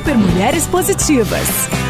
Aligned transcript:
Super 0.00 0.16
Mulheres 0.16 0.66
Positivas. 0.66 1.89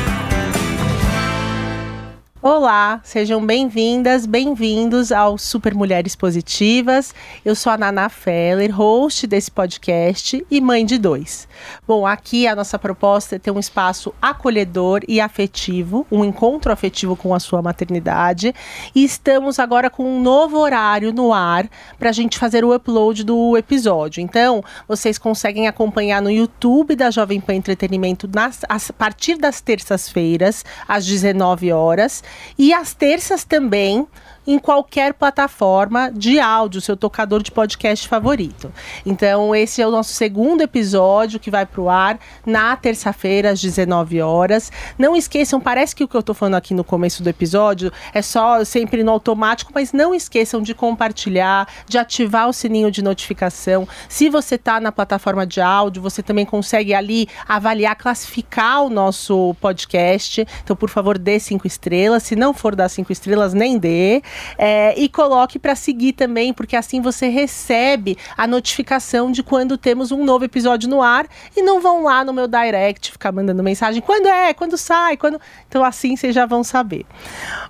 Olá, 2.42 3.02
sejam 3.04 3.44
bem-vindas, 3.44 4.24
bem-vindos 4.24 5.12
ao 5.12 5.36
Super 5.36 5.74
Mulheres 5.74 6.16
Positivas. 6.16 7.14
Eu 7.44 7.54
sou 7.54 7.70
a 7.70 7.76
Nana 7.76 8.08
Feller, 8.08 8.74
host 8.74 9.26
desse 9.26 9.50
podcast 9.50 10.42
e 10.50 10.58
mãe 10.58 10.86
de 10.86 10.96
dois. 10.96 11.46
Bom, 11.86 12.06
aqui 12.06 12.46
a 12.46 12.56
nossa 12.56 12.78
proposta 12.78 13.36
é 13.36 13.38
ter 13.38 13.50
um 13.50 13.58
espaço 13.58 14.14
acolhedor 14.22 15.02
e 15.06 15.20
afetivo, 15.20 16.06
um 16.10 16.24
encontro 16.24 16.72
afetivo 16.72 17.14
com 17.14 17.34
a 17.34 17.38
sua 17.38 17.60
maternidade. 17.60 18.54
E 18.94 19.04
estamos 19.04 19.58
agora 19.58 19.90
com 19.90 20.04
um 20.04 20.22
novo 20.22 20.56
horário 20.56 21.12
no 21.12 21.34
ar 21.34 21.68
para 21.98 22.08
a 22.08 22.12
gente 22.12 22.38
fazer 22.38 22.64
o 22.64 22.74
upload 22.74 23.22
do 23.22 23.54
episódio. 23.54 24.22
Então, 24.22 24.64
vocês 24.88 25.18
conseguem 25.18 25.68
acompanhar 25.68 26.22
no 26.22 26.30
YouTube 26.30 26.96
da 26.96 27.10
Jovem 27.10 27.38
Pan 27.38 27.56
Entretenimento 27.56 28.26
nas, 28.34 28.62
a 28.66 28.78
partir 28.94 29.36
das 29.36 29.60
terças-feiras, 29.60 30.64
às 30.88 31.04
19 31.04 31.70
horas 31.70 32.24
e 32.58 32.72
às 32.72 32.94
terças 32.94 33.44
também 33.44 34.06
em 34.46 34.58
qualquer 34.58 35.14
plataforma 35.14 36.10
de 36.10 36.40
áudio, 36.40 36.80
seu 36.80 36.96
tocador 36.96 37.42
de 37.42 37.52
podcast 37.52 38.08
favorito. 38.08 38.72
Então, 39.04 39.54
esse 39.54 39.82
é 39.82 39.86
o 39.86 39.90
nosso 39.90 40.12
segundo 40.12 40.62
episódio 40.62 41.38
que 41.38 41.50
vai 41.50 41.66
para 41.66 41.80
o 41.80 41.88
ar 41.88 42.18
na 42.44 42.76
terça-feira, 42.76 43.50
às 43.50 43.60
19 43.60 44.20
horas. 44.20 44.72
Não 44.98 45.14
esqueçam, 45.14 45.60
parece 45.60 45.94
que 45.94 46.02
o 46.02 46.08
que 46.08 46.16
eu 46.16 46.20
estou 46.20 46.34
falando 46.34 46.54
aqui 46.54 46.74
no 46.74 46.82
começo 46.82 47.22
do 47.22 47.28
episódio 47.28 47.92
é 48.12 48.22
só 48.22 48.64
sempre 48.64 49.02
no 49.02 49.12
automático, 49.12 49.72
mas 49.74 49.92
não 49.92 50.14
esqueçam 50.14 50.62
de 50.62 50.74
compartilhar, 50.74 51.68
de 51.86 51.98
ativar 51.98 52.48
o 52.48 52.52
sininho 52.52 52.90
de 52.90 53.02
notificação. 53.02 53.86
Se 54.08 54.28
você 54.28 54.54
está 54.54 54.80
na 54.80 54.90
plataforma 54.90 55.46
de 55.46 55.60
áudio, 55.60 56.02
você 56.02 56.22
também 56.22 56.46
consegue 56.46 56.94
ali 56.94 57.28
avaliar, 57.46 57.94
classificar 57.96 58.82
o 58.82 58.90
nosso 58.90 59.54
podcast. 59.60 60.46
Então, 60.62 60.74
por 60.74 60.88
favor, 60.88 61.18
dê 61.18 61.38
cinco 61.38 61.66
estrelas. 61.66 62.22
Se 62.22 62.34
não 62.34 62.54
for 62.54 62.74
dar 62.74 62.88
cinco 62.88 63.12
estrelas, 63.12 63.54
nem 63.54 63.78
dê. 63.78 64.22
É, 64.58 64.98
e 64.98 65.08
coloque 65.08 65.58
para 65.58 65.74
seguir 65.74 66.12
também, 66.12 66.52
porque 66.52 66.76
assim 66.76 67.00
você 67.00 67.28
recebe 67.28 68.16
a 68.36 68.46
notificação 68.46 69.30
de 69.30 69.42
quando 69.42 69.76
temos 69.76 70.12
um 70.12 70.24
novo 70.24 70.44
episódio 70.44 70.88
no 70.88 71.02
ar 71.02 71.26
e 71.56 71.62
não 71.62 71.80
vão 71.80 72.04
lá 72.04 72.24
no 72.24 72.32
meu 72.32 72.46
direct 72.46 73.12
ficar 73.12 73.32
mandando 73.32 73.62
mensagem 73.62 74.00
quando 74.00 74.26
é, 74.26 74.52
quando 74.54 74.76
sai, 74.76 75.16
quando. 75.16 75.40
Então 75.68 75.84
assim 75.84 76.16
vocês 76.16 76.34
já 76.34 76.46
vão 76.46 76.62
saber. 76.62 77.04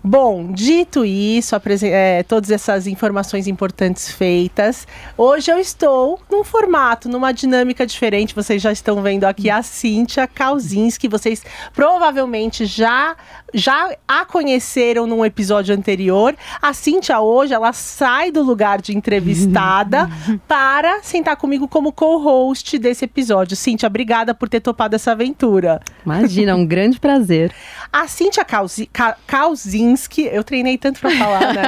Bom, 0.03 0.53
dito 0.53 1.05
isso, 1.05 1.55
é, 1.83 2.23
todas 2.23 2.51
essas 2.51 2.87
informações 2.87 3.47
importantes 3.47 4.11
feitas, 4.11 4.87
hoje 5.17 5.51
eu 5.51 5.59
estou 5.59 6.21
num 6.31 6.45
formato, 6.45 7.09
numa 7.09 7.33
dinâmica 7.33 7.87
diferente. 7.87 8.35
Vocês 8.35 8.61
já 8.61 8.73
estão 8.73 9.03
vendo 9.03 9.25
aqui 9.25 9.51
a 9.51 9.63
Cíntia 9.63 10.27
Kauzinski, 10.27 11.09
vocês 11.09 11.45
provavelmente 11.73 12.67
já 12.67 13.17
já 13.53 13.91
a 14.07 14.25
conheceram 14.25 15.07
num 15.07 15.25
episódio 15.25 15.75
anterior. 15.75 16.37
A 16.61 16.73
Cíntia 16.73 17.21
hoje, 17.21 17.53
ela 17.53 17.73
sai 17.73 18.31
do 18.31 18.43
lugar 18.43 18.81
de 18.81 18.97
entrevistada 18.97 20.09
para 20.49 21.03
sentar 21.03 21.37
comigo 21.37 21.69
como 21.69 21.93
co-host 21.93 22.79
desse 22.79 23.05
episódio. 23.05 23.57
Cíntia, 23.57 23.87
obrigada 23.87 24.35
por 24.35 24.49
ter 24.49 24.61
topado 24.61 24.97
essa 24.97 25.13
aventura. 25.13 25.81
Imagina, 26.05 26.55
um 26.55 26.67
grande 26.67 26.99
prazer. 26.99 27.53
A 27.93 28.07
Cíntia 28.07 28.45
Kauzinski, 29.27 30.23
eu 30.33 30.45
treinei 30.45 30.79
tanto 30.79 31.01
para 31.01 31.11
falar, 31.11 31.55
né? 31.55 31.63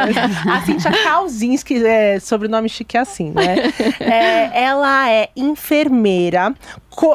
A 0.50 0.60
Cíntia 0.62 0.90
Kauzinski, 1.04 1.84
é, 1.84 2.20
sobrenome 2.20 2.68
chique 2.68 2.96
é 2.96 3.00
assim, 3.00 3.30
né? 3.30 3.72
É, 4.00 4.64
ela 4.64 5.10
é 5.10 5.30
enfermeira, 5.36 6.54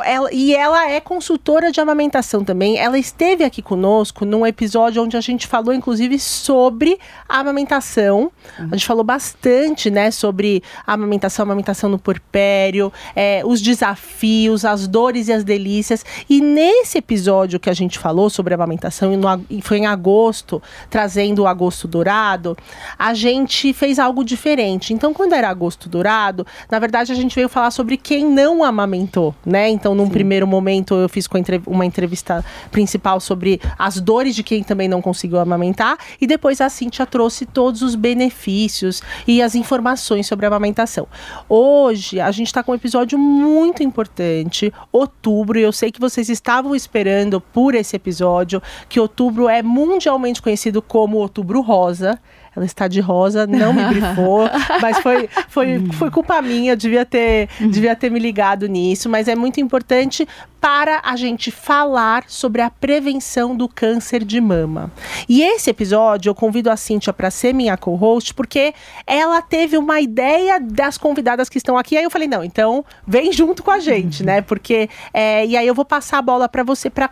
ela, 0.03 0.29
e 0.33 0.55
ela 0.55 0.89
é 0.89 0.99
consultora 0.99 1.71
de 1.71 1.79
amamentação 1.79 2.43
também. 2.43 2.77
Ela 2.77 2.97
esteve 2.97 3.43
aqui 3.43 3.61
conosco 3.61 4.25
num 4.25 4.45
episódio 4.45 5.03
onde 5.03 5.15
a 5.15 5.21
gente 5.21 5.45
falou, 5.45 5.73
inclusive, 5.73 6.17
sobre 6.19 6.99
a 7.29 7.39
amamentação. 7.39 8.31
Uhum. 8.59 8.69
A 8.71 8.75
gente 8.75 8.85
falou 8.85 9.03
bastante, 9.03 9.89
né, 9.89 10.09
sobre 10.11 10.63
a 10.85 10.93
amamentação, 10.93 11.43
a 11.43 11.45
amamentação 11.45 11.89
no 11.89 11.99
porpério, 11.99 12.91
é, 13.15 13.41
os 13.45 13.61
desafios, 13.61 14.65
as 14.65 14.87
dores 14.87 15.27
e 15.27 15.33
as 15.33 15.43
delícias. 15.43 16.03
E 16.29 16.41
nesse 16.41 16.97
episódio 16.97 17.59
que 17.59 17.69
a 17.69 17.73
gente 17.73 17.99
falou 17.99 18.29
sobre 18.29 18.53
a 18.53 18.57
amamentação, 18.57 19.13
e, 19.13 19.17
no, 19.17 19.27
e 19.49 19.61
foi 19.61 19.77
em 19.77 19.85
agosto, 19.85 20.61
trazendo 20.89 21.43
o 21.43 21.47
agosto 21.47 21.87
dourado, 21.87 22.57
a 22.97 23.13
gente 23.13 23.73
fez 23.73 23.99
algo 23.99 24.23
diferente. 24.23 24.93
Então, 24.93 25.13
quando 25.13 25.33
era 25.33 25.49
agosto 25.49 25.87
dourado, 25.87 26.45
na 26.69 26.79
verdade, 26.79 27.11
a 27.11 27.15
gente 27.15 27.35
veio 27.35 27.47
falar 27.47 27.71
sobre 27.71 27.95
quem 27.95 28.25
não 28.25 28.63
amamentou, 28.63 29.35
né? 29.45 29.66
Então, 29.69 29.95
num 29.95 30.05
Sim. 30.05 30.11
primeiro 30.11 30.47
momento, 30.47 30.95
eu 30.95 31.09
fiz 31.09 31.27
uma 31.65 31.85
entrevista 31.85 32.43
principal 32.71 33.19
sobre 33.19 33.59
as 33.77 33.99
dores 33.99 34.35
de 34.35 34.43
quem 34.43 34.63
também 34.63 34.87
não 34.87 35.01
conseguiu 35.01 35.39
amamentar. 35.39 35.97
E 36.19 36.27
depois 36.27 36.61
a 36.61 36.69
Cintia 36.69 37.05
trouxe 37.05 37.45
todos 37.45 37.81
os 37.81 37.95
benefícios 37.95 39.01
e 39.27 39.41
as 39.41 39.55
informações 39.55 40.27
sobre 40.27 40.45
a 40.45 40.49
amamentação. 40.49 41.07
Hoje, 41.47 42.19
a 42.19 42.31
gente 42.31 42.47
está 42.47 42.63
com 42.63 42.71
um 42.71 42.75
episódio 42.75 43.17
muito 43.17 43.83
importante, 43.83 44.73
outubro. 44.91 45.59
E 45.59 45.63
eu 45.63 45.71
sei 45.71 45.91
que 45.91 45.99
vocês 45.99 46.29
estavam 46.29 46.75
esperando 46.75 47.39
por 47.41 47.75
esse 47.75 47.95
episódio, 47.95 48.61
que 48.89 48.99
outubro 48.99 49.49
é 49.49 49.61
mundialmente 49.61 50.41
conhecido 50.41 50.81
como 50.81 51.17
outubro 51.17 51.61
rosa. 51.61 52.19
Ela 52.57 52.65
está 52.65 52.87
de 52.87 52.99
rosa, 52.99 53.45
não 53.45 53.71
me 53.71 53.85
grifou, 53.85 54.49
mas 54.81 54.97
foi, 54.97 55.29
foi, 55.47 55.85
foi 55.93 56.09
culpa 56.09 56.41
minha, 56.41 56.75
devia 56.75 57.05
ter, 57.05 57.49
devia 57.59 57.95
ter 57.95 58.09
me 58.09 58.17
ligado 58.17 58.65
nisso, 58.67 59.07
mas 59.07 59.27
é 59.27 59.35
muito 59.35 59.59
importante 59.59 60.27
para 60.59 61.01
a 61.03 61.15
gente 61.15 61.51
falar 61.51 62.23
sobre 62.27 62.63
a 62.63 62.69
prevenção 62.71 63.55
do 63.55 63.69
câncer 63.69 64.23
de 64.23 64.41
mama. 64.41 64.91
E 65.29 65.43
esse 65.43 65.69
episódio 65.69 66.31
eu 66.31 66.35
convido 66.35 66.71
a 66.71 66.75
Cíntia 66.75 67.13
para 67.13 67.29
ser 67.29 67.53
minha 67.53 67.77
co-host, 67.77 68.33
porque 68.33 68.73
ela 69.05 69.39
teve 69.39 69.77
uma 69.77 70.01
ideia 70.01 70.59
das 70.59 70.97
convidadas 70.97 71.49
que 71.49 71.59
estão 71.59 71.77
aqui. 71.77 71.95
Aí 71.95 72.03
eu 72.03 72.09
falei, 72.09 72.27
não, 72.27 72.43
então 72.43 72.83
vem 73.05 73.31
junto 73.31 73.61
com 73.61 73.69
a 73.69 73.79
gente, 73.79 74.23
né? 74.23 74.41
Porque. 74.41 74.89
É, 75.13 75.45
e 75.45 75.55
aí 75.55 75.67
eu 75.67 75.75
vou 75.75 75.85
passar 75.85 76.17
a 76.17 76.21
bola 76.23 76.49
para 76.49 76.63
você 76.63 76.89
para 76.89 77.11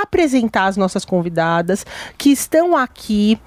apresentar 0.00 0.66
as 0.66 0.76
nossas 0.76 1.04
convidadas 1.04 1.84
que 2.16 2.30
estão 2.30 2.76
aqui 2.76 3.38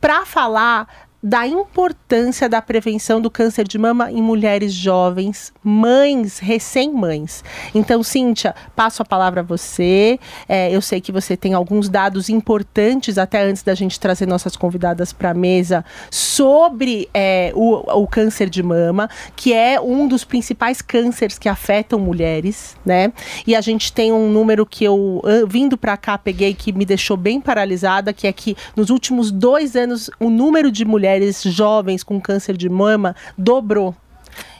para 0.00 0.26
falar 0.26 1.03
da 1.24 1.46
importância 1.46 2.50
da 2.50 2.60
prevenção 2.60 3.18
do 3.18 3.30
câncer 3.30 3.66
de 3.66 3.78
mama 3.78 4.12
em 4.12 4.20
mulheres 4.20 4.74
jovens, 4.74 5.54
mães, 5.64 6.38
recém-mães. 6.38 7.42
Então, 7.74 8.02
Cíntia, 8.02 8.54
passo 8.76 9.00
a 9.00 9.06
palavra 9.06 9.40
a 9.40 9.42
você. 9.42 10.20
É, 10.46 10.70
eu 10.70 10.82
sei 10.82 11.00
que 11.00 11.10
você 11.10 11.34
tem 11.34 11.54
alguns 11.54 11.88
dados 11.88 12.28
importantes, 12.28 13.16
até 13.16 13.42
antes 13.42 13.62
da 13.62 13.74
gente 13.74 13.98
trazer 13.98 14.26
nossas 14.26 14.54
convidadas 14.54 15.14
para 15.14 15.30
a 15.30 15.34
mesa, 15.34 15.82
sobre 16.10 17.08
é, 17.14 17.52
o, 17.54 18.02
o 18.02 18.06
câncer 18.06 18.50
de 18.50 18.62
mama, 18.62 19.08
que 19.34 19.54
é 19.54 19.80
um 19.80 20.06
dos 20.06 20.24
principais 20.24 20.82
cânceres 20.82 21.38
que 21.38 21.48
afetam 21.48 21.98
mulheres, 21.98 22.76
né? 22.84 23.10
E 23.46 23.56
a 23.56 23.62
gente 23.62 23.90
tem 23.94 24.12
um 24.12 24.28
número 24.28 24.66
que 24.66 24.84
eu, 24.84 25.22
vindo 25.48 25.78
para 25.78 25.96
cá, 25.96 26.18
peguei 26.18 26.52
que 26.52 26.70
me 26.70 26.84
deixou 26.84 27.16
bem 27.16 27.40
paralisada, 27.40 28.12
que 28.12 28.26
é 28.26 28.32
que 28.32 28.54
nos 28.76 28.90
últimos 28.90 29.30
dois 29.30 29.74
anos 29.74 30.10
o 30.20 30.28
número 30.28 30.70
de 30.70 30.84
mulheres 30.84 31.13
mulheres 31.14 31.42
jovens 31.42 32.02
com 32.02 32.20
câncer 32.20 32.56
de 32.56 32.68
mama 32.68 33.14
dobrou. 33.38 33.94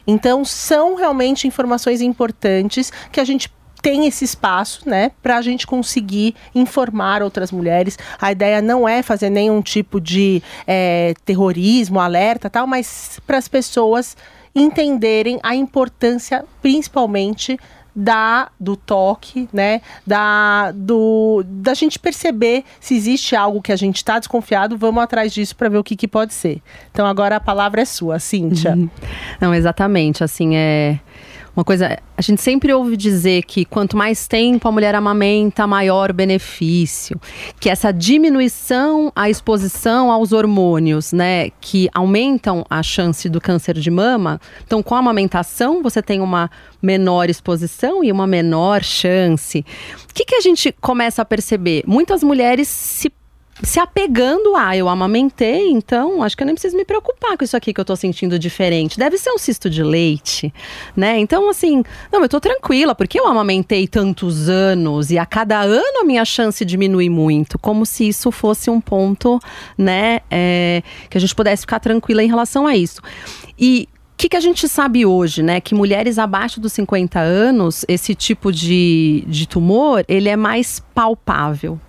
Então, 0.07 0.45
são 0.45 0.95
realmente 0.95 1.49
informações 1.49 2.01
importantes 2.01 2.93
que 3.11 3.21
a 3.21 3.25
gente 3.25 3.53
tem 3.83 4.07
esse 4.07 4.25
espaço, 4.25 4.89
né, 4.89 5.11
para 5.23 5.37
a 5.37 5.43
gente 5.43 5.67
conseguir 5.67 6.35
informar 6.55 7.23
outras 7.23 7.53
mulheres. 7.53 7.99
A 8.19 8.33
ideia 8.33 8.63
não 8.63 8.89
é 8.89 9.03
fazer 9.03 9.29
nenhum 9.29 9.61
tipo 9.61 10.01
de 10.01 10.43
é, 10.67 11.15
terrorismo, 11.25 12.01
alerta, 12.01 12.49
tal, 12.49 12.67
mas 12.67 13.21
para 13.27 13.37
as 13.37 13.47
pessoas 13.47 14.17
entenderem 14.55 15.39
a 15.43 15.55
importância, 15.55 16.45
principalmente 16.63 17.59
da 17.95 18.49
do 18.59 18.77
toque, 18.77 19.49
né? 19.53 19.81
Da 20.07 20.73
do 20.73 21.45
da 21.47 21.75
gente 21.75 21.99
perceber 21.99 22.65
se 22.81 22.95
existe 22.97 23.37
algo 23.37 23.63
que 23.63 23.73
a 23.73 23.77
gente 23.77 23.97
está 23.97 24.19
desconfiado, 24.19 24.77
vamos 24.77 25.03
atrás 25.03 25.33
disso 25.33 25.55
para 25.55 25.69
ver 25.69 25.79
o 25.79 25.85
que, 25.85 25.95
que 25.97 26.09
pode 26.09 26.35
ser. 26.35 26.61
Então 26.91 27.07
agora 27.07 27.37
a 27.37 27.41
palavra 27.41 27.83
é 27.83 27.85
sua, 27.85 28.19
Cíntia. 28.19 28.73
Uhum. 28.73 28.91
Não, 29.41 29.55
exatamente, 29.55 30.25
assim, 30.25 30.57
é 30.57 30.99
uma 31.57 31.65
coisa, 31.65 31.99
a 32.17 32.23
gente 32.23 32.43
sempre 32.43 32.73
ouve 32.73 32.97
dizer 32.97 33.45
que 33.45 33.65
quanto 33.65 33.97
mais 33.97 34.27
tempo 34.27 34.67
a 34.67 34.73
mulher 34.73 34.95
amamenta, 34.95 35.67
maior 35.67 36.11
o 36.11 36.15
benefício. 36.15 37.21
Que 37.61 37.71
essa 37.71 37.93
diminuição 37.93 39.13
à 39.15 39.31
exposição 39.31 40.11
aos 40.11 40.33
hormônios, 40.33 41.13
né, 41.13 41.51
que 41.61 41.89
aumentam 41.95 42.67
a 42.69 42.83
chance 42.83 43.29
do 43.29 43.41
câncer 43.41 43.79
de 43.79 43.91
mama. 43.91 44.41
Então, 44.67 44.83
com 44.83 44.97
a 44.97 44.99
amamentação, 44.99 45.81
você 45.81 46.03
tem 46.03 46.21
uma 46.21 46.51
menor 46.83 47.31
exposição 47.31 48.03
e 48.03 48.11
uma 48.11 48.27
menor 48.27 48.83
chance. 48.83 49.65
O 50.11 50.15
que, 50.15 50.25
que 50.25 50.35
a 50.35 50.41
gente 50.41 50.73
começa 50.81 51.23
a 51.23 51.25
perceber? 51.25 51.85
Muitas 51.87 52.25
mulheres 52.25 52.67
se 52.67 53.13
se 53.65 53.81
apegando 53.81 54.57
a 54.57 54.77
eu 54.77 54.89
amamentei, 54.89 55.71
então 55.71 56.23
acho 56.23 56.37
que 56.37 56.43
eu 56.43 56.47
nem 56.47 56.55
preciso 56.55 56.77
me 56.77 56.85
preocupar 56.85 57.37
com 57.37 57.45
isso 57.45 57.57
aqui 57.57 57.73
que 57.73 57.81
eu 57.81 57.85
tô 57.85 57.97
sentindo 57.97 58.39
diferente. 58.39 58.99
Deve 58.99 59.19
ser 59.19 59.31
um 59.31 59.39
cisto 59.39 59.71
de 59.71 59.83
leite, 59.83 60.53
né? 60.97 61.19
Então, 61.19 61.49
assim, 61.49 61.83
não, 62.13 62.23
eu 62.23 62.29
tô 62.29 62.41
tranquila, 62.41 62.95
porque 62.95 63.19
eu 63.19 63.27
amamentei 63.27 63.87
tantos 63.87 64.49
anos 64.49 65.11
e 65.11 65.19
a 65.19 65.27
cada 65.27 65.61
ano 65.61 66.01
a 66.01 66.05
minha 66.05 66.25
chance 66.25 66.65
diminui 66.65 67.09
muito, 67.09 67.59
como 67.59 67.87
se 67.87 68.09
isso 68.09 68.31
fosse 68.31 68.71
um 68.71 68.81
ponto, 68.81 69.41
né, 69.77 70.21
é, 70.31 70.83
que 71.09 71.17
a 71.17 71.21
gente 71.21 71.35
pudesse 71.35 71.63
ficar 71.63 71.81
tranquila 71.81 72.23
em 72.23 72.29
relação 72.29 72.67
a 72.67 72.77
isso. 72.77 73.01
E 73.59 73.89
o 74.15 74.17
que, 74.17 74.29
que, 74.29 74.37
a 74.37 74.41
gente 74.41 74.69
sabe 74.69 75.05
hoje, 75.05 75.43
né? 75.43 75.61
Que 75.61 75.75
mulheres 75.75 76.19
abaixo 76.19 76.61
dos 76.61 76.73
50 76.73 77.19
anos, 77.19 77.85
esse 77.89 78.15
tipo 78.15 78.53
de, 78.53 79.25
de 79.27 79.47
tumor, 79.47 80.05
ele 80.07 80.29
é 80.29 80.37
mais 80.37 80.81
palpável. 80.95 81.81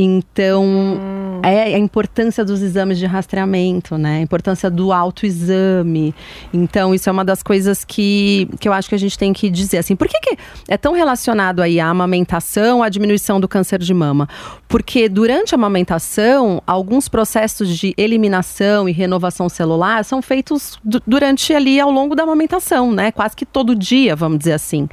Então, 0.00 0.64
hum. 0.64 1.40
é 1.42 1.74
a 1.74 1.78
importância 1.78 2.44
dos 2.44 2.62
exames 2.62 2.98
de 2.98 3.04
rastreamento, 3.04 3.98
né? 3.98 4.18
A 4.18 4.20
importância 4.20 4.70
do 4.70 4.92
autoexame. 4.92 6.14
Então, 6.54 6.94
isso 6.94 7.08
é 7.08 7.12
uma 7.12 7.24
das 7.24 7.42
coisas 7.42 7.84
que, 7.84 8.48
que 8.60 8.68
eu 8.68 8.72
acho 8.72 8.88
que 8.88 8.94
a 8.94 8.98
gente 8.98 9.18
tem 9.18 9.32
que 9.32 9.50
dizer. 9.50 9.78
Assim, 9.78 9.96
por 9.96 10.06
que, 10.06 10.20
que 10.20 10.38
é 10.68 10.76
tão 10.76 10.92
relacionado 10.92 11.60
aí 11.60 11.80
a 11.80 11.88
amamentação, 11.88 12.80
a 12.80 12.88
diminuição 12.88 13.40
do 13.40 13.48
câncer 13.48 13.80
de 13.80 13.92
mama? 13.92 14.28
Porque 14.68 15.08
durante 15.08 15.52
a 15.52 15.56
amamentação, 15.56 16.62
alguns 16.64 17.08
processos 17.08 17.76
de 17.76 17.92
eliminação 17.96 18.88
e 18.88 18.92
renovação 18.92 19.48
celular 19.48 20.04
são 20.04 20.22
feitos 20.22 20.78
durante 21.04 21.52
ali 21.52 21.80
ao 21.80 21.90
longo 21.90 22.14
da 22.14 22.22
amamentação, 22.22 22.92
né? 22.92 23.10
Quase 23.10 23.34
que 23.34 23.44
todo 23.44 23.74
dia, 23.74 24.14
vamos 24.14 24.38
dizer 24.38 24.52
assim. 24.52 24.88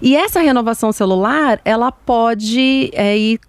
E 0.00 0.16
essa 0.16 0.40
renovação 0.40 0.92
celular, 0.92 1.60
ela 1.62 1.92
pode 1.92 2.90
é, 2.94 3.18
ir 3.18 3.40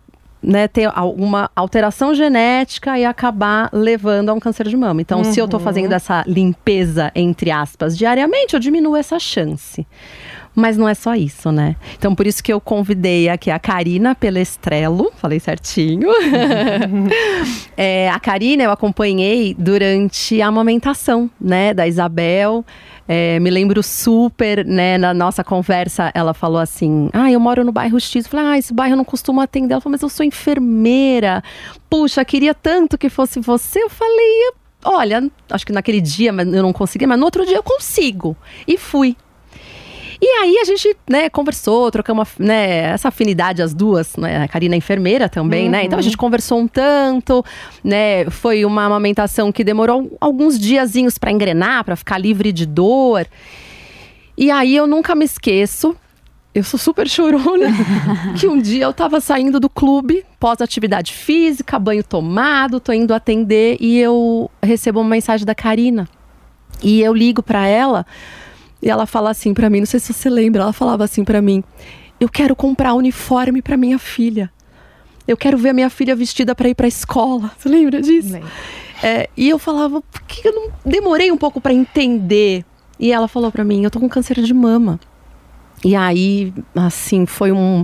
né, 0.41 0.67
ter 0.67 0.89
alguma 0.93 1.49
alteração 1.55 2.13
genética 2.13 2.97
e 2.97 3.05
acabar 3.05 3.69
levando 3.71 4.29
a 4.29 4.33
um 4.33 4.39
câncer 4.39 4.67
de 4.67 4.75
mama. 4.75 5.01
Então, 5.01 5.19
uhum. 5.19 5.23
se 5.25 5.39
eu 5.39 5.45
estou 5.45 5.59
fazendo 5.59 5.93
essa 5.93 6.23
limpeza, 6.27 7.11
entre 7.15 7.51
aspas, 7.51 7.97
diariamente, 7.97 8.53
eu 8.53 8.59
diminuo 8.59 8.95
essa 8.95 9.19
chance. 9.19 9.85
Mas 10.53 10.77
não 10.77 10.87
é 10.87 10.93
só 10.93 11.15
isso, 11.15 11.49
né? 11.49 11.77
Então, 11.97 12.13
por 12.13 12.27
isso 12.27 12.43
que 12.43 12.51
eu 12.51 12.59
convidei 12.59 13.29
aqui 13.29 13.49
a 13.49 13.57
Karina 13.57 14.13
Pelestrello, 14.13 15.09
falei 15.15 15.39
certinho. 15.39 16.09
é, 17.77 18.09
a 18.09 18.19
Karina 18.19 18.63
eu 18.63 18.71
acompanhei 18.71 19.55
durante 19.57 20.41
a 20.41 20.47
amamentação, 20.47 21.29
né, 21.39 21.73
da 21.73 21.87
Isabel. 21.87 22.65
É, 23.13 23.41
me 23.41 23.49
lembro 23.49 23.83
super, 23.83 24.65
né, 24.65 24.97
na 24.97 25.13
nossa 25.13 25.43
conversa, 25.43 26.09
ela 26.15 26.33
falou 26.33 26.59
assim: 26.59 27.09
Ah, 27.11 27.29
eu 27.29 27.41
moro 27.41 27.61
no 27.65 27.71
bairro 27.73 27.99
X. 27.99 28.23
Eu 28.23 28.31
falei, 28.31 28.45
ah, 28.45 28.57
esse 28.57 28.73
bairro 28.73 28.93
eu 28.93 28.97
não 28.97 29.03
costumo 29.03 29.41
atender. 29.41 29.73
Ela 29.73 29.81
falou, 29.81 29.91
mas 29.91 30.01
eu 30.01 30.07
sou 30.07 30.25
enfermeira. 30.25 31.43
Puxa, 31.89 32.23
queria 32.23 32.53
tanto 32.53 32.97
que 32.97 33.09
fosse 33.09 33.41
você. 33.41 33.83
Eu 33.83 33.89
falei, 33.89 34.53
olha, 34.85 35.29
acho 35.49 35.65
que 35.65 35.73
naquele 35.73 35.99
dia 35.99 36.29
eu 36.31 36.63
não 36.63 36.71
conseguia, 36.71 37.05
mas 37.05 37.19
no 37.19 37.25
outro 37.25 37.45
dia 37.45 37.57
eu 37.57 37.63
consigo. 37.63 38.33
E 38.65 38.77
fui. 38.77 39.17
E 40.21 40.27
aí 40.27 40.57
a 40.59 40.65
gente, 40.65 40.95
né, 41.09 41.29
conversou, 41.29 41.89
trocamos 41.89 42.29
né, 42.37 42.91
essa 42.91 43.07
afinidade 43.07 43.59
as 43.59 43.73
duas, 43.73 44.15
né? 44.15 44.43
A 44.43 44.47
Karina 44.47 44.75
é 44.75 44.77
enfermeira 44.77 45.27
também, 45.27 45.65
uhum. 45.65 45.71
né? 45.71 45.83
Então 45.83 45.97
a 45.97 46.01
gente 46.01 46.15
conversou 46.15 46.59
um 46.59 46.67
tanto, 46.67 47.43
né? 47.83 48.29
Foi 48.29 48.63
uma 48.63 48.85
amamentação 48.85 49.51
que 49.51 49.63
demorou 49.63 50.15
alguns 50.21 50.59
diazinhos 50.59 51.17
para 51.17 51.31
engrenar, 51.31 51.83
para 51.83 51.95
ficar 51.95 52.19
livre 52.19 52.51
de 52.51 52.67
dor. 52.67 53.25
E 54.37 54.51
aí 54.51 54.75
eu 54.75 54.85
nunca 54.85 55.15
me 55.15 55.25
esqueço 55.25 55.95
eu 56.53 56.63
sou 56.63 56.77
super 56.77 57.07
chorona. 57.07 57.67
que 58.37 58.47
um 58.47 58.61
dia 58.61 58.83
eu 58.83 58.93
tava 58.93 59.21
saindo 59.21 59.59
do 59.59 59.69
clube, 59.69 60.25
pós-atividade 60.39 61.13
física, 61.13 61.79
banho 61.79 62.03
tomado, 62.03 62.79
tô 62.79 62.91
indo 62.91 63.13
atender 63.13 63.77
e 63.79 63.97
eu 63.97 64.51
recebo 64.61 64.99
uma 64.99 65.09
mensagem 65.09 65.45
da 65.45 65.55
Karina. 65.55 66.07
E 66.83 67.01
eu 67.01 67.13
ligo 67.13 67.41
para 67.41 67.65
ela 67.67 68.05
e 68.81 68.89
ela 68.89 69.05
fala 69.05 69.29
assim 69.29 69.53
para 69.53 69.69
mim, 69.69 69.79
não 69.79 69.85
sei 69.85 69.99
se 69.99 70.13
você 70.13 70.29
lembra, 70.29 70.63
ela 70.63 70.73
falava 70.73 71.03
assim 71.03 71.23
para 71.23 71.41
mim: 71.41 71.63
"Eu 72.19 72.27
quero 72.29 72.55
comprar 72.55 72.93
uniforme 72.93 73.61
para 73.61 73.77
minha 73.77 73.99
filha. 73.99 74.51
Eu 75.27 75.37
quero 75.37 75.57
ver 75.57 75.69
a 75.69 75.73
minha 75.73 75.89
filha 75.89 76.15
vestida 76.15 76.55
para 76.55 76.69
ir 76.69 76.75
para 76.75 76.87
a 76.87 76.89
escola". 76.89 77.51
Você 77.57 77.69
lembra 77.69 78.01
disso? 78.01 78.39
É, 79.03 79.29
e 79.37 79.49
eu 79.49 79.59
falava: 79.59 80.01
"Por 80.01 80.21
que 80.23 80.47
eu 80.47 80.53
não 80.53 80.69
demorei 80.85 81.31
um 81.31 81.37
pouco 81.37 81.61
para 81.61 81.73
entender?". 81.73 82.65
E 82.99 83.11
ela 83.11 83.27
falou 83.27 83.51
para 83.51 83.63
mim: 83.63 83.83
"Eu 83.83 83.91
tô 83.91 83.99
com 83.99 84.09
câncer 84.09 84.41
de 84.41 84.53
mama". 84.53 84.99
E 85.83 85.95
aí, 85.95 86.53
assim, 86.75 87.25
foi 87.25 87.51
um, 87.51 87.83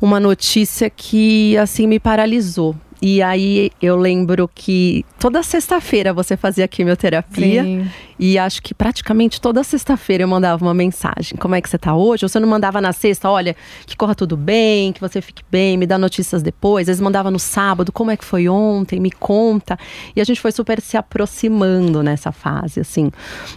uma 0.00 0.20
notícia 0.20 0.88
que 0.88 1.56
assim 1.58 1.86
me 1.86 1.98
paralisou. 1.98 2.76
E 3.02 3.22
aí 3.22 3.70
eu 3.80 3.96
lembro 3.96 4.48
que 4.54 5.04
toda 5.18 5.42
sexta-feira 5.42 6.12
você 6.12 6.36
fazia 6.36 6.68
quimioterapia. 6.68 7.64
Sim. 7.64 7.90
E 8.18 8.38
acho 8.38 8.62
que 8.62 8.74
praticamente 8.74 9.40
toda 9.40 9.64
sexta-feira 9.64 10.24
eu 10.24 10.28
mandava 10.28 10.62
uma 10.62 10.74
mensagem. 10.74 11.38
Como 11.38 11.54
é 11.54 11.62
que 11.62 11.70
você 11.70 11.78
tá 11.78 11.94
hoje? 11.94 12.24
Ou 12.24 12.28
você 12.28 12.38
não 12.38 12.48
mandava 12.48 12.78
na 12.78 12.92
sexta, 12.92 13.30
olha, 13.30 13.56
que 13.86 13.96
corra 13.96 14.14
tudo 14.14 14.36
bem, 14.36 14.92
que 14.92 15.00
você 15.00 15.22
fique 15.22 15.42
bem, 15.50 15.78
me 15.78 15.86
dá 15.86 15.96
notícias 15.96 16.42
depois. 16.42 16.82
Às 16.82 16.88
vezes 16.88 17.00
mandava 17.00 17.30
no 17.30 17.38
sábado, 17.38 17.90
como 17.90 18.10
é 18.10 18.16
que 18.18 18.24
foi 18.24 18.46
ontem, 18.46 19.00
me 19.00 19.10
conta. 19.10 19.78
E 20.14 20.20
a 20.20 20.24
gente 20.24 20.38
foi 20.38 20.52
super 20.52 20.82
se 20.82 20.98
aproximando 20.98 22.02
nessa 22.02 22.30
fase, 22.30 22.80
assim. 22.80 23.10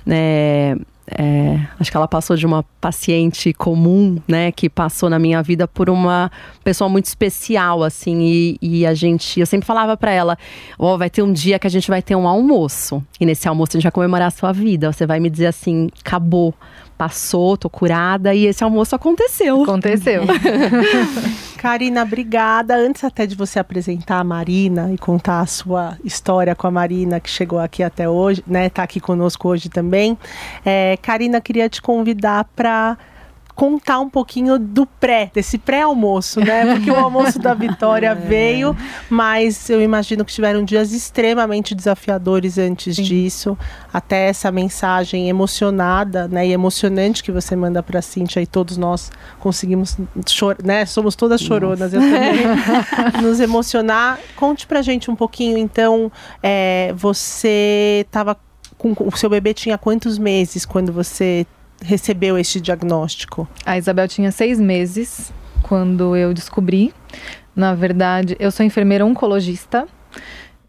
É, 0.08 0.78
é, 1.08 1.60
acho 1.80 1.92
que 1.92 1.98
ela 1.98 2.08
passou 2.08 2.36
de 2.36 2.46
uma 2.46 2.64
paciente 2.80 3.54
comum, 3.54 4.18
né, 4.28 4.52
que 4.52 4.70
passou 4.70 5.10
na 5.10 5.20
minha 5.20 5.42
vida 5.44 5.68
por 5.68 5.90
uma 5.90 6.32
pessoa 6.64 6.90
muito 6.90 7.06
especial, 7.06 7.84
assim, 7.84 8.22
e, 8.22 8.58
e 8.62 8.86
a 8.86 8.94
gente, 8.94 9.40
eu 9.40 9.46
sempre 9.46 9.66
falava 9.66 9.98
para 9.98 10.12
ela, 10.12 10.38
ó, 10.80 10.94
oh, 10.94 10.98
vai 10.98 11.10
ter 11.10 11.22
um 11.22 11.34
dia 11.34 11.60
que 11.60 11.68
a 11.68 11.70
gente 11.70 11.90
vai 11.90 12.02
ter 12.02 12.16
um 12.16 12.28
almoço, 12.28 13.04
e 13.20 13.26
nesse 13.26 13.48
almoço 13.48 13.72
a 13.74 13.78
gente 13.78 13.84
vai 13.84 13.92
comemorar 13.92 14.28
a 14.28 14.32
sua 14.32 14.52
vida, 14.52 14.92
você 14.92 15.06
vai 15.06 15.20
me 15.20 15.30
dizer 15.30 15.48
assim, 15.48 15.90
acabou, 16.00 16.54
passou, 16.98 17.58
tô 17.58 17.70
curada 17.70 18.34
e 18.34 18.46
esse 18.46 18.64
almoço 18.64 18.96
aconteceu. 18.96 19.64
Aconteceu. 19.64 20.24
Karina, 21.58 22.04
obrigada. 22.04 22.76
Antes 22.76 23.04
até 23.04 23.26
de 23.26 23.36
você 23.36 23.58
apresentar 23.58 24.20
a 24.20 24.24
Marina 24.24 24.92
e 24.94 24.98
contar 24.98 25.40
a 25.40 25.46
sua 25.46 25.98
história 26.04 26.54
com 26.54 26.68
a 26.68 26.72
Marina, 26.72 27.20
que 27.20 27.30
chegou 27.30 27.58
aqui 27.58 27.82
até 27.82 28.08
hoje, 28.08 28.44
né? 28.46 28.70
Tá 28.70 28.84
aqui 28.84 29.00
conosco 29.00 29.48
hoje 29.48 29.70
também. 29.70 30.18
É, 30.66 30.98
Karina, 31.02 31.40
queria 31.40 31.70
te 31.70 31.82
convidar 31.82 32.46
para 32.56 32.98
contar 33.56 34.00
um 34.00 34.10
pouquinho 34.10 34.58
do 34.58 34.86
pré, 34.86 35.30
desse 35.34 35.58
pré-almoço, 35.58 36.40
né? 36.40 36.74
Porque 36.74 36.90
o 36.90 36.96
almoço 36.96 37.38
da 37.38 37.54
Vitória 37.54 38.10
é. 38.12 38.16
veio, 38.16 38.76
mas 39.10 39.70
eu 39.70 39.82
imagino 39.82 40.26
que 40.26 40.34
tiveram 40.34 40.64
dias 40.64 40.92
extremamente 40.92 41.76
desafiadores 41.76 42.58
antes 42.58 42.96
Sim. 42.96 43.04
disso. 43.04 43.58
Até 43.92 44.28
essa 44.28 44.52
mensagem 44.52 45.30
emocionada, 45.30 46.28
né? 46.28 46.48
E 46.48 46.52
emocionante 46.52 47.24
que 47.24 47.32
você 47.32 47.56
manda 47.56 47.84
para 47.84 48.00
a 48.00 48.02
Cintia 48.02 48.42
e 48.42 48.48
todos 48.48 48.78
nós 48.78 49.12
conseguimos 49.40 49.98
chorar, 50.28 50.64
né? 50.64 50.86
Somos 50.86 51.16
todas 51.16 51.42
choronas, 51.42 51.94
Nossa. 51.94 52.06
eu 52.06 52.12
também. 52.12 53.22
nos 53.22 53.40
emocionar. 53.40 54.20
Conte 54.36 54.66
pra 54.66 54.82
gente 54.82 55.12
um 55.12 55.16
pouquinho, 55.16 55.58
então, 55.58 56.12
é, 56.42 56.94
você 56.96 58.04
estava 58.06 58.38
com 58.78 58.94
o 59.00 59.16
seu 59.16 59.30
bebê 59.30 59.54
tinha 59.54 59.78
quantos 59.78 60.18
meses 60.18 60.66
quando 60.66 60.92
você 60.92 61.48
recebeu 61.84 62.38
este 62.38 62.60
diagnóstico? 62.60 63.48
A 63.66 63.78
Isabel 63.78 64.08
tinha 64.08 64.32
seis 64.32 64.60
meses 64.60 65.34
quando 65.62 66.16
eu 66.16 66.34
descobri. 66.34 66.94
Na 67.56 67.76
verdade, 67.76 68.36
eu 68.40 68.52
sou 68.52 68.66
enfermeira 68.66 69.06
oncologista. 69.06 69.88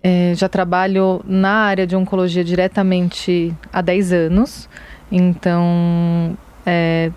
É, 0.03 0.35
já 0.35 0.49
trabalho 0.49 1.23
na 1.27 1.65
área 1.65 1.87
de 1.87 1.97
oncologia 1.97 2.45
diretamente 2.45 3.55
há 3.73 3.81
10 3.81 4.13
anos. 4.13 4.69
Então, 5.11 6.37
é, 6.67 7.11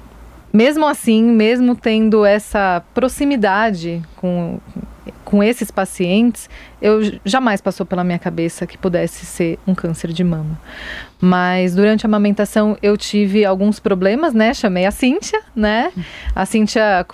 mesmo 0.53 0.87
assim, 0.87 1.21
mesmo 1.23 1.75
tendo 1.75 2.25
essa 2.25 2.81
proximidade 2.93 4.01
com, 4.15 4.59
com 5.27 5.43
esses 5.43 5.69
pacientes, 5.69 6.49
eu 6.81 7.01
jamais 7.25 7.59
passou 7.59 7.85
pela 7.85 8.01
minha 8.01 8.17
cabeça 8.17 8.65
que 8.65 8.77
pudesse 8.77 9.25
ser 9.25 9.59
um 9.67 9.75
câncer 9.75 10.13
de 10.13 10.23
mama. 10.23 10.57
Mas 11.19 11.75
durante 11.75 12.05
a 12.05 12.07
amamentação 12.07 12.77
eu 12.81 12.95
tive 12.95 13.43
alguns 13.43 13.77
problemas, 13.77 14.33
né? 14.33 14.53
Chamei 14.53 14.85
a 14.85 14.91
Cíntia, 14.91 15.41
né? 15.53 15.91
A 16.33 16.45
Cíntia 16.45 17.05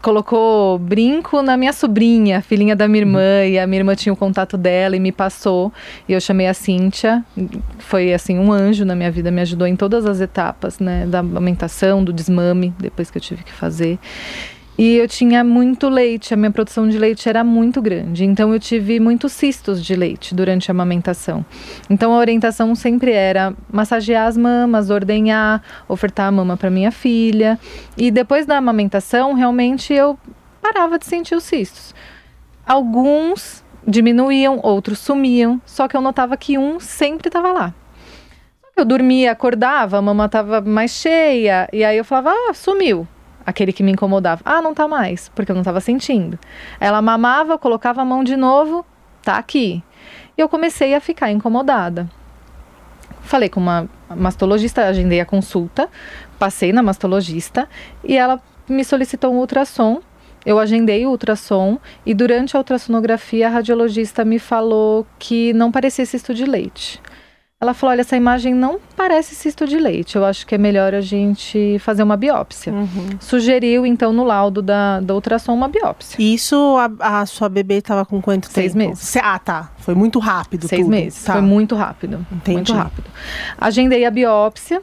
colocou 0.00 0.78
brinco 0.78 1.42
na 1.42 1.54
minha 1.58 1.74
sobrinha, 1.74 2.40
filhinha 2.40 2.74
da 2.74 2.88
minha 2.88 3.02
irmã, 3.02 3.44
e 3.44 3.58
a 3.58 3.66
minha 3.66 3.80
irmã 3.80 3.94
tinha 3.94 4.14
o 4.14 4.16
contato 4.16 4.56
dela 4.56 4.96
e 4.96 5.00
me 5.00 5.12
passou. 5.12 5.70
E 6.08 6.14
eu 6.14 6.20
chamei 6.22 6.46
a 6.46 6.54
Cíntia, 6.54 7.22
foi 7.80 8.14
assim 8.14 8.38
um 8.38 8.50
anjo 8.50 8.86
na 8.86 8.94
minha 8.94 9.10
vida, 9.10 9.30
me 9.30 9.42
ajudou 9.42 9.66
em 9.66 9.76
todas 9.76 10.06
as 10.06 10.22
etapas, 10.22 10.78
né? 10.78 11.04
Da 11.04 11.18
amamentação, 11.18 12.02
do 12.02 12.14
desmame, 12.14 12.72
depois 12.78 13.10
que 13.10 13.18
eu 13.18 13.22
tive 13.22 13.44
que 13.44 13.52
fazer. 13.52 13.98
E 14.82 14.96
eu 14.96 15.06
tinha 15.06 15.44
muito 15.44 15.88
leite, 15.88 16.34
a 16.34 16.36
minha 16.36 16.50
produção 16.50 16.88
de 16.88 16.98
leite 16.98 17.28
era 17.28 17.44
muito 17.44 17.80
grande. 17.80 18.24
Então 18.24 18.52
eu 18.52 18.58
tive 18.58 18.98
muitos 18.98 19.30
cistos 19.30 19.80
de 19.80 19.94
leite 19.94 20.34
durante 20.34 20.68
a 20.68 20.74
amamentação. 20.74 21.46
Então 21.88 22.12
a 22.12 22.18
orientação 22.18 22.74
sempre 22.74 23.12
era 23.12 23.54
massagear 23.72 24.26
as 24.26 24.36
mamas, 24.36 24.90
ordenhar, 24.90 25.62
ofertar 25.86 26.26
a 26.26 26.32
mama 26.32 26.56
para 26.56 26.68
minha 26.68 26.90
filha. 26.90 27.60
E 27.96 28.10
depois 28.10 28.44
da 28.44 28.56
amamentação, 28.56 29.34
realmente 29.34 29.94
eu 29.94 30.18
parava 30.60 30.98
de 30.98 31.06
sentir 31.06 31.36
os 31.36 31.44
cistos. 31.44 31.94
Alguns 32.66 33.62
diminuíam, 33.86 34.58
outros 34.64 34.98
sumiam, 34.98 35.60
só 35.64 35.86
que 35.86 35.96
eu 35.96 36.00
notava 36.00 36.36
que 36.36 36.58
um 36.58 36.80
sempre 36.80 37.28
estava 37.28 37.52
lá. 37.52 37.72
Eu 38.76 38.84
dormia, 38.84 39.30
acordava, 39.30 39.98
a 39.98 40.02
mama 40.02 40.24
estava 40.24 40.60
mais 40.60 40.90
cheia, 40.90 41.68
e 41.72 41.84
aí 41.84 41.96
eu 41.96 42.04
falava, 42.04 42.32
ah, 42.32 42.52
sumiu. 42.52 43.06
Aquele 43.44 43.72
que 43.72 43.82
me 43.82 43.92
incomodava. 43.92 44.42
Ah, 44.44 44.62
não 44.62 44.74
tá 44.74 44.86
mais, 44.86 45.28
porque 45.30 45.50
eu 45.50 45.54
não 45.54 45.62
estava 45.62 45.80
sentindo. 45.80 46.38
Ela 46.78 47.02
mamava, 47.02 47.58
colocava 47.58 48.02
a 48.02 48.04
mão 48.04 48.22
de 48.22 48.36
novo, 48.36 48.84
tá 49.22 49.36
aqui. 49.36 49.82
E 50.36 50.40
eu 50.40 50.48
comecei 50.48 50.94
a 50.94 51.00
ficar 51.00 51.30
incomodada. 51.30 52.08
Falei 53.22 53.48
com 53.48 53.60
uma 53.60 53.88
mastologista, 54.10 54.86
agendei 54.86 55.20
a 55.20 55.26
consulta, 55.26 55.88
passei 56.38 56.72
na 56.72 56.82
mastologista 56.82 57.68
e 58.04 58.16
ela 58.16 58.40
me 58.68 58.84
solicitou 58.84 59.32
um 59.32 59.38
ultrassom. 59.38 60.00
Eu 60.44 60.58
agendei 60.58 61.06
o 61.06 61.10
ultrassom 61.10 61.78
e 62.04 62.12
durante 62.12 62.56
a 62.56 62.58
ultrassonografia 62.58 63.46
a 63.46 63.50
radiologista 63.50 64.24
me 64.24 64.38
falou 64.38 65.06
que 65.18 65.52
não 65.52 65.70
parecia 65.70 66.04
cisto 66.04 66.34
de 66.34 66.44
leite. 66.44 67.00
Ela 67.62 67.72
falou: 67.74 67.92
olha, 67.92 68.00
essa 68.00 68.16
imagem 68.16 68.52
não 68.52 68.80
parece 68.96 69.36
cisto 69.36 69.68
de 69.68 69.78
leite. 69.78 70.16
Eu 70.16 70.24
acho 70.24 70.44
que 70.44 70.52
é 70.54 70.58
melhor 70.58 70.92
a 70.94 71.00
gente 71.00 71.78
fazer 71.78 72.02
uma 72.02 72.16
biópsia. 72.16 72.72
Uhum. 72.72 72.88
Sugeriu, 73.20 73.86
então, 73.86 74.12
no 74.12 74.24
laudo 74.24 74.60
da, 74.60 74.98
da 74.98 75.14
ultrassom, 75.14 75.54
uma 75.54 75.68
biópsia. 75.68 76.16
E 76.20 76.34
Isso, 76.34 76.56
a, 76.98 77.20
a 77.20 77.26
sua 77.26 77.48
bebê 77.48 77.74
estava 77.78 78.04
com 78.04 78.20
quanto 78.20 78.48
Seis 78.50 78.72
tempo? 78.72 78.88
meses. 78.88 79.04
Se- 79.06 79.20
ah, 79.22 79.38
tá. 79.38 79.70
Foi 79.78 79.94
muito 79.94 80.18
rápido 80.18 80.66
Seis 80.66 80.80
tudo. 80.82 80.90
meses. 80.90 81.22
Tá. 81.22 81.34
Foi 81.34 81.40
muito 81.42 81.76
rápido. 81.76 82.26
Entendi. 82.32 82.56
Muito 82.56 82.72
rápido. 82.72 83.04
Agendei 83.56 84.04
a 84.04 84.10
biópsia, 84.10 84.82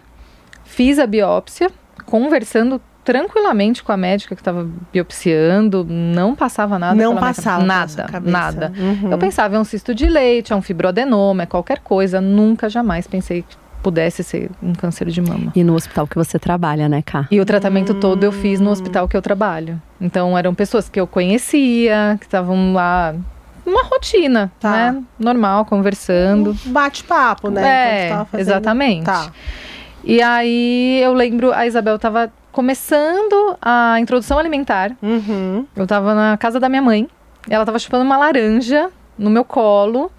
fiz 0.63 0.99
a 0.99 1.05
biópsia, 1.05 1.69
conversando 2.05 2.81
tranquilamente 3.13 3.81
com 3.81 3.91
a 3.91 3.97
médica 3.97 4.35
que 4.35 4.41
estava 4.41 4.67
biopsiando, 4.93 5.83
não 5.89 6.35
passava 6.35 6.77
nada. 6.77 6.93
Não 6.93 7.15
passava 7.15 7.63
Nada, 7.63 8.05
nada. 8.23 8.71
Uhum. 8.77 9.09
Eu 9.11 9.17
pensava, 9.17 9.55
é 9.55 9.59
um 9.59 9.63
cisto 9.63 9.95
de 9.95 10.05
leite, 10.05 10.53
é 10.53 10.55
um 10.55 10.61
fibroadenoma, 10.61 11.41
é 11.41 11.45
qualquer 11.47 11.79
coisa. 11.79 12.21
Nunca, 12.21 12.69
jamais 12.69 13.07
pensei 13.07 13.41
que 13.41 13.57
pudesse 13.81 14.23
ser 14.23 14.51
um 14.61 14.73
câncer 14.73 15.07
de 15.07 15.19
mama. 15.21 15.51
E 15.55 15.63
no 15.63 15.73
hospital 15.73 16.05
que 16.05 16.15
você 16.15 16.37
trabalha, 16.37 16.87
né, 16.87 17.01
Cá? 17.01 17.25
E 17.31 17.41
o 17.41 17.45
tratamento 17.45 17.95
todo 17.95 18.23
eu 18.23 18.29
Hum. 18.29 18.33
fiz 18.33 18.59
no 18.59 18.69
hospital 18.69 19.07
que 19.07 19.17
eu 19.17 19.23
trabalho. 19.23 19.81
Então 19.99 20.37
eram 20.37 20.53
pessoas 20.53 20.87
que 20.87 20.99
eu 20.99 21.07
conhecia, 21.07 22.15
que 22.19 22.27
estavam 22.27 22.73
lá, 22.73 23.15
uma 23.65 23.83
rotina, 23.85 24.51
Tá. 24.59 24.71
né? 24.91 25.03
Normal, 25.17 25.65
conversando. 25.65 26.55
Um 26.67 26.71
Bate-papo, 26.71 27.49
né? 27.49 28.05
É, 28.05 28.09
tava 28.09 28.25
fazendo- 28.25 28.47
exatamente. 28.47 29.05
Tá. 29.05 29.31
E 30.03 30.21
aí 30.21 31.01
eu 31.03 31.13
lembro, 31.13 31.51
a 31.51 31.65
Isabel 31.65 31.95
estava 31.95 32.31
começando 32.51 33.57
a 33.61 33.99
introdução 33.99 34.37
alimentar. 34.39 34.95
Uhum. 35.01 35.65
Eu 35.75 35.83
estava 35.83 36.13
na 36.13 36.37
casa 36.37 36.59
da 36.59 36.69
minha 36.69 36.81
mãe. 36.81 37.07
Ela 37.49 37.63
estava 37.63 37.79
chupando 37.79 38.03
uma 38.03 38.17
laranja 38.17 38.89
no 39.17 39.29
meu 39.29 39.43
colo. 39.43 40.11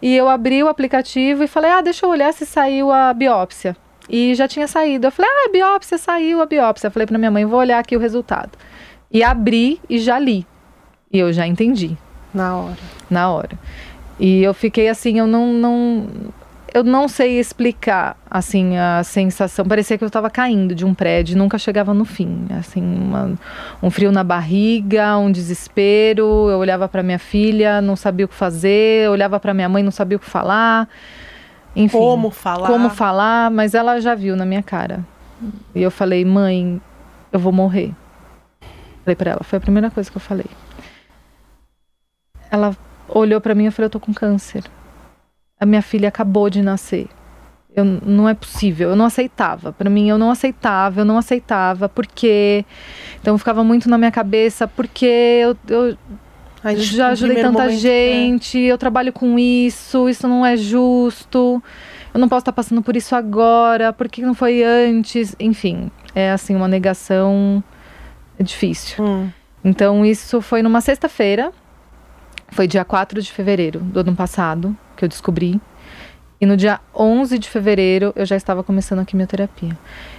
E 0.00 0.14
eu 0.14 0.28
abri 0.28 0.62
o 0.62 0.68
aplicativo 0.68 1.42
e 1.42 1.46
falei: 1.48 1.70
Ah, 1.70 1.80
deixa 1.80 2.06
eu 2.06 2.10
olhar 2.10 2.32
se 2.32 2.46
saiu 2.46 2.90
a 2.90 3.12
biópsia. 3.12 3.76
E 4.08 4.34
já 4.34 4.46
tinha 4.48 4.66
saído. 4.68 5.06
Eu 5.06 5.10
falei: 5.10 5.30
Ah, 5.30 5.46
a 5.48 5.52
biópsia 5.52 5.98
saiu, 5.98 6.40
a 6.40 6.46
biópsia. 6.46 6.86
Eu 6.86 6.90
falei 6.90 7.06
para 7.06 7.18
minha 7.18 7.30
mãe: 7.30 7.44
Vou 7.44 7.58
olhar 7.58 7.78
aqui 7.78 7.96
o 7.96 8.00
resultado. 8.00 8.50
E 9.10 9.22
abri 9.22 9.80
e 9.88 9.98
já 9.98 10.18
li. 10.18 10.46
E 11.12 11.18
eu 11.18 11.32
já 11.32 11.46
entendi 11.46 11.96
Na 12.34 12.56
hora. 12.56 12.76
na 13.08 13.30
hora. 13.30 13.58
E 14.20 14.42
eu 14.42 14.52
fiquei 14.52 14.88
assim, 14.88 15.18
eu 15.18 15.26
não, 15.26 15.52
não 15.52 16.06
eu 16.74 16.84
não 16.84 17.08
sei 17.08 17.38
explicar 17.38 18.16
assim 18.30 18.76
a 18.76 19.02
sensação. 19.04 19.64
Parecia 19.64 19.96
que 19.98 20.04
eu 20.04 20.08
estava 20.08 20.28
caindo 20.30 20.74
de 20.74 20.84
um 20.84 20.92
prédio, 20.94 21.34
e 21.34 21.38
nunca 21.38 21.58
chegava 21.58 21.92
no 21.94 22.04
fim. 22.04 22.46
Assim, 22.58 22.82
uma- 22.82 23.32
um 23.82 23.90
frio 23.90 24.12
na 24.12 24.22
barriga, 24.24 25.16
um 25.18 25.30
desespero. 25.32 26.48
Eu 26.50 26.58
olhava 26.58 26.88
para 26.88 27.02
minha 27.02 27.18
filha, 27.18 27.80
não 27.80 27.96
sabia 27.96 28.26
o 28.26 28.28
que 28.28 28.34
fazer. 28.34 29.06
Eu 29.06 29.12
olhava 29.12 29.38
para 29.40 29.52
minha 29.54 29.68
mãe, 29.68 29.82
não 29.82 29.90
sabia 29.90 30.16
o 30.16 30.20
que 30.20 30.26
falar. 30.28 30.88
Enfim, 31.76 31.96
Como 31.98 32.30
falar? 32.30 32.66
como 32.66 32.90
falar, 32.90 33.50
mas 33.50 33.74
ela 33.74 34.00
já 34.00 34.14
viu 34.14 34.34
na 34.36 34.44
minha 34.44 34.62
cara. 34.62 35.04
E 35.74 35.82
eu 35.82 35.90
falei, 35.90 36.24
mãe, 36.24 36.80
eu 37.32 37.38
vou 37.38 37.52
morrer. 37.52 37.92
Falei 39.04 39.14
pra 39.14 39.30
ela, 39.32 39.40
foi 39.44 39.58
a 39.58 39.60
primeira 39.60 39.90
coisa 39.90 40.10
que 40.10 40.16
eu 40.16 40.20
falei. 40.20 40.46
Ela 42.50 42.76
olhou 43.08 43.40
pra 43.40 43.54
mim 43.54 43.66
e 43.66 43.70
falou, 43.70 43.86
eu 43.86 43.90
tô 43.90 44.00
com 44.00 44.12
câncer. 44.12 44.64
A 45.60 45.66
minha 45.66 45.82
filha 45.82 46.08
acabou 46.08 46.48
de 46.48 46.62
nascer. 46.62 47.08
Eu, 47.74 47.84
não 47.84 48.28
é 48.28 48.34
possível, 48.34 48.90
eu 48.90 48.96
não 48.96 49.04
aceitava. 49.04 49.72
Pra 49.72 49.88
mim, 49.88 50.08
eu 50.08 50.18
não 50.18 50.30
aceitava, 50.30 51.00
eu 51.00 51.04
não 51.04 51.18
aceitava, 51.18 51.88
porque. 51.88 52.64
Então 53.20 53.38
ficava 53.38 53.62
muito 53.62 53.88
na 53.88 53.96
minha 53.98 54.10
cabeça, 54.10 54.66
porque 54.66 55.06
eu, 55.06 55.56
eu 55.68 55.96
gente, 56.64 56.96
já 56.96 57.08
ajudei 57.08 57.36
tanta 57.36 57.64
momento, 57.64 57.78
gente, 57.78 58.58
eu 58.58 58.76
trabalho 58.76 59.12
com 59.12 59.38
isso, 59.38 60.08
isso 60.08 60.26
não 60.26 60.44
é 60.44 60.56
justo, 60.56 61.62
eu 62.12 62.20
não 62.20 62.28
posso 62.28 62.40
estar 62.40 62.52
passando 62.52 62.82
por 62.82 62.96
isso 62.96 63.14
agora, 63.14 63.92
por 63.92 64.08
que 64.08 64.22
não 64.22 64.34
foi 64.34 64.62
antes? 64.64 65.36
Enfim, 65.38 65.90
é 66.14 66.32
assim, 66.32 66.56
uma 66.56 66.68
negação 66.68 67.62
difícil. 68.40 69.04
é. 69.04 69.08
Hum. 69.08 69.30
Então, 69.64 70.04
isso 70.04 70.40
foi 70.40 70.62
numa 70.62 70.80
sexta-feira, 70.80 71.52
foi 72.50 72.66
dia 72.66 72.84
4 72.84 73.22
de 73.22 73.32
fevereiro 73.32 73.80
do 73.80 74.00
ano 74.00 74.14
passado 74.14 74.76
que 74.96 75.04
eu 75.04 75.08
descobri. 75.08 75.60
E 76.40 76.46
no 76.46 76.56
dia 76.56 76.80
11 76.94 77.38
de 77.38 77.48
fevereiro 77.48 78.12
eu 78.14 78.24
já 78.24 78.36
estava 78.36 78.62
começando 78.62 79.00
a 79.00 79.04
quimioterapia. 79.04 79.76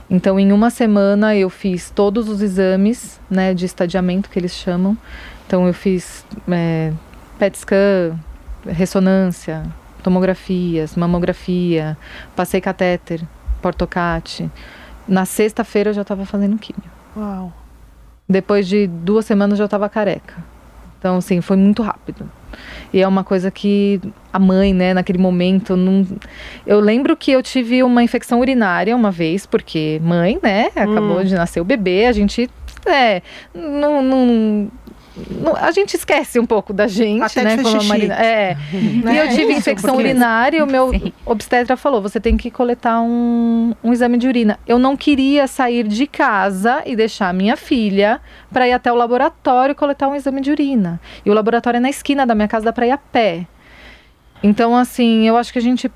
Então, 0.10 0.40
em 0.40 0.52
uma 0.52 0.70
semana 0.70 1.36
eu 1.36 1.50
fiz 1.50 1.90
todos 1.90 2.28
os 2.28 2.42
exames, 2.42 3.20
né, 3.30 3.54
de 3.54 3.66
estadiamento 3.66 4.30
que 4.30 4.38
eles 4.38 4.54
chamam. 4.54 4.98
Então, 5.48 5.66
eu 5.66 5.74
fiz 5.74 6.26
é, 6.50 6.92
PET 7.38 7.58
scan, 7.58 8.20
ressonância, 8.66 9.64
tomografias, 10.04 10.96
mamografia, 10.96 11.98
passei 12.36 12.60
catéter, 12.60 13.22
portocate. 13.62 14.50
Na 15.08 15.26
sexta-feira 15.26 15.92
eu 15.92 15.94
já 15.94 16.02
estava 16.02 16.26
fazendo 16.26 16.58
quimio. 16.58 16.92
Uau. 17.16 17.54
Depois 18.28 18.68
de 18.68 18.88
duas 18.88 19.26
semanas 19.26 19.54
eu 19.54 19.64
já 19.64 19.66
estava 19.66 19.90
careca. 19.90 20.36
Então, 21.00 21.16
assim, 21.18 21.40
foi 21.40 21.56
muito 21.58 21.82
rápido. 21.82 22.30
E 22.92 23.02
é 23.02 23.08
uma 23.08 23.24
coisa 23.24 23.50
que 23.50 24.02
a 24.34 24.38
mãe, 24.40 24.74
né, 24.74 24.94
naquele 24.94 25.18
momento, 25.18 25.78
não... 25.78 26.06
eu 26.68 26.80
lembro 26.80 27.16
que 27.16 27.32
eu 27.32 27.42
tive 27.42 27.82
uma 27.84 28.04
infecção 28.04 28.40
urinária 28.40 28.94
uma 28.96 29.10
vez, 29.12 29.46
porque 29.46 30.00
mãe, 30.04 30.38
né, 30.44 30.70
acabou 30.76 31.24
de 31.24 31.34
nascer 31.36 31.62
o 31.62 31.64
bebê, 31.64 32.06
a 32.06 32.12
gente, 32.12 32.50
é, 32.86 33.22
não- 33.54 34.02
não- 34.02 34.68
a 35.60 35.72
gente 35.72 35.96
esquece 35.96 36.40
um 36.40 36.46
pouco 36.46 36.74
da 36.74 36.88
gente, 36.88 37.22
Até 37.24 37.42
de 37.42 37.58
né, 37.58 37.64
como. 37.64 37.84
Marina, 37.84 38.14
é. 38.16 38.56
Né? 39.04 39.14
E 39.14 39.18
eu 39.18 39.30
tive 39.30 39.52
Isso, 39.52 39.60
infecção 39.60 39.96
porque- 39.96 40.10
urinária 40.10 40.58
e 40.58 40.62
o 40.62 40.68
meu 40.68 40.90
Sim. 40.92 41.14
obstetra 41.26 41.76
falou: 41.78 42.02
você 42.02 42.20
tem 42.20 42.36
que 42.38 42.50
coletar 42.52 43.02
um, 43.02 43.74
um 43.84 43.94
exame 43.94 44.18
de 44.18 44.28
urina. 44.28 44.60
Eu 44.68 44.78
não 44.80 44.96
queria 44.98 45.48
sair 45.48 45.88
de 45.88 46.06
casa 46.08 46.82
e 46.86 46.96
deixar 46.96 47.34
minha 47.34 47.56
filha 47.56 48.20
para 48.52 48.68
ir 48.68 48.74
até 48.74 48.92
o 48.92 48.96
laboratório 48.96 49.74
coletar 49.76 50.08
um 50.08 50.16
exame 50.16 50.42
de 50.42 50.52
urina. 50.52 51.00
E 51.26 51.30
o 51.30 51.34
laboratório 51.34 51.78
é 51.78 51.82
na 51.82 51.90
esquina 51.90 52.26
da 52.26 52.36
minha 52.36 52.48
casa, 52.48 52.66
dá 52.66 52.74
para 52.74 52.88
ir 52.88 52.92
a 52.92 52.98
pé. 52.98 53.46
Então, 54.42 54.76
assim, 54.76 55.28
eu 55.28 55.36
acho 55.38 55.52
que 55.52 55.60
a 55.60 55.62
gente. 55.62 55.92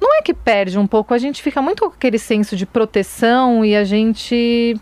Não 0.00 0.18
é 0.18 0.22
que 0.22 0.34
perde 0.34 0.78
um 0.78 0.86
pouco, 0.86 1.14
a 1.14 1.18
gente 1.18 1.40
fica 1.40 1.62
muito 1.62 1.84
com 1.84 1.90
aquele 1.94 2.18
senso 2.18 2.56
de 2.56 2.66
proteção 2.66 3.64
e 3.64 3.76
a 3.76 3.84
gente 3.84 4.76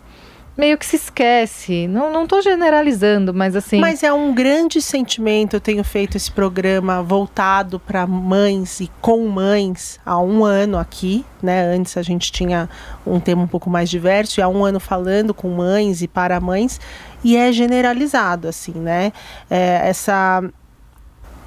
meio 0.57 0.77
que 0.77 0.85
se 0.85 0.95
esquece. 0.95 1.87
Não, 1.87 2.11
não 2.11 2.27
tô 2.27 2.41
generalizando, 2.41 3.33
mas 3.33 3.55
assim. 3.55 3.79
Mas 3.79 4.03
é 4.03 4.11
um 4.11 4.33
grande 4.33 4.81
sentimento. 4.81 5.55
Eu 5.55 5.61
tenho 5.61 5.83
feito 5.83 6.17
esse 6.17 6.31
programa 6.31 7.01
voltado 7.01 7.79
para 7.79 8.05
mães 8.05 8.79
e 8.79 8.91
com 9.01 9.27
mães 9.27 9.99
há 10.05 10.19
um 10.19 10.43
ano 10.43 10.77
aqui, 10.77 11.25
né? 11.41 11.63
Antes 11.73 11.97
a 11.97 12.01
gente 12.01 12.31
tinha 12.31 12.69
um 13.05 13.19
tema 13.19 13.43
um 13.43 13.47
pouco 13.47 13.69
mais 13.69 13.89
diverso 13.89 14.39
e 14.39 14.43
há 14.43 14.47
um 14.47 14.63
ano 14.63 14.79
falando 14.79 15.33
com 15.33 15.49
mães 15.49 16.01
e 16.01 16.07
para 16.07 16.39
mães 16.39 16.79
e 17.23 17.35
é 17.37 17.51
generalizado 17.51 18.47
assim, 18.47 18.73
né? 18.73 19.13
É, 19.49 19.81
essa 19.89 20.43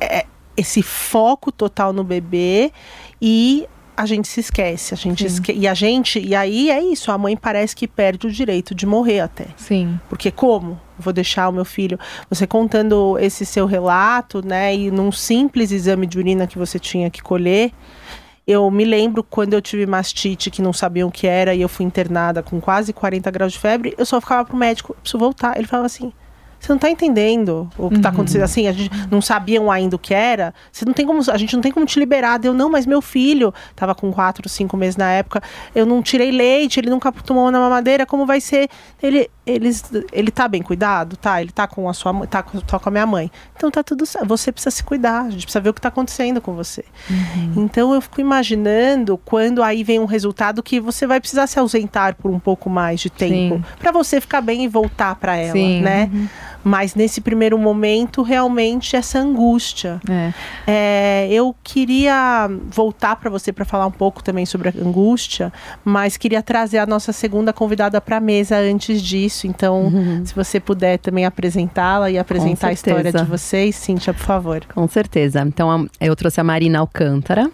é, 0.01 0.27
esse 0.57 0.83
foco 0.83 1.51
total 1.51 1.93
no 1.93 2.05
bebê 2.05 2.73
e 3.21 3.67
a 3.97 4.07
gente 4.07 4.29
se 4.29 4.41
esquece, 4.41 4.93
a 4.93 4.97
gente 4.97 5.25
esque... 5.25 5.53
e 5.53 5.69
a 5.69 5.75
gente 5.75 6.19
e 6.19 6.35
aí 6.35 6.71
é 6.71 6.83
isso, 6.83 7.11
a 7.13 7.19
mãe 7.19 7.37
parece 7.37 7.75
que 7.77 7.87
perde 7.87 8.27
o 8.27 8.31
direito 8.31 8.75
de 8.75 8.87
morrer 8.87 9.21
até. 9.21 9.47
Sim. 9.57 9.99
Porque 10.09 10.31
como? 10.31 10.81
Vou 10.99 11.13
deixar 11.13 11.49
o 11.49 11.53
meu 11.53 11.65
filho. 11.65 11.99
Você 12.29 12.47
contando 12.47 13.19
esse 13.19 13.45
seu 13.45 13.67
relato, 13.67 14.45
né? 14.47 14.75
E 14.75 14.91
num 14.91 15.11
simples 15.11 15.71
exame 15.71 16.07
de 16.07 16.19
urina 16.19 16.47
que 16.47 16.59
você 16.59 16.79
tinha 16.79 17.11
que 17.11 17.23
colher. 17.23 17.73
Eu 18.47 18.71
me 18.71 18.85
lembro 18.85 19.23
quando 19.23 19.55
eu 19.55 19.63
tive 19.63 19.87
mastite, 19.87 20.51
que 20.51 20.61
não 20.61 20.73
sabiam 20.73 21.09
o 21.09 21.13
que 21.13 21.27
era, 21.27 21.55
e 21.55 21.63
eu 21.63 21.69
fui 21.69 21.87
internada 21.87 22.43
com 22.43 22.61
quase 22.61 22.93
40 22.93 23.31
graus 23.31 23.55
de 23.55 23.59
febre, 23.59 23.95
eu 23.97 24.05
só 24.05 24.21
ficava 24.21 24.45
pro 24.45 24.55
médico, 24.55 24.93
eu 24.93 24.97
preciso 24.97 25.19
voltar. 25.19 25.57
Ele 25.57 25.67
falava 25.67 25.87
assim: 25.87 26.13
você 26.65 26.73
não 26.73 26.79
tá 26.79 26.89
entendendo 26.91 27.69
o 27.77 27.91
que 27.91 28.01
tá 28.01 28.09
Uhum. 28.09 28.15
acontecendo. 28.15 28.43
Assim, 28.43 28.67
a 28.67 28.73
gente 28.73 28.91
não 29.11 29.21
sabiam 29.21 29.71
ainda 29.71 29.97
o 29.97 29.99
que 29.99 30.15
era. 30.15 30.55
Você 30.73 30.85
não 30.85 30.93
tem 30.93 31.07
como, 31.07 31.21
a 31.31 31.37
gente 31.37 31.55
não 31.55 31.61
tem 31.63 31.71
como 31.71 31.85
te 31.85 31.99
liberar. 31.99 32.39
Deu, 32.39 32.55
não, 32.55 32.71
mas 32.71 32.87
meu 32.87 33.03
filho 33.03 33.53
tava 33.77 33.95
com 33.95 34.11
quatro, 34.13 34.49
cinco 34.49 34.77
meses 34.77 34.97
na 34.97 35.11
época. 35.11 35.43
Eu 35.75 35.85
não 35.85 36.03
tirei 36.03 36.31
leite, 36.31 36.81
ele 36.81 36.89
nunca 36.91 37.13
tomou 37.13 37.51
na 37.51 37.61
mamadeira. 37.61 38.07
Como 38.07 38.25
vai 38.25 38.41
ser? 38.41 38.69
Ele, 39.03 39.29
eles, 39.47 39.85
ele 40.13 40.31
tá 40.31 40.49
bem 40.49 40.63
cuidado? 40.63 41.17
Tá, 41.17 41.41
ele 41.41 41.51
tá 41.53 41.67
com 41.67 41.89
a 41.89 41.93
sua 41.93 42.13
mãe, 42.13 42.27
tá 42.27 42.43
com, 42.43 42.59
a 42.85 42.91
minha 42.91 43.07
mãe. 43.07 43.31
Então 43.57 43.71
tá 43.71 43.83
tudo 43.83 44.07
certo. 44.07 44.27
Você 44.27 44.51
precisa 44.51 44.71
se 44.75 44.83
cuidar, 44.83 45.23
a 45.27 45.31
gente 45.31 45.43
precisa 45.45 45.61
ver 45.61 45.69
o 45.69 45.75
que 45.75 45.81
tá 45.81 45.89
acontecendo 45.89 46.41
com 46.41 46.55
você. 46.55 46.85
Então 47.57 47.93
eu 47.95 48.01
fico 48.01 48.21
imaginando 48.21 49.19
quando 49.25 49.63
aí 49.63 49.85
vem 49.85 49.99
um 50.01 50.05
resultado 50.07 50.63
que 50.63 50.81
você 50.81 51.07
vai 51.07 51.21
precisar 51.21 51.47
se 51.47 51.59
ausentar 51.59 52.15
por 52.17 52.31
um 52.31 52.39
pouco 52.39 52.71
mais 52.71 53.01
de 53.01 53.11
tempo 53.11 53.63
para 53.79 53.93
você 53.93 54.21
ficar 54.21 54.41
bem 54.41 54.65
e 54.65 54.69
voltar 54.69 55.15
para 55.17 55.37
ela, 55.37 55.53
Sim. 55.53 55.81
né? 55.83 56.11
Mas 56.65 56.95
nesse 56.95 57.21
primeiro 57.21 57.59
momento, 57.59 58.23
realmente 58.23 58.97
essa 58.97 59.19
angústia. 59.19 60.01
É. 60.09 60.33
É, 60.67 61.29
eu 61.31 61.55
queria 61.63 62.49
voltar 62.71 63.17
para 63.17 63.29
você 63.29 63.53
para 63.53 63.65
falar 63.65 63.87
um 63.87 63.91
pouco 63.91 64.25
também 64.25 64.47
sobre 64.47 64.71
a 64.71 64.73
angústia, 64.73 65.53
mas 65.85 66.17
queria 66.17 66.43
trazer 66.43 66.79
a 66.79 66.87
nossa 66.87 67.13
segunda 67.13 67.53
convidada 67.53 68.01
para 68.01 68.17
a 68.17 68.21
mesa 68.21 68.57
antes 68.57 69.03
disso. 69.03 69.47
Então, 69.47 69.93
se 70.25 70.35
você 70.35 70.59
puder 70.59 70.99
também 70.99 71.25
apresentá-la 71.25 72.11
e 72.11 72.19
apresentar 72.19 72.69
a 72.69 72.73
história 72.73 73.13
de 73.13 73.25
vocês, 73.25 73.77
Cíntia, 73.77 74.15
por 74.15 74.25
favor. 74.25 74.65
Com 74.75 74.89
certeza. 74.89 75.43
Então, 75.43 75.87
eu 76.01 76.17
trouxe 76.17 76.41
a 76.41 76.45
Marina 76.45 76.79
Alcântara. 76.79 77.51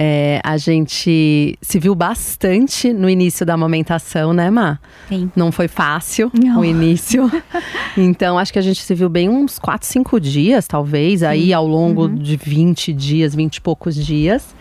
É, 0.00 0.40
a 0.44 0.56
gente 0.56 1.58
se 1.60 1.78
viu 1.80 1.92
bastante 1.94 2.92
no 2.92 3.10
início 3.10 3.44
da 3.44 3.54
amamentação, 3.54 4.32
né, 4.32 4.48
Má? 4.48 4.78
Sim. 5.08 5.28
Não 5.34 5.50
foi 5.50 5.66
fácil 5.66 6.30
Não. 6.32 6.60
o 6.60 6.64
início. 6.64 7.28
então, 7.98 8.38
acho 8.38 8.52
que 8.52 8.60
a 8.60 8.62
gente 8.62 8.80
se 8.80 8.94
viu 8.94 9.08
bem 9.08 9.28
uns 9.28 9.58
4, 9.58 9.88
5 9.88 10.20
dias, 10.20 10.68
talvez, 10.68 11.24
aí 11.24 11.52
ao 11.52 11.66
longo 11.66 12.02
Uhum. 12.02 12.14
de 12.14 12.36
20 12.36 12.92
dias, 12.92 13.34
20 13.34 13.56
e 13.56 13.60
poucos 13.60 13.96
dias. 13.96 14.54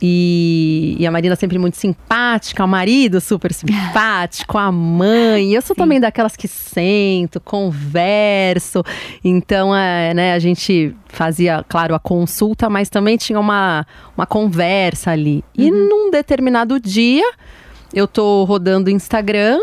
E, 0.00 0.96
e 0.98 1.06
a 1.06 1.10
Marina 1.10 1.34
sempre 1.34 1.58
muito 1.58 1.76
simpática, 1.76 2.64
o 2.64 2.68
marido 2.68 3.20
super 3.20 3.52
simpático, 3.52 4.56
a 4.56 4.70
mãe. 4.70 5.52
Eu 5.52 5.62
sou 5.62 5.74
Sim. 5.74 5.82
também 5.82 6.00
daquelas 6.00 6.36
que 6.36 6.46
sento, 6.46 7.40
converso. 7.40 8.84
Então, 9.24 9.74
é, 9.74 10.14
né, 10.14 10.32
a 10.34 10.38
gente 10.38 10.94
fazia, 11.06 11.64
claro, 11.68 11.94
a 11.94 11.98
consulta, 11.98 12.70
mas 12.70 12.88
também 12.88 13.16
tinha 13.16 13.40
uma, 13.40 13.84
uma 14.16 14.26
conversa 14.26 15.10
ali. 15.10 15.42
E 15.56 15.70
num 15.70 16.10
determinado 16.10 16.78
dia, 16.78 17.28
eu 17.92 18.06
tô 18.06 18.44
rodando 18.44 18.88
o 18.88 18.92
Instagram 18.92 19.58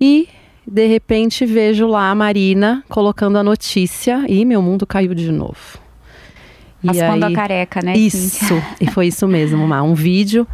e 0.00 0.28
de 0.66 0.86
repente 0.86 1.44
vejo 1.44 1.86
lá 1.86 2.10
a 2.10 2.14
Marina 2.14 2.82
colocando 2.88 3.36
a 3.36 3.42
notícia 3.42 4.24
e 4.28 4.44
meu 4.44 4.62
mundo 4.62 4.86
caiu 4.86 5.12
de 5.12 5.30
novo. 5.30 5.81
E 6.82 6.86
Raspando 6.88 7.26
aí- 7.26 7.32
a 7.32 7.36
careca, 7.36 7.80
né? 7.82 7.96
isso, 7.96 8.38
Cíntia? 8.46 8.64
e 8.80 8.90
foi 8.90 9.06
isso 9.08 9.26
mesmo, 9.28 9.66
Má. 9.66 9.82
Um 9.82 9.94
vídeo 9.94 10.46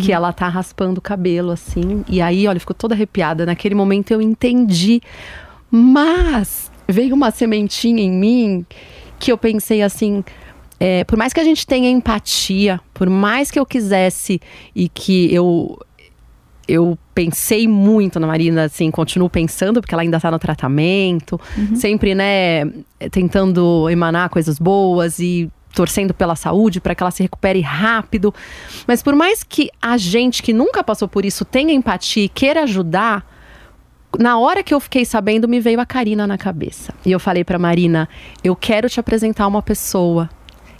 que 0.00 0.12
ela 0.12 0.32
tá 0.32 0.48
raspando 0.48 0.98
o 0.98 1.02
cabelo, 1.02 1.50
assim. 1.52 2.04
E 2.08 2.20
aí, 2.20 2.48
olha, 2.48 2.58
ficou 2.58 2.74
toda 2.74 2.94
arrepiada. 2.94 3.46
Naquele 3.46 3.74
momento 3.74 4.10
eu 4.10 4.20
entendi. 4.20 5.00
Mas 5.70 6.70
veio 6.88 7.14
uma 7.14 7.30
sementinha 7.30 8.02
em 8.02 8.10
mim 8.10 8.66
que 9.18 9.30
eu 9.32 9.38
pensei 9.38 9.82
assim. 9.82 10.24
é, 10.80 11.04
por 11.04 11.16
mais 11.16 11.32
que 11.32 11.38
a 11.40 11.44
gente 11.44 11.66
tenha 11.66 11.88
empatia, 11.88 12.80
por 12.92 13.08
mais 13.08 13.50
que 13.50 13.58
eu 13.58 13.64
quisesse 13.64 14.40
e 14.74 14.88
que 14.88 15.32
eu 15.32 15.78
eu 16.66 16.98
pensei 17.14 17.68
muito 17.68 18.18
na 18.18 18.26
Marina, 18.26 18.64
assim, 18.64 18.90
continuo 18.90 19.28
pensando, 19.28 19.80
porque 19.82 19.94
ela 19.94 20.00
ainda 20.02 20.18
tá 20.18 20.30
no 20.30 20.38
tratamento, 20.38 21.38
sempre, 21.74 22.14
né, 22.14 22.64
tentando 23.10 23.86
emanar 23.90 24.30
coisas 24.30 24.58
boas 24.58 25.18
e 25.18 25.50
torcendo 25.74 26.14
pela 26.14 26.36
saúde 26.36 26.80
para 26.80 26.94
que 26.94 27.02
ela 27.02 27.10
se 27.10 27.22
recupere 27.22 27.60
rápido. 27.60 28.32
Mas 28.86 29.02
por 29.02 29.14
mais 29.14 29.42
que 29.42 29.70
a 29.82 29.96
gente 29.96 30.42
que 30.42 30.52
nunca 30.52 30.82
passou 30.84 31.08
por 31.08 31.24
isso 31.24 31.44
tenha 31.44 31.72
empatia 31.72 32.24
e 32.24 32.28
queira 32.28 32.62
ajudar, 32.62 33.26
na 34.18 34.38
hora 34.38 34.62
que 34.62 34.72
eu 34.72 34.78
fiquei 34.80 35.04
sabendo, 35.04 35.48
me 35.48 35.58
veio 35.60 35.80
a 35.80 35.86
Karina 35.86 36.26
na 36.26 36.38
cabeça. 36.38 36.94
E 37.04 37.10
eu 37.10 37.18
falei 37.18 37.42
pra 37.44 37.58
Marina: 37.58 38.08
eu 38.42 38.54
quero 38.54 38.88
te 38.88 39.00
apresentar 39.00 39.46
uma 39.46 39.60
pessoa. 39.62 40.30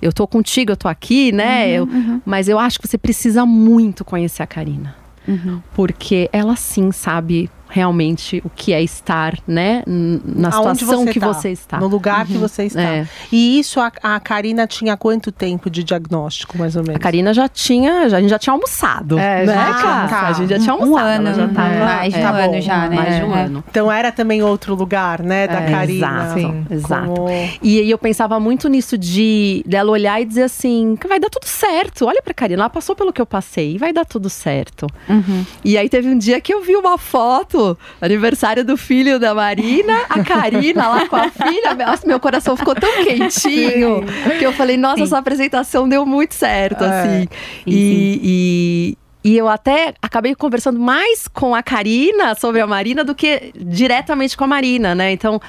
Eu 0.00 0.12
tô 0.12 0.26
contigo, 0.26 0.70
eu 0.72 0.76
tô 0.76 0.86
aqui, 0.86 1.32
né? 1.32 1.70
Eu- 1.70 1.88
Mas 2.26 2.48
eu 2.48 2.58
acho 2.58 2.78
que 2.78 2.86
você 2.86 2.98
precisa 2.98 3.44
muito 3.46 4.04
conhecer 4.04 4.42
a 4.42 4.46
Karina. 4.46 4.94
Uhum. 5.26 5.62
Porque 5.72 6.28
ela 6.32 6.54
sim 6.56 6.92
sabe 6.92 7.50
realmente 7.68 8.40
o 8.44 8.50
que 8.50 8.73
é 8.73 8.83
estar, 8.83 9.35
né? 9.47 9.82
Na 9.86 10.50
Aonde 10.54 10.78
situação 10.80 11.04
você 11.04 11.12
que 11.12 11.21
tá, 11.21 11.26
você 11.32 11.49
está. 11.50 11.80
No 11.80 11.86
lugar 11.88 12.26
que 12.26 12.36
você 12.38 12.65
está. 12.65 12.80
É. 12.80 13.06
E 13.32 13.58
isso, 13.58 13.80
a, 13.80 13.91
a 14.02 14.21
Karina 14.21 14.67
tinha 14.67 14.97
quanto 14.97 15.32
tempo 15.32 15.69
de 15.69 15.82
diagnóstico, 15.82 16.56
mais 16.56 16.76
ou 16.76 16.82
menos? 16.82 16.97
A 16.97 16.99
Karina 16.99 17.34
já 17.34 17.49
tinha, 17.49 18.08
já, 18.08 18.19
a 18.19 18.21
gente 18.21 18.30
já 18.30 18.38
tinha 18.38 18.52
almoçado. 18.54 19.19
É, 19.19 19.45
né, 19.45 19.54
já 19.54 19.75
tinha. 19.75 20.21
A 20.28 20.32
gente 20.32 20.50
já 20.50 20.58
tinha 20.58 20.75
Um 20.75 20.82
almoçado. 20.82 21.06
ano, 21.06 21.28
ela 21.28 21.36
já 21.36 21.49
tava, 21.49 21.69
né? 21.69 21.84
mais 21.84 22.15
de 22.15 22.21
Tá 22.21 22.28
um 22.30 22.32
bom, 22.36 22.52
ano 22.52 22.60
já, 22.62 22.88
né? 22.88 22.97
Mais 22.97 23.17
de 23.17 23.23
um 23.25 23.34
É. 23.36 23.43
ano. 23.45 23.65
Então 23.69 23.91
era 23.93 24.12
também 24.12 24.43
outro 24.43 24.75
lugar, 24.75 25.23
né, 25.23 25.47
da 25.49 25.60
É, 25.60 25.71
Karina. 25.71 26.06
Exato, 26.25 26.41
Sim. 26.41 26.67
exato. 26.71 27.06
Como- 27.15 27.28
E 27.62 27.80
aí 27.80 27.91
eu 27.91 27.99
pensava 27.99 28.38
muito 28.41 28.69
nisso 28.69 28.97
de 28.97 29.65
dela 29.67 29.91
olhar 29.91 30.21
e 30.21 30.25
dizer 30.25 30.43
assim, 30.45 30.97
que 31.00 31.06
vai 31.08 31.19
dar 31.19 31.28
tudo 31.30 31.47
certo. 31.47 32.06
Olha 32.06 32.23
pra 32.23 32.32
Karina, 32.34 32.62
ela 32.62 32.71
passou 32.71 32.95
pelo 32.95 33.12
que 33.12 33.21
eu 33.21 33.26
passei 33.26 33.75
e 33.75 33.78
vai 33.78 33.93
dar 33.93 34.04
tudo 34.04 34.30
certo. 34.30 34.86
Uhum. 35.08 35.45
E 35.65 35.76
aí 35.76 35.88
teve 35.88 36.08
um 36.08 36.17
dia 36.19 36.41
que 36.41 36.52
eu 36.52 36.62
vi 36.62 36.76
uma 36.76 36.97
foto, 36.99 37.53
aniversário 38.00 38.64
do 38.64 38.76
filho 38.76 39.19
da 39.19 39.34
Marina, 39.34 40.02
a 40.08 40.23
Karina 40.23 40.88
lá 40.88 41.08
com 41.08 41.17
a 41.17 41.30
filha. 41.30 41.75
Nossa, 41.75 42.06
meu 42.06 42.19
coração 42.21 42.56
ficou 42.56 42.75
tão 42.75 42.90
quentinho 43.04 44.04
que 44.38 44.45
eu 44.45 44.52
falei, 44.52 44.76
nossa, 44.76 44.97
Sim. 44.99 45.02
essa 45.04 45.19
apresentação 45.19 45.88
deu 45.88 46.04
muito 46.06 46.34
certo, 46.34 46.84
É. 46.84 46.86
assim. 47.00 47.21
Sim, 47.21 47.28
E, 47.67 48.21
e, 48.23 48.99
e 49.25 49.39
eu 49.39 49.49
até 49.49 49.95
acabei 50.02 50.34
conversando 50.34 50.78
mais 50.78 51.26
com 51.26 51.54
a 51.54 51.63
Karina 51.63 52.34
sobre 52.34 52.60
a 52.60 52.67
Marina 52.67 53.02
do 53.02 53.15
que 53.15 53.52
diretamente 53.56 54.37
com 54.37 54.45
a 54.45 54.47
Marina, 54.47 54.95
né? 54.95 55.13
Então, 55.13 55.41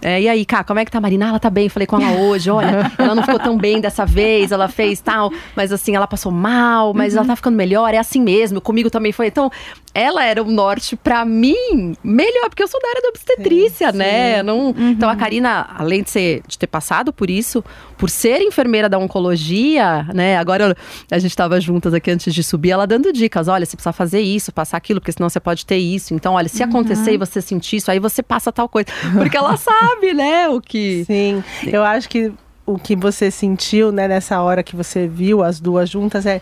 é, 0.00 0.22
e 0.22 0.28
aí, 0.28 0.44
Cá, 0.44 0.62
como 0.62 0.78
é 0.78 0.84
que 0.84 0.90
tá 0.92 0.98
a 0.98 1.00
Marina? 1.00 1.26
Ah, 1.26 1.28
ela 1.30 1.40
tá 1.40 1.50
bem, 1.50 1.68
falei 1.68 1.86
com 1.86 1.98
ela 1.98 2.20
hoje, 2.20 2.48
olha, 2.48 2.92
ela 2.96 3.12
não 3.12 3.24
ficou 3.24 3.40
tão 3.40 3.58
bem 3.58 3.80
dessa 3.80 4.06
vez, 4.06 4.52
ela 4.52 4.68
fez 4.68 5.00
tal, 5.00 5.32
mas 5.56 5.72
assim, 5.72 5.96
ela 5.96 6.06
passou 6.06 6.30
mal, 6.30 6.94
mas 6.94 7.16
ela 7.16 7.26
tá 7.26 7.34
ficando 7.34 7.56
melhor, 7.56 7.92
é 7.92 7.98
assim 7.98 8.20
mesmo, 8.20 8.60
comigo 8.60 8.88
também 8.88 9.10
foi. 9.10 9.26
Então, 9.26 9.50
ela 9.92 10.24
era 10.24 10.42
um 10.42 10.50
norte 10.50 10.94
pra 10.94 11.24
mim 11.24 11.96
melhor, 12.04 12.48
porque 12.48 12.62
eu 12.62 12.68
sou 12.68 12.80
da 12.80 12.88
área 12.88 13.02
da 13.02 13.08
obstetrícia, 13.08 13.92
Sim, 13.92 13.98
né? 13.98 14.42
Não, 14.42 14.74
Então, 14.76 15.08
a 15.08 15.16
Karina, 15.16 15.68
além 15.76 16.02
de, 16.02 16.10
ser, 16.10 16.42
de 16.46 16.58
ter 16.58 16.66
passado 16.66 17.12
por 17.12 17.30
isso, 17.30 17.64
por 17.96 18.10
ser 18.10 18.42
enfermeira 18.42 18.88
da 18.88 18.98
oncologia, 18.98 20.06
né? 20.12 20.36
Agora 20.36 20.76
a 21.10 21.18
gente 21.18 21.34
tava 21.34 21.60
juntas 21.60 21.94
aqui 21.94 22.10
antes 22.10 22.34
de 22.34 22.42
subir, 22.42 22.70
ela 22.70 22.86
dando 22.86 23.12
dicas, 23.24 23.48
olha, 23.48 23.64
você 23.66 23.76
precisa 23.76 23.92
fazer 23.92 24.20
isso, 24.20 24.52
passar 24.52 24.76
aquilo, 24.76 25.00
porque 25.00 25.12
senão 25.12 25.28
você 25.28 25.40
pode 25.40 25.64
ter 25.66 25.76
isso. 25.78 26.14
Então, 26.14 26.34
olha, 26.34 26.48
se 26.48 26.62
acontecer 26.62 27.12
e 27.14 27.16
você 27.16 27.40
sentir 27.40 27.76
isso, 27.76 27.90
aí 27.90 27.98
você 27.98 28.22
passa 28.22 28.52
tal 28.52 28.68
coisa. 28.68 28.86
Porque 29.12 29.36
ela 29.36 29.56
sabe, 29.56 30.12
né, 30.14 30.48
o 30.48 30.60
que... 30.60 31.04
Sim, 31.06 31.42
eu 31.66 31.82
acho 31.82 32.08
que 32.08 32.32
o 32.66 32.78
que 32.78 32.96
você 32.96 33.30
sentiu, 33.30 33.92
né, 33.92 34.08
nessa 34.08 34.40
hora 34.40 34.62
que 34.62 34.74
você 34.74 35.06
viu 35.06 35.42
as 35.42 35.60
duas 35.60 35.88
juntas 35.90 36.24
é. 36.26 36.40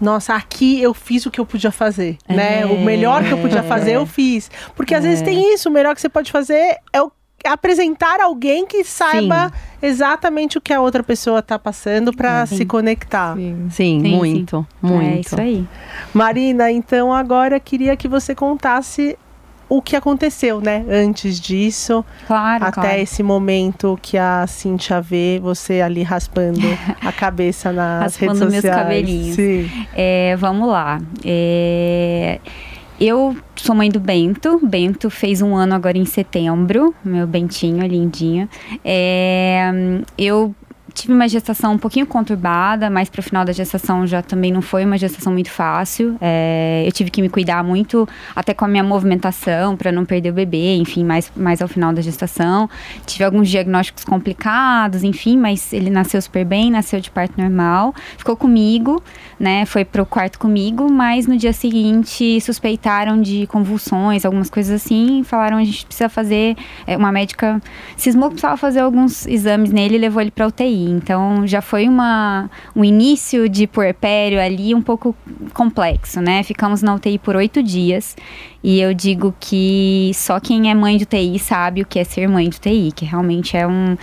Nossa, 0.00 0.34
aqui 0.34 0.82
eu 0.82 0.92
fiz 0.92 1.24
o 1.24 1.30
que 1.30 1.40
eu 1.40 1.46
podia 1.46 1.70
fazer, 1.70 2.18
né? 2.28 2.66
O 2.66 2.80
melhor 2.84 3.22
que 3.24 3.30
eu 3.30 3.38
podia 3.38 3.62
fazer, 3.62 3.92
eu 3.92 4.04
fiz. 4.04 4.50
Porque 4.74 4.92
às 4.94 5.04
vezes 5.04 5.22
tem 5.22 5.54
isso, 5.54 5.68
o 5.68 5.72
melhor 5.72 5.94
que 5.94 6.00
você 6.00 6.08
pode 6.08 6.32
fazer 6.32 6.76
é 6.92 7.00
o- 7.00 7.10
apresentar 7.44 8.20
alguém 8.20 8.66
que 8.66 8.82
saiba 8.84 9.52
exatamente 9.82 10.58
o 10.58 10.60
que 10.60 10.72
a 10.72 10.80
outra 10.80 11.02
pessoa 11.02 11.42
tá 11.42 11.58
passando 11.58 12.12
para 12.12 12.46
se 12.46 12.64
conectar. 12.64 13.36
Sim. 13.36 13.66
Sim, 13.70 14.00
Sim, 14.02 14.16
muito, 14.16 14.66
muito. 14.80 15.04
É 15.16 15.20
isso 15.20 15.40
aí. 15.40 15.66
Marina, 16.12 16.70
então 16.70 17.12
agora 17.12 17.56
eu 17.56 17.60
queria 17.60 17.96
que 17.96 18.08
você 18.08 18.34
contasse 18.34 19.16
o 19.68 19.80
que 19.80 19.96
aconteceu, 19.96 20.60
né? 20.60 20.84
Antes 20.90 21.40
disso, 21.40 22.04
Claro, 22.26 22.64
até 22.64 22.80
claro. 22.82 22.98
esse 23.00 23.22
momento 23.22 23.98
que 24.02 24.16
a 24.18 24.46
Cintia 24.46 25.00
vê 25.00 25.40
você 25.42 25.80
ali 25.80 26.02
raspando 26.02 26.60
a 27.00 27.10
cabeça 27.12 27.72
nas 27.72 28.02
Raspando 28.16 28.32
redes 28.32 28.40
meus 28.52 28.54
sociais. 28.56 28.76
cabelinhos. 28.82 29.34
Sim. 29.36 29.70
É, 29.94 30.36
vamos 30.38 30.68
lá. 30.68 31.00
É, 31.24 32.40
eu 33.00 33.36
sou 33.56 33.74
mãe 33.74 33.90
do 33.90 34.00
Bento. 34.00 34.60
Bento 34.62 35.10
fez 35.10 35.42
um 35.42 35.54
ano 35.54 35.74
agora 35.74 35.98
em 35.98 36.04
setembro. 36.04 36.94
Meu 37.04 37.26
Bentinho, 37.26 37.86
lindinho. 37.86 38.48
É, 38.84 39.70
eu 40.16 40.54
tive 40.94 41.12
uma 41.12 41.28
gestação 41.28 41.72
um 41.72 41.78
pouquinho 41.78 42.06
conturbada, 42.06 42.88
mas 42.88 43.10
pro 43.10 43.22
final 43.22 43.44
da 43.44 43.52
gestação 43.52 44.06
já 44.06 44.22
também 44.22 44.52
não 44.52 44.62
foi 44.62 44.84
uma 44.84 44.96
gestação 44.96 45.32
muito 45.32 45.50
fácil. 45.50 46.16
É, 46.20 46.84
eu 46.86 46.92
tive 46.92 47.10
que 47.10 47.20
me 47.20 47.28
cuidar 47.28 47.64
muito, 47.64 48.08
até 48.34 48.54
com 48.54 48.64
a 48.64 48.68
minha 48.68 48.82
movimentação, 48.84 49.76
para 49.76 49.90
não 49.90 50.04
perder 50.04 50.30
o 50.30 50.32
bebê, 50.32 50.76
enfim, 50.76 51.04
mais, 51.04 51.30
mais 51.36 51.60
ao 51.60 51.66
final 51.66 51.92
da 51.92 52.00
gestação. 52.00 52.70
Tive 53.04 53.24
alguns 53.24 53.48
diagnósticos 53.48 54.04
complicados, 54.04 55.02
enfim, 55.02 55.36
mas 55.36 55.72
ele 55.72 55.90
nasceu 55.90 56.22
super 56.22 56.44
bem, 56.44 56.70
nasceu 56.70 57.00
de 57.00 57.10
parto 57.10 57.40
normal, 57.40 57.92
ficou 58.16 58.36
comigo, 58.36 59.02
né? 59.38 59.66
Foi 59.66 59.84
pro 59.84 60.06
quarto 60.06 60.38
comigo, 60.38 60.90
mas 60.90 61.26
no 61.26 61.36
dia 61.36 61.52
seguinte 61.52 62.40
suspeitaram 62.40 63.20
de 63.20 63.46
convulsões, 63.48 64.24
algumas 64.24 64.48
coisas 64.48 64.80
assim, 64.80 65.22
falaram 65.24 65.56
a 65.56 65.64
gente 65.64 65.84
precisa 65.84 66.08
fazer. 66.08 66.56
É, 66.86 66.96
uma 66.96 67.10
médica 67.10 67.60
cismou 67.96 68.28
que 68.28 68.34
precisava 68.34 68.56
fazer 68.56 68.80
alguns 68.80 69.26
exames 69.26 69.70
nele 69.70 69.96
e 69.96 69.98
levou 69.98 70.22
ele 70.22 70.30
para 70.30 70.46
UTI. 70.46 70.83
Então 70.84 71.46
já 71.46 71.60
foi 71.60 71.88
uma, 71.88 72.50
um 72.74 72.84
início 72.84 73.48
de 73.48 73.66
puerpério 73.66 74.40
ali 74.40 74.74
um 74.74 74.82
pouco 74.82 75.14
complexo, 75.52 76.20
né? 76.20 76.42
Ficamos 76.42 76.82
na 76.82 76.94
UTI 76.94 77.18
por 77.18 77.36
oito 77.36 77.62
dias. 77.62 78.16
E 78.62 78.80
eu 78.80 78.94
digo 78.94 79.34
que 79.38 80.10
só 80.14 80.40
quem 80.40 80.70
é 80.70 80.74
mãe 80.74 80.96
de 80.96 81.04
UTI 81.04 81.38
sabe 81.38 81.82
o 81.82 81.86
que 81.86 81.98
é 81.98 82.04
ser 82.04 82.28
mãe 82.28 82.48
de 82.48 82.56
UTI, 82.56 82.92
que 82.92 83.04
realmente 83.04 83.56
é 83.56 83.66
um 83.66 83.96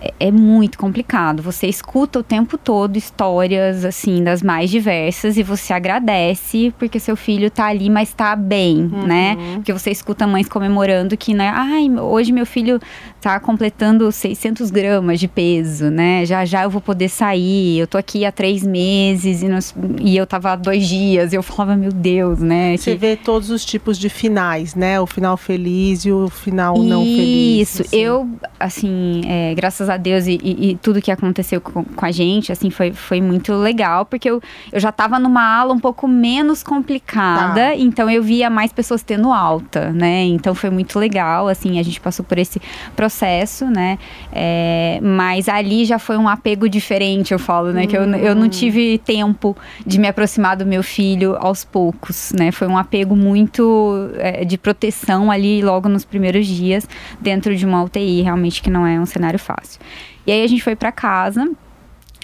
é, 0.00 0.12
é 0.20 0.30
muito 0.30 0.78
complicado. 0.78 1.42
Você 1.42 1.66
escuta 1.66 2.18
o 2.20 2.22
tempo 2.22 2.56
todo 2.56 2.96
histórias 2.96 3.84
assim 3.84 4.22
das 4.22 4.42
mais 4.42 4.70
diversas 4.70 5.36
e 5.36 5.42
você 5.42 5.72
agradece 5.72 6.72
porque 6.78 7.00
seu 7.00 7.16
filho 7.16 7.50
tá 7.50 7.66
ali, 7.66 7.90
mas 7.90 8.12
tá 8.12 8.34
bem, 8.36 8.90
uhum. 8.92 9.06
né? 9.06 9.36
Porque 9.54 9.72
você 9.72 9.90
escuta 9.90 10.26
mães 10.26 10.48
comemorando 10.48 11.16
que, 11.16 11.34
né? 11.34 11.50
Ai, 11.54 11.88
hoje 11.90 12.32
meu 12.32 12.46
filho 12.46 12.80
tá 13.20 13.38
completando 13.40 14.10
600 14.10 14.70
gramas 14.70 15.18
de 15.18 15.26
peso, 15.26 15.90
né? 15.90 16.24
Já 16.24 16.44
já 16.44 16.62
eu 16.62 16.70
vou 16.70 16.80
poder 16.80 17.08
sair. 17.08 17.78
Eu 17.78 17.86
tô 17.86 17.98
aqui 17.98 18.24
há 18.24 18.32
três 18.32 18.62
meses 18.62 19.42
e, 19.42 19.48
nós, 19.48 19.74
e 20.00 20.16
eu 20.16 20.26
tava 20.26 20.52
há 20.52 20.56
dois 20.56 20.86
dias. 20.86 21.32
E 21.32 21.36
eu 21.36 21.42
falava, 21.42 21.76
meu 21.76 21.92
Deus, 21.92 22.40
né? 22.40 22.76
Você 22.76 22.92
que... 22.92 22.96
vê 22.96 23.16
todos 23.16 23.50
os 23.50 23.64
tipos 23.64 23.98
de 23.98 24.08
finais, 24.08 24.74
né? 24.74 25.00
O 25.00 25.06
final 25.06 25.36
feliz 25.36 26.04
e 26.04 26.12
o 26.12 26.28
final 26.28 26.76
Isso. 26.76 26.84
não 26.84 27.02
feliz. 27.02 27.68
Isso. 27.68 27.82
Assim. 27.82 27.96
Eu, 27.96 28.28
assim, 28.58 29.22
é, 29.26 29.54
graças 29.54 29.87
graças 29.88 29.90
a 29.90 29.96
Deus 29.96 30.26
e, 30.26 30.38
e, 30.42 30.70
e 30.70 30.76
tudo 30.76 31.00
que 31.00 31.10
aconteceu 31.10 31.60
com, 31.60 31.82
com, 31.84 32.04
a 32.04 32.10
gente, 32.10 32.52
assim, 32.52 32.70
foi, 32.70 32.92
foi 32.92 33.20
muito 33.20 33.52
legal, 33.54 34.04
porque 34.04 34.30
eu, 34.30 34.40
eu 34.70 34.78
já 34.78 34.90
estava 34.90 35.18
numa 35.18 35.42
ala 35.42 35.72
um 35.72 35.78
pouco 35.78 36.06
menos 36.06 36.62
complicada, 36.62 37.54
tá. 37.54 37.74
então 37.74 38.08
eu 38.10 38.22
via 38.22 38.50
mais 38.50 38.72
pessoas 38.72 39.02
tendo 39.02 39.32
alta, 39.32 39.90
né? 39.92 40.24
Então 40.24 40.54
foi 40.54 40.70
muito 40.70 40.98
legal, 40.98 41.48
assim, 41.48 41.78
a 41.78 41.82
gente 41.82 42.00
passou 42.00 42.24
por 42.24 42.38
esse 42.38 42.60
processo, 42.94 43.66
né? 43.66 43.98
É, 44.32 45.00
mas 45.02 45.48
ali 45.48 45.84
já 45.84 45.98
foi 45.98 46.16
um 46.16 46.28
apego 46.28 46.68
diferente, 46.68 47.32
eu 47.32 47.38
falo, 47.38 47.72
né? 47.72 47.84
Hum. 47.84 47.86
Que 47.86 47.96
eu, 47.96 48.02
eu 48.02 48.34
não 48.34 48.48
tive 48.48 48.98
tempo 48.98 49.56
de 49.86 49.98
me 49.98 50.08
aproximar 50.08 50.56
do 50.56 50.66
meu 50.66 50.82
filho 50.82 51.36
aos 51.38 51.64
poucos, 51.64 52.32
né? 52.32 52.52
Foi 52.52 52.68
um 52.68 52.76
apego 52.76 53.16
muito 53.16 54.10
é, 54.18 54.44
de 54.44 54.58
proteção 54.58 55.30
ali 55.30 55.62
logo 55.62 55.88
nos 55.88 56.04
primeiros 56.04 56.46
dias, 56.46 56.88
dentro 57.20 57.54
de 57.56 57.64
uma 57.64 57.82
UTI, 57.82 58.22
realmente 58.22 58.62
que 58.62 58.70
não 58.70 58.86
é 58.86 59.00
um 59.00 59.06
cenário 59.06 59.38
fácil. 59.38 59.77
E 60.26 60.32
aí 60.32 60.44
a 60.44 60.46
gente 60.46 60.62
foi 60.62 60.76
para 60.76 60.92
casa. 60.92 61.48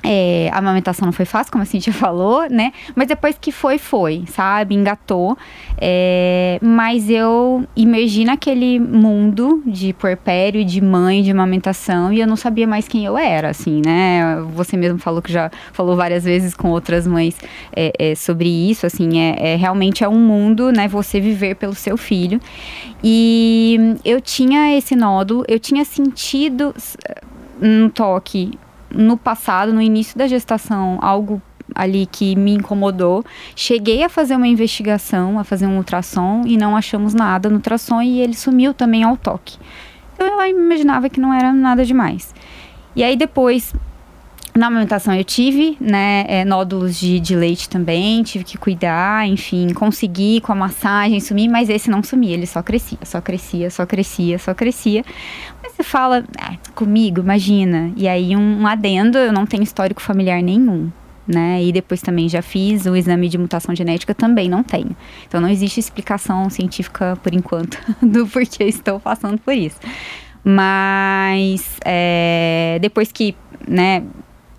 É, 0.06 0.50
a 0.52 0.58
amamentação 0.58 1.06
não 1.06 1.12
foi 1.12 1.24
fácil, 1.24 1.50
como 1.50 1.62
a 1.62 1.64
Cintia 1.64 1.90
falou, 1.94 2.46
né? 2.50 2.72
Mas 2.94 3.08
depois 3.08 3.38
que 3.40 3.50
foi, 3.50 3.78
foi, 3.78 4.24
sabe? 4.28 4.74
Engatou. 4.74 5.36
É, 5.78 6.58
mas 6.60 7.08
eu 7.08 7.66
imergi 7.74 8.24
naquele 8.24 8.78
mundo 8.78 9.62
de 9.64 9.94
puerpério, 9.94 10.62
de 10.62 10.82
mãe, 10.82 11.22
de 11.22 11.30
amamentação, 11.30 12.12
e 12.12 12.20
eu 12.20 12.26
não 12.26 12.36
sabia 12.36 12.66
mais 12.66 12.86
quem 12.86 13.06
eu 13.06 13.16
era, 13.16 13.48
assim, 13.48 13.80
né? 13.84 14.44
Você 14.54 14.76
mesmo 14.76 14.98
falou 14.98 15.22
que 15.22 15.32
já 15.32 15.50
falou 15.72 15.96
várias 15.96 16.24
vezes 16.24 16.54
com 16.54 16.68
outras 16.68 17.06
mães 17.06 17.34
é, 17.74 17.92
é 17.98 18.14
sobre 18.14 18.48
isso, 18.48 18.84
assim, 18.84 19.18
é, 19.18 19.54
é, 19.54 19.56
realmente 19.56 20.04
é 20.04 20.08
um 20.08 20.18
mundo, 20.18 20.70
né? 20.70 20.86
Você 20.86 21.18
viver 21.18 21.54
pelo 21.54 21.74
seu 21.74 21.96
filho. 21.96 22.38
E 23.02 23.96
eu 24.04 24.20
tinha 24.20 24.76
esse 24.76 24.94
nódulo, 24.94 25.44
eu 25.48 25.58
tinha 25.58 25.84
sentido 25.84 26.74
um 27.60 27.88
toque 27.88 28.58
no 28.90 29.16
passado, 29.16 29.72
no 29.72 29.82
início 29.82 30.16
da 30.16 30.26
gestação, 30.26 30.98
algo 31.02 31.42
ali 31.74 32.06
que 32.06 32.36
me 32.36 32.54
incomodou. 32.54 33.24
Cheguei 33.56 34.02
a 34.04 34.08
fazer 34.08 34.36
uma 34.36 34.46
investigação, 34.46 35.38
a 35.38 35.44
fazer 35.44 35.66
um 35.66 35.76
ultrassom 35.76 36.42
e 36.46 36.56
não 36.56 36.76
achamos 36.76 37.14
nada 37.14 37.48
no 37.48 37.56
ultrassom 37.56 38.00
e 38.02 38.20
ele 38.20 38.34
sumiu 38.34 38.74
também 38.74 39.02
ao 39.02 39.16
toque. 39.16 39.58
Então 40.14 40.40
eu 40.40 40.48
imaginava 40.48 41.08
que 41.08 41.20
não 41.20 41.32
era 41.32 41.52
nada 41.52 41.84
demais. 41.84 42.34
E 42.94 43.02
aí 43.02 43.16
depois 43.16 43.74
na 44.56 44.68
amamentação 44.68 45.12
eu 45.12 45.24
tive, 45.24 45.76
né, 45.80 46.24
é, 46.28 46.44
nódulos 46.44 46.96
de, 46.96 47.18
de 47.18 47.34
leite 47.34 47.68
também, 47.68 48.22
tive 48.22 48.44
que 48.44 48.56
cuidar, 48.56 49.26
enfim, 49.26 49.72
consegui 49.74 50.40
com 50.40 50.52
a 50.52 50.54
massagem 50.54 51.18
sumir, 51.18 51.48
mas 51.48 51.68
esse 51.68 51.90
não 51.90 52.04
sumia, 52.04 52.34
ele 52.34 52.46
só 52.46 52.62
crescia, 52.62 52.98
só 53.02 53.20
crescia, 53.20 53.68
só 53.68 53.84
crescia, 53.84 54.38
só 54.38 54.54
crescia. 54.54 55.04
Você 55.74 55.82
fala, 55.82 56.24
ah, 56.38 56.56
comigo, 56.72 57.20
imagina. 57.20 57.92
E 57.96 58.06
aí 58.06 58.36
um, 58.36 58.60
um 58.60 58.66
adendo, 58.66 59.18
eu 59.18 59.32
não 59.32 59.44
tenho 59.44 59.64
histórico 59.64 60.00
familiar 60.00 60.40
nenhum. 60.40 60.90
Né? 61.26 61.64
E 61.64 61.72
depois 61.72 62.00
também 62.00 62.28
já 62.28 62.42
fiz 62.42 62.86
o 62.86 62.94
exame 62.94 63.28
de 63.28 63.38
mutação 63.38 63.74
genética, 63.74 64.14
também 64.14 64.48
não 64.48 64.62
tenho. 64.62 64.94
Então 65.26 65.40
não 65.40 65.48
existe 65.48 65.80
explicação 65.80 66.48
científica 66.50 67.18
por 67.22 67.34
enquanto 67.34 67.78
do 68.00 68.26
porquê 68.26 68.64
estou 68.64 69.00
passando 69.00 69.38
por 69.38 69.54
isso. 69.54 69.80
Mas 70.44 71.78
é, 71.84 72.78
depois 72.80 73.10
que 73.10 73.34
né, 73.66 74.04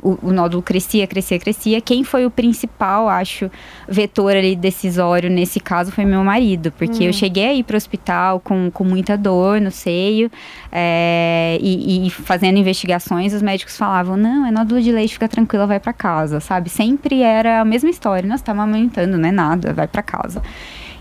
o, 0.06 0.20
o, 0.22 0.32
nódulo 0.32 0.62
crescia, 0.62 1.08
crescia, 1.08 1.40
crescia. 1.40 1.82
Quem 1.82 2.04
foi 2.04 2.28
o 2.28 2.30
principal, 2.30 3.10
acho, 3.10 3.50
vetor 3.90 4.36
ali 4.36 4.56
decisório 4.56 5.32
nesse 5.32 5.60
caso 5.60 5.92
foi 5.92 6.06
meu 6.06 6.24
marido, 6.24 6.72
porque 6.72 7.04
hum. 7.04 7.08
eu 7.08 7.14
cheguei 7.14 7.48
a 7.48 7.54
ir 7.56 7.64
para 7.64 7.74
o 7.74 7.78
hospital 7.78 8.40
com, 8.40 8.70
com 8.70 8.84
muita 8.84 9.18
dor 9.18 9.60
no 9.60 9.72
seio 9.72 10.32
é, 10.72 11.58
e, 11.60 12.06
e, 12.06 12.10
fazendo 12.12 12.60
investigações, 12.60 13.34
os 13.34 13.42
médicos 13.42 13.76
falavam: 13.76 14.16
não, 14.16 14.46
é 14.46 14.52
nódulo 14.52 14.80
de 14.80 14.92
leite, 14.92 15.14
fica 15.14 15.28
tranquila, 15.28 15.66
vai 15.66 15.80
para 15.80 15.92
casa, 15.92 16.40
sabe? 16.40 16.70
Sempre 16.70 17.24
era 17.24 17.62
a 17.62 17.66
mesma 17.66 17.90
história, 17.90 18.30
nós 18.30 18.42
estamos 18.42 18.64
amamentando, 18.64 19.18
não 19.18 19.28
é 19.28 19.32
nada, 19.32 19.74
vai 19.74 19.88
para 19.88 20.04
casa. 20.04 20.42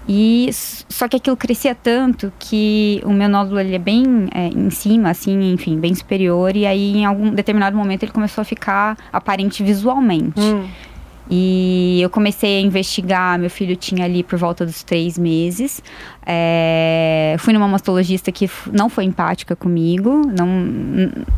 E 0.08 0.50
só 0.52 1.08
que 1.08 1.16
aquilo 1.16 1.36
crescia 1.36 1.74
tanto 1.74 2.32
que 2.38 3.00
o 3.04 3.12
meu 3.12 3.28
nódulo 3.28 3.58
ele 3.58 3.74
é 3.74 3.78
bem 3.78 4.28
é, 4.34 4.48
em 4.48 4.68
cima, 4.70 5.10
assim, 5.10 5.52
enfim, 5.52 5.78
bem 5.78 5.94
superior. 5.94 6.54
E 6.54 6.66
aí, 6.66 6.98
em 6.98 7.04
algum 7.04 7.30
determinado 7.30 7.76
momento, 7.76 8.02
ele 8.02 8.12
começou 8.12 8.42
a 8.42 8.44
ficar 8.44 8.96
aparente 9.12 9.62
visualmente. 9.62 10.38
Hum. 10.40 10.66
E 11.30 12.00
eu 12.02 12.10
comecei 12.10 12.58
a 12.58 12.60
investigar. 12.60 13.38
Meu 13.38 13.48
filho 13.48 13.74
tinha 13.76 14.04
ali 14.04 14.22
por 14.22 14.38
volta 14.38 14.66
dos 14.66 14.82
três 14.82 15.16
meses. 15.18 15.82
É, 16.26 17.36
fui 17.38 17.54
numa 17.54 17.66
mastologista 17.66 18.30
que 18.30 18.48
não 18.70 18.90
foi 18.90 19.04
empática 19.04 19.56
comigo, 19.56 20.22
não, 20.36 20.46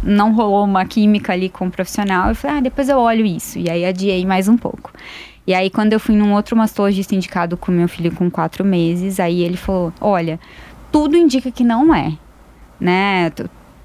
não 0.02 0.34
rolou 0.34 0.64
uma 0.64 0.84
química 0.84 1.32
ali 1.32 1.48
com 1.48 1.68
o 1.68 1.70
profissional. 1.70 2.30
Eu 2.30 2.34
falei, 2.34 2.58
ah, 2.58 2.60
depois 2.60 2.88
eu 2.88 2.98
olho 2.98 3.24
isso. 3.24 3.58
E 3.58 3.70
aí 3.70 3.84
adiei 3.84 4.26
mais 4.26 4.48
um 4.48 4.56
pouco. 4.56 4.92
E 5.46 5.54
aí, 5.54 5.70
quando 5.70 5.92
eu 5.92 6.00
fui 6.00 6.16
num 6.16 6.32
outro 6.32 6.56
mastologista 6.56 7.14
indicado 7.14 7.56
com 7.56 7.70
meu 7.70 7.88
filho 7.88 8.12
com 8.12 8.30
quatro 8.30 8.64
meses, 8.64 9.20
aí 9.20 9.42
ele 9.42 9.56
falou: 9.56 9.92
olha, 10.00 10.40
tudo 10.90 11.16
indica 11.16 11.50
que 11.50 11.62
não 11.62 11.94
é, 11.94 12.12
né? 12.80 13.30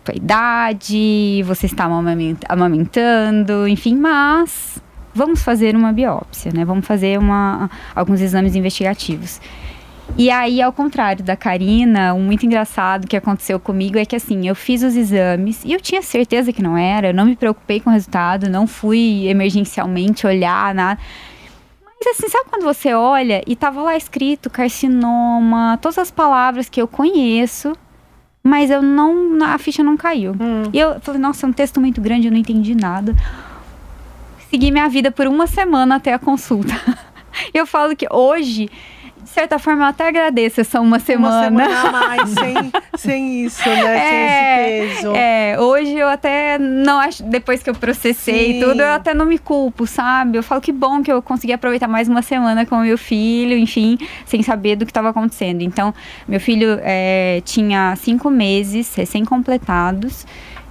Tua 0.04 0.16
idade, 0.16 1.44
você 1.46 1.68
está 1.68 1.88
amamentando, 2.50 3.68
enfim, 3.68 3.96
mas 3.96 4.82
vamos 5.14 5.44
fazer 5.44 5.76
uma 5.76 5.94
biópsia, 5.94 6.52
né? 6.52 6.66
Vamos 6.66 6.88
fazer 6.88 7.20
uma, 7.20 7.70
alguns 7.96 8.22
exames 8.22 8.56
investigativos. 8.56 9.40
E 10.18 10.30
aí, 10.30 10.62
ao 10.62 10.74
contrário 10.74 11.24
da 11.24 11.36
Karina, 11.36 12.14
um 12.14 12.22
muito 12.22 12.46
engraçado 12.46 13.08
que 13.08 13.16
aconteceu 13.16 13.60
comigo 13.60 13.98
é 13.98 14.06
que 14.06 14.16
assim, 14.16 14.48
eu 14.48 14.56
fiz 14.56 14.84
os 14.84 14.96
exames 14.96 15.64
e 15.64 15.72
eu 15.72 15.80
tinha 15.80 16.02
certeza 16.02 16.52
que 16.52 16.62
não 16.62 16.78
era, 16.78 17.10
eu 17.10 17.14
não 17.14 17.26
me 17.26 17.36
preocupei 17.36 17.80
com 17.80 17.90
o 17.90 17.94
resultado, 17.94 18.50
não 18.50 18.68
fui 18.68 19.28
emergencialmente 19.28 20.28
olhar 20.28 20.76
nada. 20.76 21.00
Mas 22.04 22.18
assim, 22.18 22.30
sabe 22.30 22.50
quando 22.50 22.64
você 22.64 22.94
olha 22.94 23.44
e 23.46 23.56
tava 23.56 23.82
lá 23.84 23.96
escrito 23.96 24.50
carcinoma, 24.50 25.78
todas 25.80 26.00
as 26.00 26.10
palavras 26.10 26.68
que 26.68 26.82
eu 26.82 26.88
conheço, 26.88 27.74
mas 28.44 28.72
eu 28.72 28.82
não. 28.82 29.38
A 29.44 29.58
ficha 29.60 29.84
não 29.84 29.96
caiu. 29.96 30.32
Hum. 30.34 30.64
E 30.74 30.80
eu 30.80 31.00
falei, 31.00 31.22
nossa, 31.22 31.46
é 31.46 31.50
um 31.50 31.54
texto 31.54 31.80
muito 31.80 32.02
grande, 32.02 32.28
eu 32.28 32.32
não 32.32 32.40
entendi 32.40 32.74
nada. 32.74 33.16
Segui 34.50 34.72
minha 34.72 34.90
vida 34.90 35.12
por 35.12 35.28
uma 35.28 35.46
semana 35.46 35.96
até 35.96 36.12
a 36.12 36.20
consulta. 36.20 36.74
eu 37.54 37.68
falo 37.68 37.96
que 37.96 38.08
hoje 38.12 38.68
certa 39.32 39.58
forma, 39.58 39.84
eu 39.86 39.88
até 39.88 40.08
agradeço 40.08 40.62
essa 40.62 40.80
uma 40.80 41.00
semana. 41.00 41.50
Uma 41.50 41.66
semana 41.66 41.88
a 41.88 41.92
mais, 42.08 42.30
sem, 42.30 42.72
sem 42.98 43.46
isso, 43.46 43.68
né? 43.68 43.98
É, 43.98 44.10
sem 44.10 44.86
esse 44.86 44.96
peso. 44.96 45.16
É, 45.16 45.60
hoje 45.60 45.96
eu 45.96 46.08
até 46.08 46.58
não 46.60 47.00
acho, 47.00 47.24
depois 47.24 47.64
que 47.64 47.70
eu 47.70 47.74
processei 47.74 48.54
Sim. 48.54 48.60
tudo, 48.60 48.82
eu 48.82 48.92
até 48.92 49.14
não 49.14 49.26
me 49.26 49.38
culpo, 49.38 49.88
sabe? 49.88 50.38
Eu 50.38 50.44
falo 50.44 50.62
que 50.62 50.72
bom 50.72 51.02
que 51.02 51.12
eu 51.12 51.22
consegui 51.22 51.54
aproveitar 51.54 51.88
mais 51.88 52.08
uma 52.08 52.22
semana 52.22 52.66
com 52.66 52.76
o 52.76 52.82
meu 52.82 52.98
filho, 52.98 53.58
enfim, 53.58 53.98
sem 54.26 54.44
saber 54.44 54.76
do 54.76 54.86
que 54.86 54.92
estava 54.92 55.10
acontecendo. 55.10 55.62
Então, 55.62 55.94
meu 56.28 56.40
filho 56.40 56.80
é, 56.82 57.42
tinha 57.46 57.96
cinco 57.96 58.30
meses 58.30 58.94
recém-completados. 58.96 60.26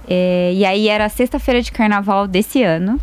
É, 0.07 0.51
e 0.53 0.65
aí 0.65 0.87
era 0.87 1.07
sexta-feira 1.09 1.61
de 1.61 1.71
carnaval 1.71 2.27
desse 2.27 2.63
ano, 2.63 2.99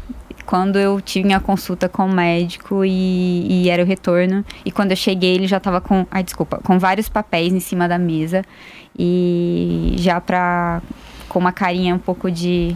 quando 0.49 0.79
eu 0.79 0.99
tinha 0.99 1.39
consulta 1.39 1.91
com 1.91 2.07
o 2.07 2.11
médico 2.11 2.83
e, 2.83 3.65
e, 3.65 3.69
era 3.69 3.83
o 3.83 3.87
retorno. 3.87 4.43
E 4.65 4.73
quando 4.73 4.93
eu 4.93 4.97
cheguei, 4.97 5.35
ele 5.35 5.47
já 5.47 5.59
estava 5.59 5.79
com. 5.79 6.07
Ai, 6.11 6.23
desculpa, 6.23 6.59
com 6.65 6.79
vários 6.79 7.07
papéis 7.07 7.53
em 7.53 7.61
cima 7.61 7.87
da 7.87 7.99
mesa. 7.99 8.43
E 8.99 9.95
já 9.99 10.19
pra. 10.23 10.81
com 11.29 11.39
uma 11.39 11.53
carinha 11.53 11.95
um 11.95 11.99
pouco 11.99 12.31
de 12.31 12.75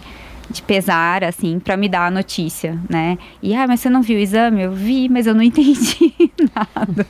de 0.50 0.60
pesar, 0.60 1.24
assim, 1.24 1.58
para 1.58 1.78
me 1.78 1.88
dar 1.88 2.08
a 2.08 2.10
notícia, 2.10 2.78
né? 2.90 3.16
E, 3.42 3.54
ah, 3.54 3.66
mas 3.66 3.80
você 3.80 3.88
não 3.88 4.02
viu 4.02 4.18
o 4.18 4.20
exame? 4.20 4.60
Eu 4.60 4.72
vi, 4.72 5.08
mas 5.08 5.26
eu 5.26 5.34
não 5.34 5.40
entendi 5.42 6.12
nada. 6.54 7.06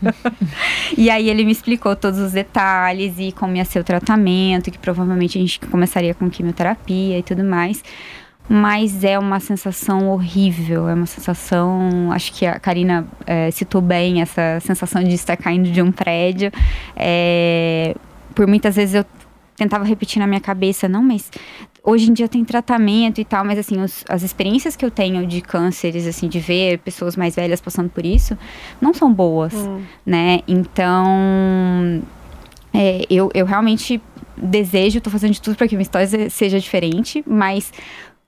e 0.97 1.11
aí 1.11 1.29
ele 1.29 1.45
me 1.45 1.51
explicou 1.51 1.97
todos 1.97 2.21
os 2.21 2.31
detalhes 2.31 3.15
e 3.19 3.33
como 3.33 3.57
ia 3.57 3.65
ser 3.65 3.81
o 3.81 3.85
tratamento, 3.85 4.71
que 4.71 4.79
provavelmente 4.79 5.39
a 5.39 5.41
gente 5.41 5.59
começaria 5.59 6.15
com 6.15 6.31
quimioterapia 6.31 7.19
e 7.19 7.23
tudo 7.25 7.43
mais. 7.43 7.83
Mas 8.49 9.05
é 9.05 9.19
uma 9.19 9.41
sensação 9.41 10.11
horrível, 10.11 10.89
é 10.89 10.95
uma 10.95 11.07
sensação. 11.07 12.11
Acho 12.13 12.33
que 12.33 12.45
a 12.45 12.59
Karina 12.59 13.07
é, 13.27 13.51
citou 13.51 13.81
bem 13.81 14.21
essa 14.21 14.59
sensação 14.61 15.03
de 15.03 15.15
estar 15.15 15.37
caindo 15.37 15.71
de 15.71 15.81
um 15.81 15.93
prédio. 15.93 16.51
É, 16.97 17.95
por 18.35 18.47
muitas 18.47 18.77
vezes 18.77 18.95
eu 18.97 19.07
tentava 19.57 19.85
repetir 19.85 20.19
na 20.19 20.27
minha 20.27 20.41
cabeça, 20.41 20.89
não, 20.89 21.03
mas 21.03 21.31
hoje 21.85 22.11
em 22.11 22.13
dia 22.13 22.29
tem 22.29 22.45
tratamento 22.45 23.21
e 23.21 23.25
tal, 23.25 23.45
mas 23.45 23.59
assim, 23.59 23.81
os, 23.81 24.05
as 24.09 24.23
experiências 24.23 24.77
que 24.77 24.85
eu 24.85 24.91
tenho 24.91 25.27
de 25.27 25.41
cânceres, 25.41 26.07
assim, 26.07 26.29
de 26.29 26.41
ver 26.41 26.79
pessoas 26.79 27.17
mais 27.17 27.37
velhas 27.37 27.61
passando 27.61 27.91
por 27.91 28.05
isso, 28.05 28.37
não 28.81 28.93
são 28.95 29.13
boas, 29.13 29.55
hum. 29.55 29.83
né? 30.05 30.41
Então, 30.49 32.03
é, 32.73 33.05
eu, 33.11 33.31
eu 33.35 33.47
realmente 33.47 34.01
desejo, 34.37 35.01
tô 35.01 35.11
fazendo 35.11 35.33
de 35.33 35.43
tudo 35.43 35.57
para 35.57 35.69
que 35.69 35.77
minha 35.77 35.83
história 35.83 36.31
seja 36.31 36.59
diferente, 36.59 37.23
mas 37.27 37.73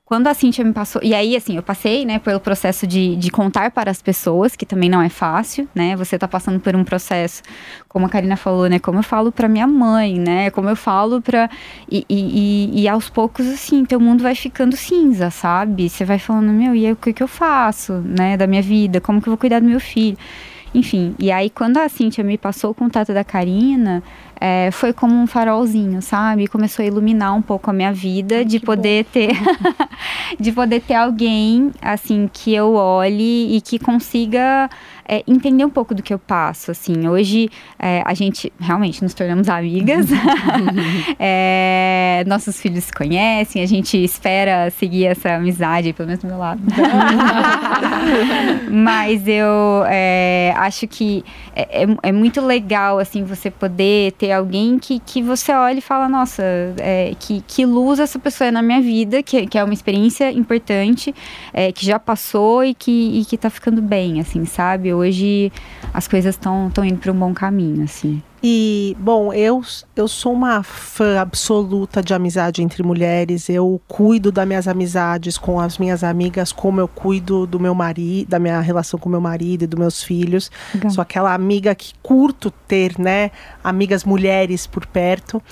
quando 0.05 0.27
a 0.27 0.35
Cintia 0.35 0.65
me 0.65 0.73
passou. 0.73 1.01
E 1.03 1.15
aí, 1.15 1.35
assim, 1.35 1.57
eu 1.57 1.63
passei, 1.63 2.05
né, 2.05 2.19
pelo 2.19 2.39
processo 2.39 2.87
de, 2.87 3.17
de 3.17 3.31
contar 3.31 3.71
para 3.71 3.91
as 3.91 4.03
pessoas, 4.03 4.55
que 4.55 4.67
também 4.67 4.89
não 4.91 5.01
é 5.01 5.09
fácil, 5.09 5.67
né? 5.75 5.97
Você 5.97 6.19
tá 6.19 6.29
passando 6.29 6.61
por 6.61 6.77
um 6.77 6.85
processo, 6.85 7.43
como 7.89 8.05
a 8.05 8.09
Karina 8.09 8.37
falou, 8.37 8.69
né? 8.69 8.79
Como 8.79 8.99
eu 8.99 9.03
falo 9.03 9.33
para 9.33 9.49
minha 9.49 9.67
mãe, 9.67 10.19
né? 10.19 10.51
Como 10.51 10.69
eu 10.69 10.77
falo 10.77 11.23
para 11.23 11.49
e, 11.91 12.05
e, 12.09 12.83
e, 12.83 12.89
aos 12.89 13.09
poucos, 13.09 13.47
assim, 13.47 13.85
teu 13.85 13.99
mundo 13.99 14.23
vai 14.23 14.35
ficando 14.35 14.77
cinza, 14.77 15.31
sabe? 15.31 15.89
Você 15.89 16.05
vai 16.05 16.19
falando, 16.19 16.53
meu, 16.53 16.75
e 16.75 16.85
aí 16.87 16.93
o 16.93 16.97
que, 16.97 17.13
que 17.13 17.23
eu 17.23 17.29
faço, 17.29 17.95
né? 17.95 18.37
Da 18.37 18.47
minha 18.47 18.63
vida? 18.63 19.01
Como 19.01 19.23
que 19.23 19.29
eu 19.29 19.31
vou 19.31 19.39
cuidar 19.39 19.61
do 19.61 19.67
meu 19.67 19.81
filho? 19.81 20.19
Enfim, 20.75 21.15
e 21.21 21.31
aí 21.31 21.49
quando 21.49 21.77
a 21.79 21.89
Cintia 21.89 22.25
me 22.25 22.37
passou 22.37 22.73
o 22.73 22.75
contato 22.75 23.15
da 23.15 23.23
Karina, 23.23 24.03
é, 24.47 24.71
foi 24.71 24.93
como 24.93 25.15
um 25.15 25.27
farolzinho, 25.27 26.03
sabe? 26.03 26.47
Começou 26.47 26.83
a 26.83 26.87
iluminar 26.87 27.35
um 27.35 27.41
pouco 27.41 27.71
a 27.71 27.73
minha 27.73 27.91
vida 27.95 28.37
Ai, 28.39 28.45
de 28.45 28.61
poder 28.61 29.05
bom. 29.05 29.11
ter 29.11 29.31
de 30.39 30.53
poder 30.53 30.83
ter 30.83 30.93
alguém 30.93 31.73
assim 31.81 32.29
que 32.31 32.55
eu 32.55 32.75
olhe 32.75 33.57
e 33.57 33.61
que 33.63 33.79
consiga 33.79 34.69
é, 35.07 35.23
entender 35.27 35.65
um 35.65 35.71
pouco 35.71 35.95
do 35.95 36.03
que 36.03 36.13
eu 36.13 36.19
passo, 36.19 36.71
assim. 36.71 37.09
Hoje 37.09 37.51
é, 37.79 38.03
a 38.05 38.15
gente 38.15 38.53
realmente 38.59 39.03
nos 39.03 39.13
tornamos 39.13 39.49
amigas, 39.49 40.07
é, 41.19 42.25
nossos 42.27 42.61
filhos 42.61 42.85
se 42.85 42.93
conhecem, 42.93 43.63
a 43.63 43.67
gente 43.67 44.03
espera 44.03 44.71
seguir 44.71 45.07
essa 45.07 45.35
amizade, 45.35 45.93
pelo 45.93 46.09
menos 46.09 46.23
do 46.23 46.29
meu 46.29 46.39
lado. 46.39 46.61
Mas 48.71 49.27
eu 49.29 49.85
é, 49.87 50.55
acho 50.57 50.89
que 50.89 51.25
é, 51.55 51.83
é, 51.83 51.87
é, 52.03 52.13
muito 52.13 52.41
legal, 52.41 52.99
assim, 52.99 53.25
você 53.25 53.51
poder 53.51 54.13
ter 54.13 54.33
alguém 54.33 54.79
que, 54.79 54.99
que 55.01 55.23
você 55.23 55.53
olha 55.53 55.79
e 55.79 55.83
fala, 55.83 56.09
nossa, 56.09 56.43
que, 57.19 57.43
que 57.47 57.67
luz 57.67 57.99
essa 57.99 58.19
pessoa 58.19 58.49
é 58.49 58.51
na 58.51 58.63
minha 58.63 58.81
vida, 58.81 59.23
que, 59.23 59.47
que 59.47 59.59
é 59.59 59.65
uma 59.65 59.75
experiência 59.75 60.31
importante, 60.33 61.15
que 61.75 61.85
já 61.85 61.99
passou 61.99 62.65
e 62.65 62.75
que, 62.75 63.21
e 63.21 63.25
que 63.25 63.37
tá 63.37 63.51
ficando 63.51 63.83
bem, 63.83 64.21
assim, 64.21 64.45
sabe? 64.45 64.94
Hoje 64.95 65.53
as 65.93 66.09
coisas 66.09 66.35
estão 66.35 66.71
indo 66.85 66.99
para 66.99 67.13
um 67.13 67.19
bom 67.19 67.35
caminho, 67.35 67.85
assim. 67.85 68.23
E, 68.47 68.95
bom, 69.01 69.33
eu, 69.33 69.63
eu 69.97 70.07
sou 70.07 70.35
uma 70.35 70.63
fã 70.63 71.19
absoluta 71.19 72.03
de 72.03 72.13
amizade 72.13 72.63
entre 72.63 72.83
mulheres. 72.83 73.49
Eu 73.49 73.81
cuido 73.89 74.31
das 74.31 74.47
minhas 74.47 74.69
amizades 74.69 75.39
com 75.39 75.59
as 75.59 75.79
minhas 75.79 76.05
amigas, 76.05 76.53
como 76.53 76.79
eu 76.79 76.87
cuido 76.87 77.47
do 77.47 77.59
meu 77.59 77.75
marido, 77.75 78.29
da 78.29 78.39
minha 78.39 78.61
relação 78.61 79.01
com 79.01 79.09
meu 79.09 79.21
marido 79.21 79.63
e 79.63 79.67
dos 79.67 79.79
meus 79.79 80.03
filhos. 80.03 80.51
Legal. 80.75 80.91
Sou 80.91 81.01
aquela 81.01 81.33
amiga 81.33 81.75
que 81.75 81.95
curto 82.03 82.51
ter, 82.51 82.99
né? 82.99 83.31
Amigas 83.63 84.05
mulheres 84.05 84.67
por 84.67 84.85
perto. 84.85 85.43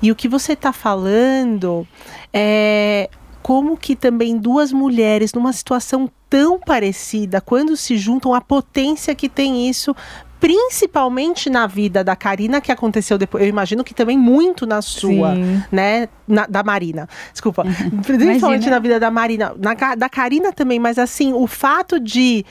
E 0.00 0.10
o 0.10 0.16
que 0.16 0.26
você 0.26 0.54
está 0.54 0.72
falando 0.72 1.86
é 2.32 3.10
como 3.48 3.78
que 3.78 3.96
também 3.96 4.36
duas 4.36 4.74
mulheres 4.74 5.32
numa 5.32 5.54
situação 5.54 6.06
tão 6.28 6.60
parecida, 6.60 7.40
quando 7.40 7.78
se 7.78 7.96
juntam, 7.96 8.34
a 8.34 8.42
potência 8.42 9.14
que 9.14 9.26
tem 9.26 9.66
isso 9.66 9.96
principalmente 10.38 11.48
na 11.48 11.66
vida 11.66 12.04
da 12.04 12.14
Karina, 12.14 12.60
que 12.60 12.70
aconteceu 12.70 13.16
depois. 13.16 13.42
Eu 13.42 13.48
imagino 13.48 13.82
que 13.82 13.94
também 13.94 14.18
muito 14.18 14.66
na 14.66 14.82
sua, 14.82 15.34
Sim. 15.34 15.62
né? 15.72 16.10
Na, 16.28 16.44
da 16.46 16.62
Marina. 16.62 17.08
Desculpa. 17.32 17.64
Uhum. 17.64 18.02
Principalmente 18.02 18.42
Imagina. 18.42 18.70
na 18.70 18.78
vida 18.80 19.00
da 19.00 19.10
Marina. 19.10 19.54
Na, 19.56 19.94
da 19.94 20.08
Karina 20.10 20.52
também, 20.52 20.78
mas 20.78 20.98
assim, 20.98 21.32
o 21.32 21.46
fato 21.46 21.98
de 21.98 22.44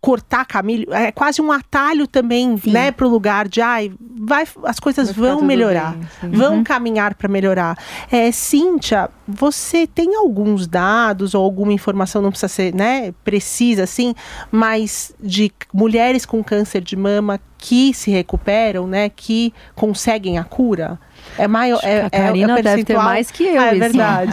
cortar 0.00 0.44
Camilo 0.44 0.92
é 0.92 1.10
quase 1.10 1.42
um 1.42 1.50
atalho 1.50 2.06
também, 2.06 2.56
Sim. 2.58 2.70
né, 2.70 2.92
para 2.92 3.06
o 3.06 3.10
lugar 3.10 3.48
de 3.48 3.60
ai, 3.60 3.92
vai, 4.20 4.46
as 4.64 4.78
coisas 4.78 5.10
vai 5.10 5.30
vão 5.30 5.42
melhorar, 5.42 5.96
bem, 6.22 6.30
vão 6.30 6.56
uhum. 6.56 6.64
caminhar 6.64 7.14
para 7.14 7.28
melhorar. 7.28 7.76
É, 8.10 8.30
Cíntia, 8.30 9.10
você 9.26 9.86
tem 9.86 10.14
alguns 10.14 10.66
dados 10.66 11.34
ou 11.34 11.42
alguma 11.42 11.72
informação, 11.72 12.22
não 12.22 12.30
precisa 12.30 12.48
ser, 12.48 12.74
né, 12.74 13.12
precisa 13.24 13.82
assim, 13.82 14.14
mas 14.50 15.12
de 15.20 15.50
mulheres 15.72 16.24
com 16.24 16.42
câncer 16.44 16.82
de 16.82 16.94
mama 16.94 17.40
que 17.58 17.92
se 17.92 18.10
recuperam, 18.10 18.86
né, 18.86 19.08
que 19.08 19.52
conseguem 19.74 20.38
a 20.38 20.44
cura? 20.44 21.00
É 21.38 21.46
maior. 21.46 21.80
É, 21.82 22.02
a 22.04 22.10
Karina 22.10 22.56
é, 22.56 22.60
é 22.60 22.62
deve 22.62 22.84
ter 22.84 22.96
mais 22.96 23.30
que 23.30 23.44
eu. 23.44 23.60
Ah, 23.60 23.66
é 23.66 23.74
verdade. 23.74 24.32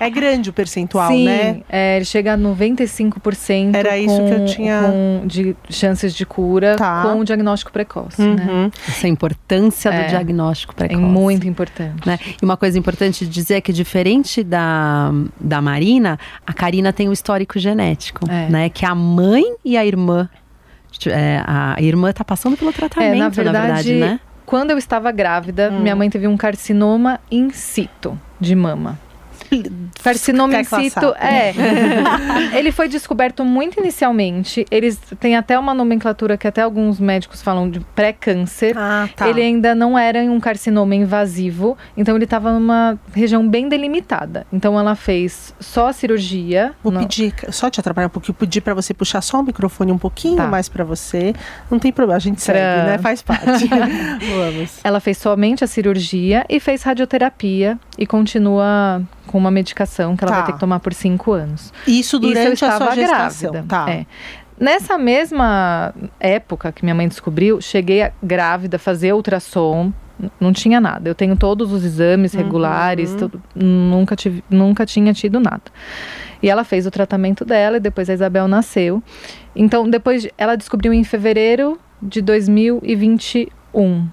É. 0.00 0.06
é. 0.06 0.10
grande 0.10 0.50
o 0.50 0.52
percentual, 0.52 1.08
Sim, 1.08 1.24
né? 1.24 1.60
É, 1.68 1.96
ele 1.96 2.04
chega 2.04 2.34
a 2.34 2.38
95%. 2.38 3.74
Era 3.74 3.98
isso 3.98 4.16
com, 4.16 4.26
que 4.26 4.34
eu 4.34 4.46
tinha. 4.46 4.82
Com 4.82 5.26
de 5.26 5.56
chances 5.70 6.14
de 6.14 6.26
cura 6.26 6.76
tá. 6.76 7.02
com 7.02 7.20
o 7.20 7.24
diagnóstico 7.24 7.72
precoce. 7.72 8.20
Né? 8.20 8.28
Uhum. 8.28 8.64
Né? 8.64 8.70
Essa 8.88 9.08
importância 9.08 9.90
do 9.90 9.96
é, 9.96 10.06
diagnóstico 10.06 10.72
é 10.76 10.88
precoce. 10.88 11.02
É 11.02 11.06
muito 11.06 11.46
importante. 11.46 12.06
Né? 12.06 12.18
E 12.40 12.44
uma 12.44 12.56
coisa 12.56 12.78
importante 12.78 13.24
de 13.24 13.30
dizer 13.30 13.54
é 13.54 13.60
que, 13.60 13.72
diferente 13.72 14.42
da, 14.42 15.10
da 15.40 15.60
Marina, 15.60 16.18
a 16.46 16.52
Karina 16.52 16.92
tem 16.92 17.06
o 17.06 17.10
um 17.10 17.12
histórico 17.12 17.58
genético, 17.58 18.28
é. 18.30 18.48
né? 18.48 18.68
Que 18.68 18.84
a 18.84 18.94
mãe 18.94 19.44
e 19.64 19.76
a 19.76 19.84
irmã. 19.84 20.28
É, 21.06 21.42
a 21.46 21.76
irmã 21.80 22.10
está 22.10 22.24
passando 22.24 22.56
pelo 22.56 22.72
tratamento, 22.72 23.14
é, 23.14 23.18
na 23.18 23.28
verdade, 23.28 23.52
na 23.52 23.60
verdade 23.60 23.94
né? 23.94 24.20
Quando 24.48 24.70
eu 24.70 24.78
estava 24.78 25.12
grávida, 25.12 25.70
hum. 25.70 25.80
minha 25.80 25.94
mãe 25.94 26.08
teve 26.08 26.26
um 26.26 26.34
carcinoma 26.34 27.20
in 27.30 27.50
situ 27.50 28.18
de 28.40 28.56
mama. 28.56 28.98
Carcinoma 30.02 30.60
in 30.60 30.64
situ, 30.64 31.14
é. 31.18 31.52
ele 32.56 32.70
foi 32.72 32.88
descoberto 32.88 33.44
muito 33.44 33.80
inicialmente. 33.80 34.64
Eles 34.70 34.98
têm 35.18 35.36
até 35.36 35.58
uma 35.58 35.74
nomenclatura 35.74 36.36
que 36.36 36.46
até 36.46 36.62
alguns 36.62 37.00
médicos 37.00 37.42
falam 37.42 37.70
de 37.70 37.80
pré-câncer. 37.80 38.76
Ah, 38.76 39.08
tá. 39.14 39.28
Ele 39.28 39.42
ainda 39.42 39.74
não 39.74 39.98
era 39.98 40.20
um 40.22 40.40
carcinoma 40.40 40.94
invasivo, 40.94 41.76
então 41.96 42.14
ele 42.14 42.24
estava 42.24 42.52
numa 42.52 42.98
região 43.12 43.46
bem 43.46 43.68
delimitada. 43.68 44.46
Então 44.52 44.78
ela 44.78 44.94
fez 44.94 45.54
só 45.60 45.88
a 45.88 45.92
cirurgia. 45.92 46.72
Vou 46.82 46.92
não... 46.92 47.02
pedir, 47.02 47.34
só 47.50 47.70
te 47.70 47.80
atrapalhar 47.80 48.06
um 48.06 48.10
pouquinho, 48.10 48.34
pedir 48.34 48.60
para 48.60 48.74
você 48.74 48.94
puxar 48.94 49.20
só 49.20 49.40
o 49.40 49.42
microfone 49.42 49.92
um 49.92 49.98
pouquinho 49.98 50.36
tá. 50.36 50.46
mais 50.46 50.68
para 50.68 50.84
você. 50.84 51.34
Não 51.70 51.78
tem 51.78 51.92
problema, 51.92 52.16
a 52.16 52.20
gente 52.20 52.44
pra... 52.44 52.54
segue, 52.54 52.86
né? 52.86 52.98
Faz 52.98 53.22
parte. 53.22 53.68
Vamos. 54.36 54.78
Ela 54.84 55.00
fez 55.00 55.18
somente 55.18 55.64
a 55.64 55.66
cirurgia 55.66 56.44
e 56.48 56.60
fez 56.60 56.82
radioterapia 56.82 57.78
e 57.96 58.06
continua 58.06 59.02
com 59.28 59.38
uma 59.38 59.50
medicação 59.50 60.16
que 60.16 60.24
ela 60.24 60.32
tá. 60.32 60.38
vai 60.38 60.46
ter 60.46 60.52
que 60.54 60.60
tomar 60.60 60.80
por 60.80 60.92
cinco 60.92 61.32
anos. 61.32 61.72
Isso 61.86 62.18
durante 62.18 62.54
Isso 62.54 62.64
eu 62.64 62.70
a 62.70 62.76
sua 62.76 62.94
gestação. 62.96 63.52
grávida. 63.52 63.68
Tá. 63.68 63.90
É. 63.90 64.06
Nessa 64.58 64.98
mesma 64.98 65.94
época 66.18 66.72
que 66.72 66.84
minha 66.84 66.94
mãe 66.94 67.06
descobriu, 67.06 67.60
cheguei 67.60 68.10
grávida, 68.20 68.76
fazer 68.76 69.12
ultrassom, 69.12 69.92
não 70.40 70.52
tinha 70.52 70.80
nada. 70.80 71.08
Eu 71.08 71.14
tenho 71.14 71.36
todos 71.36 71.72
os 71.72 71.84
exames 71.84 72.34
uhum. 72.34 72.40
regulares, 72.42 73.12
uhum. 73.12 73.18
tudo, 73.18 73.42
nunca, 73.54 74.16
tive, 74.16 74.42
nunca 74.50 74.84
tinha 74.84 75.12
tido 75.12 75.38
nada. 75.38 75.62
E 76.42 76.48
ela 76.48 76.64
fez 76.64 76.86
o 76.86 76.90
tratamento 76.90 77.44
dela 77.44 77.76
e 77.76 77.80
depois 77.80 78.10
a 78.10 78.14
Isabel 78.14 78.48
nasceu. 78.48 79.02
Então, 79.54 79.88
depois 79.88 80.26
ela 80.36 80.56
descobriu 80.56 80.92
em 80.92 81.04
fevereiro 81.04 81.78
de 82.00 82.20
2021. 82.20 84.08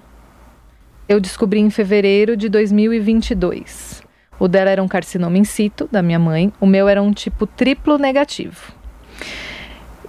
Eu 1.08 1.20
descobri 1.20 1.60
em 1.60 1.70
fevereiro 1.70 2.36
de 2.36 2.48
2022. 2.48 3.95
O 4.38 4.48
dela 4.48 4.70
era 4.70 4.82
um 4.82 4.88
carcinoma 4.88 5.38
in 5.38 5.44
situ, 5.44 5.88
da 5.90 6.02
minha 6.02 6.18
mãe. 6.18 6.52
O 6.60 6.66
meu 6.66 6.88
era 6.88 7.02
um 7.02 7.12
tipo 7.12 7.46
triplo 7.46 7.98
negativo. 7.98 8.72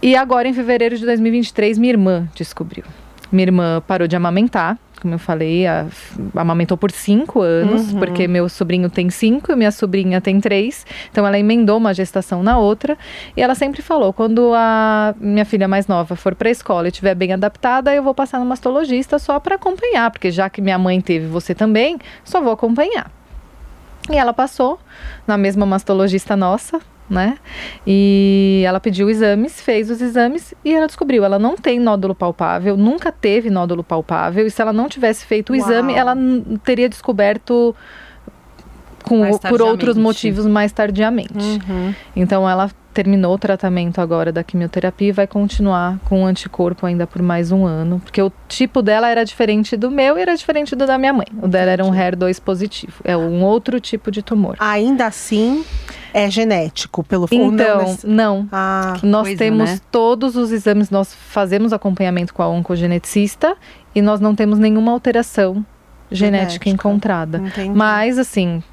E 0.02 0.16
agora, 0.16 0.48
em 0.48 0.54
fevereiro 0.54 0.98
de 0.98 1.06
2023, 1.06 1.78
minha 1.78 1.92
irmã 1.94 2.28
descobriu. 2.36 2.84
Minha 3.32 3.46
irmã 3.48 3.84
parou 3.86 4.08
de 4.08 4.16
amamentar, 4.16 4.78
como 5.02 5.14
eu 5.14 5.20
falei, 5.20 5.66
a, 5.68 5.86
amamentou 6.36 6.78
por 6.78 6.92
cinco 6.92 7.42
anos, 7.42 7.92
Uhum. 7.92 8.00
porque 8.00 8.28
meu 8.28 8.48
sobrinho 8.48 8.90
tem 8.90 9.10
cinco 9.10 9.52
e 9.52 9.56
minha 9.56 9.72
sobrinha 9.72 10.22
tem 10.22 10.40
três. 10.40 10.86
Então 11.12 11.26
ela 11.26 11.38
emendou 11.38 11.78
uma 11.78 11.94
gestação 11.94 12.42
na 12.44 12.58
outra. 12.58 12.98
E 13.36 13.42
ela 13.42 13.54
sempre 13.56 13.82
falou: 13.82 14.14
quando 14.14 14.54
a 14.56 15.14
minha 15.20 15.46
filha 15.46 15.68
mais 15.68 15.88
nova 15.88 16.16
for 16.16 16.36
para 16.36 16.48
a 16.48 16.52
escola 16.52 16.88
e 16.88 16.90
estiver 16.92 17.16
bem 17.16 17.34
adaptada, 17.34 17.94
eu 17.94 18.02
vou 18.04 18.14
passar 18.14 18.40
no 18.40 18.46
mastologista 18.46 19.20
só 19.20 19.40
para 19.40 19.56
acompanhar, 19.56 20.10
porque 20.12 20.32
já 20.32 20.50
que 20.50 20.62
minha 20.62 20.78
mãe 20.78 21.02
teve 21.02 21.28
você 21.28 21.54
também, 21.56 21.98
só 22.24 22.42
vou 22.42 22.52
acompanhar. 22.54 23.12
E 24.10 24.16
ela 24.16 24.34
passou 24.34 24.80
na 25.26 25.38
mesma 25.38 25.66
mastologista 25.66 26.36
nossa, 26.36 26.80
né? 27.10 27.38
E 27.86 28.64
ela 28.66 28.80
pediu 28.80 29.10
exames, 29.10 29.62
fez 29.62 29.90
os 29.90 30.02
exames 30.02 30.54
e 30.64 30.74
ela 30.74 30.88
descobriu, 30.88 31.24
ela 31.24 31.40
não 31.40 31.56
tem 31.56 31.80
nódulo 31.80 32.14
palpável, 32.16 32.76
nunca 32.78 33.12
teve 33.12 33.50
nódulo 33.50 33.84
palpável, 33.84 34.46
e 34.46 34.52
se 34.52 34.62
ela 34.62 34.74
não 34.74 34.90
tivesse 34.90 35.26
feito 35.26 35.52
o 35.52 35.56
Uau. 35.56 35.66
exame, 35.66 35.94
ela 35.94 36.16
teria 36.64 36.90
descoberto 36.90 37.76
com, 39.04 39.22
por 39.50 39.62
outros 39.62 39.98
motivos 39.98 40.46
mais 40.46 40.72
tardiamente. 40.72 41.34
Uhum. 41.68 41.94
Então 42.16 42.50
ela 42.50 42.70
terminou 42.94 43.36
o 43.36 43.38
tratamento 43.38 44.02
agora 44.02 44.32
da 44.32 44.44
quimioterapia 44.44 45.10
e 45.10 45.12
vai 45.12 45.28
continuar 45.28 46.00
com 46.06 46.24
o 46.24 46.26
anticorpo 46.26 46.84
ainda 46.84 47.06
por 47.06 47.22
mais 47.22 47.52
um 47.52 47.64
ano, 47.64 48.00
porque 48.04 48.20
o 48.20 48.32
tipo 48.48 48.82
dela 48.82 49.08
era 49.08 49.24
diferente 49.24 49.78
do 49.78 49.92
meu 49.92 50.18
e 50.18 50.22
era 50.22 50.36
diferente 50.36 50.76
do 50.76 50.86
da 50.88 50.98
minha 50.98 51.14
mãe. 51.14 51.28
O 51.40 51.48
dela 51.48 51.70
era 51.70 51.86
um 51.86 51.92
HER2 51.92 52.42
positivo, 52.42 52.94
é 53.04 53.16
um 53.16 53.44
outro 53.44 53.80
tipo 53.80 54.10
de 54.10 54.24
tumor. 54.24 54.56
Ainda 54.60 55.06
assim, 55.06 55.64
é 56.12 56.28
genético, 56.28 57.04
pelo 57.04 57.28
ou 57.32 57.38
não, 57.38 57.54
Então, 57.54 57.82
nesse- 57.84 58.08
não. 58.08 58.50
Ah, 58.52 58.96
Nós 59.04 59.28
coisa, 59.28 59.38
temos 59.38 59.70
né? 59.70 59.80
todos 59.92 60.36
os 60.36 60.52
exames, 60.52 60.90
nós 60.90 61.14
fazemos 61.14 61.72
acompanhamento 61.72 62.34
com 62.34 62.42
a 62.42 62.48
oncogeneticista 62.50 63.56
e 63.94 64.02
nós 64.02 64.20
não 64.20 64.34
temos 64.34 64.58
nenhuma 64.58 64.92
alteração 64.92 65.64
genética, 66.10 66.48
Genética. 66.66 66.70
encontrada. 66.70 67.38
entendi. 67.38 67.78
Mas, 67.78 68.18
assim, 68.18 68.64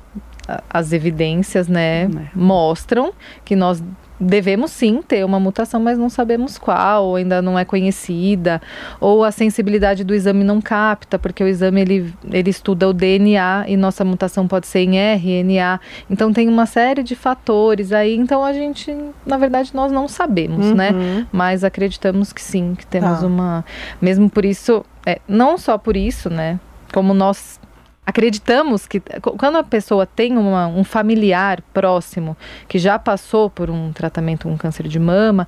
as 0.68 0.92
evidências, 0.92 1.68
né, 1.68 2.04
É. 2.04 2.09
mostram 2.35 3.12
que 3.44 3.57
nós 3.57 3.83
devemos 4.20 4.70
sim 4.70 5.02
ter 5.02 5.24
uma 5.24 5.40
mutação, 5.40 5.80
mas 5.80 5.98
não 5.98 6.09
sabemos 6.09 6.57
qual, 6.57 7.04
ou 7.07 7.16
ainda 7.16 7.42
não 7.42 7.59
é 7.59 7.64
conhecida, 7.64 8.62
ou 9.00 9.24
a 9.24 9.33
sensibilidade 9.33 10.04
do 10.04 10.14
exame 10.14 10.44
não 10.44 10.61
capta, 10.61 11.18
porque 11.18 11.42
o 11.42 11.48
exame 11.48 11.80
ele, 11.80 12.14
ele 12.30 12.48
estuda 12.48 12.88
o 12.88 12.92
DNA 12.92 13.64
e 13.66 13.76
nossa 13.76 14.04
mutação 14.04 14.46
pode 14.46 14.66
ser 14.68 14.80
em 14.80 14.96
RNA. 14.96 15.80
Então 16.09 16.33
tem 16.33 16.48
uma 16.48 16.64
série 16.64 17.02
de 17.02 17.16
fatores 17.16 17.90
aí, 17.92 18.14
então 18.14 18.44
a 18.44 18.52
gente, 18.52 18.94
na 19.26 19.37
verdade, 19.37 19.74
nós 19.74 19.90
não 19.90 20.07
sabemos, 20.07 20.72
né? 20.72 20.90
Uhum. 20.92 21.26
Mas 21.33 21.64
acreditamos 21.64 22.33
que 22.33 22.40
sim, 22.40 22.74
que 22.78 22.87
temos 22.87 23.20
Tá. 23.20 23.26
uma. 23.26 23.64
Mesmo 24.00 24.30
por 24.30 24.44
isso, 24.44 24.85
é, 25.04 25.18
não 25.26 25.59
só 25.59 25.76
por 25.76 25.96
isso, 25.96 26.30
né? 26.30 26.61
Como 26.92 27.12
nós 27.12 27.59
acreditamos 28.06 28.86
que 28.86 29.00
qu- 29.00 29.36
quando 29.38 29.56
a 29.56 29.62
pessoa 29.64 30.06
tem 30.06 30.36
uma- 30.36 30.66
um 30.66 30.84
familiar 30.84 31.62
próximo 31.72 32.36
que 32.68 32.78
já 32.78 32.98
passou 32.98 33.48
por 33.50 33.70
um 33.70 33.92
tratamento 33.92 34.48
com 34.48 34.56
câncer 34.56 34.86
de 34.88 34.98
mama, 34.98 35.46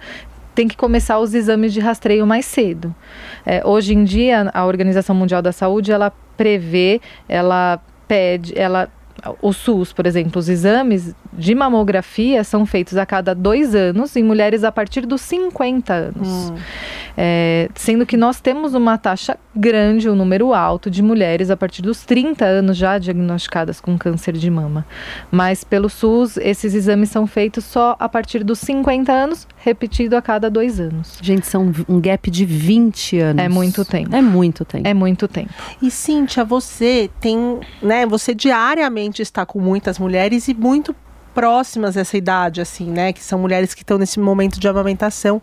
tem 0.54 0.66
que 0.66 0.76
começar 0.76 1.18
os 1.18 1.34
exames 1.34 1.72
de 1.72 1.80
rastreio 1.80 2.26
mais 2.26 2.46
cedo. 2.46 2.94
É, 3.44 3.60
hoje 3.66 3.92
em 3.94 4.04
dia, 4.04 4.50
a 4.54 4.64
Organização 4.64 5.14
Mundial 5.14 5.42
da 5.42 5.52
Saúde 5.52 5.92
ela 5.92 6.10
prevê, 6.36 7.00
ela 7.28 7.78
pede, 8.08 8.58
ela 8.58 8.88
o 9.42 9.52
SUS, 9.52 9.92
por 9.92 10.06
exemplo, 10.06 10.38
os 10.38 10.48
exames 10.48 11.14
de 11.36 11.54
mamografia 11.54 12.42
são 12.42 12.64
feitos 12.64 12.96
a 12.96 13.04
cada 13.04 13.34
dois 13.34 13.74
anos 13.74 14.16
em 14.16 14.22
mulheres 14.22 14.64
a 14.64 14.72
partir 14.72 15.06
dos 15.06 15.20
50 15.20 15.92
anos. 15.92 16.50
Hum. 16.50 16.56
É, 17.18 17.70
sendo 17.74 18.04
que 18.04 18.16
nós 18.16 18.40
temos 18.40 18.74
uma 18.74 18.98
taxa 18.98 19.38
grande, 19.54 20.08
um 20.08 20.14
número 20.14 20.52
alto 20.52 20.90
de 20.90 21.02
mulheres 21.02 21.50
a 21.50 21.56
partir 21.56 21.80
dos 21.80 22.04
30 22.04 22.44
anos 22.44 22.76
já 22.76 22.98
diagnosticadas 22.98 23.80
com 23.80 23.96
câncer 23.96 24.34
de 24.34 24.50
mama. 24.50 24.86
Mas 25.30 25.64
pelo 25.64 25.88
SUS, 25.88 26.36
esses 26.36 26.74
exames 26.74 27.08
são 27.08 27.26
feitos 27.26 27.64
só 27.64 27.96
a 27.98 28.08
partir 28.08 28.44
dos 28.44 28.58
50 28.58 29.10
anos, 29.10 29.48
repetido 29.56 30.14
a 30.16 30.20
cada 30.20 30.50
dois 30.50 30.78
anos. 30.78 31.18
Gente, 31.22 31.46
são 31.46 31.72
um 31.88 32.00
gap 32.00 32.30
de 32.30 32.44
20 32.44 33.18
anos. 33.18 33.44
É 33.44 33.48
muito 33.48 33.84
tempo. 33.84 34.14
É 34.14 34.20
muito 34.20 34.64
tempo. 34.64 34.86
É 34.86 34.92
muito 34.92 35.26
tempo. 35.26 35.50
E 35.80 35.90
Cíntia, 35.90 36.44
você 36.44 37.10
tem, 37.20 37.60
né, 37.80 38.04
você 38.04 38.34
diariamente 38.34 39.22
está 39.22 39.46
com 39.46 39.58
muitas 39.58 39.98
mulheres 39.98 40.48
e 40.48 40.54
muito 40.54 40.94
próximas 41.36 41.96
dessa 41.96 42.16
idade, 42.16 42.62
assim, 42.62 42.90
né, 42.90 43.12
que 43.12 43.22
são 43.22 43.38
mulheres 43.38 43.74
que 43.74 43.82
estão 43.82 43.98
nesse 43.98 44.18
momento 44.18 44.58
de 44.58 44.66
amamentação. 44.66 45.40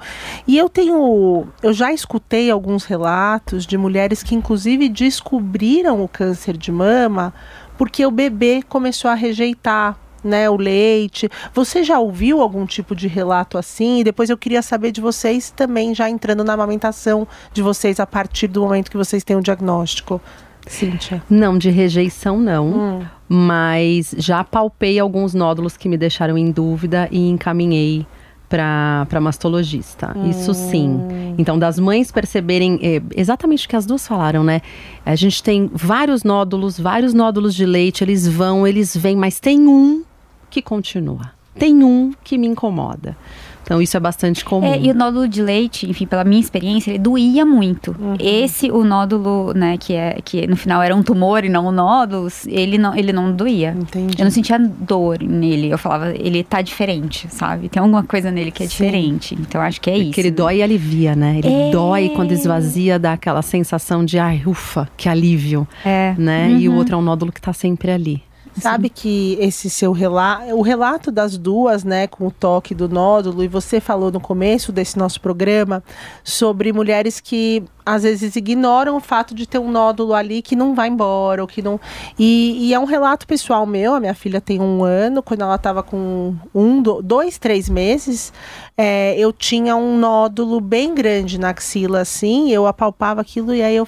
E 0.48 0.58
eu 0.58 0.68
tenho, 0.68 1.46
eu 1.62 1.72
já 1.72 1.94
escutei 1.94 2.50
alguns 2.50 2.84
relatos 2.84 3.64
de 3.64 3.78
mulheres 3.78 4.24
que 4.24 4.34
inclusive 4.34 4.90
descobriram 4.90 6.04
o 6.04 6.08
câncer 6.08 6.58
de 6.58 6.72
mama 6.72 7.32
porque 7.78 8.04
o 8.04 8.10
bebê 8.10 8.64
começou 8.68 9.12
a 9.12 9.14
rejeitar 9.14 9.96
né, 10.24 10.50
o 10.50 10.56
leite. 10.56 11.30
Você 11.54 11.84
já 11.84 12.00
ouviu 12.00 12.42
algum 12.42 12.66
tipo 12.66 12.96
de 12.96 13.08
relato 13.08 13.56
assim? 13.56 14.00
E 14.00 14.04
depois 14.04 14.32
eu 14.32 14.38
queria 14.38 14.64
saber 14.64 14.92
de 14.92 15.02
vocês 15.02 15.52
também, 15.52 15.94
já 15.94 16.10
entrando 16.10 16.44
na 16.44 16.54
amamentação 16.54 17.28
de 17.52 17.62
vocês 17.62 18.00
a 18.00 18.08
partir 18.08 18.48
do 18.48 18.62
momento 18.62 18.90
que 18.90 18.98
vocês 18.98 19.24
têm 19.24 19.36
o 19.36 19.42
diagnóstico. 19.42 20.20
Cíntia. 20.68 21.22
Não, 21.30 21.58
de 21.58 21.70
rejeição 21.70 22.40
não. 22.40 22.68
Hum. 22.68 23.06
Mas 23.28 24.14
já 24.18 24.44
palpei 24.44 25.00
alguns 25.00 25.34
nódulos 25.34 25.76
que 25.76 25.90
me 25.90 25.98
deixaram 25.98 26.38
em 26.38 26.52
dúvida 26.52 27.08
e 27.12 27.30
encaminhei 27.30 28.06
para 28.48 29.20
mastologista. 29.20 30.16
Isso 30.30 30.54
sim. 30.54 31.00
Então, 31.40 31.58
das 31.58 31.80
mães 31.80 32.12
perceberem 32.12 32.80
eh, 32.84 33.02
exatamente 33.16 33.66
o 33.66 33.70
que 33.70 33.76
as 33.76 33.86
duas 33.86 34.08
falaram, 34.08 34.44
né? 34.44 34.62
A 35.04 35.16
gente 35.16 35.42
tem 35.42 35.72
vários 35.74 36.24
nódulos, 36.24 36.80
vários 36.80 37.16
nódulos 37.16 37.56
de 37.56 37.66
leite, 37.66 38.04
eles 38.04 38.28
vão, 38.28 38.68
eles 38.68 38.96
vêm, 38.96 39.16
mas 39.16 39.40
tem 39.40 39.68
um 39.68 40.04
que 40.52 40.62
continua. 40.62 41.32
Tem 41.58 41.84
um 41.84 42.14
que 42.24 42.38
me 42.38 42.46
incomoda. 42.46 43.18
Então, 43.64 43.82
isso 43.82 43.96
é 43.98 44.00
bastante 44.00 44.44
comum. 44.44 44.66
É, 44.74 44.80
e 44.80 44.92
o 44.92 44.94
nódulo 44.94 45.28
de 45.28 45.42
leite, 45.42 45.90
enfim, 45.90 46.06
pela 46.06 46.24
minha 46.24 46.40
experiência, 46.42 46.92
ele 46.92 47.00
doía 47.00 47.46
muito. 47.46 47.96
Esse, 48.20 48.70
o 48.70 48.84
nódulo, 48.84 49.54
né, 49.54 49.78
que, 49.78 49.94
é, 49.94 50.20
que 50.24 50.46
no 50.48 50.56
final 50.56 50.82
era 50.82 50.96
um 50.96 51.02
tumor 51.02 51.44
e 51.46 51.50
não 51.50 51.68
um 51.68 51.72
nódulo, 51.72 52.28
ele 52.48 52.78
não, 52.78 52.96
ele 52.96 53.14
não 53.14 53.32
doía. 53.32 53.76
Entendi. 53.80 54.16
Eu 54.20 54.26
não 54.26 54.32
sentia 54.32 54.60
dor 54.60 55.20
nele. 55.22 55.70
Eu 55.70 55.78
falava, 55.78 56.12
ele 56.16 56.44
tá 56.44 56.62
diferente, 56.62 57.28
sabe? 57.30 57.70
Tem 57.70 57.82
alguma 57.82 58.04
coisa 58.04 58.30
nele 58.30 58.52
que 58.52 58.64
é 58.64 58.68
Sim. 58.68 58.72
diferente. 58.72 59.36
Então, 59.40 59.62
acho 59.62 59.80
que 59.82 59.90
é 59.90 59.98
isso. 59.98 60.08
Porque 60.08 60.22
ele 60.22 60.32
dói 60.32 60.58
e 60.58 60.64
alivia, 60.64 61.16
né? 61.16 61.40
Ele 61.40 61.54
É. 61.54 61.72
dói 61.72 62.10
quando 62.10 62.32
esvazia, 62.32 63.00
dá 63.00 63.14
aquela 63.14 63.42
sensação 63.42 64.04
de, 64.04 64.20
ai, 64.20 64.42
ufa, 64.46 64.90
que 64.98 65.08
alívio, 65.08 65.68
É. 65.86 66.14
né? 66.18 66.52
E 66.52 66.68
o 66.68 66.72
Uhum. 66.74 66.78
outro 66.78 66.96
é 66.96 66.98
um 66.98 67.02
nódulo 67.02 67.32
que 67.32 67.40
tá 67.42 67.54
sempre 67.54 67.92
ali. 67.92 68.22
Sabe 68.60 68.90
que 68.90 69.36
esse 69.40 69.70
seu 69.70 69.92
relato, 69.92 70.54
o 70.56 70.62
relato 70.62 71.12
das 71.12 71.38
duas, 71.38 71.84
né, 71.84 72.06
com 72.08 72.28
o 72.28 72.32
toque 72.32 72.76
do 72.76 72.88
nódulo, 72.88 73.44
e 73.44 73.48
você 73.48 73.80
falou 73.80 74.12
no 74.12 74.20
começo 74.20 74.72
desse 74.72 74.98
nosso 74.98 75.20
programa 75.20 75.84
sobre 76.24 76.72
mulheres 76.72 77.20
que 77.20 77.64
às 77.86 78.04
vezes 78.04 78.36
ignoram 78.36 78.96
o 78.96 79.00
fato 79.02 79.36
de 79.36 79.46
ter 79.46 79.58
um 79.58 79.70
nódulo 79.70 80.14
ali 80.14 80.42
que 80.42 80.56
não 80.56 80.74
vai 80.74 80.88
embora, 80.88 81.42
ou 81.42 81.48
que 81.48 81.62
não. 81.62 81.80
E, 82.18 82.68
e 82.70 82.74
é 82.74 82.80
um 82.80 82.86
relato 82.86 83.28
pessoal 83.28 83.66
meu. 83.66 83.94
A 83.96 84.00
minha 84.00 84.14
filha 84.14 84.40
tem 84.40 84.62
um 84.62 84.84
ano, 84.84 85.22
quando 85.22 85.42
ela 85.42 85.56
estava 85.56 85.84
com 85.84 86.34
um, 86.56 86.82
do- 86.82 87.02
dois, 87.02 87.38
três 87.38 87.68
meses, 87.68 88.32
é, 88.78 89.18
eu 89.18 89.34
tinha 89.34 89.76
um 89.76 89.98
nódulo 89.98 90.62
bem 90.62 90.94
grande 90.96 91.38
na 91.38 91.50
axila, 91.50 92.02
assim, 92.02 92.52
eu 92.52 92.66
apalpava 92.68 93.20
aquilo 93.20 93.54
e 93.54 93.62
aí 93.62 93.76
eu 93.76 93.88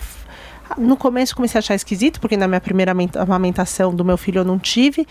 no 0.77 0.95
começo 0.97 1.35
comecei 1.35 1.57
a 1.57 1.59
achar 1.59 1.75
esquisito, 1.75 2.19
porque 2.19 2.35
na 2.37 2.47
minha 2.47 2.61
primeira 2.61 2.91
amamenta- 2.91 3.21
amamentação 3.21 3.93
do 3.93 4.03
meu 4.05 4.17
filho 4.17 4.39
eu 4.39 4.45
não 4.45 4.57
tive. 4.59 5.05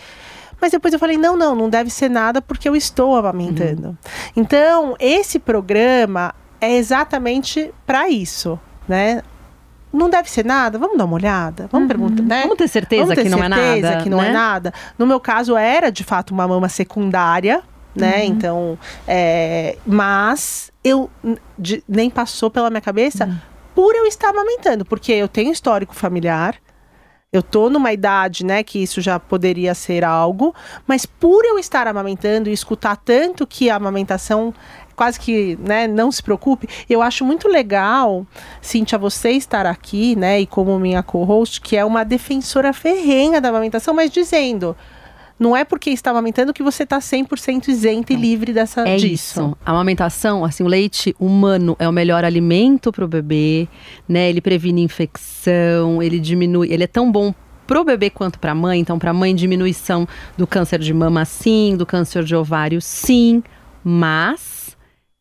Mas 0.61 0.71
depois 0.71 0.93
eu 0.93 0.99
falei, 0.99 1.17
não, 1.17 1.35
não, 1.35 1.53
não 1.55 1.69
deve 1.69 1.89
ser 1.89 2.09
nada 2.09 2.41
porque 2.41 2.67
eu 2.69 2.75
estou 2.75 3.15
amamentando. 3.17 3.97
Então, 4.35 4.95
esse 4.99 5.37
programa 5.37 6.33
é 6.61 6.75
exatamente 6.77 7.73
para 7.85 8.09
isso, 8.09 8.57
né? 8.87 9.21
Não 9.91 10.09
deve 10.09 10.29
ser 10.29 10.43
nada, 10.45 10.77
vamos 10.77 10.97
dar 10.97 11.05
uma 11.05 11.15
olhada, 11.15 11.67
vamos 11.71 11.87
perguntar, 11.87 12.23
né? 12.23 12.41
Vamos 12.43 12.57
ter 12.57 12.67
certeza 12.67 13.01
Vamos 13.03 13.15
ter 13.15 13.23
que 13.23 13.29
não 13.29 13.37
é 13.43 13.49
certeza 13.49 13.89
nada. 13.91 14.03
que 14.03 14.09
não 14.09 14.17
né? 14.19 14.29
é 14.29 14.33
nada. 14.33 14.73
No 14.97 15.05
meu 15.05 15.19
caso, 15.19 15.55
era 15.55 15.89
de 15.91 16.03
fato 16.03 16.31
uma 16.33 16.47
mama 16.47 16.67
secundária, 16.69 17.61
né? 17.95 18.25
Então, 18.25 18.77
é, 19.07 19.77
mas 19.85 20.69
eu 20.83 21.09
de- 21.57 21.81
nem 21.87 22.09
passou 22.09 22.49
pela 22.49 22.69
minha 22.69 22.81
cabeça 22.81 23.29
por 23.75 23.93
eu 23.93 24.05
estar 24.07 24.29
amamentando, 24.29 24.85
porque 24.85 25.11
eu 25.11 25.27
tenho 25.27 25.51
histórico 25.51 25.93
familiar. 25.93 26.55
Eu 27.33 27.43
tô 27.43 27.69
numa 27.69 27.91
idade, 27.91 28.45
né, 28.45 28.63
que 28.63 28.81
isso 28.81 29.01
já 29.01 29.19
poderia 29.19 29.75
ser 29.75 30.05
algo, 30.05 30.55
mas 30.87 31.05
por 31.05 31.43
eu 31.43 31.59
estar 31.59 31.85
amamentando 31.85 32.49
e 32.49 32.53
escutar 32.53 32.95
tanto 32.95 33.45
que 33.45 33.69
a 33.69 33.75
amamentação 33.75 34.53
quase 34.95 35.19
que, 35.19 35.57
né, 35.59 35.85
não 35.85 36.09
se 36.09 36.23
preocupe, 36.23 36.69
eu 36.89 37.01
acho 37.01 37.25
muito 37.25 37.49
legal, 37.49 38.25
Cíntia, 38.61 38.97
você 38.97 39.31
estar 39.31 39.65
aqui, 39.65 40.15
né, 40.15 40.39
e 40.39 40.47
como 40.47 40.79
minha 40.79 41.03
co-host, 41.03 41.59
que 41.59 41.75
é 41.75 41.83
uma 41.83 42.05
defensora 42.05 42.71
ferrenha 42.71 43.41
da 43.41 43.49
amamentação, 43.49 43.93
mas 43.93 44.09
dizendo, 44.09 44.73
não 45.37 45.55
é 45.55 45.65
porque 45.65 45.89
está 45.89 46.11
amamentando 46.11 46.53
que 46.53 46.63
você 46.63 46.83
está 46.83 46.99
100% 46.99 47.67
isento 47.67 48.13
e 48.13 48.15
livre 48.15 48.53
dessa, 48.53 48.87
É 48.87 48.95
disso. 48.95 49.13
isso. 49.41 49.57
A 49.65 49.71
amamentação, 49.71 50.45
assim, 50.45 50.63
o 50.63 50.67
leite 50.67 51.15
humano 51.19 51.75
é 51.77 51.87
o 51.87 51.91
melhor 51.91 52.23
alimento 52.23 52.91
para 52.91 53.03
o 53.03 53.07
bebê, 53.07 53.67
né? 54.07 54.29
Ele 54.29 54.39
previne 54.39 54.81
infecção, 54.81 56.01
ele 56.01 56.19
diminui, 56.19 56.71
ele 56.71 56.83
é 56.83 56.87
tão 56.87 57.11
bom 57.11 57.33
pro 57.67 57.83
bebê 57.83 58.09
quanto 58.09 58.39
para 58.39 58.51
a 58.51 58.55
mãe. 58.55 58.79
Então, 58.79 58.97
para 58.97 59.11
a 59.11 59.13
mãe, 59.13 59.35
diminuição 59.35 60.07
do 60.37 60.47
câncer 60.47 60.79
de 60.79 60.93
mama, 60.93 61.25
sim, 61.25 61.75
do 61.75 61.85
câncer 61.85 62.23
de 62.23 62.35
ovário, 62.35 62.81
sim, 62.81 63.43
mas 63.83 64.77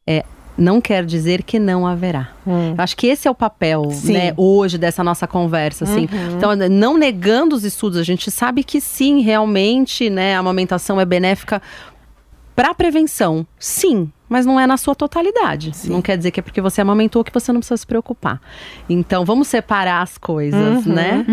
é, 0.06 0.24
não 0.56 0.80
quer 0.80 1.04
dizer 1.04 1.42
que 1.42 1.58
não 1.58 1.86
haverá. 1.86 2.28
Hum. 2.46 2.74
Acho 2.78 2.96
que 2.96 3.06
esse 3.06 3.26
é 3.26 3.30
o 3.30 3.34
papel, 3.34 3.88
né, 4.04 4.32
hoje 4.36 4.78
dessa 4.78 5.02
nossa 5.02 5.26
conversa, 5.26 5.84
assim. 5.84 6.08
Uhum. 6.12 6.36
Então, 6.36 6.54
não 6.54 6.96
negando 6.96 7.56
os 7.56 7.64
estudos, 7.64 7.98
a 7.98 8.02
gente 8.02 8.30
sabe 8.30 8.62
que 8.62 8.80
sim, 8.80 9.20
realmente, 9.20 10.08
né, 10.08 10.36
a 10.36 10.38
amamentação 10.38 11.00
é 11.00 11.04
benéfica 11.04 11.60
para 12.54 12.72
prevenção. 12.72 13.44
Sim, 13.58 14.12
mas 14.28 14.46
não 14.46 14.60
é 14.60 14.66
na 14.66 14.76
sua 14.76 14.94
totalidade. 14.94 15.72
Sim. 15.74 15.90
Não 15.90 16.00
quer 16.00 16.16
dizer 16.16 16.30
que 16.30 16.38
é 16.38 16.42
porque 16.42 16.60
você 16.60 16.80
amamentou 16.80 17.24
que 17.24 17.34
você 17.34 17.52
não 17.52 17.58
precisa 17.58 17.76
se 17.76 17.86
preocupar. 17.86 18.40
Então, 18.88 19.24
vamos 19.24 19.48
separar 19.48 20.02
as 20.02 20.16
coisas, 20.16 20.86
Uhum. 20.86 20.92
né? 20.92 21.26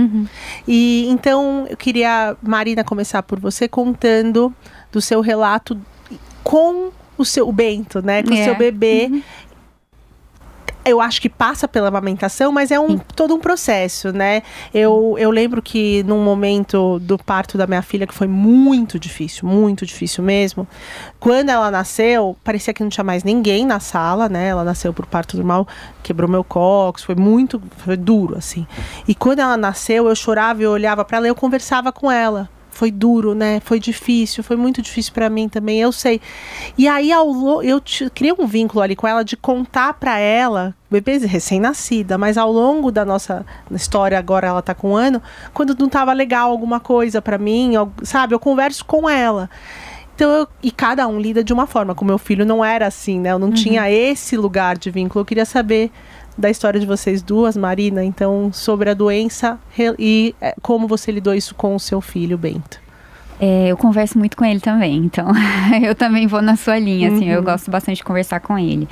E 0.68 1.06
então 1.10 1.68
eu 1.70 1.78
queria, 1.78 2.36
Marina, 2.42 2.84
começar 2.84 3.22
por 3.22 3.40
você 3.40 3.68
contando 3.68 4.52
do 4.92 5.00
seu 5.00 5.22
relato 5.22 5.80
com 6.44 6.90
o 7.18 7.26
seu 7.26 7.48
o 7.48 7.52
Bento, 7.52 8.02
né? 8.02 8.24
Com 8.24 8.32
o 8.32 8.34
É. 8.34 8.44
seu 8.44 8.56
bebê. 8.56 9.10
Eu 10.84 11.00
acho 11.00 11.22
que 11.22 11.30
passa 11.30 11.68
pela 11.68 11.90
amamentação, 11.90 12.52
mas 12.52 12.72
é 12.72 12.80
um, 12.80 12.98
todo 12.98 13.36
um 13.36 13.40
processo, 13.40 14.12
né? 14.12 14.42
Eu, 14.74 15.16
eu 15.20 15.30
lembro 15.30 15.62
que 15.62 16.02
num 16.08 16.24
momento 16.24 16.98
do 16.98 17.20
parto 17.20 17.56
da 17.56 17.68
minha 17.68 17.84
filha, 17.84 18.08
que 18.08 18.14
foi 18.16 18.26
muito 18.26 18.98
difícil, 18.98 19.48
muito 19.48 19.86
difícil 19.86 20.24
mesmo, 20.24 20.68
quando 21.20 21.50
ela 21.50 21.70
nasceu, 21.70 22.36
parecia 22.44 22.74
que 22.74 22.82
não 22.82 22.90
tinha 22.90 23.04
mais 23.04 23.24
ninguém 23.24 23.64
na 23.64 23.80
sala, 23.80 24.28
né? 24.28 24.48
Ela 24.48 24.64
nasceu 24.64 24.92
por 24.92 25.06
parto 25.06 25.38
normal, 25.38 25.68
quebrou 26.02 26.28
meu 26.28 26.44
cóccix, 26.44 27.04
foi 27.06 27.14
muito, 27.14 27.62
foi 27.78 27.96
duro, 27.96 28.36
assim. 28.36 28.66
E 29.08 29.14
quando 29.14 29.38
ela 29.38 29.56
nasceu, 29.58 30.08
eu 30.10 30.16
chorava 30.16 30.62
e 30.62 30.64
eu 30.64 30.72
olhava 30.72 31.06
para 31.06 31.18
ela 31.18 31.28
e 31.28 31.30
eu 31.30 31.36
conversava 31.36 31.92
com 31.92 32.10
ela. 32.12 32.50
Foi 32.72 32.90
duro, 32.90 33.36
né? 33.36 33.60
Foi 33.60 33.80
difícil, 33.80 34.44
foi 34.44 34.56
muito 34.56 34.82
difícil 34.82 35.14
para 35.14 35.30
mim 35.30 35.48
também, 35.50 35.80
eu 35.80 35.92
sei. 35.92 36.20
E 36.78 36.88
aí 36.88 37.12
ao 37.12 37.62
eu 37.62 37.82
criei 38.14 38.34
um 38.38 38.48
vínculo 38.48 38.82
ali 38.82 38.96
com 38.96 39.06
ela 39.08 39.24
de 39.24 39.36
contar 39.38 39.94
para 39.94 40.18
ela, 40.18 40.74
bebê 40.90 41.18
recém-nascida, 41.18 42.18
mas 42.18 42.38
ao 42.38 42.52
longo 42.52 42.90
da 42.92 43.04
nossa 43.06 43.46
história 43.72 44.18
agora 44.18 44.48
ela 44.48 44.62
tá 44.62 44.74
com 44.74 44.92
um 44.92 44.96
ano, 44.96 45.22
quando 45.54 45.76
não 45.78 45.90
tava 45.90 46.14
legal 46.14 46.50
alguma 46.50 46.80
coisa 46.80 47.22
para 47.22 47.38
mim, 47.38 47.74
sabe? 48.04 48.34
Eu 48.34 48.40
converso 48.40 48.86
com 48.86 49.08
ela. 49.10 49.50
Então, 50.16 50.30
eu- 50.32 50.48
e 50.62 50.72
cada 50.72 51.08
um 51.08 51.20
lida 51.20 51.44
de 51.44 51.52
uma 51.52 51.66
forma. 51.66 51.96
Com 51.96 52.06
meu 52.06 52.18
filho 52.18 52.46
não 52.46 52.64
era 52.64 52.86
assim, 52.88 53.20
né? 53.20 53.32
Eu 53.32 53.40
não 53.40 53.52
tinha 53.52 53.90
esse 53.92 54.38
lugar 54.38 54.78
de 54.78 54.92
vínculo. 54.92 55.22
Eu 55.22 55.26
queria 55.26 55.46
saber 55.46 55.92
da 56.38 56.50
história 56.50 56.80
de 56.80 56.86
vocês 56.86 57.22
duas, 57.22 57.56
Marina, 57.58 58.04
então, 58.04 58.52
sobre 58.54 58.90
a 58.90 58.94
doença 58.94 59.60
e 59.98 60.36
é, 60.42 60.56
como 60.62 60.88
você 60.88 61.12
lidou 61.12 61.34
isso 61.34 61.54
com 61.56 61.76
o 61.76 61.80
seu 61.80 62.02
filho, 62.02 62.38
Bento. 62.38 62.80
É, 63.40 63.70
eu 63.70 63.76
converso 63.76 64.20
muito 64.20 64.38
com 64.38 64.46
ele 64.46 64.60
também, 64.60 64.98
então 64.98 65.32
eu 65.84 65.96
também 65.96 66.28
vou 66.28 66.44
na 66.44 66.56
sua 66.56 66.78
linha, 66.78 67.12
assim, 67.12 67.28
eu 67.28 67.42
gosto 67.42 67.72
bastante 67.72 67.98
de 67.98 68.04
conversar 68.04 68.40
com 68.40 68.58
ele. 68.58 68.88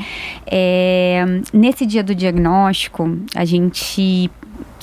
É, 0.48 1.24
nesse 1.54 1.86
dia 1.86 2.04
do 2.04 2.16
diagnóstico, 2.16 3.16
a 3.36 3.46
gente 3.46 4.30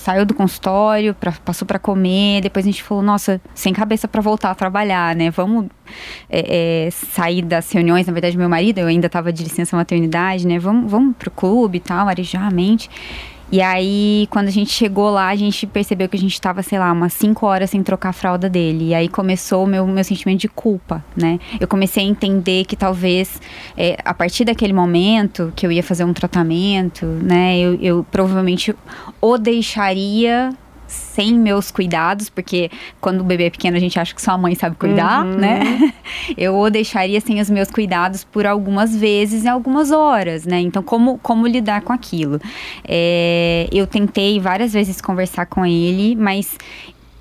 saiu 0.07 0.24
do 0.24 0.34
consultório, 0.34 1.14
pra, 1.14 1.32
passou 1.44 1.66
para 1.66 1.80
comer, 1.80 2.40
depois 2.40 2.64
a 2.64 2.70
gente 2.70 2.80
falou, 2.80 3.02
nossa, 3.02 3.40
sem 3.52 3.72
cabeça 3.72 4.07
para 4.07 4.20
voltar 4.20 4.52
a 4.52 4.54
trabalhar, 4.54 5.16
né? 5.16 5.32
Vamos 5.32 5.66
é, 6.30 6.86
é, 6.86 6.90
sair 6.92 7.42
das 7.42 7.72
reuniões, 7.72 8.07
na 8.07 8.12
verdade, 8.12 8.38
meu 8.38 8.48
marido, 8.48 8.78
eu 8.78 8.86
ainda 8.86 9.09
estava 9.09 9.32
de 9.32 9.42
licença 9.42 9.76
maternidade, 9.76 10.46
né? 10.46 10.61
Vamos, 10.61 10.88
vamos 10.88 11.16
pro 11.16 11.28
clube 11.28 11.78
e 11.78 11.80
tal, 11.80 12.07
arejar 12.07 12.46
a 12.46 12.50
mente. 12.52 12.88
E 13.51 13.62
aí, 13.62 14.26
quando 14.30 14.49
a 14.49 14.51
gente 14.51 14.72
chegou 14.72 15.11
lá, 15.11 15.28
a 15.28 15.36
gente 15.36 15.66
percebeu 15.66 16.09
que 16.09 16.16
a 16.16 16.20
gente 16.20 16.40
tava, 16.40 16.62
sei 16.62 16.78
lá, 16.78 16.90
umas 16.90 17.12
5 17.12 17.47
horas 17.47 17.70
sem 17.70 17.82
trocar 17.82 18.09
a 18.09 18.12
fralda 18.12 18.49
dele. 18.49 18.88
E 18.88 18.94
aí 18.94 19.09
começou 19.09 19.64
o 19.64 19.66
meu, 19.66 19.86
meu 19.86 20.03
sentimento 20.03 20.40
de 20.40 20.49
culpa, 20.49 21.05
né? 21.16 21.38
Eu 21.61 21.68
comecei 21.68 22.05
a 22.05 22.07
entender 22.07 22.64
que 22.64 22.74
talvez, 22.74 23.40
é, 23.76 23.97
a 24.05 24.12
partir 24.12 24.44
daquele 24.44 24.72
momento 24.72 25.53
que 25.55 25.64
eu 25.64 25.70
ia 25.70 25.82
fazer 25.82 26.05
um 26.05 26.12
tratamento, 26.12 27.07
né? 27.07 27.59
Eu, 27.59 27.74
eu 27.80 28.07
provavelmente 28.11 28.74
o 29.20 29.38
deixaria 29.38 30.53
sem 30.87 31.34
meus 31.34 31.70
cuidados, 31.70 32.28
porque 32.28 32.70
quando 33.01 33.20
o 33.20 33.24
bebê 33.24 33.47
é 33.47 33.51
pequeno 33.51 33.76
a 33.76 33.80
gente 33.80 33.99
acha 33.99 34.14
que 34.14 34.22
só 34.22 34.32
a 34.32 34.39
mãe 34.39 34.55
sabe 34.55 34.76
cuidar, 34.76 35.24
né? 35.24 35.93
Eu 36.37 36.57
o 36.57 36.70
deixaria 36.70 37.20
sem 37.20 37.41
os 37.41 37.51
meus 37.51 37.70
cuidados 37.70 38.24
por 38.24 38.47
algumas 38.47 38.95
vezes 38.97 39.45
e 39.45 39.49
algumas 39.49 39.91
horas, 39.91 40.45
né? 40.45 40.61
Então, 40.61 40.82
como, 40.82 41.18
como 41.18 41.47
lidar 41.47 41.82
com 41.82 41.93
aquilo? 41.93 42.41
É, 42.87 43.68
eu 43.72 43.87
tentei 43.87 44.39
várias 44.41 44.72
vezes 44.72 45.01
conversar 45.01 45.47
com 45.47 45.64
ele, 45.64 46.14
mas 46.14 46.57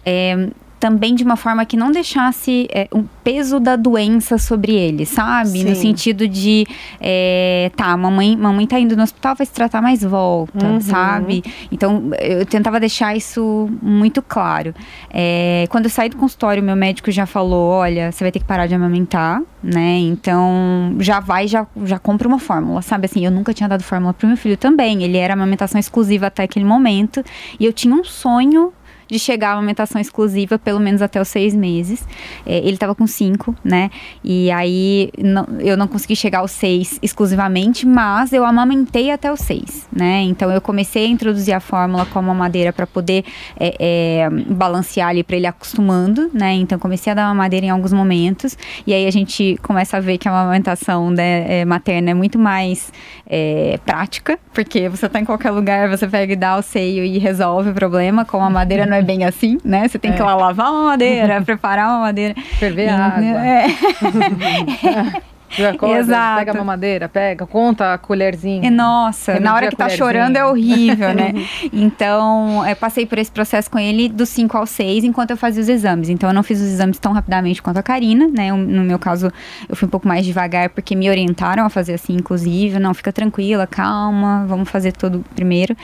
é, 0.06 0.50
também 0.86 1.16
de 1.16 1.24
uma 1.24 1.36
forma 1.36 1.66
que 1.66 1.76
não 1.76 1.92
deixasse 1.92 2.68
é, 2.72 2.88
um 2.94 3.06
peso 3.24 3.60
da 3.60 3.76
doença 3.76 4.38
sobre 4.38 4.72
ele, 4.76 5.04
sabe? 5.04 5.64
No 5.64 5.74
Sim. 5.74 5.82
sentido 5.82 6.28
de, 6.28 6.64
é, 7.02 7.72
tá, 7.76 7.98
mamãe, 7.98 8.38
mamãe 8.38 8.68
tá 8.68 8.80
indo 8.80 8.96
no 8.96 9.02
hospital, 9.02 9.34
vai 9.36 9.48
se 9.48 9.52
tratar 9.52 9.82
mais 9.82 10.04
volta, 10.04 10.64
Uhum. 10.64 10.80
sabe? 10.80 11.44
Então, 11.72 12.12
eu 12.22 12.46
tentava 12.46 12.80
deixar 12.80 13.18
isso 13.18 13.68
muito 13.82 14.22
claro. 14.22 14.76
É, 15.10 15.66
quando 15.72 15.86
eu 15.86 15.90
saí 15.90 16.08
do 16.08 16.18
consultório, 16.18 16.62
meu 16.62 16.76
médico 16.76 17.10
já 17.10 17.26
falou, 17.26 17.72
olha, 17.72 18.12
você 18.12 18.24
vai 18.24 18.32
ter 18.32 18.38
que 18.38 18.46
parar 18.46 18.68
de 18.68 18.76
amamentar, 18.76 19.42
né? 19.64 19.98
Então, 19.98 20.96
já 21.00 21.20
vai, 21.20 21.48
já, 21.48 21.66
já 21.84 21.98
compra 21.98 22.28
uma 22.28 22.38
fórmula, 22.38 22.84
sabe? 22.84 23.06
Assim, 23.06 23.26
eu 23.26 23.32
nunca 23.32 23.56
tinha 23.56 23.68
dado 23.68 23.82
fórmula 23.82 24.14
pro 24.14 24.28
meu 24.28 24.38
filho 24.38 24.56
também. 24.56 25.02
Ele 25.04 25.18
era 25.18 25.34
amamentação 25.34 25.80
exclusiva 25.80 26.28
até 26.28 26.44
aquele 26.44 26.64
momento. 26.66 27.24
E 27.60 27.66
eu 27.66 27.74
tinha 27.74 27.96
um 27.96 28.04
sonho 28.04 28.72
de 29.08 29.20
chegar 29.20 29.50
à 29.50 29.54
amamentação 29.54 30.00
exclusiva, 30.02 30.58
pelo 30.58 30.80
menos 30.80 31.02
até 31.02 31.22
os 31.22 31.28
seis 31.28 31.54
meses. 31.56 32.06
É, 32.46 32.58
ele 32.60 32.72
estava 32.74 32.96
com 32.96 33.06
cinco, 33.08 33.56
né? 33.64 33.90
E 34.24 34.50
aí 34.52 35.12
não- 35.18 35.48
eu 35.60 35.78
não 35.78 35.88
consegui 35.88 36.16
chegar 36.16 36.40
aos 36.40 36.52
seis 36.52 37.00
exclusivamente, 37.02 37.86
mas 37.86 38.34
eu 38.34 38.44
amamentei 38.46 39.12
até 39.12 39.32
os 39.32 39.40
seis, 39.40 39.88
né? 39.92 40.22
Então 40.22 40.52
eu 40.52 40.62
comecei 40.62 41.06
a 41.06 41.10
introduzir 41.10 41.54
a 41.54 41.60
fórmula 41.60 42.06
com 42.06 42.20
a 42.20 42.22
mamadeira 42.22 42.72
para 42.74 42.88
poder 42.88 43.24
é, 43.60 43.76
é, 43.80 44.30
balancear 44.30 45.10
ali 45.10 45.24
para 45.24 45.36
ele 45.36 45.48
acostumando, 45.48 46.30
né? 46.34 46.54
Então 46.54 46.78
comecei 46.80 47.12
a 47.12 47.16
dar 47.16 47.28
mamadeira 47.28 47.66
em 47.66 47.70
alguns 47.70 47.94
momentos 47.94 48.58
e 48.86 48.94
aí 48.94 49.06
a 49.06 49.12
gente 49.12 49.58
começa 49.62 49.98
a 49.98 50.00
ver 50.00 50.18
que 50.18 50.28
a 50.28 50.32
amamentação 50.32 51.10
né, 51.10 51.62
é, 51.62 51.66
materna 51.66 52.12
é 52.12 52.14
muito 52.14 52.38
mais 52.40 52.92
é, 53.28 53.80
prática, 53.86 54.38
porque 54.54 54.88
você 54.90 55.08
tá 55.10 55.20
em 55.20 55.26
qualquer 55.26 55.52
lugar, 55.52 55.90
você 55.90 56.08
pega 56.08 56.34
e 56.34 56.36
dá 56.36 56.58
o 56.58 56.62
seio 56.62 57.04
e 57.04 57.18
resolve 57.18 57.70
o 57.70 57.74
problema. 57.74 58.26
Com 58.26 58.44
a 58.44 58.50
madeira 58.50 58.86
não 58.86 58.95
é 58.98 59.02
bem 59.02 59.24
assim, 59.24 59.58
né? 59.64 59.88
Você 59.88 59.98
tem 60.00 60.12
que 60.14 60.20
ir 60.20 60.24
lá 60.24 60.36
lavar 60.36 60.72
uma 60.72 60.86
madeira, 60.86 61.42
preparar 61.46 61.90
uma 61.90 62.00
madeira. 62.02 62.34
Ferver 62.60 62.86
E, 62.86 62.90
a 62.90 63.06
água. 63.06 63.46
é, 63.46 63.66
acorda, 65.74 66.00
Exato. 66.00 66.40
pega 66.40 66.52
a 66.52 66.56
mamadeira, 66.56 67.10
pega, 67.10 67.46
conta 67.46 67.94
a 67.94 67.98
colherzinha. 67.98 68.68
É, 68.68 68.70
Nossa, 68.70 69.34
Remedia 69.34 69.50
na 69.50 69.56
hora 69.56 69.70
que 69.70 69.76
tá 69.76 69.90
chorando 69.90 70.36
é 70.38 70.46
horrível, 70.46 71.14
né? 71.14 71.34
então, 71.72 72.66
eu 72.68 72.76
passei 72.76 73.06
por 73.06 73.18
esse 73.18 73.32
processo 73.32 73.70
com 73.70 73.80
ele 73.80 74.10
dos 74.10 74.30
5 74.30 74.58
aos 74.58 74.70
6, 74.72 75.04
enquanto 75.04 75.32
eu 75.32 75.38
fazia 75.38 75.62
os 75.62 75.70
exames. 75.70 76.10
Então, 76.10 76.30
eu 76.30 76.34
não 76.34 76.44
fiz 76.44 76.60
os 76.60 76.68
exames 76.68 76.98
tão 77.00 77.14
rapidamente 77.14 77.62
quanto 77.62 77.78
a 77.78 77.84
Karina, 77.84 78.28
né? 78.28 78.48
Eu- 78.48 78.58
no 78.58 78.84
meu 78.84 79.00
caso, 79.00 79.32
eu 79.70 79.76
fui 79.76 79.88
um 79.88 79.92
pouco 79.92 80.08
mais 80.08 80.26
devagar, 80.26 80.70
porque 80.70 80.96
me 80.96 81.10
orientaram 81.10 81.66
a 81.66 81.70
fazer 81.70 81.94
assim, 81.94 82.14
inclusive. 82.14 82.80
Não, 82.80 82.94
fica 82.94 83.12
tranquila, 83.12 83.68
calma, 83.68 84.46
vamos 84.48 84.70
fazer 84.70 84.92
tudo 84.92 85.24
primeiro. 85.36 85.76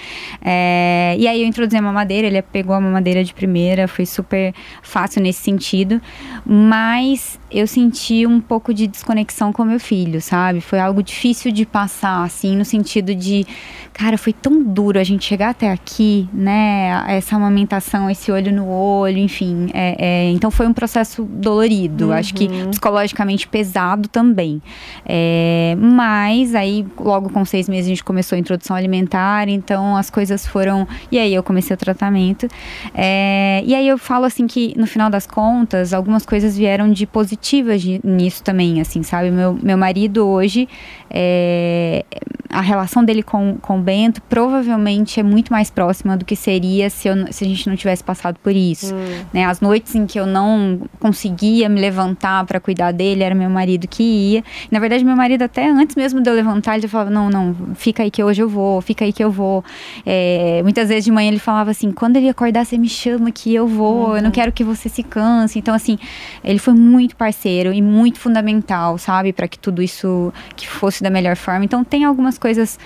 É, 0.41 1.15
e 1.17 1.27
aí, 1.27 1.41
eu 1.41 1.47
introduzi 1.47 1.77
a 1.77 1.81
mamadeira, 1.81 2.27
ele 2.27 2.41
pegou 2.41 2.75
a 2.75 2.81
mamadeira 2.81 3.23
de 3.23 3.33
primeira, 3.33 3.87
foi 3.87 4.05
super 4.05 4.53
fácil 4.81 5.21
nesse 5.21 5.41
sentido. 5.41 6.01
Mas 6.45 7.39
eu 7.49 7.67
senti 7.67 8.25
um 8.25 8.39
pouco 8.39 8.73
de 8.73 8.87
desconexão 8.87 9.50
com 9.51 9.63
meu 9.65 9.79
filho, 9.79 10.21
sabe? 10.21 10.61
Foi 10.61 10.79
algo 10.79 11.01
difícil 11.03 11.51
de 11.51 11.65
passar, 11.65 12.23
assim, 12.23 12.55
no 12.55 12.65
sentido 12.65 13.13
de, 13.13 13.45
cara, 13.93 14.17
foi 14.17 14.31
tão 14.33 14.63
duro 14.63 14.97
a 14.99 15.03
gente 15.03 15.25
chegar 15.25 15.49
até 15.49 15.69
aqui, 15.69 16.27
né? 16.33 17.03
Essa 17.07 17.35
amamentação, 17.35 18.09
esse 18.09 18.31
olho 18.31 18.51
no 18.51 18.67
olho, 18.67 19.17
enfim. 19.17 19.69
é- 19.73 19.95
é, 19.99 20.31
então 20.31 20.49
foi 20.49 20.65
um 20.67 20.73
processo 20.73 21.23
dolorido, 21.23 22.11
acho 22.13 22.33
que 22.33 22.47
psicologicamente 22.69 23.47
pesado 23.47 24.07
também. 24.07 24.61
É, 25.05 25.75
mas 25.77 26.55
aí, 26.55 26.85
logo 26.97 27.29
com 27.29 27.43
seis 27.45 27.67
meses, 27.67 27.85
a 27.85 27.89
gente 27.89 28.03
começou 28.03 28.35
a 28.35 28.39
introdução 28.39 28.75
alimentar, 28.75 29.47
então 29.49 29.95
as 29.95 30.09
coisas 30.09 30.47
foram. 30.47 30.87
E 31.11 31.19
aí 31.19 31.33
eu 31.33 31.43
comecei 31.43 31.73
o 31.73 31.77
tratamento. 31.77 32.47
É, 32.93 33.61
e 33.65 33.75
aí 33.75 33.87
eu 33.87 33.97
falo 33.97 34.25
assim 34.25 34.47
que, 34.47 34.73
no 34.77 34.87
final 34.87 35.09
das 35.09 35.27
contas, 35.27 35.93
algumas 35.93 36.25
coisas 36.25 36.57
vieram 36.57 36.89
de 36.91 37.05
positivas 37.05 37.81
de- 37.81 37.99
nisso 38.03 38.41
também, 38.43 38.79
assim, 38.81 39.03
sabe? 39.03 39.29
Meu 39.29 39.41
meu, 39.41 39.57
meu 39.63 39.77
marido 39.77 40.27
hoje, 40.27 40.69
é, 41.09 42.05
a 42.49 42.61
relação 42.61 43.03
dele 43.03 43.23
com, 43.23 43.57
com 43.61 43.80
Bento 43.81 44.21
provavelmente 44.23 45.19
é 45.19 45.23
muito 45.23 45.51
mais 45.51 45.69
próxima 45.69 46.15
do 46.15 46.23
que 46.23 46.35
seria 46.35 46.89
se, 46.89 47.07
eu, 47.07 47.15
se 47.31 47.43
a 47.43 47.47
gente 47.47 47.67
não 47.67 47.75
tivesse 47.75 48.03
passado 48.03 48.37
por 48.41 48.55
isso. 48.55 48.93
Hum. 48.93 49.25
Né? 49.33 49.45
As 49.45 49.59
noites 49.59 49.95
em 49.95 50.05
que 50.05 50.19
eu 50.19 50.25
não 50.25 50.79
conseguia 50.99 51.67
me 51.67 51.81
levantar 51.81 52.45
para 52.45 52.59
cuidar 52.59 52.91
dele, 52.91 53.23
era 53.23 53.35
meu 53.35 53.49
marido 53.49 53.87
que 53.87 54.03
ia. 54.03 54.43
Na 54.69 54.79
verdade, 54.79 55.03
meu 55.03 55.15
marido, 55.15 55.41
até 55.43 55.67
antes 55.69 55.95
mesmo 55.95 56.21
de 56.21 56.29
eu 56.29 56.33
levantar, 56.33 56.73
ele 56.73 56.83
já 56.83 56.87
falava: 56.89 57.09
Não, 57.09 57.29
não, 57.29 57.55
fica 57.75 58.03
aí 58.03 58.11
que 58.11 58.23
hoje 58.23 58.41
eu 58.41 58.47
vou, 58.49 58.81
fica 58.81 59.03
aí 59.03 59.11
que 59.11 59.23
eu 59.23 59.31
vou. 59.31 59.63
É, 60.05 60.61
muitas 60.63 60.87
vezes 60.89 61.05
de 61.05 61.11
manhã 61.11 61.29
ele 61.29 61.39
falava 61.39 61.71
assim: 61.71 61.91
Quando 61.91 62.17
ele 62.17 62.29
acordar, 62.29 62.65
você 62.65 62.77
me 62.77 62.87
chama 62.89 63.31
que 63.31 63.53
eu 63.53 63.67
vou, 63.67 64.09
Uhum. 64.09 64.17
eu 64.17 64.21
não 64.23 64.31
quero 64.31 64.51
que 64.51 64.63
você 64.63 64.87
se 64.87 65.03
canse. 65.03 65.57
Então, 65.59 65.73
assim, 65.73 65.97
ele 66.43 66.59
foi 66.59 66.73
muito 66.73 67.15
parceiro 67.15 67.73
e 67.73 67.81
muito 67.81 68.19
fundamental, 68.19 68.97
sabe, 68.97 69.33
para 69.33 69.47
que 69.47 69.57
tudo 69.59 69.81
isso 69.81 70.31
que 70.55 70.67
fosse 70.67 71.03
da 71.03 71.09
melhor 71.09 71.35
forma. 71.35 71.65
Então, 71.65 71.83
tem 71.83 72.03
algumas 72.05 72.37
coisas, 72.37 72.79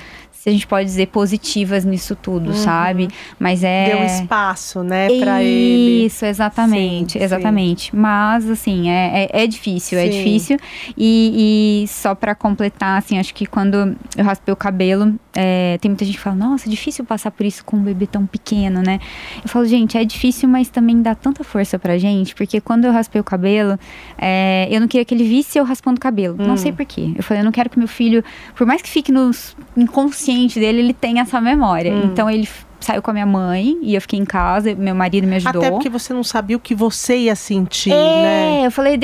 se 0.46 0.50
a 0.50 0.52
gente 0.52 0.68
pode 0.68 0.86
dizer, 0.86 1.08
positivas 1.08 1.84
nisso 1.84 2.16
tudo, 2.16 2.54
sabe? 2.54 3.08
Mas 3.40 3.64
é. 3.64 3.86
Deu 3.86 4.06
espaço, 4.06 4.84
né, 4.84 5.08
pra 5.20 5.42
ele. 5.42 6.06
Isso, 6.06 6.24
exatamente, 6.24 7.14
Sim, 7.14 7.24
exatamente. 7.24 7.96
Mas, 7.96 8.48
assim, 8.48 8.88
é, 8.88 9.28
é, 9.32 9.44
é 9.44 9.48
difícil, 9.48 9.98
é 9.98 10.04
Sim. 10.04 10.12
difícil. 10.12 10.60
E, 10.96 11.82
e 11.84 11.88
só 11.88 12.14
pra 12.14 12.36
completar, 12.36 13.00
assim, 13.00 13.18
acho 13.18 13.34
que 13.34 13.48
quando 13.48 13.98
eu 14.16 14.24
raspei 14.24 14.54
o 14.54 14.56
cabelo, 14.56 15.16
é, 15.36 15.78
tem 15.82 15.92
muita 15.92 16.06
gente 16.06 16.16
que 16.16 16.24
fala, 16.24 16.36
nossa, 16.36 16.68
é 16.68 16.70
difícil 16.70 17.04
passar 17.04 17.30
por 17.30 17.46
isso 17.46 17.64
com 17.66 17.76
um 17.76 17.84
bebê 17.84 18.08
tão 18.08 18.26
pequeno, 18.26 18.82
né? 18.82 19.00
Eu 19.44 19.50
falo, 19.50 19.66
gente, 19.66 19.98
é 19.98 20.06
difícil, 20.06 20.48
mas 20.48 20.70
também 20.70 21.02
dá 21.02 21.14
tanta 21.14 21.44
força 21.44 21.78
pra 21.78 21.98
gente, 21.98 22.34
porque 22.34 22.62
quando 22.62 22.86
eu 22.86 22.92
raspei 22.92 23.20
o 23.20 23.24
cabelo, 23.24 23.78
é, 24.18 24.68
eu 24.72 24.80
não 24.80 24.88
queria 24.88 25.04
que 25.04 25.14
ele 25.14 25.26
visse 25.26 25.60
eu 25.60 25.66
raspando 25.66 25.98
o 25.98 26.02
cabelo. 26.02 26.38
Hum. 26.40 26.48
Não 26.48 26.58
sei 26.58 26.72
porquê. 26.72 27.12
Eu 27.16 27.24
falei, 27.24 27.42
eu 27.42 27.46
não 27.46 27.52
quero 27.52 27.70
que 27.70 27.78
meu 27.78 27.88
filho, 27.88 28.24
por 28.56 28.66
mais 28.66 28.82
que 28.82 28.90
fique 28.90 29.12
no 29.12 29.30
inconsciente 29.76 30.60
dele, 30.60 30.80
ele 30.80 30.94
tenha 30.94 31.22
essa 31.22 31.42
memória. 31.42 31.94
Hum. 31.94 32.04
Então 32.06 32.30
ele 32.30 32.48
saiu 32.86 33.02
com 33.02 33.10
a 33.10 33.14
minha 33.14 33.26
mãe 33.26 33.78
e 33.82 33.96
eu 33.96 34.02
fiquei 34.02 34.20
em 34.20 34.26
casa, 34.26 34.76
meu 34.76 34.94
marido 34.94 35.26
me 35.26 35.38
ajudou. 35.38 35.60
Até 35.62 35.72
porque 35.72 35.90
você 35.90 36.14
não 36.14 36.24
sabia 36.24 36.56
o 36.56 36.60
que 36.60 36.76
você 36.76 37.18
ia 37.18 37.36
sentir, 37.36 37.92
é, 37.92 37.96
né? 37.96 38.66
eu 38.68 38.70
falei, 38.72 39.00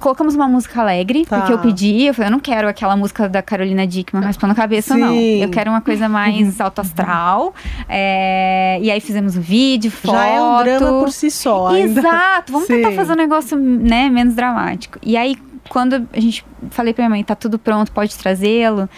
colocamos 0.00 0.34
uma 0.34 0.48
música 0.48 0.80
alegre, 0.80 1.26
Tá. 1.26 1.38
porque 1.38 1.52
eu 1.52 1.58
pedi, 1.58 2.04
eu 2.04 2.14
falei, 2.14 2.28
eu 2.28 2.32
não 2.32 2.40
quero 2.40 2.66
aquela 2.66 2.96
música 2.96 3.28
da 3.28 3.42
Carolina 3.42 3.86
Dickman 3.86 4.22
raspando 4.24 4.52
a 4.52 4.54
cabeça, 4.54 4.96
não. 4.96 5.12
Sim. 5.12 5.42
Eu 5.42 5.50
quero 5.50 5.70
uma 5.70 5.82
coisa 5.82 6.08
mais 6.08 6.58
alto 6.60 6.80
astral. 6.80 7.54
É, 7.88 8.78
e 8.80 8.90
aí 8.90 9.00
fizemos 9.00 9.36
um 9.36 9.42
vídeo, 9.42 9.90
foto. 9.90 10.14
Já 10.14 10.26
é 10.26 10.40
um 10.42 10.62
drama 10.64 11.00
por 11.00 11.12
si 11.12 11.30
só. 11.30 11.68
Ainda. 11.68 12.00
Exato, 12.00 12.50
vamos 12.52 12.66
tentar 12.66 12.90
Sim. 12.90 12.96
fazer 12.96 13.12
um 13.12 13.16
negócio, 13.16 13.58
né, 13.58 14.08
menos 14.08 14.34
dramático. 14.34 14.98
E 15.02 15.18
aí, 15.18 15.36
quando 15.68 16.08
a 16.12 16.20
gente 16.20 16.44
falei 16.70 16.94
pra 16.94 17.02
minha 17.02 17.10
mãe, 17.10 17.22
tá 17.22 17.34
tudo 17.34 17.58
pronto, 17.58 17.92
pode 17.92 18.16
trazê-lo, 18.16 18.88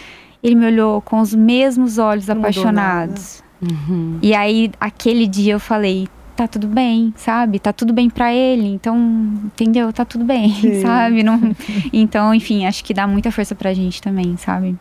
ele 0.41 0.55
me 0.55 0.67
olhou 0.67 1.01
com 1.01 1.21
os 1.21 1.35
mesmos 1.35 1.99
olhos 1.99 2.29
Não 2.29 2.37
apaixonados. 2.39 3.43
Uhum. 3.71 4.19
E 4.23 4.35
aí, 4.35 4.71
aquele 4.81 5.27
dia 5.27 5.55
eu 5.55 5.61
falei, 5.61 6.09
tá 6.37 6.47
tudo 6.47 6.67
bem, 6.67 7.13
sabe? 7.17 7.59
Tá 7.59 7.73
tudo 7.73 7.93
bem 7.93 8.11
pra 8.11 8.33
ele, 8.33 8.67
então, 8.69 8.97
entendeu? 9.45 9.93
Tá 9.93 10.05
tudo 10.05 10.25
bem, 10.25 10.53
Sim. 10.55 10.81
sabe? 10.83 11.23
Não... 11.23 11.41
Então, 11.93 12.35
enfim, 12.35 12.67
acho 12.67 12.85
que 12.85 12.93
dá 12.93 13.07
muita 13.07 13.31
força 13.31 13.55
pra 13.55 13.73
gente 13.73 14.03
também, 14.03 14.37
sabe? 14.37 14.77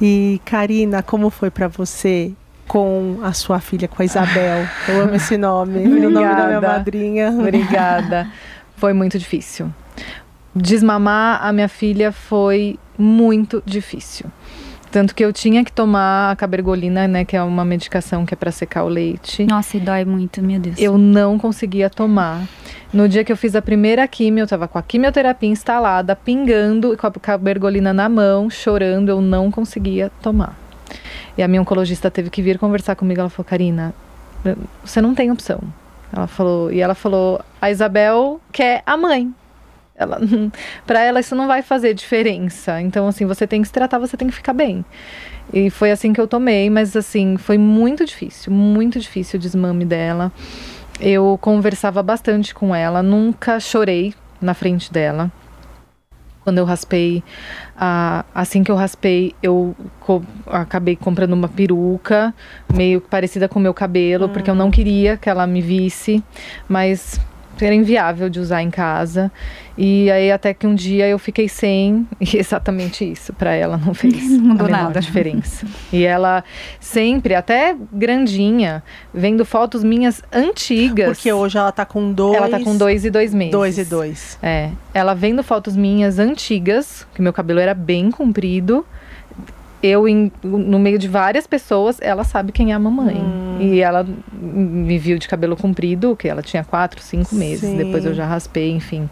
E 0.00 0.40
Karina, 0.44 1.02
como 1.02 1.30
foi 1.30 1.50
pra 1.50 1.68
você 1.68 2.32
com 2.66 3.18
a 3.22 3.32
sua 3.32 3.60
filha, 3.60 3.86
com 3.86 4.02
a 4.02 4.04
Isabel? 4.04 4.66
Eu 4.88 5.02
amo 5.02 5.14
esse 5.14 5.36
nome. 5.36 5.78
O 5.78 5.88
nome 5.88 6.00
da 6.00 6.08
minha 6.08 6.30
Obrigada. 6.30 6.60
madrinha. 6.60 7.30
Obrigada. 7.30 8.28
Foi 8.76 8.92
muito 8.92 9.18
difícil. 9.18 9.72
Desmamar 10.54 11.44
a 11.44 11.52
minha 11.52 11.68
filha 11.68 12.10
foi 12.12 12.78
muito 12.98 13.62
difícil. 13.64 14.26
Tanto 14.92 15.14
que 15.14 15.24
eu 15.24 15.32
tinha 15.32 15.64
que 15.64 15.72
tomar 15.72 16.32
a 16.32 16.36
cabergolina, 16.36 17.08
né, 17.08 17.24
que 17.24 17.34
é 17.34 17.42
uma 17.42 17.64
medicação 17.64 18.26
que 18.26 18.34
é 18.34 18.36
para 18.36 18.52
secar 18.52 18.84
o 18.84 18.88
leite. 18.88 19.46
Nossa, 19.46 19.78
e 19.78 19.80
dói 19.80 20.04
muito, 20.04 20.42
meu 20.42 20.60
Deus. 20.60 20.76
Eu 20.78 20.98
não 20.98 21.38
conseguia 21.38 21.88
tomar. 21.88 22.42
No 22.92 23.08
dia 23.08 23.24
que 23.24 23.32
eu 23.32 23.36
fiz 23.36 23.56
a 23.56 23.62
primeira 23.62 24.06
quimio, 24.06 24.42
eu 24.42 24.46
tava 24.46 24.68
com 24.68 24.76
a 24.76 24.82
quimioterapia 24.82 25.48
instalada, 25.48 26.14
pingando, 26.14 26.94
com 26.94 27.06
a 27.06 27.10
cabergolina 27.10 27.94
na 27.94 28.06
mão, 28.06 28.50
chorando, 28.50 29.08
eu 29.08 29.22
não 29.22 29.50
conseguia 29.50 30.12
tomar. 30.20 30.54
E 31.38 31.42
a 31.42 31.48
minha 31.48 31.62
oncologista 31.62 32.10
teve 32.10 32.28
que 32.28 32.42
vir 32.42 32.58
conversar 32.58 32.94
comigo. 32.94 33.18
Ela 33.18 33.30
falou: 33.30 33.48
Karina, 33.48 33.94
você 34.84 35.00
não 35.00 35.14
tem 35.14 35.30
opção. 35.30 35.58
Ela 36.14 36.26
falou, 36.26 36.70
e 36.70 36.82
ela 36.82 36.94
falou: 36.94 37.40
a 37.62 37.70
Isabel 37.70 38.42
quer 38.52 38.82
a 38.84 38.94
mãe. 38.94 39.32
Ela, 40.02 40.20
para 40.86 41.00
ela 41.00 41.20
isso 41.20 41.34
não 41.34 41.46
vai 41.46 41.62
fazer 41.62 41.94
diferença. 41.94 42.80
Então 42.80 43.06
assim, 43.08 43.24
você 43.26 43.46
tem 43.46 43.62
que 43.62 43.68
se 43.68 43.72
tratar, 43.72 43.98
você 43.98 44.16
tem 44.16 44.28
que 44.28 44.34
ficar 44.34 44.52
bem. 44.52 44.84
E 45.52 45.70
foi 45.70 45.90
assim 45.90 46.12
que 46.12 46.20
eu 46.20 46.26
tomei, 46.26 46.70
mas 46.70 46.96
assim, 46.96 47.36
foi 47.36 47.58
muito 47.58 48.04
difícil, 48.04 48.52
muito 48.52 48.98
difícil 48.98 49.38
o 49.38 49.40
desmame 49.40 49.84
dela. 49.84 50.32
Eu 51.00 51.38
conversava 51.40 52.02
bastante 52.02 52.54
com 52.54 52.74
ela, 52.74 53.02
nunca 53.02 53.58
chorei 53.58 54.14
na 54.40 54.54
frente 54.54 54.92
dela. 54.92 55.30
Quando 56.44 56.58
eu 56.58 56.64
raspei, 56.64 57.22
ah, 57.76 58.24
assim 58.34 58.64
que 58.64 58.70
eu 58.70 58.74
raspei, 58.74 59.32
eu 59.40 59.76
co- 60.00 60.22
acabei 60.46 60.96
comprando 60.96 61.34
uma 61.34 61.48
peruca, 61.48 62.34
meio 62.74 63.00
parecida 63.00 63.48
com 63.48 63.60
o 63.60 63.62
meu 63.62 63.72
cabelo, 63.72 64.28
porque 64.28 64.50
eu 64.50 64.54
não 64.54 64.68
queria 64.70 65.16
que 65.16 65.30
ela 65.30 65.46
me 65.46 65.60
visse, 65.60 66.22
mas 66.68 67.20
era 67.60 67.74
inviável 67.74 68.28
de 68.28 68.40
usar 68.40 68.62
em 68.62 68.70
casa. 68.70 69.30
E 69.76 70.10
aí 70.10 70.30
até 70.30 70.52
que 70.52 70.66
um 70.66 70.74
dia 70.74 71.08
eu 71.08 71.18
fiquei 71.18 71.48
sem, 71.48 72.06
e 72.20 72.36
exatamente 72.36 73.10
isso, 73.10 73.32
para 73.32 73.52
ela 73.54 73.76
não 73.78 73.94
fez 73.94 74.14
Não 74.30 74.40
mudou 74.40 74.66
a 74.66 74.70
menor 74.70 74.82
nada. 74.84 75.00
diferença. 75.00 75.66
E 75.92 76.04
ela 76.04 76.42
sempre, 76.80 77.34
até 77.34 77.76
grandinha, 77.92 78.82
vendo 79.12 79.44
fotos 79.44 79.84
minhas 79.84 80.22
antigas. 80.32 81.16
Porque 81.18 81.32
hoje 81.32 81.58
ela 81.58 81.70
tá 81.72 81.84
com 81.84 82.12
dois. 82.12 82.36
ela 82.36 82.48
tá 82.48 82.60
com 82.60 82.76
dois 82.76 83.04
e 83.04 83.10
dois 83.10 83.34
meses. 83.34 83.52
Dois 83.52 83.78
e 83.78 83.84
dois. 83.84 84.38
É, 84.42 84.70
ela 84.94 85.14
vendo 85.14 85.42
fotos 85.42 85.76
minhas 85.76 86.18
antigas, 86.18 87.06
que 87.14 87.20
meu 87.20 87.32
cabelo 87.32 87.60
era 87.60 87.74
bem 87.74 88.10
comprido. 88.10 88.86
Eu, 89.82 90.06
em- 90.06 90.30
no 90.44 90.78
meio 90.78 90.96
de 90.98 91.08
várias 91.08 91.46
pessoas, 91.46 91.98
ela 92.00 92.22
sabe 92.22 92.52
quem 92.52 92.70
é 92.70 92.74
a 92.74 92.78
mamãe. 92.78 93.16
Hum. 93.16 93.58
E 93.60 93.80
ela 93.80 94.06
me 94.32 94.96
viu 94.98 95.18
de 95.18 95.26
cabelo 95.26 95.56
comprido, 95.56 96.14
que 96.16 96.28
ela 96.28 96.40
tinha 96.40 96.62
quatro, 96.62 97.02
cinco 97.02 97.34
meses. 97.34 97.68
Sim. 97.68 97.76
Depois 97.76 98.04
eu 98.04 98.14
já 98.14 98.24
raspei, 98.24 98.70
enfim. 98.70 99.08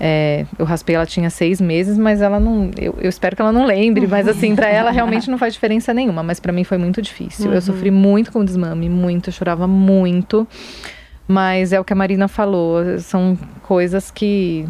É, 0.00 0.46
eu 0.58 0.64
raspei, 0.64 0.96
ela 0.96 1.04
tinha 1.06 1.28
seis 1.28 1.60
meses, 1.60 1.98
mas 1.98 2.22
ela 2.22 2.40
não. 2.40 2.70
Eu, 2.78 2.96
eu 3.00 3.08
espero 3.08 3.36
que 3.36 3.42
ela 3.42 3.52
não 3.52 3.66
lembre, 3.66 4.06
mas 4.06 4.26
assim, 4.26 4.54
pra 4.56 4.68
ela 4.68 4.90
realmente 4.92 5.30
não 5.30 5.36
faz 5.36 5.52
diferença 5.52 5.92
nenhuma. 5.92 6.22
Mas 6.22 6.40
pra 6.40 6.52
mim 6.52 6.64
foi 6.64 6.78
muito 6.78 7.02
difícil. 7.02 7.48
Uhum. 7.48 7.54
Eu 7.54 7.60
sofri 7.60 7.90
muito 7.90 8.32
com 8.32 8.40
o 8.40 8.44
desmame, 8.44 8.88
muito, 8.88 9.28
eu 9.28 9.32
chorava 9.32 9.66
muito. 9.66 10.48
Mas 11.26 11.72
é 11.74 11.78
o 11.78 11.84
que 11.84 11.92
a 11.92 11.96
Marina 11.96 12.28
falou, 12.28 12.98
são 13.00 13.36
coisas 13.62 14.10
que 14.10 14.66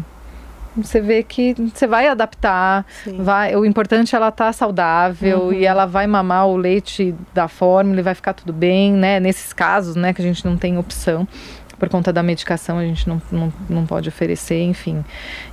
você 0.85 1.01
vê 1.01 1.23
que 1.23 1.53
você 1.73 1.87
vai 1.87 2.07
adaptar, 2.07 2.85
Sim. 3.03 3.21
vai, 3.21 3.55
o 3.55 3.65
importante 3.65 4.15
é 4.15 4.17
ela 4.17 4.29
estar 4.29 4.53
saudável 4.53 5.45
Uhum. 5.45 5.53
e 5.53 5.65
ela 5.65 5.85
vai 5.85 6.07
mamar 6.07 6.47
o 6.47 6.55
leite 6.57 7.13
da 7.33 7.47
fórmula 7.47 7.99
e 7.99 8.03
vai 8.03 8.15
ficar 8.15 8.33
tudo 8.33 8.51
bem, 8.53 8.91
né? 8.93 9.19
Nesses 9.19 9.53
casos, 9.53 9.95
né, 9.95 10.13
que 10.13 10.21
a 10.21 10.25
gente 10.25 10.45
não 10.45 10.57
tem 10.57 10.77
opção 10.77 11.27
por 11.77 11.87
conta 11.87 12.11
da 12.11 12.21
medicação, 12.21 12.77
a 12.77 12.83
gente 12.83 13.07
não, 13.07 13.21
não, 13.31 13.53
não 13.69 13.85
pode 13.85 14.09
oferecer, 14.09 14.61
enfim. 14.63 15.03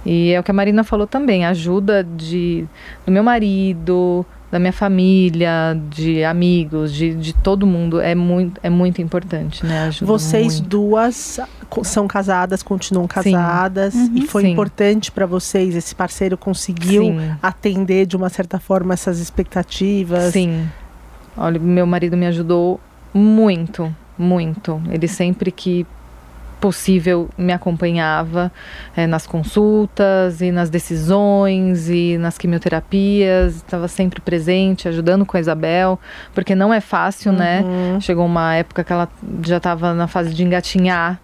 E 0.04 0.32
é 0.32 0.40
o 0.40 0.42
que 0.42 0.50
a 0.50 0.54
Marina 0.54 0.82
falou 0.82 1.06
também, 1.06 1.46
ajuda 1.46 2.02
de, 2.02 2.66
do 3.06 3.12
meu 3.12 3.22
marido, 3.22 4.26
da 4.50 4.58
minha 4.58 4.72
família, 4.72 5.76
de 5.90 6.22
amigos, 6.22 6.92
de, 6.92 7.14
de 7.14 7.32
todo 7.32 7.66
mundo, 7.66 8.00
é 8.00 8.14
muito, 8.14 8.60
é 8.62 8.70
muito 8.70 9.02
importante, 9.02 9.66
né? 9.66 9.84
Ajuda 9.86 10.06
Vocês 10.06 10.60
muito. 10.60 10.68
duas 10.68 11.40
são 11.82 12.06
casadas, 12.06 12.62
continuam 12.62 13.08
casadas. 13.08 13.94
E 14.14 14.22
foi 14.22 14.42
Sim. 14.42 14.50
importante 14.52 15.10
pra 15.10 15.26
vocês, 15.26 15.74
esse 15.74 15.94
parceiro 15.94 16.38
conseguiu 16.38 17.04
Sim. 17.04 17.30
atender 17.42 18.06
de 18.06 18.16
uma 18.16 18.28
certa 18.28 18.60
forma 18.60 18.94
essas 18.94 19.18
expectativas. 19.18 20.32
Sim. 20.32 20.68
Olha, 21.36 21.58
meu 21.58 21.86
marido 21.86 22.16
me 22.16 22.26
ajudou 22.26 22.80
muito, 23.12 23.94
muito. 24.16 24.80
Ele 24.90 25.08
sempre 25.08 25.50
que 25.50 25.86
possível 26.60 27.28
me 27.36 27.52
acompanhava 27.52 28.50
eh, 28.96 29.06
nas 29.06 29.26
consultas 29.26 30.40
e 30.40 30.50
nas 30.50 30.70
decisões 30.70 31.88
e 31.88 32.16
nas 32.18 32.38
quimioterapias, 32.38 33.56
estava 33.56 33.88
sempre 33.88 34.20
presente, 34.20 34.88
ajudando 34.88 35.26
com 35.26 35.36
a 35.36 35.40
Isabel, 35.40 35.98
porque 36.34 36.54
não 36.54 36.72
é 36.72 36.80
fácil, 36.80 37.32
né? 37.32 37.62
Uhum. 37.62 38.00
Chegou 38.00 38.26
uma 38.26 38.54
época 38.54 38.82
que 38.82 38.92
ela 38.92 39.08
já 39.44 39.58
estava 39.58 39.92
na 39.94 40.06
fase 40.06 40.32
de 40.34 40.42
engatinhar 40.42 41.20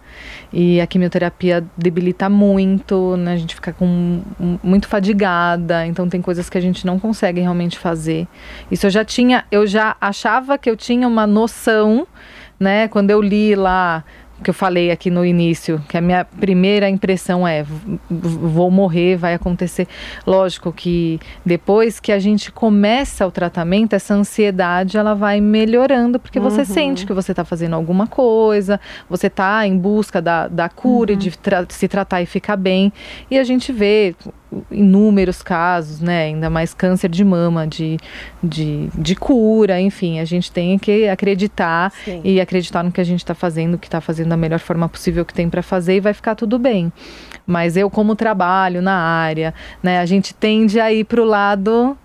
e 0.51 0.79
a 0.79 0.85
quimioterapia 0.85 1.63
debilita 1.75 2.29
muito, 2.29 3.17
né? 3.17 3.33
A 3.33 3.37
gente 3.37 3.55
fica 3.55 3.73
com 3.73 4.21
muito 4.63 4.87
fadigada, 4.87 5.85
então 5.85 6.07
tem 6.07 6.21
coisas 6.21 6.49
que 6.49 6.57
a 6.57 6.61
gente 6.61 6.85
não 6.85 6.99
consegue 6.99 7.41
realmente 7.41 7.77
fazer. 7.77 8.27
Isso 8.69 8.85
eu 8.85 8.91
já 8.91 9.03
tinha, 9.03 9.45
eu 9.51 9.65
já 9.65 9.95
achava 9.99 10.57
que 10.57 10.69
eu 10.69 10.77
tinha 10.77 11.07
uma 11.07 11.25
noção, 11.25 12.07
né? 12.59 12.87
Quando 12.87 13.09
eu 13.09 13.21
li 13.21 13.55
lá 13.55 14.03
que 14.43 14.49
eu 14.49 14.53
falei 14.53 14.91
aqui 14.91 15.09
no 15.09 15.25
início, 15.25 15.81
que 15.87 15.97
a 15.97 16.01
minha 16.01 16.25
primeira 16.25 16.89
impressão 16.89 17.47
é 17.47 17.65
vou 18.09 18.69
morrer, 18.69 19.15
vai 19.15 19.33
acontecer. 19.33 19.87
Lógico 20.27 20.71
que 20.71 21.19
depois 21.45 21.99
que 21.99 22.11
a 22.11 22.19
gente 22.19 22.51
começa 22.51 23.25
o 23.25 23.31
tratamento, 23.31 23.93
essa 23.93 24.13
ansiedade 24.13 24.97
ela 24.97 25.15
vai 25.15 25.41
melhorando, 25.41 26.19
porque 26.19 26.39
uhum. 26.39 26.49
você 26.49 26.65
sente 26.65 27.05
que 27.05 27.13
você 27.13 27.31
está 27.31 27.43
fazendo 27.43 27.75
alguma 27.75 28.05
coisa, 28.05 28.79
você 29.09 29.27
está 29.27 29.65
em 29.65 29.77
busca 29.77 30.21
da, 30.21 30.47
da 30.47 30.69
cura, 30.69 31.13
uhum. 31.13 31.17
de 31.17 31.37
tra 31.37 31.65
se 31.69 31.87
tratar 31.87 32.21
e 32.21 32.25
ficar 32.25 32.57
bem. 32.57 32.91
E 33.31 33.39
a 33.39 33.43
gente 33.43 33.71
vê 33.71 34.15
inúmeros 34.71 35.41
casos, 35.41 35.99
né? 35.99 36.25
Ainda 36.25 36.49
mais 36.49 36.73
câncer 36.73 37.09
de 37.09 37.23
mama, 37.23 37.67
de, 37.67 37.97
de, 38.43 38.89
de 38.95 39.15
cura, 39.15 39.79
enfim, 39.79 40.19
a 40.19 40.25
gente 40.25 40.51
tem 40.51 40.77
que 40.77 41.07
acreditar 41.07 41.91
Sim. 42.03 42.21
e 42.23 42.39
acreditar 42.39 42.83
no 42.83 42.91
que 42.91 43.01
a 43.01 43.03
gente 43.03 43.19
está 43.19 43.33
fazendo, 43.33 43.77
que 43.77 43.87
está 43.87 44.01
fazendo 44.01 44.29
da 44.29 44.37
melhor 44.37 44.59
forma 44.59 44.87
possível 44.89 45.25
que 45.25 45.33
tem 45.33 45.49
para 45.49 45.61
fazer 45.61 45.95
e 45.95 45.99
vai 45.99 46.13
ficar 46.13 46.35
tudo 46.35 46.59
bem. 46.59 46.91
Mas 47.45 47.75
eu, 47.75 47.89
como 47.89 48.15
trabalho 48.15 48.81
na 48.81 48.95
área, 48.95 49.53
né, 49.81 49.99
a 49.99 50.05
gente 50.05 50.33
tende 50.33 50.79
a 50.79 50.91
ir 50.91 51.03
para 51.03 51.21
o 51.21 51.25
lado 51.25 51.97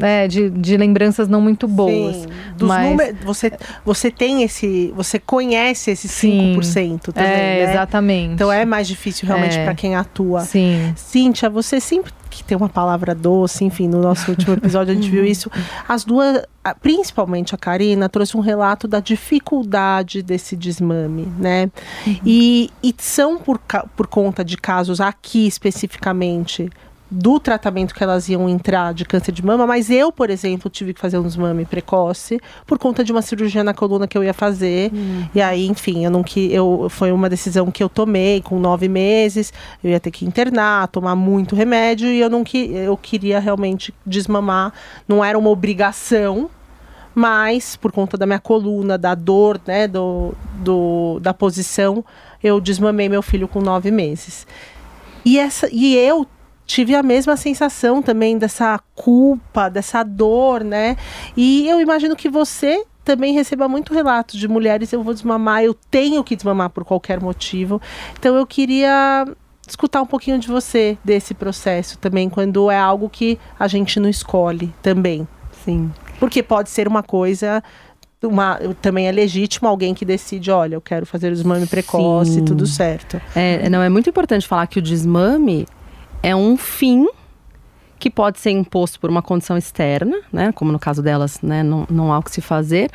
é, 0.00 0.26
de, 0.26 0.50
de 0.50 0.76
lembranças 0.76 1.28
não 1.28 1.40
muito 1.40 1.68
boas. 1.68 2.16
Sim, 2.16 2.26
dos 2.56 2.68
mas... 2.68 2.90
números, 2.90 3.16
você, 3.24 3.52
você 3.84 4.10
tem 4.10 4.42
esse. 4.42 4.92
Você 4.96 5.18
conhece 5.18 5.90
esse 5.90 6.08
Sim, 6.08 6.56
5% 6.56 7.12
também. 7.12 7.30
É, 7.30 7.66
né? 7.66 7.70
exatamente. 7.70 8.34
Então 8.34 8.50
é 8.50 8.64
mais 8.64 8.88
difícil 8.88 9.26
realmente 9.26 9.58
é. 9.58 9.64
para 9.64 9.74
quem 9.74 9.94
atua. 9.94 10.40
Sim. 10.40 10.92
Cíntia, 10.96 11.50
você 11.50 11.80
sempre 11.80 12.12
que 12.32 12.42
tem 12.42 12.56
uma 12.56 12.68
palavra 12.68 13.14
doce, 13.14 13.62
enfim, 13.62 13.86
no 13.86 14.00
nosso 14.00 14.30
último 14.30 14.54
episódio 14.54 14.92
a 14.92 14.94
gente 14.94 15.10
viu 15.10 15.24
isso. 15.24 15.50
As 15.86 16.02
duas, 16.02 16.42
principalmente 16.80 17.54
a 17.54 17.58
Karina, 17.58 18.08
trouxe 18.08 18.36
um 18.36 18.40
relato 18.40 18.88
da 18.88 19.00
dificuldade 19.00 20.22
desse 20.22 20.56
desmame, 20.56 21.30
né? 21.38 21.70
Uhum. 22.06 22.16
E, 22.24 22.70
e 22.82 22.94
são 22.96 23.38
por, 23.38 23.60
por 23.94 24.06
conta 24.06 24.42
de 24.42 24.56
casos 24.56 25.00
aqui 25.00 25.46
especificamente 25.46 26.70
do 27.12 27.38
tratamento 27.38 27.94
que 27.94 28.02
elas 28.02 28.26
iam 28.30 28.48
entrar 28.48 28.94
de 28.94 29.04
câncer 29.04 29.32
de 29.32 29.44
mama, 29.44 29.66
mas 29.66 29.90
eu, 29.90 30.10
por 30.10 30.30
exemplo, 30.30 30.70
tive 30.70 30.94
que 30.94 31.00
fazer 31.00 31.18
um 31.18 31.22
desmame 31.22 31.66
precoce 31.66 32.40
por 32.66 32.78
conta 32.78 33.04
de 33.04 33.12
uma 33.12 33.20
cirurgia 33.20 33.62
na 33.62 33.74
coluna 33.74 34.08
que 34.08 34.16
eu 34.16 34.24
ia 34.24 34.32
fazer. 34.32 34.90
Uhum. 34.90 35.28
E 35.34 35.42
aí, 35.42 35.66
enfim, 35.66 36.04
eu 36.04 36.10
não 36.10 36.22
que 36.22 36.50
eu 36.50 36.86
foi 36.88 37.12
uma 37.12 37.28
decisão 37.28 37.70
que 37.70 37.82
eu 37.82 37.88
tomei 37.88 38.40
com 38.40 38.58
nove 38.58 38.88
meses. 38.88 39.52
Eu 39.84 39.90
ia 39.90 40.00
ter 40.00 40.10
que 40.10 40.24
internar, 40.24 40.88
tomar 40.88 41.14
muito 41.14 41.54
remédio 41.54 42.08
e 42.08 42.18
eu 42.18 42.30
não 42.30 42.42
que 42.42 42.72
eu 42.74 42.96
queria 42.96 43.38
realmente 43.38 43.92
desmamar. 44.06 44.72
Não 45.06 45.22
era 45.22 45.38
uma 45.38 45.50
obrigação, 45.50 46.48
mas 47.14 47.76
por 47.76 47.92
conta 47.92 48.16
da 48.16 48.24
minha 48.24 48.40
coluna, 48.40 48.96
da 48.96 49.14
dor, 49.14 49.60
né, 49.66 49.86
do, 49.86 50.32
do 50.54 51.20
da 51.20 51.34
posição, 51.34 52.02
eu 52.42 52.58
desmamei 52.58 53.10
meu 53.10 53.20
filho 53.20 53.46
com 53.46 53.60
nove 53.60 53.90
meses. 53.90 54.46
E, 55.24 55.38
essa, 55.38 55.68
e 55.70 55.94
eu 55.94 56.26
tive 56.66 56.94
a 56.94 57.02
mesma 57.02 57.36
sensação 57.36 58.02
também 58.02 58.38
dessa 58.38 58.78
culpa, 58.94 59.68
dessa 59.68 60.02
dor, 60.02 60.64
né? 60.64 60.96
E 61.36 61.68
eu 61.68 61.80
imagino 61.80 62.16
que 62.16 62.28
você 62.28 62.84
também 63.04 63.34
receba 63.34 63.68
muito 63.68 63.92
relatos 63.92 64.38
de 64.38 64.46
mulheres, 64.46 64.92
eu 64.92 65.02
vou 65.02 65.12
desmamar, 65.12 65.64
eu 65.64 65.74
tenho 65.74 66.22
que 66.22 66.36
desmamar 66.36 66.70
por 66.70 66.84
qualquer 66.84 67.20
motivo. 67.20 67.80
Então 68.18 68.36
eu 68.36 68.46
queria 68.46 69.26
escutar 69.66 70.02
um 70.02 70.06
pouquinho 70.06 70.38
de 70.38 70.48
você 70.48 70.96
desse 71.04 71.34
processo 71.34 71.98
também, 71.98 72.28
quando 72.28 72.70
é 72.70 72.78
algo 72.78 73.08
que 73.08 73.38
a 73.58 73.66
gente 73.66 73.98
não 73.98 74.08
escolhe 74.08 74.72
também. 74.80 75.26
Sim. 75.64 75.90
Porque 76.18 76.42
pode 76.42 76.70
ser 76.70 76.86
uma 76.86 77.02
coisa 77.02 77.62
uma, 78.22 78.58
também 78.80 79.08
é 79.08 79.12
legítimo 79.12 79.68
alguém 79.68 79.94
que 79.94 80.04
decide, 80.04 80.50
olha, 80.50 80.76
eu 80.76 80.80
quero 80.80 81.04
fazer 81.04 81.28
o 81.28 81.34
desmame 81.34 81.66
precoce, 81.66 82.34
Sim. 82.34 82.44
tudo 82.44 82.66
certo. 82.66 83.20
É, 83.34 83.68
não, 83.68 83.82
é 83.82 83.88
muito 83.88 84.08
importante 84.08 84.46
falar 84.46 84.66
que 84.66 84.78
o 84.78 84.82
desmame 84.82 85.66
é 86.22 86.34
um 86.34 86.56
fim 86.56 87.06
que 87.98 88.10
pode 88.10 88.40
ser 88.40 88.50
imposto 88.50 88.98
por 88.98 89.10
uma 89.10 89.22
condição 89.22 89.56
externa, 89.56 90.20
né? 90.32 90.52
Como 90.52 90.72
no 90.72 90.78
caso 90.78 91.02
delas, 91.02 91.40
né? 91.40 91.62
Não, 91.62 91.86
não 91.88 92.12
há 92.12 92.18
o 92.18 92.22
que 92.22 92.30
se 92.30 92.40
fazer. 92.40 92.90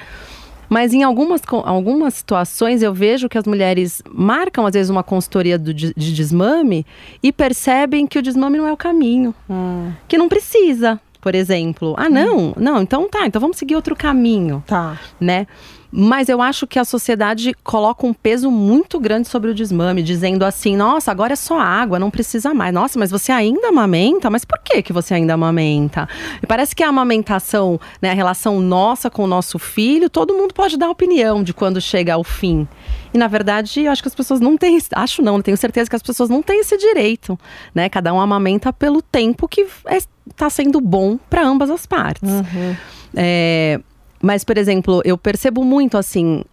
Mas 0.69 0.93
em 0.93 1.03
algumas, 1.03 1.41
algumas 1.63 2.15
situações 2.15 2.83
eu 2.83 2.93
vejo 2.93 3.29
que 3.29 3.37
as 3.37 3.45
mulheres 3.45 4.01
marcam, 4.11 4.65
às 4.65 4.73
vezes, 4.73 4.89
uma 4.89 5.03
consultoria 5.03 5.57
do, 5.57 5.73
de, 5.73 5.93
de 5.95 6.13
desmame 6.13 6.85
e 7.23 7.31
percebem 7.31 8.05
que 8.05 8.19
o 8.19 8.21
desmame 8.21 8.57
não 8.57 8.67
é 8.67 8.73
o 8.73 8.77
caminho. 8.77 9.33
Hum. 9.49 9.91
Que 10.07 10.17
não 10.17 10.27
precisa, 10.27 10.99
por 11.21 11.33
exemplo. 11.35 11.95
Ah, 11.97 12.09
não, 12.09 12.49
hum. 12.49 12.53
não, 12.57 12.81
então 12.81 13.07
tá, 13.07 13.25
então 13.25 13.39
vamos 13.39 13.57
seguir 13.57 13.75
outro 13.75 13.95
caminho. 13.95 14.61
Tá. 14.67 14.99
Né? 15.19 15.47
Mas 15.91 16.29
eu 16.29 16.41
acho 16.41 16.67
que 16.67 16.77
a 16.77 16.85
sociedade 16.85 17.53
coloca 17.63 18.05
um 18.05 18.13
peso 18.13 18.51
muito 18.51 18.99
grande 18.99 19.27
sobre 19.27 19.51
o 19.51 19.53
desmame, 19.53 20.03
dizendo 20.03 20.43
assim: 20.43 20.75
nossa, 20.75 21.11
agora 21.11 21.33
é 21.33 21.35
só 21.35 21.59
água, 21.59 21.99
não 21.99 22.11
precisa 22.11 22.53
mais. 22.53 22.73
Nossa, 22.73 22.99
mas 22.99 23.09
você 23.09 23.31
ainda 23.31 23.69
amamenta? 23.69 24.29
Mas 24.29 24.43
por 24.43 24.59
que, 24.59 24.81
que 24.81 24.93
você 24.93 25.13
ainda 25.13 25.33
amamenta? 25.33 26.07
E 26.41 26.47
parece 26.47 26.75
que 26.75 26.83
a 26.83 26.89
amamentação, 26.89 27.79
né, 28.01 28.11
a 28.11 28.13
relação 28.13 28.59
nossa 28.59 29.09
com 29.09 29.23
o 29.23 29.27
nosso 29.27 29.57
filho, 29.57 30.09
todo 30.09 30.33
mundo 30.33 30.53
pode 30.53 30.77
dar 30.77 30.89
opinião 30.89 31.43
de 31.43 31.53
quando 31.53 31.79
chega 31.79 32.13
ao 32.13 32.23
fim. 32.23 32.67
E 33.13 33.17
na 33.17 33.27
verdade, 33.27 33.81
eu 33.81 33.91
acho 33.91 34.01
que 34.01 34.09
as 34.09 34.15
pessoas 34.15 34.39
não 34.39 34.57
têm, 34.57 34.77
acho 34.93 35.21
não, 35.21 35.41
tenho 35.41 35.57
certeza 35.57 35.89
que 35.89 35.95
as 35.95 36.03
pessoas 36.03 36.29
não 36.29 36.41
têm 36.41 36.59
esse 36.59 36.77
direito, 36.77 37.39
né? 37.73 37.87
Cada 37.89 38.13
um 38.13 38.19
amamenta 38.19 38.73
pelo 38.73 39.01
tempo 39.01 39.47
que 39.47 39.61
está 39.61 39.95
é, 39.95 39.99
tá 40.35 40.49
sendo 40.49 40.81
bom 40.81 41.17
para 41.29 41.45
ambas 41.45 41.69
as 41.69 41.85
partes. 41.85 42.29
Uhum. 42.29 42.75
É, 43.15 43.79
mas, 44.21 44.43
por 44.43 44.57
exemplo, 44.57 45.01
eu 45.05 45.17
percebo 45.17 45.63
muito 45.63 45.97
assim, 45.97 46.43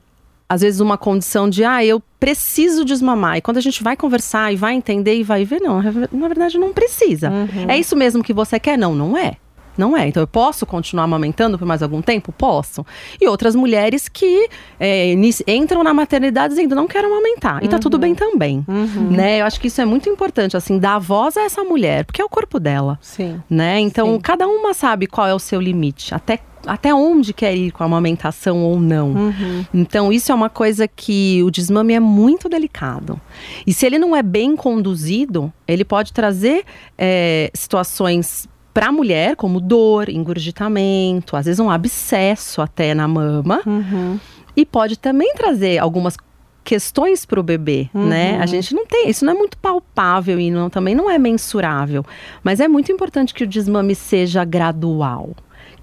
às 0.49 0.61
vezes 0.61 0.81
uma 0.81 0.99
condição 0.99 1.49
de, 1.49 1.65
ah, 1.65 1.85
eu 1.85 2.03
preciso 2.21 2.85
desmamar. 2.85 3.39
E 3.39 3.41
quando 3.41 3.59
a 3.59 3.61
gente 3.61 3.83
vai 3.83 3.97
conversar 3.97 4.53
e 4.53 4.57
vai 4.57 4.75
entender 4.75 5.17
e 5.17 5.23
vai 5.23 5.45
ver, 5.45 5.61
não, 5.61 5.83
na 5.83 6.29
verdade 6.29 6.59
não 6.59 6.73
precisa. 6.73 7.31
Uhum. 7.31 7.67
É 7.69 7.79
isso 7.79 7.97
mesmo 7.97 8.23
que 8.23 8.33
você 8.33 8.59
quer? 8.59 8.79
Não, 8.79 8.95
não 8.95 9.17
é. 9.17 9.37
Não 9.77 9.97
é. 9.97 10.07
Então 10.07 10.23
eu 10.23 10.27
posso 10.27 10.65
continuar 10.65 11.05
amamentando 11.05 11.59
por 11.59 11.67
mais 11.67 11.83
algum 11.83 12.01
tempo? 12.01 12.33
Posso. 12.33 12.87
E 13.21 13.27
outras 13.27 13.55
mulheres 13.55 14.09
que 14.09 14.49
é, 14.79 15.13
entram 15.49 15.83
na 15.83 15.93
maternidade 15.93 16.55
dizendo 16.55 16.75
não 16.75 16.87
quero 16.87 17.09
amamentar. 17.09 17.63
E 17.65 17.69
tá 17.69 17.79
tudo 17.79 17.99
bem 17.99 18.11
uhum. 18.13 18.17
também. 18.17 18.65
Uhum. 18.69 19.11
Né? 19.11 19.41
Eu 19.41 19.47
acho 19.47 19.61
que 19.61 19.67
isso 19.67 19.81
é 19.81 19.85
muito 19.85 20.09
importante, 20.09 20.57
assim, 20.57 20.79
dar 20.79 20.99
voz 20.99 21.37
a 21.37 21.43
essa 21.43 21.65
mulher, 21.65 22.05
porque 22.05 22.23
é 22.23 22.25
o 22.25 22.29
corpo 22.29 22.61
dela. 22.61 22.99
Sim. 23.01 23.43
Né? 23.51 23.81
Então 23.81 24.15
Sim. 24.15 24.21
cada 24.21 24.47
uma 24.47 24.73
sabe 24.73 25.07
qual 25.07 25.27
é 25.27 25.35
o 25.35 25.39
seu 25.39 25.61
limite. 25.61 26.15
Até 26.15 26.39
até 26.67 26.95
onde 26.95 27.33
quer 27.33 27.55
ir 27.57 27.71
com 27.71 27.83
a 27.83 27.87
amamentação 27.87 28.63
ou 28.63 28.79
não. 28.79 29.13
Uhum. 29.13 29.65
Então, 29.73 30.13
isso 30.13 30.31
é 30.31 30.35
uma 30.35 30.51
coisa 30.51 30.87
que 30.89 31.43
o 31.43 31.51
desmame 31.51 31.95
é 31.95 32.01
muito 32.01 32.49
delicado. 32.49 33.21
E 33.67 33.73
se 33.73 33.87
ele 33.87 33.99
não 33.99 34.15
é 34.15 34.23
bem 34.23 34.57
conduzido, 34.57 35.53
ele 35.67 35.85
pode 35.85 36.13
trazer 36.13 36.65
é, 36.97 37.51
situações 37.55 38.49
para 38.73 38.89
a 38.89 38.93
mulher, 38.93 39.37
como 39.37 39.61
dor, 39.61 40.09
engurgitamento, 40.09 41.37
às 41.37 41.47
vezes 41.47 41.61
um 41.61 41.71
abscesso 41.71 42.61
até 42.61 42.93
na 42.93 43.07
mama. 43.07 43.61
Uhum. 43.65 44.19
E 44.57 44.67
pode 44.67 44.99
também 44.99 45.33
trazer 45.35 45.79
algumas 45.79 46.17
questões 46.65 47.27
para 47.27 47.39
o 47.39 47.43
bebê, 47.43 47.89
uhum. 47.93 48.07
né? 48.07 48.39
A 48.41 48.47
gente 48.47 48.75
não 48.75 48.87
tem, 48.87 49.11
isso 49.11 49.25
não 49.25 49.35
é 49.35 49.37
muito 49.37 49.59
palpável 49.59 50.41
e 50.41 50.51
não, 50.51 50.71
também 50.71 50.95
não 50.95 51.11
é 51.11 51.19
mensurável, 51.19 52.05
mas 52.43 52.59
é 52.59 52.67
muito 52.67 52.91
importante 52.91 53.35
que 53.35 53.45
o 53.45 53.47
desmame 53.47 53.95
seja 53.95 54.45
gradual 54.45 55.31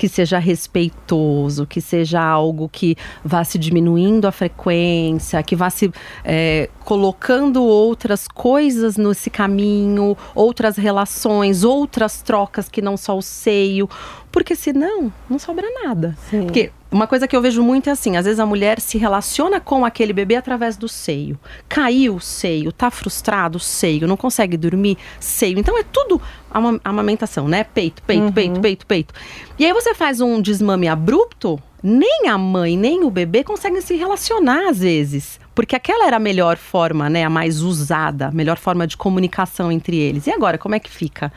que 0.02 0.10
seja 0.10 0.39
respeitoso, 0.39 1.68
que 1.68 1.80
seja 1.80 2.20
algo 2.20 2.68
que 2.68 2.95
vá 3.24 3.43
se 3.43 3.60
diminuindo 3.60 4.28
a 4.28 4.32
frequência, 4.32 5.43
que 5.43 5.56
vá 5.56 5.70
se 5.70 5.93
é, 6.26 6.72
colocando 6.84 7.62
outras 7.62 8.28
coisas 8.28 8.97
nesse 8.97 9.30
caminho, 9.30 10.18
outras 10.34 10.76
relações, 10.76 11.64
outras 11.64 12.24
trocas 12.24 12.68
que 12.68 12.82
não 12.82 12.97
só 12.97 13.16
o 13.16 13.22
seio, 13.22 13.88
porque 14.32 14.56
senão 14.56 15.14
não 15.30 15.38
sobra 15.38 15.68
nada. 15.84 16.18
Sim. 16.32 16.45
Porque 16.45 16.72
uma 16.91 17.07
coisa 17.07 17.27
que 17.27 17.35
eu 17.35 17.41
vejo 17.41 17.63
muito 17.63 17.89
é 17.89 17.93
assim, 17.93 18.17
às 18.17 18.25
vezes 18.25 18.39
a 18.39 18.45
mulher 18.45 18.79
se 18.81 18.97
relaciona 18.97 19.61
com 19.61 19.85
aquele 19.85 20.11
bebê 20.11 20.35
através 20.35 20.75
do 20.75 20.89
seio. 20.89 21.39
Caiu 21.69 22.15
o 22.15 22.19
seio, 22.19 22.71
tá 22.71 22.91
frustrado, 22.91 23.59
seio, 23.59 24.07
não 24.07 24.17
consegue 24.17 24.57
dormir, 24.57 24.97
seio. 25.19 25.57
Então 25.57 25.77
é 25.77 25.83
tudo 25.83 26.21
ama 26.51 26.79
amamentação, 26.83 27.47
né? 27.47 27.63
Peito, 27.63 28.03
peito, 28.03 28.23
uhum. 28.23 28.31
peito, 28.31 28.59
peito, 28.59 28.85
peito. 28.85 29.13
E 29.57 29.65
aí 29.65 29.71
você 29.71 29.95
faz 29.95 30.19
um 30.19 30.41
desmame 30.41 30.87
abrupto, 30.89 31.61
nem 31.81 32.27
a 32.27 32.37
mãe, 32.37 32.77
nem 32.77 33.03
o 33.05 33.09
bebê 33.09 33.43
conseguem 33.43 33.81
se 33.81 33.95
relacionar 33.95 34.69
às 34.69 34.79
vezes 34.79 35.39
porque 35.54 35.76
aquela 35.76 36.08
era 36.08 36.18
a 36.18 36.20
melhor 36.20 36.58
forma, 36.58 37.10
né, 37.10 37.24
a 37.24 37.30
mais 37.30 37.62
usada, 37.62 38.28
a 38.28 38.32
melhor 38.32 38.58
forma 38.58 38.88
de 38.88 38.95
comunicação 38.95 39.72
entre 39.72 39.97
eles. 39.97 40.28
E 40.28 40.32
agora, 40.32 40.58
como 40.58 40.76
é 40.76 40.80
que 40.80 40.89
fica? 40.89 41.32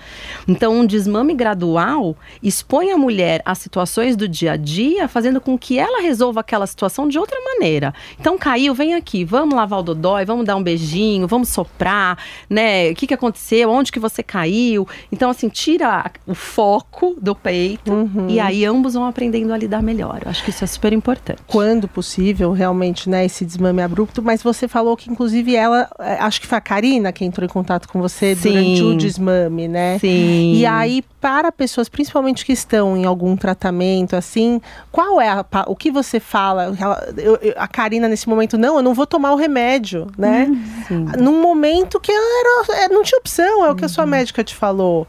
Então, 0.47 0.75
um 0.81 0.87
desmame 0.87 1.35
gradual 1.35 2.17
expõe 2.43 2.91
a 2.91 2.97
mulher 2.97 3.43
a 3.45 3.55
situações 3.55 4.17
do 4.17 4.29
dia 4.29 4.53
a 4.53 4.57
dia, 4.57 5.09
fazendo 5.09 5.41
com 5.41 5.59
que 5.59 5.79
ela 5.79 6.01
resolva 6.01 6.41
aquela 6.41 6.67
situação 6.67 7.09
de 7.09 7.19
outra 7.19 7.39
maneira. 7.41 7.95
Então, 8.19 8.39
caiu, 8.39 8.75
vem 8.75 8.95
aqui, 8.95 9.25
vamos 9.25 9.55
lavar 9.55 9.81
o 9.81 9.83
dodói, 9.83 10.25
vamos 10.25 10.45
dar 10.45 10.57
um 10.57 10.62
beijinho, 10.62 11.27
vamos 11.27 11.49
soprar, 11.49 12.19
né? 12.49 12.91
O 12.91 12.95
que, 12.95 13.07
que 13.07 13.15
aconteceu? 13.15 13.71
Onde 13.71 13.91
que 13.91 13.99
você 13.99 14.23
caiu? 14.23 14.87
Então, 15.11 15.31
assim, 15.31 15.49
tira 15.49 16.11
o 16.27 16.35
foco 16.35 17.17
do 17.21 17.35
peito 17.35 17.93
uhum. 17.93 18.29
e 18.29 18.41
aí 18.41 18.65
ambos 18.65 18.95
vão 18.95 19.07
aprendendo 19.07 19.53
a 19.53 19.57
lidar 19.57 19.83
melhor. 19.83 20.21
Eu 20.25 20.31
acho 20.31 20.45
que 20.45 20.51
isso 20.51 20.65
é 20.65 20.67
super 20.67 20.93
importante. 20.93 21.41
Quando 21.47 21.89
possível, 21.89 22.53
realmente, 22.53 23.09
né, 23.09 23.25
esse 23.25 23.45
desmame 23.45 23.83
abrupto 23.83 24.14
mas 24.23 24.43
você 24.43 24.67
falou 24.69 24.97
que 24.97 25.11
inclusive 25.11 25.55
ela, 25.57 25.89
é, 25.99 26.15
acho 26.15 26.41
que 26.41 26.47
foi 26.47 26.59
a 26.59 26.61
Karina 26.61 27.12
que 27.12 27.25
entrou 27.25 27.45
em 27.45 27.49
contato 27.49 27.89
com 27.89 28.01
você 28.01 28.35
Sim. 28.35 28.51
durante 28.51 28.83
o 28.83 28.97
desmame, 28.97 29.69
né? 29.69 29.99
Sim. 29.99 30.53
E 30.55 30.67
aí, 30.67 31.03
para 31.21 31.51
pessoas, 31.53 31.89
principalmente 31.89 32.45
que 32.45 32.53
estão 32.53 32.97
em 32.97 33.05
algum 33.05 33.37
tratamento, 33.37 34.15
assim, 34.17 34.61
qual 34.93 35.21
é 35.21 35.29
a, 35.29 35.43
pa- 35.45 35.65
o 35.67 35.75
que 35.77 35.91
você 35.91 36.21
fala? 36.21 36.75
Ela- 36.79 37.09
eu- 37.17 37.37
eu- 37.43 37.55
a 37.57 37.67
Karina, 37.69 38.09
nesse 38.09 38.29
momento, 38.29 38.59
não, 38.59 38.77
eu 38.77 38.83
não 38.83 38.95
vou 38.95 39.07
tomar 39.07 39.33
o 39.33 39.37
remédio, 39.37 40.07
né? 40.19 40.47
Sim. 40.89 41.07
Num 41.19 41.41
momento 41.41 41.99
que 42.01 42.12
ela 42.12 42.67
era, 42.71 42.85
é, 42.85 42.89
não 42.89 43.03
tinha 43.03 43.19
opção, 43.19 43.65
é 43.65 43.71
o 43.71 43.75
que 43.75 43.85
a 43.85 43.89
sua 43.89 44.05
médica 44.07 44.43
te 44.45 44.55
falou. 44.55 45.07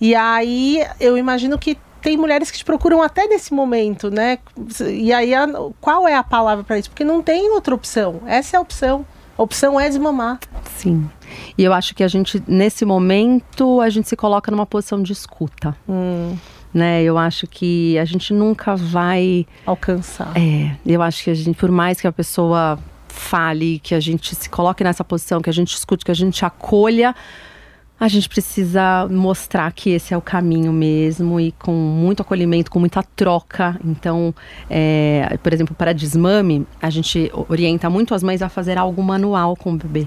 E 0.00 0.14
aí, 0.14 0.84
eu 1.00 1.18
imagino 1.18 1.58
que 1.58 1.76
tem 2.00 2.16
mulheres 2.16 2.50
que 2.50 2.58
te 2.58 2.64
procuram 2.64 3.02
até 3.02 3.26
nesse 3.26 3.52
momento, 3.52 4.10
né? 4.10 4.38
E 4.88 5.12
aí, 5.12 5.34
a- 5.34 5.48
qual 5.80 6.06
é 6.08 6.14
a 6.14 6.22
palavra 6.22 6.64
para 6.64 6.78
isso? 6.78 6.90
Porque 6.90 7.04
não 7.04 7.22
tem 7.22 7.50
outra 7.50 7.74
opção. 7.74 8.20
Essa 8.26 8.56
é 8.56 8.58
a 8.58 8.60
opção. 8.60 9.04
A 9.36 9.42
opção 9.42 9.78
é 9.78 9.88
desmamar. 9.88 10.38
Sim. 10.76 11.08
E 11.56 11.62
eu 11.62 11.72
acho 11.72 11.94
que 11.94 12.02
a 12.02 12.08
gente, 12.08 12.42
nesse 12.46 12.84
momento, 12.84 13.80
a 13.80 13.88
gente 13.88 14.08
se 14.08 14.16
coloca 14.16 14.50
numa 14.50 14.66
posição 14.66 15.02
de 15.02 15.12
escuta. 15.12 15.76
Hum, 15.88 16.36
Né? 16.74 17.02
Eu 17.02 17.16
acho 17.16 17.46
que 17.46 17.96
a 17.98 18.04
gente 18.04 18.32
nunca 18.34 18.76
vai. 18.76 19.46
alcançar. 19.64 20.32
É, 20.36 20.76
eu 20.84 21.00
acho 21.02 21.24
que 21.24 21.30
a 21.30 21.34
gente, 21.34 21.56
por 21.56 21.70
mais 21.70 21.98
que 22.00 22.06
a 22.06 22.12
pessoa 22.12 22.78
fale, 23.08 23.78
que 23.78 23.94
a 23.94 24.00
gente 24.00 24.34
se 24.34 24.48
coloque 24.50 24.84
nessa 24.84 25.02
posição, 25.02 25.40
que 25.40 25.48
a 25.48 25.52
gente 25.52 25.72
escute, 25.74 26.04
que 26.04 26.10
a 26.10 26.14
gente 26.14 26.44
acolha, 26.44 27.14
a 28.00 28.06
gente 28.06 28.28
precisa 28.28 29.08
mostrar 29.10 29.72
que 29.72 29.90
esse 29.90 30.14
é 30.14 30.16
o 30.16 30.20
caminho 30.20 30.72
mesmo 30.72 31.40
e 31.40 31.50
com 31.52 31.72
muito 31.72 32.22
acolhimento, 32.22 32.70
com 32.70 32.78
muita 32.78 33.02
troca. 33.02 33.78
Então, 33.84 34.32
é, 34.70 35.36
por 35.42 35.52
exemplo, 35.52 35.74
para 35.74 35.92
desmame, 35.92 36.64
a 36.80 36.90
gente 36.90 37.30
orienta 37.48 37.90
muito 37.90 38.14
as 38.14 38.22
mães 38.22 38.40
a 38.40 38.48
fazer 38.48 38.78
algo 38.78 39.02
manual 39.02 39.56
com 39.56 39.72
o 39.72 39.76
bebê. 39.76 40.06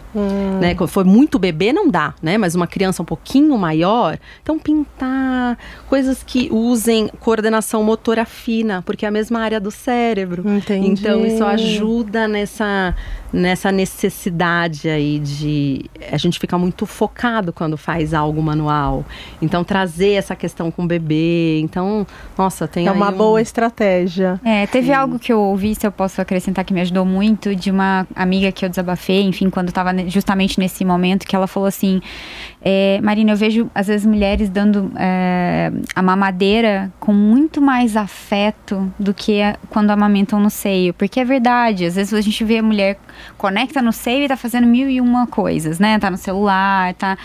Né? 0.61 0.73
Quando 0.73 0.89
for 0.89 1.03
muito 1.03 1.37
bebê, 1.37 1.73
não 1.73 1.89
dá, 1.89 2.13
né? 2.21 2.37
Mas 2.37 2.55
uma 2.55 2.67
criança 2.67 3.01
um 3.01 3.05
pouquinho 3.05 3.57
maior, 3.57 4.17
então 4.41 4.57
pintar 4.57 5.57
coisas 5.89 6.23
que 6.23 6.49
usem 6.51 7.09
coordenação 7.19 7.83
motora 7.83 8.23
fina, 8.23 8.81
porque 8.83 9.05
é 9.05 9.09
a 9.09 9.11
mesma 9.11 9.39
área 9.41 9.59
do 9.59 9.71
cérebro. 9.71 10.47
Entendi. 10.47 10.87
Então 10.87 11.25
isso 11.25 11.43
ajuda 11.43 12.27
nessa, 12.27 12.95
nessa 13.33 13.69
necessidade 13.71 14.87
aí 14.87 15.19
de 15.19 15.89
a 16.09 16.17
gente 16.17 16.39
fica 16.39 16.57
muito 16.57 16.85
focado 16.85 17.51
quando 17.51 17.80
faz 17.81 18.13
algo 18.13 18.41
manual. 18.41 19.03
Então 19.41 19.63
trazer 19.63 20.11
essa 20.11 20.35
questão 20.35 20.69
com 20.71 20.83
o 20.83 20.87
bebê. 20.87 21.59
Então, 21.61 22.05
nossa, 22.37 22.67
tem 22.67 22.85
É 22.85 22.89
aí 22.89 22.95
uma 22.95 23.09
um- 23.09 23.17
boa 23.17 23.41
estratégia. 23.41 24.39
É, 24.45 24.67
teve 24.67 24.93
algo 24.93 25.17
que 25.19 25.33
eu 25.33 25.39
ouvi, 25.39 25.75
se 25.75 25.85
eu 25.85 25.91
posso 25.91 26.21
acrescentar, 26.21 26.63
que 26.63 26.73
me 26.73 26.81
ajudou 26.81 27.03
muito, 27.05 27.55
de 27.55 27.71
uma 27.71 28.07
amiga 28.15 28.51
que 28.51 28.63
eu 28.63 28.69
desabafei, 28.69 29.21
enfim, 29.23 29.49
quando 29.49 29.67
eu 29.67 29.73
tava 29.73 29.91
ne- 29.91 30.09
justamente 30.09 30.59
nesse 30.59 30.85
momento, 30.85 31.25
que 31.25 31.35
ela 31.35 31.47
falou 31.47 31.67
assim: 31.67 32.01
é, 32.63 32.99
Marina, 33.01 33.31
eu 33.31 33.37
vejo 33.37 33.69
às 33.73 33.87
vezes 33.87 34.05
mulheres 34.05 34.49
dando 34.49 34.91
é, 34.95 35.71
a 35.95 36.01
mamadeira 36.01 36.91
com 36.99 37.11
muito 37.13 37.59
mais 37.61 37.97
afeto 37.97 38.91
do 38.99 39.13
que 39.13 39.41
a- 39.41 39.57
quando 39.69 39.89
amamentam 39.91 40.39
no 40.39 40.49
seio. 40.49 40.93
Porque 40.93 41.19
é 41.19 41.25
verdade, 41.25 41.85
às 41.85 41.95
vezes 41.95 42.13
a 42.13 42.21
gente 42.21 42.43
vê 42.43 42.59
a 42.59 42.63
mulher 42.63 42.97
conecta 43.37 43.81
no 43.81 43.91
seio 43.91 44.25
e 44.25 44.27
tá 44.27 44.37
fazendo 44.37 44.67
mil 44.67 44.89
e 44.89 45.01
uma 45.01 45.25
coisas, 45.27 45.79
né? 45.79 45.97
Tá 45.99 46.11
no 46.11 46.17
celular, 46.17 46.93
tá. 46.93 47.17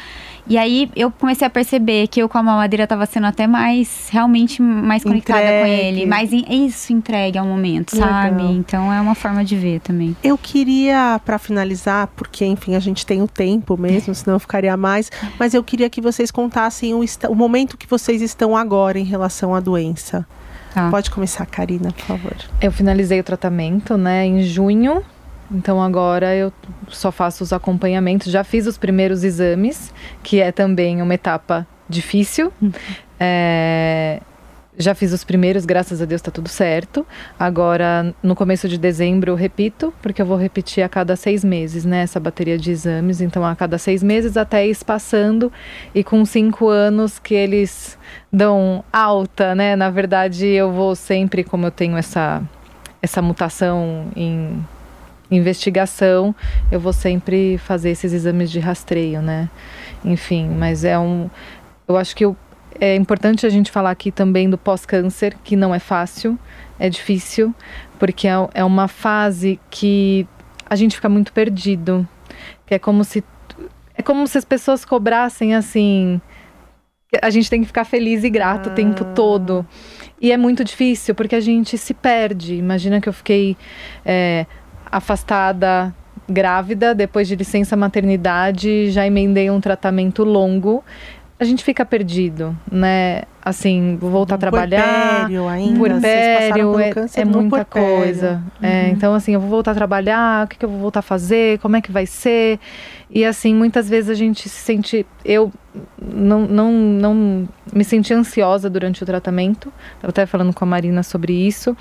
E 0.49 0.57
aí 0.57 0.89
eu 0.95 1.11
comecei 1.11 1.45
a 1.45 1.51
perceber 1.51 2.07
que 2.07 2.23
eu 2.23 2.29
com 2.29 2.39
a 2.39 2.43
mamadeira 2.43 2.87
tava 2.87 3.05
sendo 3.05 3.27
até 3.27 3.49
mais, 3.49 4.09
realmente 4.13 4.63
mais 4.63 5.03
conectada 5.03 5.41
com 5.43 5.67
Entregue. 5.67 5.81
ele. 5.89 6.07
Mais 6.07 6.33
em- 6.33 6.67
isso 6.67 6.93
entregue 6.93 7.37
ao 7.37 7.45
momento, 7.45 7.95
Legal. 7.95 8.09
sabe? 8.09 8.43
Então 8.53 8.93
é 8.93 9.01
uma 9.01 9.17
forma 9.17 9.45
de 9.45 9.57
ver 9.57 9.81
também. 9.81 10.17
Eu 10.23 10.39
queria, 10.39 11.21
para 11.25 11.37
finalizar, 11.37 12.07
porque 12.15 12.47
enfim 12.47 12.77
a 12.77 12.79
gente 12.81 13.05
tem 13.05 13.21
o 13.23 13.27
tempo 13.27 13.77
mesmo, 13.77 14.15
senão 14.15 14.37
eu 14.37 14.41
ficaria 14.41 14.77
mais. 14.77 15.11
Mas 15.39 15.55
eu 15.55 15.63
queria 15.63 15.89
que 15.91 16.01
vocês 16.01 16.31
contassem 16.31 16.95
o, 16.95 17.05
o 17.29 17.35
momento 17.35 17.77
que 17.77 17.87
vocês 17.87 18.23
estão 18.23 18.57
agora 18.57 18.99
em 18.99 19.05
relação 19.05 19.55
à 19.55 19.61
doença. 19.61 20.27
Tá. 20.73 20.91
Pode 20.91 21.11
começar, 21.11 21.47
Karina, 21.47 21.91
por 21.93 22.05
favor. 22.05 22.37
Eu 22.61 22.71
finalizei 22.71 23.19
o 23.19 23.25
tratamento, 23.25 23.97
né, 23.97 24.27
em 24.27 24.43
junho. 24.43 25.03
Então 25.51 25.81
agora 25.81 26.35
eu 26.35 26.53
só 26.89 27.11
faço 27.13 27.43
os 27.43 27.53
acompanhamentos. 27.53 28.31
Já 28.31 28.45
fiz 28.45 28.67
os 28.67 28.77
primeiros 28.77 29.25
exames, 29.25 29.93
que 30.23 30.41
é 30.41 30.51
também 30.53 31.01
uma 31.01 31.15
etapa 31.15 31.67
difícil. 31.89 32.53
É, 33.19 34.21
já 34.79 34.95
fiz 34.95 35.13
os 35.13 35.25
primeiros, 35.25 35.65
graças 35.65 36.03
a 36.03 36.05
Deus 36.05 36.21
tá 36.21 36.31
tudo 36.31 36.49
certo. 36.49 37.07
Agora, 37.39 38.15
no 38.23 38.35
começo 38.37 38.69
de 38.69 38.77
dezembro, 38.77 39.31
eu 39.31 39.35
repito, 39.35 39.93
porque 40.03 40.21
eu 40.21 40.27
vou 40.27 40.37
repetir 40.37 40.85
a 40.85 40.89
cada 40.89 41.17
seis 41.17 41.43
meses, 41.43 41.85
né? 41.85 42.03
Essa 42.03 42.21
bateria 42.21 42.59
de 42.59 42.71
exames. 42.71 43.21
Então, 43.21 43.45
a 43.45 43.57
cada 43.57 43.79
seis 43.79 44.03
meses, 44.03 44.37
até 44.37 44.67
ir 44.67 44.71
espaçando. 44.71 45.51
E 45.95 46.05
com 46.05 46.25
cinco 46.25 46.69
anos 46.69 47.19
que 47.19 47.35
eles 47.35 47.99
dão 48.31 48.85
alta, 48.93 49.55
né? 49.55 49.75
Na 49.77 49.89
verdade, 49.89 50.47
eu 50.47 50.71
vou 50.71 50.95
sempre, 50.95 51.43
como 51.43 51.67
eu 51.67 51.71
tenho 51.71 51.97
essa, 51.97 52.43
essa 53.01 53.23
mutação 53.23 54.09
em 54.15 54.63
investigação, 55.31 56.35
eu 56.71 56.79
vou 56.79 56.93
sempre 56.93 57.59
fazer 57.59 57.91
esses 57.91 58.13
exames 58.13 58.51
de 58.51 58.61
rastreio, 58.61 59.21
né? 59.23 59.49
Enfim, 60.05 60.49
mas 60.49 60.85
é 60.85 60.99
um. 60.99 61.29
Eu 61.89 61.97
acho 61.97 62.15
que 62.15 62.25
eu- 62.25 62.37
é 62.81 62.97
importante 62.97 63.47
a 63.47 63.49
gente 63.49 63.71
falar 63.71 63.91
aqui 63.91 64.11
também 64.11 64.49
do 64.49 64.59
pós-câncer, 64.59 65.37
que 65.43 65.57
não 65.57 65.75
é 65.75 65.79
fácil, 65.79 66.39
é 66.79 66.89
difícil, 66.89 67.55
porque 67.99 68.27
é, 68.29 68.35
é 68.55 68.65
uma 68.65 68.89
fase 68.89 69.59
que 69.71 70.27
a 70.69 70.77
gente 70.77 70.97
fica 70.97 71.09
muito 71.09 71.33
perdido. 71.33 72.07
Que 72.67 72.75
é 72.75 72.79
como 72.79 73.05
se. 73.05 73.25
É 73.95 74.03
como 74.03 74.27
se 74.27 74.37
as 74.37 74.45
pessoas 74.45 74.85
cobrassem 74.85 75.55
assim. 75.55 76.21
A 77.23 77.31
gente 77.31 77.49
tem 77.49 77.61
que 77.61 77.67
ficar 77.67 77.85
feliz 77.85 78.25
e 78.25 78.31
grato 78.31 78.69
o 78.69 78.75
tempo 78.75 79.05
todo. 79.15 79.67
E 80.21 80.33
é 80.33 80.37
muito 80.37 80.65
difícil, 80.65 81.15
porque 81.15 81.37
a 81.37 81.41
gente 81.41 81.79
se 81.79 81.95
perde. 81.95 82.57
Imagina 82.57 83.01
que 83.01 83.09
eu 83.09 83.13
fiquei 83.13 83.57
é, 84.05 84.45
afastada, 84.91 85.95
grávida, 86.29 86.95
depois 86.95 87.29
de 87.29 87.37
licença 87.37 87.77
maternidade, 87.77 88.91
já 88.91 89.07
emendei 89.07 89.51
um 89.51 89.61
tratamento 89.61 90.25
longo. 90.25 90.85
A 91.39 91.45
gente 91.45 91.63
fica 91.63 91.85
perdido, 91.85 92.57
né? 92.71 93.23
Assim, 93.45 93.99
vou 94.01 94.11
voltar 94.11 94.37
a 94.37 94.39
trabalhar. 94.39 95.27
Puerpério 95.27 95.49
ainda. 95.49 95.79
vocês 96.01 96.39
passaram 96.39 96.73
Puerpério 96.73 97.11
é, 97.15 97.21
é 97.21 97.25
muita 97.25 97.65
coisa. 97.65 98.43
É, 98.63 98.89
então, 98.89 99.15
assim, 99.15 99.35
eu 99.35 99.41
vou 99.41 99.51
voltar 99.51 99.73
a 99.73 99.75
trabalhar, 99.75 100.47
o 100.47 100.49
que, 100.49 100.57
que 100.57 100.65
eu 100.65 100.69
vou 100.69 100.79
voltar 100.79 101.01
a 101.01 101.03
fazer, 101.03 101.59
como 101.59 101.77
é 101.77 101.83
que 101.83 101.93
vai 101.93 102.07
ser. 102.07 102.59
E, 103.11 103.23
assim, 103.23 103.55
muitas 103.55 103.89
vezes 103.89 104.09
a 104.09 104.15
gente 104.15 104.49
se 104.49 104.59
sente. 104.59 105.07
Eu 105.25 105.53
não, 106.01 106.41
não, 106.47 106.73
não 106.73 107.49
me 107.71 107.85
senti 107.85 108.15
ansiosa 108.15 108.71
durante 108.71 109.03
o 109.03 109.07
tratamento. 109.07 109.71
Estava 109.95 110.11
até 110.11 110.25
falando 110.25 110.55
com 110.55 110.65
a 110.65 110.69
Marina 110.69 111.03
sobre 111.03 111.35
isso. 111.35 111.77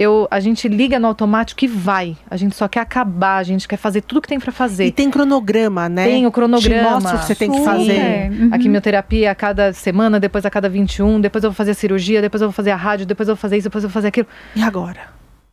Eu, 0.00 0.26
a 0.30 0.40
gente 0.40 0.66
liga 0.66 0.98
no 0.98 1.06
automático 1.06 1.62
e 1.62 1.68
vai. 1.68 2.16
A 2.30 2.34
gente 2.34 2.56
só 2.56 2.66
quer 2.66 2.80
acabar, 2.80 3.36
a 3.36 3.42
gente 3.42 3.68
quer 3.68 3.76
fazer 3.76 4.00
tudo 4.00 4.22
que 4.22 4.28
tem 4.28 4.40
para 4.40 4.50
fazer. 4.50 4.86
E 4.86 4.90
tem 4.90 5.10
cronograma, 5.10 5.90
né? 5.90 6.06
Tem 6.06 6.26
o 6.26 6.32
cronograma. 6.32 6.88
Te 6.88 6.92
mostra 6.94 7.16
o 7.16 7.18
que 7.18 7.26
você 7.26 7.34
tem 7.34 7.52
que 7.52 7.62
fazer. 7.62 8.30
Uhum. 8.30 8.48
A 8.50 8.58
quimioterapia 8.58 9.30
a 9.30 9.34
cada 9.34 9.74
semana, 9.74 10.18
depois 10.18 10.46
a 10.46 10.50
cada 10.50 10.70
21, 10.70 11.20
depois 11.20 11.44
eu 11.44 11.50
vou 11.50 11.54
fazer 11.54 11.72
a 11.72 11.74
cirurgia, 11.74 12.22
depois 12.22 12.40
eu 12.40 12.48
vou 12.48 12.52
fazer 12.54 12.70
a 12.70 12.76
rádio, 12.76 13.04
depois 13.04 13.28
eu 13.28 13.34
vou 13.34 13.40
fazer 13.42 13.58
isso, 13.58 13.68
depois 13.68 13.84
eu 13.84 13.90
vou 13.90 13.92
fazer 13.92 14.08
aquilo. 14.08 14.26
E 14.56 14.62
agora? 14.62 15.00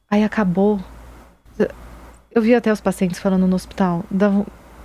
Aí 0.10 0.24
acabou. 0.24 0.80
Eu 2.32 2.42
vi 2.42 2.56
até 2.56 2.72
os 2.72 2.80
pacientes 2.80 3.20
falando 3.20 3.46
no 3.48 3.56
hospital. 3.58 4.06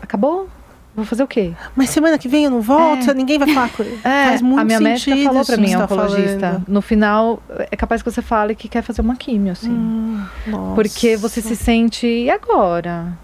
Acabou? 0.02 0.48
Vou 0.94 1.04
fazer 1.06 1.22
o 1.22 1.26
quê? 1.26 1.52
Mas 1.74 1.88
semana 1.90 2.18
que 2.18 2.28
vem 2.28 2.44
eu 2.44 2.50
não 2.50 2.60
volto, 2.60 3.14
ninguém 3.14 3.38
vai 3.38 3.48
falar 3.48 3.70
com 3.70 3.82
ele. 3.82 3.98
É, 4.04 4.26
Faz 4.28 4.42
muito 4.42 4.60
a 4.60 4.64
minha 4.64 4.80
médica 4.80 5.10
sentido 5.10 5.24
falou 5.26 5.40
isso 5.40 5.52
pra 5.52 5.56
que 5.62 5.68
mim, 5.70 5.76
tá 5.76 5.84
oncologista. 5.84 6.38
falando. 6.40 6.64
No 6.68 6.82
final, 6.82 7.42
é 7.70 7.76
capaz 7.76 8.02
que 8.02 8.10
você 8.10 8.20
fale 8.20 8.54
que 8.54 8.68
quer 8.68 8.82
fazer 8.82 9.00
uma 9.00 9.16
químio, 9.16 9.52
assim. 9.52 9.70
Hum, 9.70 10.22
nossa. 10.46 10.74
porque 10.74 11.16
você 11.16 11.40
se 11.40 11.56
sente. 11.56 12.06
E 12.06 12.30
agora? 12.30 13.16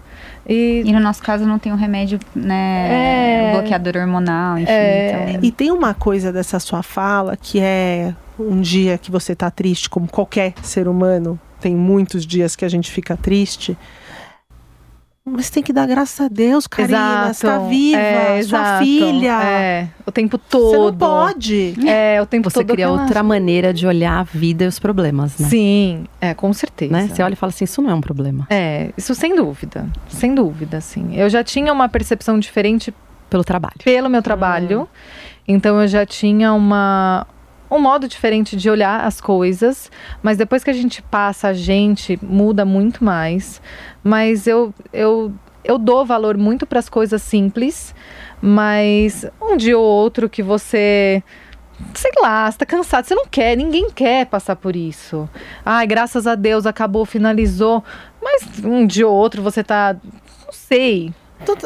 E. 0.47 0.81
E 0.83 0.91
no 0.91 0.99
nosso 0.99 1.21
caso 1.21 1.45
não 1.45 1.59
tem 1.59 1.71
um 1.71 1.75
remédio, 1.75 2.19
né? 2.35 3.51
É. 3.51 3.51
Bloqueador 3.53 3.97
hormonal, 3.97 4.57
enfim. 4.57 4.71
É. 4.71 5.25
Então, 5.29 5.43
E 5.43 5.51
tem 5.51 5.71
uma 5.71 5.93
coisa 5.93 6.33
dessa 6.33 6.59
sua 6.59 6.81
fala 6.81 7.37
que 7.37 7.59
é 7.59 8.15
um 8.39 8.59
dia 8.59 8.97
que 8.97 9.11
você 9.11 9.35
tá 9.35 9.51
triste, 9.51 9.89
como 9.89 10.07
qualquer 10.07 10.53
ser 10.63 10.87
humano, 10.87 11.39
tem 11.59 11.75
muitos 11.75 12.25
dias 12.25 12.55
que 12.55 12.65
a 12.65 12.69
gente 12.69 12.89
fica 12.89 13.15
triste. 13.15 13.77
Mas 15.31 15.49
tem 15.49 15.61
que 15.63 15.71
dar 15.73 15.85
graças 15.87 16.19
a 16.19 16.27
Deus, 16.27 16.67
Karina. 16.67 17.33
Você 17.33 17.45
tá 17.47 17.53
Exato. 17.55 17.69
viva, 17.69 17.97
É, 17.99 18.43
sua 18.43 18.59
exato. 18.59 18.83
filha. 18.83 19.43
É, 19.43 19.87
o 20.05 20.11
tempo 20.11 20.37
Você 20.49 20.57
não 20.57 20.71
todo. 20.91 20.97
pode. 20.97 21.75
É, 21.87 22.21
o 22.21 22.25
tempo 22.25 22.49
Você 22.49 22.59
todo. 22.59 22.73
cria 22.73 22.85
aquela- 22.87 23.01
outra 23.03 23.23
maneira 23.23 23.73
de 23.73 23.85
olhar 23.87 24.19
a 24.19 24.23
vida 24.23 24.63
e 24.63 24.67
os 24.67 24.79
problemas, 24.79 25.37
né? 25.37 25.47
Sim, 25.47 26.05
é, 26.19 26.33
com 26.33 26.51
certeza. 26.53 26.91
Né? 26.91 27.07
Você 27.07 27.21
olha 27.23 27.33
e 27.33 27.35
fala 27.35 27.49
assim, 27.51 27.65
isso 27.65 27.81
não 27.81 27.89
é 27.89 27.93
um 27.93 28.01
problema. 28.01 28.47
É, 28.49 28.91
isso 28.97 29.13
sem 29.15 29.35
dúvida. 29.35 29.87
Sem 30.07 30.33
dúvida, 30.35 30.77
assim. 30.77 31.15
Eu 31.15 31.29
já 31.29 31.43
tinha 31.43 31.71
uma 31.71 31.87
percepção 31.87 32.39
diferente 32.39 32.93
Pelo 33.29 33.43
trabalho. 33.43 33.75
pelo 33.83 34.09
meu 34.09 34.21
trabalho. 34.21 34.87
Então 35.47 35.81
eu 35.81 35.87
já 35.87 36.05
tinha 36.05 36.53
uma 36.53 37.25
um 37.69 37.79
modo 37.79 38.07
diferente 38.07 38.55
de 38.55 38.69
olhar 38.69 39.05
as 39.05 39.21
coisas, 39.21 39.91
mas 40.21 40.37
depois 40.37 40.63
que 40.63 40.69
a 40.69 40.73
gente 40.73 41.01
passa, 41.01 41.49
a 41.49 41.53
gente 41.53 42.19
muda 42.21 42.65
muito 42.65 43.03
mais. 43.03 43.61
Mas 44.03 44.47
eu, 44.47 44.73
eu, 44.91 45.31
eu 45.63 45.77
dou 45.77 46.05
valor 46.05 46.37
muito 46.37 46.65
para 46.65 46.79
as 46.79 46.89
coisas 46.89 47.21
simples, 47.21 47.93
mas 48.41 49.25
um 49.41 49.55
dia 49.55 49.77
ou 49.77 49.83
outro 49.83 50.29
que 50.29 50.41
você 50.41 51.23
sei 51.93 52.11
lá, 52.21 52.51
você 52.51 52.57
tá 52.57 52.65
cansado, 52.65 53.05
você 53.05 53.15
não 53.15 53.25
quer, 53.25 53.55
ninguém 53.55 53.89
quer 53.89 54.25
passar 54.25 54.55
por 54.55 54.75
isso. 54.75 55.29
Ai, 55.65 55.87
graças 55.87 56.27
a 56.27 56.35
Deus 56.35 56.65
acabou, 56.65 57.05
finalizou. 57.05 57.83
Mas 58.21 58.63
um 58.63 58.85
dia 58.85 59.07
ou 59.07 59.15
outro 59.15 59.41
você 59.41 59.63
tá, 59.63 59.95
não 60.45 60.51
sei, 60.51 61.13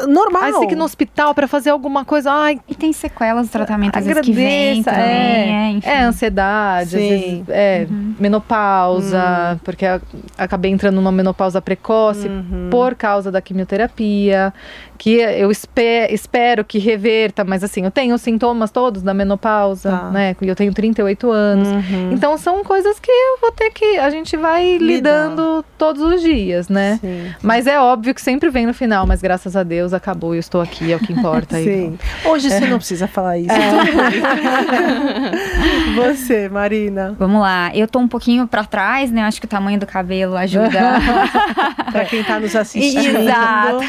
Normal. 0.08 0.42
Aí 0.44 0.52
você 0.52 0.58
tem 0.60 0.68
que 0.68 0.74
ir 0.74 0.78
no 0.78 0.84
hospital 0.84 1.34
para 1.34 1.46
fazer 1.48 1.70
alguma 1.70 2.04
coisa. 2.04 2.30
Ai, 2.32 2.58
E 2.68 2.74
tem 2.74 2.92
sequelas 2.92 3.48
do 3.48 3.50
tratamento, 3.52 3.96
às 3.96 4.06
vezes, 4.06 4.22
que 4.22 4.32
vem 4.32 4.80
agradeça, 4.80 4.90
também. 4.90 5.06
é, 5.06 5.48
É, 5.48 5.70
enfim. 5.70 5.88
é 5.88 6.02
ansiedade, 6.02 6.96
às 6.96 7.02
Sim. 7.02 7.08
vezes, 7.08 7.44
é 7.48 7.86
menopausa, 8.18 9.60
porque 9.64 9.84
a- 9.84 10.00
acabei 10.38 10.70
entrando 10.70 10.96
numa 10.96 11.12
menopausa 11.12 11.60
precoce 11.60 12.30
por 12.70 12.94
causa 12.94 13.30
da 13.30 13.40
quimioterapia, 13.40 14.52
que 14.96 15.16
eu 15.16 15.50
espe- 15.50 16.06
espero 16.10 16.64
que 16.64 16.78
reverta, 16.78 17.42
mas 17.44 17.64
assim, 17.64 17.84
eu 17.84 17.90
tenho 17.90 18.14
os 18.14 18.22
sintomas 18.22 18.70
todos 18.70 19.02
da 19.02 19.12
menopausa, 19.12 19.90
Tá. 19.90 20.10
né? 20.10 20.36
E 20.40 20.48
eu 20.48 20.54
tenho 20.54 20.72
38 20.72 21.30
anos. 21.30 21.68
Uhum. 21.68 22.12
Então 22.12 22.38
são 22.38 22.62
coisas 22.62 22.98
que 23.00 23.10
eu 23.10 23.38
vou 23.40 23.50
ter 23.52 23.70
que. 23.70 23.98
A 23.98 24.08
gente 24.10 24.36
vai 24.36 24.78
Lidar. 24.78 24.86
lidando 24.86 25.64
todos 25.76 26.00
os 26.02 26.22
dias, 26.22 26.68
né? 26.68 26.98
Sim. 27.00 27.34
Mas 27.42 27.66
é 27.66 27.78
óbvio 27.80 28.14
que 28.14 28.20
sempre 28.22 28.50
vem 28.50 28.66
no 28.66 28.74
final, 28.74 29.06
mas 29.06 29.20
graças 29.20 29.56
a 29.56 29.63
Deus 29.64 29.92
acabou 29.92 30.34
e 30.34 30.38
eu 30.38 30.40
estou 30.40 30.60
aqui, 30.60 30.92
é 30.92 30.96
o 30.96 31.00
que 31.00 31.12
importa. 31.12 31.56
aí. 31.56 31.64
Sim. 31.64 31.98
Hoje 32.24 32.50
você 32.50 32.66
não 32.66 32.78
precisa 32.78 33.08
falar 33.08 33.38
isso. 33.38 33.48
você, 35.96 36.48
Marina. 36.48 37.14
Vamos 37.18 37.40
lá, 37.40 37.70
eu 37.74 37.88
tô 37.88 37.98
um 37.98 38.08
pouquinho 38.08 38.46
pra 38.46 38.64
trás, 38.64 39.10
né? 39.10 39.22
Acho 39.22 39.40
que 39.40 39.46
o 39.46 39.48
tamanho 39.48 39.78
do 39.78 39.86
cabelo 39.86 40.36
ajuda. 40.36 40.70
Pra 41.90 42.04
quem 42.04 42.24
tá 42.24 42.40
nos 42.40 42.56
assistindo. 42.56 43.20
Exato. 43.20 43.80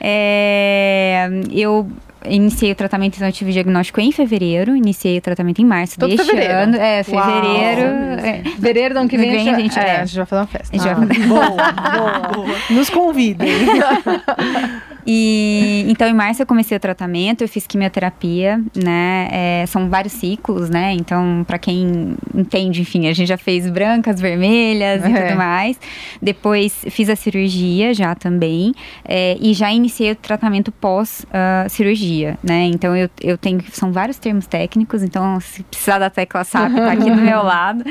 É, 0.00 1.28
eu 1.50 1.86
iniciei 2.28 2.72
o 2.72 2.74
tratamento, 2.74 3.16
então 3.16 3.26
eu 3.28 3.32
tive 3.32 3.52
diagnóstico 3.52 4.00
em 4.00 4.10
fevereiro, 4.12 4.76
iniciei 4.76 5.18
o 5.18 5.20
tratamento 5.20 5.60
em 5.60 5.64
março 5.64 5.98
Todo 5.98 6.10
deste 6.10 6.26
fevereiro. 6.26 6.54
ano. 6.54 6.76
É, 6.76 7.02
Uau. 7.08 7.24
fevereiro. 7.24 7.80
é, 8.26 8.42
Fevereiro 8.50 8.94
do 8.94 9.00
ano 9.00 9.08
que 9.08 9.16
vem, 9.16 9.30
Vem 9.30 9.48
a 9.50 9.58
gente- 9.58 9.78
é, 9.78 9.82
é. 9.88 10.00
a 10.00 10.04
gente 10.04 10.16
vai 10.16 10.26
fazer 10.26 10.40
uma 10.40 10.46
festa. 10.46 10.76
a 10.76 10.78
gente 10.78 10.88
Ah, 10.88 10.94
vai 10.94 11.06
fazer- 11.08 11.26
boa, 11.26 12.32
boa. 12.34 12.56
Nos 12.70 12.90
convidem. 12.90 13.48
E 15.08 15.86
então 15.88 16.08
em 16.08 16.12
março 16.12 16.42
eu 16.42 16.46
comecei 16.46 16.76
o 16.76 16.80
tratamento, 16.80 17.42
eu 17.42 17.48
fiz 17.48 17.64
quimioterapia, 17.64 18.60
né? 18.74 19.28
É, 19.30 19.64
são 19.68 19.88
vários 19.88 20.12
ciclos, 20.14 20.68
né? 20.68 20.94
Então, 20.94 21.44
pra 21.46 21.58
quem 21.60 22.16
entende, 22.34 22.80
enfim, 22.80 23.06
a 23.06 23.12
gente 23.12 23.28
já 23.28 23.38
fez 23.38 23.70
brancas, 23.70 24.20
vermelhas 24.20 25.04
e 25.04 25.08
tudo 25.08 25.36
mais. 25.36 25.78
Depois 26.20 26.74
fiz 26.90 27.08
a 27.08 27.14
cirurgia 27.14 27.94
já 27.94 28.16
também. 28.16 28.74
é, 29.04 29.36
e 29.40 29.54
já 29.54 29.72
iniciei 29.72 30.10
o 30.10 30.16
tratamento 30.16 30.72
pós-cirurgia, 30.72 32.15
né? 32.42 32.64
Então 32.66 32.96
eu, 32.96 33.08
eu 33.22 33.36
tenho. 33.38 33.60
São 33.72 33.92
vários 33.92 34.16
termos 34.18 34.46
técnicos, 34.46 35.02
então 35.02 35.38
se 35.40 35.62
precisar 35.62 35.98
da 35.98 36.08
tecla 36.10 36.44
SAP, 36.44 36.72
tá 36.74 36.92
aqui 36.92 37.10
do 37.10 37.16
meu 37.16 37.42
lado. 37.44 37.84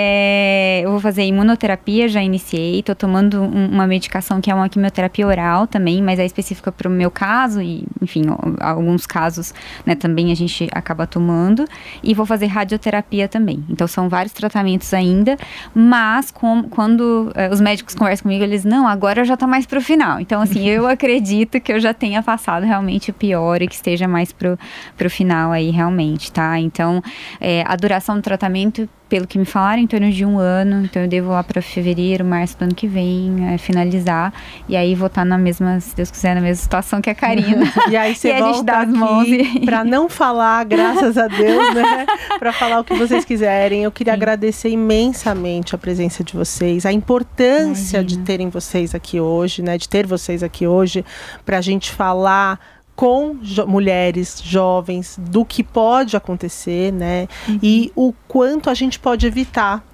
É, 0.00 0.80
eu 0.84 0.90
vou 0.90 1.00
fazer 1.00 1.24
imunoterapia, 1.24 2.08
já 2.08 2.22
iniciei. 2.22 2.82
Tô 2.82 2.94
tomando 2.94 3.42
um- 3.42 3.66
uma 3.70 3.86
medicação 3.86 4.40
que 4.40 4.50
é 4.50 4.54
uma 4.54 4.68
quimioterapia 4.68 5.26
oral 5.26 5.66
também, 5.66 6.02
mas 6.02 6.18
é 6.18 6.24
específica 6.24 6.70
para 6.72 6.88
o 6.88 6.90
meu 6.90 7.10
caso 7.10 7.60
e, 7.60 7.84
enfim, 8.02 8.22
alguns 8.60 9.06
casos, 9.06 9.52
né, 9.84 9.94
também 9.94 10.30
a 10.32 10.34
gente 10.34 10.68
acaba 10.72 11.06
tomando. 11.06 11.64
E 12.02 12.14
vou 12.14 12.24
fazer 12.26 12.46
radioterapia 12.46 13.28
também. 13.28 13.64
Então 13.68 13.86
são 13.86 14.08
vários 14.08 14.32
tratamentos 14.32 14.92
ainda, 14.94 15.36
mas 15.74 16.30
com- 16.30 16.64
quando 16.64 17.30
eh, 17.34 17.48
os 17.52 17.60
médicos 17.60 17.94
conversam 17.94 18.22
comigo, 18.24 18.44
eles, 18.44 18.64
não, 18.64 18.86
agora 18.86 19.24
já 19.24 19.36
tá 19.36 19.46
mais 19.46 19.66
pro 19.66 19.80
final. 19.80 20.20
Então, 20.20 20.40
assim, 20.40 20.66
eu 20.68 20.86
acredito 20.88 21.60
que 21.60 21.72
eu 21.72 21.80
já 21.80 21.92
tenha 21.94 22.22
passado 22.22 22.64
realmente 22.64 23.10
o 23.10 23.14
pior 23.14 23.60
que 23.68 23.74
esteja 23.76 24.08
mais 24.08 24.32
pro, 24.32 24.58
pro 24.96 25.08
final 25.10 25.52
aí, 25.52 25.70
realmente, 25.70 26.30
tá? 26.32 26.58
Então, 26.58 27.02
eh, 27.40 27.62
a 27.66 27.76
duração 27.76 28.16
do 28.16 28.22
tratamento 28.22 28.88
pelo 29.08 29.26
que 29.26 29.38
me 29.38 29.46
falaram, 29.46 29.80
em 29.80 29.86
torno 29.86 30.10
de 30.12 30.22
um 30.22 30.38
ano. 30.38 30.84
Então 30.84 31.00
eu 31.00 31.08
devo 31.08 31.30
lá 31.30 31.42
para 31.42 31.62
fevereiro, 31.62 32.22
março 32.26 32.58
do 32.58 32.64
ano 32.64 32.74
que 32.74 32.86
vem, 32.86 33.48
é, 33.54 33.56
finalizar. 33.56 34.34
E 34.68 34.76
aí 34.76 34.94
vou 34.94 35.06
estar 35.06 35.24
na 35.24 35.38
mesma, 35.38 35.80
se 35.80 35.96
Deus 35.96 36.10
quiser, 36.10 36.34
na 36.34 36.42
mesma 36.42 36.62
situação 36.62 37.00
que 37.00 37.08
a 37.08 37.14
Karina. 37.14 37.64
E 37.90 37.96
aí 37.96 38.14
você 38.14 38.28
E 38.28 38.32
a 38.32 38.38
volta 38.40 38.62
dá 38.64 38.80
as 38.80 38.88
mãos 38.90 39.26
e- 39.26 39.60
pra 39.64 39.82
não 39.82 40.10
falar, 40.10 40.62
graças 40.66 41.16
a 41.16 41.26
Deus, 41.26 41.74
né? 41.74 42.04
Pra 42.38 42.52
falar 42.52 42.80
o 42.80 42.84
que 42.84 42.94
vocês 42.94 43.24
quiserem. 43.24 43.82
Eu 43.82 43.90
queria 43.90 44.12
Sim. 44.12 44.18
agradecer 44.18 44.68
imensamente 44.68 45.74
a 45.74 45.78
presença 45.78 46.22
de 46.22 46.34
vocês, 46.34 46.84
a 46.84 46.92
importância 46.92 48.00
de 48.04 48.14
Imagina. 48.14 48.26
terem 48.26 48.48
vocês 48.50 48.94
aqui 48.94 49.18
hoje, 49.18 49.62
né? 49.62 49.78
De 49.78 49.88
ter 49.88 50.06
vocês 50.06 50.42
aqui 50.42 50.66
hoje, 50.66 51.02
pra 51.46 51.60
gente 51.62 51.90
falar 51.90 52.60
com 52.98 53.36
jo- 53.40 53.64
mulheres 53.64 54.42
jovens 54.44 55.16
do 55.20 55.44
que 55.44 55.62
pode 55.62 56.16
acontecer, 56.16 56.92
né? 56.92 57.28
E 57.62 57.92
o 57.94 58.12
quanto 58.26 58.68
a 58.68 58.74
gente 58.74 58.98
pode 58.98 59.24
evitar 59.24 59.84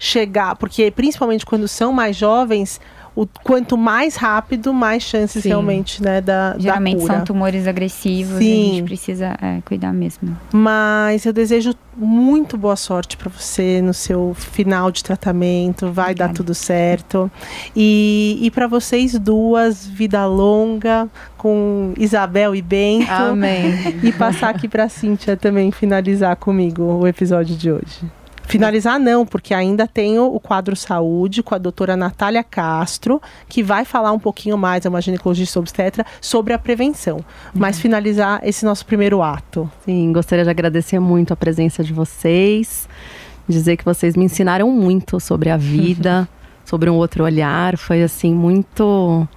chegar, 0.00 0.56
porque 0.56 0.90
principalmente 0.90 1.44
quando 1.44 1.68
são 1.68 1.92
mais 1.92 2.16
jovens, 2.16 2.80
o 3.18 3.26
quanto 3.42 3.76
mais 3.76 4.14
rápido, 4.14 4.72
mais 4.72 5.02
chances 5.02 5.42
Sim. 5.42 5.48
realmente, 5.48 6.00
né, 6.00 6.20
da, 6.20 6.52
da 6.52 6.58
Geralmente 6.60 7.00
cura. 7.00 7.14
são 7.14 7.24
tumores 7.24 7.66
agressivos 7.66 8.34
e 8.34 8.36
a 8.36 8.38
Sim. 8.38 8.74
gente 8.74 8.82
precisa 8.84 9.36
é, 9.42 9.60
cuidar 9.64 9.92
mesmo. 9.92 10.36
Mas 10.52 11.26
eu 11.26 11.32
desejo 11.32 11.74
muito 11.96 12.56
boa 12.56 12.76
sorte 12.76 13.16
para 13.16 13.28
você 13.28 13.82
no 13.82 13.92
seu 13.92 14.34
final 14.34 14.92
de 14.92 15.02
tratamento. 15.02 15.90
Vai 15.90 16.14
dar 16.14 16.26
Obrigada. 16.26 16.34
tudo 16.34 16.54
certo. 16.54 17.28
E, 17.74 18.38
e 18.40 18.52
para 18.52 18.68
vocês 18.68 19.18
duas, 19.18 19.84
vida 19.84 20.24
longa 20.24 21.08
com 21.36 21.92
Isabel 21.98 22.54
e 22.54 22.62
Bento. 22.62 23.10
Amém. 23.10 23.98
E 24.00 24.12
passar 24.12 24.50
aqui 24.50 24.68
para 24.68 24.88
Cíntia 24.88 25.36
também 25.36 25.72
finalizar 25.72 26.36
comigo 26.36 26.84
o 26.84 27.06
episódio 27.06 27.56
de 27.56 27.72
hoje. 27.72 28.17
Finalizar 28.48 28.98
não, 28.98 29.26
porque 29.26 29.52
ainda 29.52 29.86
tenho 29.86 30.24
o 30.24 30.40
quadro 30.40 30.74
saúde 30.74 31.42
com 31.42 31.54
a 31.54 31.58
doutora 31.58 31.94
Natália 31.98 32.42
Castro, 32.42 33.20
que 33.46 33.62
vai 33.62 33.84
falar 33.84 34.10
um 34.10 34.18
pouquinho 34.18 34.56
mais, 34.56 34.86
é 34.86 34.88
uma 34.88 35.02
ginecologista 35.02 35.58
obstetra, 35.58 36.04
sobre 36.18 36.54
a 36.54 36.58
prevenção. 36.58 37.22
Mas 37.52 37.78
finalizar 37.78 38.40
esse 38.42 38.64
nosso 38.64 38.86
primeiro 38.86 39.22
ato. 39.22 39.70
Sim, 39.84 40.14
gostaria 40.14 40.44
de 40.44 40.50
agradecer 40.50 40.98
muito 40.98 41.30
a 41.34 41.36
presença 41.36 41.84
de 41.84 41.92
vocês, 41.92 42.88
dizer 43.46 43.76
que 43.76 43.84
vocês 43.84 44.16
me 44.16 44.24
ensinaram 44.24 44.70
muito 44.70 45.20
sobre 45.20 45.50
a 45.50 45.58
vida, 45.58 46.26
sobre 46.64 46.88
um 46.88 46.94
outro 46.94 47.24
olhar. 47.24 47.76
Foi 47.76 48.02
assim 48.02 48.32
muito. 48.32 49.28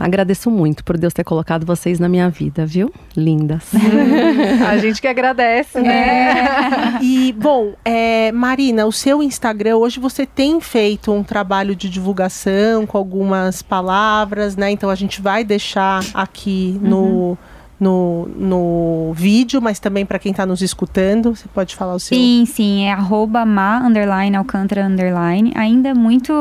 Hum, 0.00 0.04
Agradeço 0.04 0.50
muito 0.50 0.84
por 0.84 0.96
Deus 0.96 1.12
ter 1.12 1.24
colocado 1.24 1.64
vocês 1.64 1.98
na 1.98 2.08
minha 2.08 2.28
vida, 2.28 2.66
viu? 2.66 2.92
Lindas. 3.16 3.70
A 4.68 4.76
gente 4.78 5.00
que 5.00 5.08
agradece, 5.08 5.80
né? 5.80 6.98
E, 7.02 7.32
bom, 7.32 7.74
é, 7.84 8.30
Marina, 8.32 8.86
o 8.86 8.92
seu 8.92 9.22
Instagram, 9.22 9.76
hoje 9.76 9.98
você 9.98 10.26
tem 10.26 10.60
feito 10.60 11.12
um 11.12 11.22
trabalho 11.22 11.74
de 11.74 11.88
divulgação 11.88 12.86
com 12.86 12.98
algumas 12.98 13.62
palavras, 13.62 14.56
né? 14.56 14.70
Então 14.70 14.90
a 14.90 14.94
gente 14.94 15.20
vai 15.20 15.44
deixar 15.44 16.02
aqui 16.14 16.78
no, 16.82 17.36
no, 17.78 18.26
no 18.36 19.12
vídeo, 19.14 19.60
mas 19.60 19.78
também 19.78 20.06
para 20.06 20.18
quem 20.18 20.30
está 20.30 20.46
nos 20.46 20.62
escutando, 20.62 21.34
você 21.36 21.46
pode 21.52 21.74
falar 21.76 21.94
o 21.94 21.98
seu. 22.00 22.16
Sim, 22.16 22.44
sim, 22.46 22.84
é 22.84 22.92
arroba 22.92 23.44
ma, 23.44 23.78
underline, 23.78 24.34
alcântara, 24.36 24.84
underline. 24.86 25.52
Ainda 25.54 25.94
muito 25.94 26.32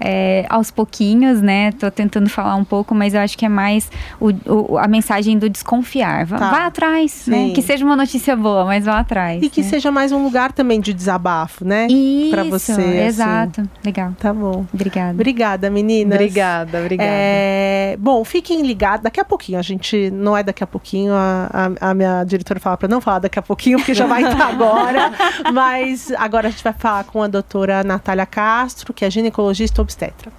é, 0.00 0.46
aos 0.48 0.70
pouquinhos, 0.70 1.42
né? 1.42 1.72
Tô 1.72 1.90
tentando 1.90 2.28
falar 2.30 2.54
um 2.56 2.64
pouco, 2.64 2.94
mas 2.94 3.12
eu 3.14 3.20
acho 3.20 3.36
que 3.36 3.44
é 3.44 3.48
mais 3.48 3.90
o, 4.20 4.30
o- 4.72 4.78
a 4.78 4.88
mensagem 4.88 5.38
do 5.38 5.48
desconfiar. 5.50 6.24
Vá, 6.24 6.38
Tá. 6.38 6.50
vá 6.50 6.66
atrás, 6.66 7.10
Sim. 7.12 7.30
né? 7.30 7.50
Que 7.54 7.60
seja 7.62 7.84
uma 7.84 7.96
notícia 7.96 8.34
boa, 8.36 8.64
mas 8.64 8.84
vá 8.84 8.98
atrás. 9.00 9.42
E 9.42 9.50
que 9.50 9.60
né? 9.62 9.68
seja 9.68 9.90
mais 9.90 10.10
um 10.12 10.22
lugar 10.24 10.52
também 10.52 10.80
de 10.80 10.92
desabafo, 10.94 11.64
né? 11.64 11.86
Isso, 11.90 12.30
pra 12.30 12.44
você, 12.44 12.72
assim. 12.72 12.96
Exato. 12.98 13.68
Legal. 13.84 14.12
Tá 14.18 14.32
bom. 14.32 14.64
Obrigada. 14.72 15.12
Obrigada, 15.12 15.70
meninas. 15.70 16.14
Obrigada, 16.14 16.78
obrigada. 16.80 17.10
É, 17.12 17.96
bom, 17.98 18.24
fiquem 18.24 18.62
ligados. 18.62 19.02
Daqui 19.02 19.20
a 19.20 19.24
pouquinho, 19.24 19.58
a 19.58 19.62
gente 19.62 20.10
não 20.10 20.36
é 20.36 20.42
daqui 20.42 20.62
a 20.62 20.66
pouquinho. 20.66 20.77
A, 21.12 21.48
a- 21.80 21.90
a 21.90 21.94
minha 21.94 22.24
diretora 22.24 22.58
fala 22.60 22.76
para 22.76 22.88
não 22.88 23.00
falar 23.00 23.18
daqui 23.20 23.38
a 23.38 23.42
pouquinho, 23.42 23.78
porque 23.78 23.94
já 23.94 24.06
vai 24.06 24.22
estar 24.24 24.46
agora. 24.48 25.12
Mas 25.52 26.12
agora 26.16 26.48
a 26.48 26.50
gente 26.50 26.62
vai 26.64 26.72
falar 26.72 27.04
com 27.04 27.22
a 27.22 27.26
doutora 27.28 27.82
Natália 27.84 28.26
Castro, 28.26 28.92
que 28.92 29.04
é 29.04 29.10
ginecologista 29.10 29.80
obstetra. 29.82 30.30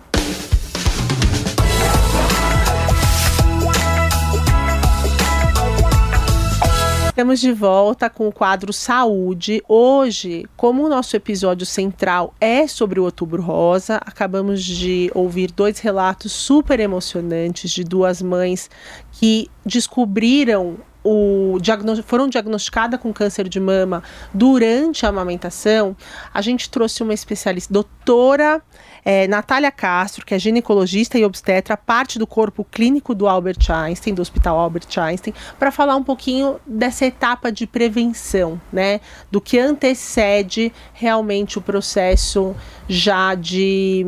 Estamos 7.20 7.42
de 7.42 7.52
volta 7.52 8.10
com 8.10 8.30
o 8.30 8.32
quadro 8.32 8.72
Saúde. 8.72 9.62
Hoje, 9.68 10.46
como 10.56 10.86
o 10.86 10.88
nosso 10.88 11.18
episódio 11.18 11.66
central 11.66 12.34
é 12.40 12.66
sobre 12.66 12.98
o 12.98 13.04
Outubro 13.04 13.42
Rosa, 13.42 13.98
acabamos 13.98 14.64
de 14.64 15.12
ouvir 15.14 15.52
dois 15.52 15.80
relatos 15.80 16.32
super 16.32 16.80
emocionantes 16.80 17.72
de 17.72 17.84
duas 17.84 18.22
mães 18.22 18.70
que 19.12 19.50
descobriram 19.66 20.78
o 21.04 21.58
foram 22.06 22.30
diagnosticadas 22.30 23.00
com 23.00 23.12
câncer 23.12 23.50
de 23.50 23.60
mama 23.60 24.04
durante 24.34 25.06
a 25.06 25.10
amamentação, 25.10 25.96
a 26.34 26.42
gente 26.42 26.70
trouxe 26.70 27.04
uma 27.04 27.14
especialista, 27.14 27.74
doutora 27.74 28.62
é, 29.04 29.28
Natália 29.28 29.72
Castro, 29.72 30.26
que 30.26 30.34
é 30.34 30.40
ginecologista 30.40 31.18
e 31.18 31.26
obstetra, 31.26 31.78
parte 31.78 32.20
do 32.20 32.28
corpo 32.28 32.64
clínico 32.64 33.16
do 33.16 33.28
Albert 33.28 33.70
Einstein, 33.70 34.14
do 34.14 34.22
Hospital 34.22 34.58
Albert 34.58 34.88
Einstein, 34.98 35.34
para 35.58 35.72
falar 35.72 35.96
um 35.96 36.04
pouquinho 36.04 36.60
dessa 36.66 37.06
etapa 37.06 37.52
de 37.52 37.66
prevenção, 37.66 38.60
né? 38.72 39.02
Do 39.32 39.42
que 39.42 39.58
antecede 39.60 40.72
realmente 40.94 41.58
o 41.58 41.62
processo 41.62 42.56
já 42.88 43.36
de 43.36 44.06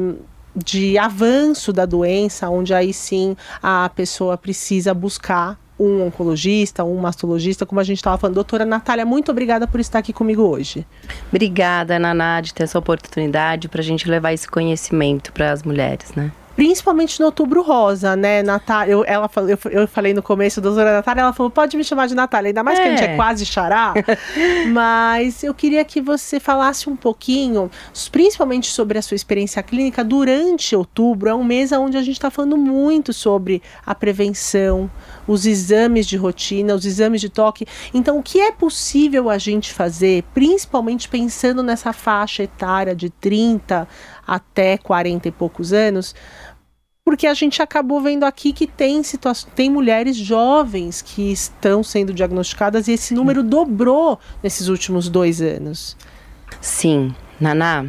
de 0.53 0.97
avanço 0.97 1.71
da 1.71 1.85
doença, 1.85 2.49
onde 2.49 2.73
aí 2.73 2.93
sim 2.93 3.37
a 3.63 3.89
pessoa 3.95 4.37
precisa 4.37 4.93
buscar 4.93 5.57
um 5.81 6.05
oncologista, 6.05 6.83
um 6.83 6.97
mastologista, 6.97 7.65
como 7.65 7.81
a 7.81 7.83
gente 7.83 7.97
estava 7.97 8.17
falando. 8.17 8.35
Doutora 8.35 8.65
Natália, 8.65 9.05
muito 9.05 9.31
obrigada 9.31 9.67
por 9.67 9.79
estar 9.79 9.99
aqui 9.99 10.13
comigo 10.13 10.43
hoje. 10.43 10.85
Obrigada, 11.29 11.97
Naná, 11.97 12.39
de 12.41 12.53
ter 12.53 12.63
essa 12.63 12.77
oportunidade 12.77 13.67
para 13.67 13.81
a 13.81 13.83
gente 13.83 14.07
levar 14.07 14.31
esse 14.31 14.47
conhecimento 14.47 15.33
para 15.33 15.51
as 15.51 15.63
mulheres, 15.63 16.13
né? 16.13 16.31
Principalmente 16.55 17.19
no 17.19 17.27
Outubro 17.27 17.61
Rosa, 17.61 18.15
né, 18.15 18.43
Natália? 18.43 18.91
Eu, 18.91 19.03
ela, 19.05 19.29
eu, 19.35 19.71
eu 19.71 19.87
falei 19.87 20.13
no 20.13 20.21
começo, 20.21 20.59
a 20.59 20.63
doutora 20.63 20.93
Natália, 20.93 21.21
ela 21.21 21.33
falou, 21.33 21.49
pode 21.49 21.75
me 21.77 21.83
chamar 21.83 22.07
de 22.07 22.15
Natália, 22.15 22.49
ainda 22.49 22.63
mais 22.63 22.79
é. 22.79 22.81
que 22.81 22.87
a 22.87 22.91
gente 22.91 23.09
é, 23.09 23.13
é 23.13 23.15
quase 23.15 23.45
xará. 23.45 23.93
mas 24.71 25.43
eu 25.43 25.53
queria 25.53 25.83
que 25.83 26.01
você 26.01 26.39
falasse 26.39 26.89
um 26.89 26.95
pouquinho, 26.95 27.69
principalmente 28.11 28.71
sobre 28.71 28.97
a 28.97 29.01
sua 29.01 29.15
experiência 29.15 29.61
clínica 29.63 30.03
durante 30.03 30.75
outubro. 30.75 31.29
É 31.29 31.35
um 31.35 31.43
mês 31.43 31.71
onde 31.71 31.97
a 31.97 32.01
gente 32.01 32.15
está 32.15 32.29
falando 32.29 32.57
muito 32.57 33.13
sobre 33.13 33.61
a 33.85 33.95
prevenção, 33.95 34.89
os 35.27 35.45
exames 35.45 36.05
de 36.05 36.17
rotina, 36.17 36.75
os 36.75 36.85
exames 36.85 37.21
de 37.21 37.29
toque. 37.29 37.65
Então, 37.93 38.17
o 38.17 38.23
que 38.23 38.39
é 38.39 38.51
possível 38.51 39.29
a 39.29 39.37
gente 39.37 39.73
fazer, 39.73 40.23
principalmente 40.33 41.07
pensando 41.07 41.63
nessa 41.63 41.93
faixa 41.93 42.43
etária 42.43 42.95
de 42.95 43.09
30 43.09 43.87
até 44.27 44.77
40 44.77 45.27
e 45.27 45.31
poucos 45.31 45.73
anos, 45.73 46.15
porque 47.03 47.25
a 47.25 47.33
gente 47.33 47.61
acabou 47.61 47.99
vendo 48.01 48.23
aqui 48.25 48.53
que 48.53 48.67
tem 48.67 49.01
situações, 49.03 49.51
tem 49.55 49.69
mulheres 49.69 50.15
jovens 50.15 51.01
que 51.01 51.31
estão 51.31 51.83
sendo 51.83 52.13
diagnosticadas 52.13 52.87
e 52.87 52.93
esse 52.93 53.13
número 53.13 53.43
dobrou 53.43 54.19
nesses 54.43 54.67
últimos 54.67 55.09
dois 55.09 55.41
anos. 55.41 55.97
Sim, 56.59 57.13
Naná. 57.39 57.85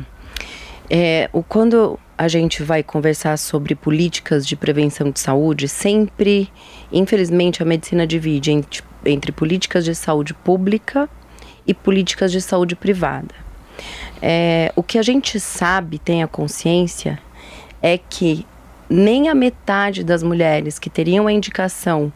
É, 0.89 1.29
o, 1.33 1.43
quando 1.43 1.99
a 2.17 2.29
gente 2.29 2.63
vai 2.63 2.83
conversar 2.83 3.37
sobre 3.39 3.75
políticas 3.75 4.47
de 4.47 4.57
prevenção 4.57 5.11
de 5.11 5.21
saúde, 5.21 5.69
sempre, 5.69 6.51
infelizmente, 6.93 7.63
a 7.63 7.67
medicina 7.67 8.07
divide 8.07 8.51
entre, 8.51 8.83
entre 9.05 9.33
políticas 9.33 9.85
de 9.85 9.95
saúde 9.95 10.33
pública 10.33 11.09
e 11.67 11.75
políticas 11.75 12.31
de 12.33 12.41
saúde 12.41 12.77
privada. 12.77 13.35
É, 14.21 14.73
o 14.77 14.83
que 14.83 14.99
a 14.99 15.03
gente 15.03 15.41
sabe, 15.41 15.99
tem 15.99 16.23
a 16.23 16.29
consciência, 16.29 17.19
é 17.81 17.99
que 17.99 18.47
nem 18.93 19.29
a 19.29 19.35
metade 19.35 20.05
das 20.05 20.23
mulheres 20.23 20.79
que 20.79 20.91
teriam 20.91 21.27
a 21.27 21.33
indicação 21.33 22.13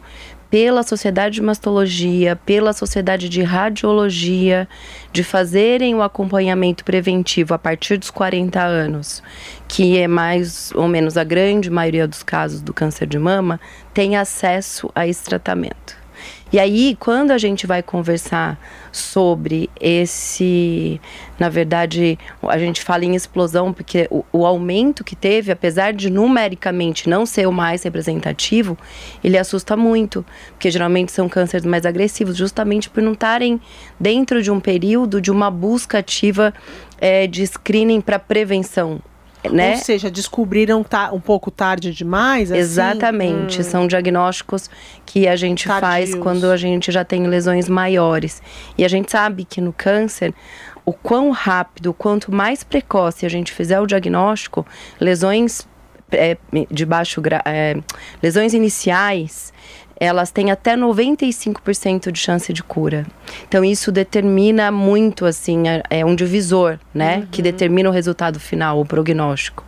pela 0.51 0.83
Sociedade 0.83 1.37
de 1.37 1.43
Mastologia, 1.43 2.37
pela 2.37 2.73
Sociedade 2.73 3.29
de 3.29 3.43
Radiologia, 3.43 4.69
de 5.13 5.25
fazerem 5.25 5.95
o 5.95 6.03
acompanhamento 6.03 6.85
preventivo 6.85 7.53
a 7.55 7.59
partir 7.59 7.97
dos 7.97 8.11
40 8.11 8.63
anos, 8.63 9.23
que 9.67 9.99
é 9.99 10.07
mais 10.07 10.71
ou 10.75 10.87
menos 10.87 11.17
a 11.17 11.25
grande 11.25 11.71
maioria 11.71 12.07
dos 12.07 12.23
casos 12.23 12.61
do 12.61 12.73
câncer 12.73 13.07
de 13.07 13.19
mama, 13.19 13.59
tem 13.93 14.17
acesso 14.17 14.91
a 14.95 15.07
esse 15.07 15.25
tratamento. 15.25 15.97
E 16.53 16.61
aí, 16.61 16.97
quando 17.01 17.33
a 17.33 17.39
gente 17.39 17.67
vai 17.67 17.83
conversar 17.83 18.59
sobre 18.97 19.69
esse, 19.81 21.01
na 21.39 21.49
verdade, 21.49 22.19
a 22.43 22.59
gente 22.59 22.83
fala 22.83 23.05
em 23.05 23.15
explosão 23.15 23.73
porque 23.73 24.09
o, 24.11 24.25
o, 24.33 24.47
aumento 24.47 25.05
que 25.05 25.15
teve, 25.15 25.53
apesar 25.53 25.93
de 25.93 26.11
numericamente 26.11 27.09
não 27.09 27.27
ser 27.27 27.47
o 27.47 27.53
mais 27.53 27.83
representativo, 27.83 28.77
ele 29.23 29.37
assusta 29.37 29.77
muito, 29.77 30.25
porque 30.53 30.71
geralmente 30.71 31.13
são 31.13 31.29
cânceres 31.29 31.67
mais 31.67 31.85
agressivos, 31.85 32.37
justamente 32.37 32.89
por 32.89 33.03
não 33.03 33.13
estarem 33.13 33.61
dentro 34.01 34.43
de 34.43 34.51
um 34.51 34.61
período 34.61 35.21
de 35.21 35.31
uma 35.31 35.51
busca 35.51 35.99
ativa 35.99 36.55
é, 36.99 37.27
de 37.27 37.47
screening 37.47 38.01
para 38.01 38.19
prevenção 38.19 39.01
né? 39.49 39.73
Ou 39.73 39.77
seja, 39.79 40.11
descobriram 40.11 40.83
tá, 40.83 41.13
um 41.13 41.21
pouco 41.21 41.51
tarde 41.51 41.93
demais? 41.93 42.51
Assim? 42.51 42.61
Exatamente. 42.61 43.61
Hum. 43.61 43.65
São 43.65 43.87
diagnósticos 43.87 44.71
que 45.05 45.27
a 45.27 45.37
gente 45.37 45.67
Tardios. 45.67 45.81
faz 45.81 46.15
quando 46.15 46.51
a 46.51 46.57
gente 46.57 46.91
já 46.93 47.05
tem 47.05 47.27
lesões 47.27 47.69
maiores. 47.69 48.43
E 48.77 48.85
a 48.85 48.89
gente 48.89 49.11
sabe 49.11 49.45
que 49.45 49.61
no 49.61 49.73
câncer, 49.73 50.35
o 50.85 50.93
quão 50.93 51.31
rápido, 51.31 51.93
quanto 51.93 52.33
mais 52.33 52.63
precoce 52.63 53.27
a 53.27 53.29
gente 53.29 53.53
fizer 53.53 53.81
o 53.81 53.87
diagnóstico, 53.87 54.67
lesões 55.01 55.67
é, 56.11 56.37
de 56.71 56.87
baixo 56.87 57.21
é, 57.45 57.77
lesões 58.23 58.55
iniciais 58.55 59.53
elas 59.99 60.31
têm 60.31 60.51
até 60.51 60.77
95% 60.77 62.11
de 62.11 62.19
chance 62.19 62.53
de 62.53 62.63
cura. 62.63 63.07
Então 63.49 63.65
isso 63.65 63.91
determina 63.91 64.71
muito 64.71 65.25
assim, 65.25 65.65
é, 65.89 66.05
um 66.05 66.15
divisor, 66.15 66.79
né, 66.93 67.19
uhum. 67.19 67.27
que 67.27 67.43
determina 67.43 67.89
o 67.89 67.93
resultado 67.93 68.39
final, 68.39 68.81
o 68.81 68.87
prognóstico. 68.87 69.65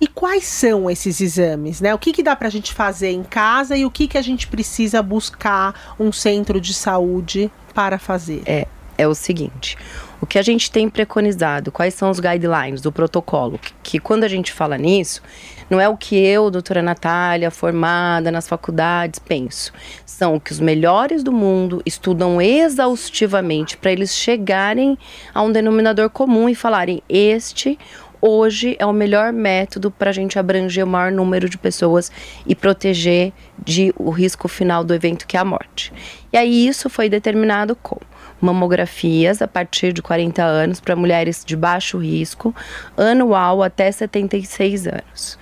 E 0.00 0.06
quais 0.06 0.44
são 0.44 0.90
esses 0.90 1.20
exames, 1.20 1.80
né? 1.80 1.94
O 1.94 1.98
que, 1.98 2.12
que 2.12 2.22
dá 2.22 2.36
para 2.36 2.48
a 2.48 2.50
gente 2.50 2.74
fazer 2.74 3.12
em 3.12 3.22
casa 3.22 3.76
e 3.76 3.86
o 3.86 3.90
que, 3.90 4.06
que 4.06 4.18
a 4.18 4.22
gente 4.22 4.46
precisa 4.46 5.02
buscar 5.02 5.96
um 5.98 6.12
centro 6.12 6.60
de 6.60 6.74
saúde 6.74 7.50
para 7.74 7.98
fazer? 7.98 8.42
É, 8.44 8.66
é 8.98 9.08
o 9.08 9.14
seguinte: 9.14 9.76
o 10.20 10.26
que 10.26 10.38
a 10.38 10.42
gente 10.42 10.70
tem 10.70 10.88
preconizado, 10.88 11.72
quais 11.72 11.94
são 11.94 12.10
os 12.10 12.20
guidelines, 12.20 12.84
o 12.84 12.92
protocolo, 12.92 13.58
que, 13.58 13.72
que 13.82 13.98
quando 13.98 14.24
a 14.24 14.28
gente 14.28 14.52
fala 14.52 14.76
nisso, 14.76 15.22
não 15.68 15.80
é 15.80 15.88
o 15.88 15.96
que 15.96 16.16
eu, 16.16 16.50
doutora 16.50 16.82
Natália, 16.82 17.50
formada 17.50 18.30
nas 18.30 18.48
faculdades, 18.48 19.18
penso. 19.18 19.72
São 20.04 20.36
o 20.36 20.40
que 20.40 20.52
os 20.52 20.60
melhores 20.60 21.22
do 21.22 21.32
mundo 21.32 21.82
estudam 21.84 22.40
exaustivamente 22.40 23.76
para 23.76 23.92
eles 23.92 24.14
chegarem 24.14 24.96
a 25.34 25.42
um 25.42 25.50
denominador 25.50 26.08
comum 26.10 26.48
e 26.48 26.54
falarem: 26.54 27.02
este 27.08 27.78
hoje 28.20 28.76
é 28.78 28.86
o 28.86 28.92
melhor 28.92 29.32
método 29.32 29.90
para 29.90 30.10
a 30.10 30.12
gente 30.12 30.38
abranger 30.38 30.84
o 30.84 30.88
maior 30.88 31.12
número 31.12 31.48
de 31.48 31.58
pessoas 31.58 32.10
e 32.46 32.54
proteger 32.54 33.32
de 33.58 33.92
o 33.96 34.10
risco 34.10 34.48
final 34.48 34.82
do 34.82 34.94
evento 34.94 35.26
que 35.26 35.36
é 35.36 35.40
a 35.40 35.44
morte. 35.44 35.92
E 36.32 36.36
aí 36.36 36.66
isso 36.66 36.88
foi 36.88 37.08
determinado 37.08 37.76
com 37.76 37.98
mamografias 38.40 39.40
a 39.40 39.48
partir 39.48 39.92
de 39.92 40.02
40 40.02 40.42
anos 40.42 40.80
para 40.80 40.94
mulheres 40.94 41.44
de 41.44 41.56
baixo 41.56 41.98
risco, 41.98 42.54
anual 42.96 43.62
até 43.62 43.90
76 43.90 44.86
anos. 44.86 45.38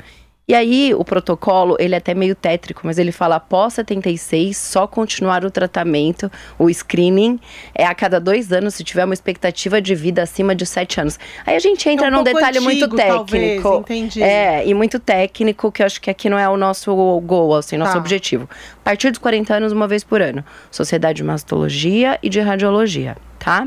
E 0.46 0.54
aí, 0.54 0.92
o 0.94 1.02
protocolo, 1.02 1.74
ele 1.78 1.94
é 1.94 1.98
até 1.98 2.12
meio 2.12 2.34
tétrico, 2.34 2.82
mas 2.84 2.98
ele 2.98 3.10
fala 3.10 3.36
após 3.36 3.72
76, 3.74 4.54
só 4.54 4.86
continuar 4.86 5.42
o 5.42 5.50
tratamento, 5.50 6.30
o 6.58 6.68
screening, 6.68 7.40
é 7.74 7.86
a 7.86 7.94
cada 7.94 8.20
dois 8.20 8.52
anos, 8.52 8.74
se 8.74 8.84
tiver 8.84 9.06
uma 9.06 9.14
expectativa 9.14 9.80
de 9.80 9.94
vida 9.94 10.22
acima 10.22 10.54
de 10.54 10.66
sete 10.66 11.00
anos. 11.00 11.18
Aí 11.46 11.56
a 11.56 11.58
gente 11.58 11.88
entra 11.88 12.08
é 12.08 12.10
um 12.10 12.16
num 12.16 12.22
detalhe 12.22 12.58
antigo, 12.58 12.64
muito 12.64 12.88
técnico. 12.94 13.62
Talvez, 13.62 13.80
entendi. 13.80 14.22
É, 14.22 14.66
e 14.66 14.74
muito 14.74 14.98
técnico, 14.98 15.72
que 15.72 15.80
eu 15.80 15.86
acho 15.86 15.98
que 15.98 16.10
aqui 16.10 16.28
não 16.28 16.38
é 16.38 16.46
o 16.46 16.58
nosso 16.58 16.94
goal, 17.22 17.54
assim, 17.54 17.78
nosso 17.78 17.92
tá. 17.92 17.98
objetivo. 17.98 18.46
A 18.80 18.84
partir 18.84 19.10
dos 19.10 19.18
40 19.18 19.54
anos, 19.54 19.72
uma 19.72 19.88
vez 19.88 20.04
por 20.04 20.20
ano. 20.20 20.44
Sociedade 20.70 21.16
de 21.16 21.24
Mastologia 21.24 22.18
e 22.22 22.28
de 22.28 22.40
Radiologia, 22.40 23.16
tá? 23.38 23.66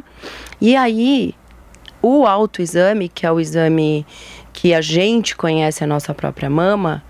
E 0.61 0.75
aí, 0.75 1.34
o 2.01 2.25
autoexame, 2.25 3.09
que 3.09 3.25
é 3.25 3.32
o 3.32 3.39
exame 3.39 4.05
que 4.58 4.74
a 4.74 4.82
gente 4.82 5.36
conhece 5.36 5.84
a 5.84 5.88
nossa 5.88 6.16
própria 6.16 6.49
mama, 6.49 7.03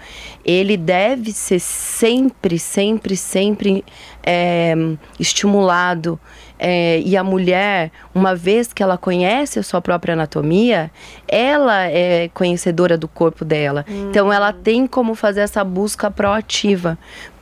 ele 0.44 0.76
deve 0.76 1.32
ser 1.32 1.62
sempre, 1.62 2.60
sempre, 2.60 3.16
sempre 3.16 3.86
é, 4.22 4.76
estimulado. 5.18 6.20
É, 6.60 7.00
e 7.06 7.16
a 7.16 7.24
mulher, 7.24 7.90
uma 8.14 8.36
vez 8.36 8.74
que 8.74 8.84
ela 8.84 8.98
conhece 8.98 9.60
a 9.60 9.64
sua 9.64 9.80
própria 9.80 10.14
anatomia, 10.14 10.92
ela 11.26 11.86
é 11.86 12.30
conhecedora 12.34 12.98
do 12.98 13.08
corpo 13.08 13.46
dela. 13.46 13.86
Hum. 13.88 14.10
Então, 14.10 14.34
ela 14.34 14.52
tem 14.52 14.86
como 14.86 15.16
fazer 15.16 15.40
essa 15.40 15.64
busca 15.64 16.12
proativa. 16.12 16.98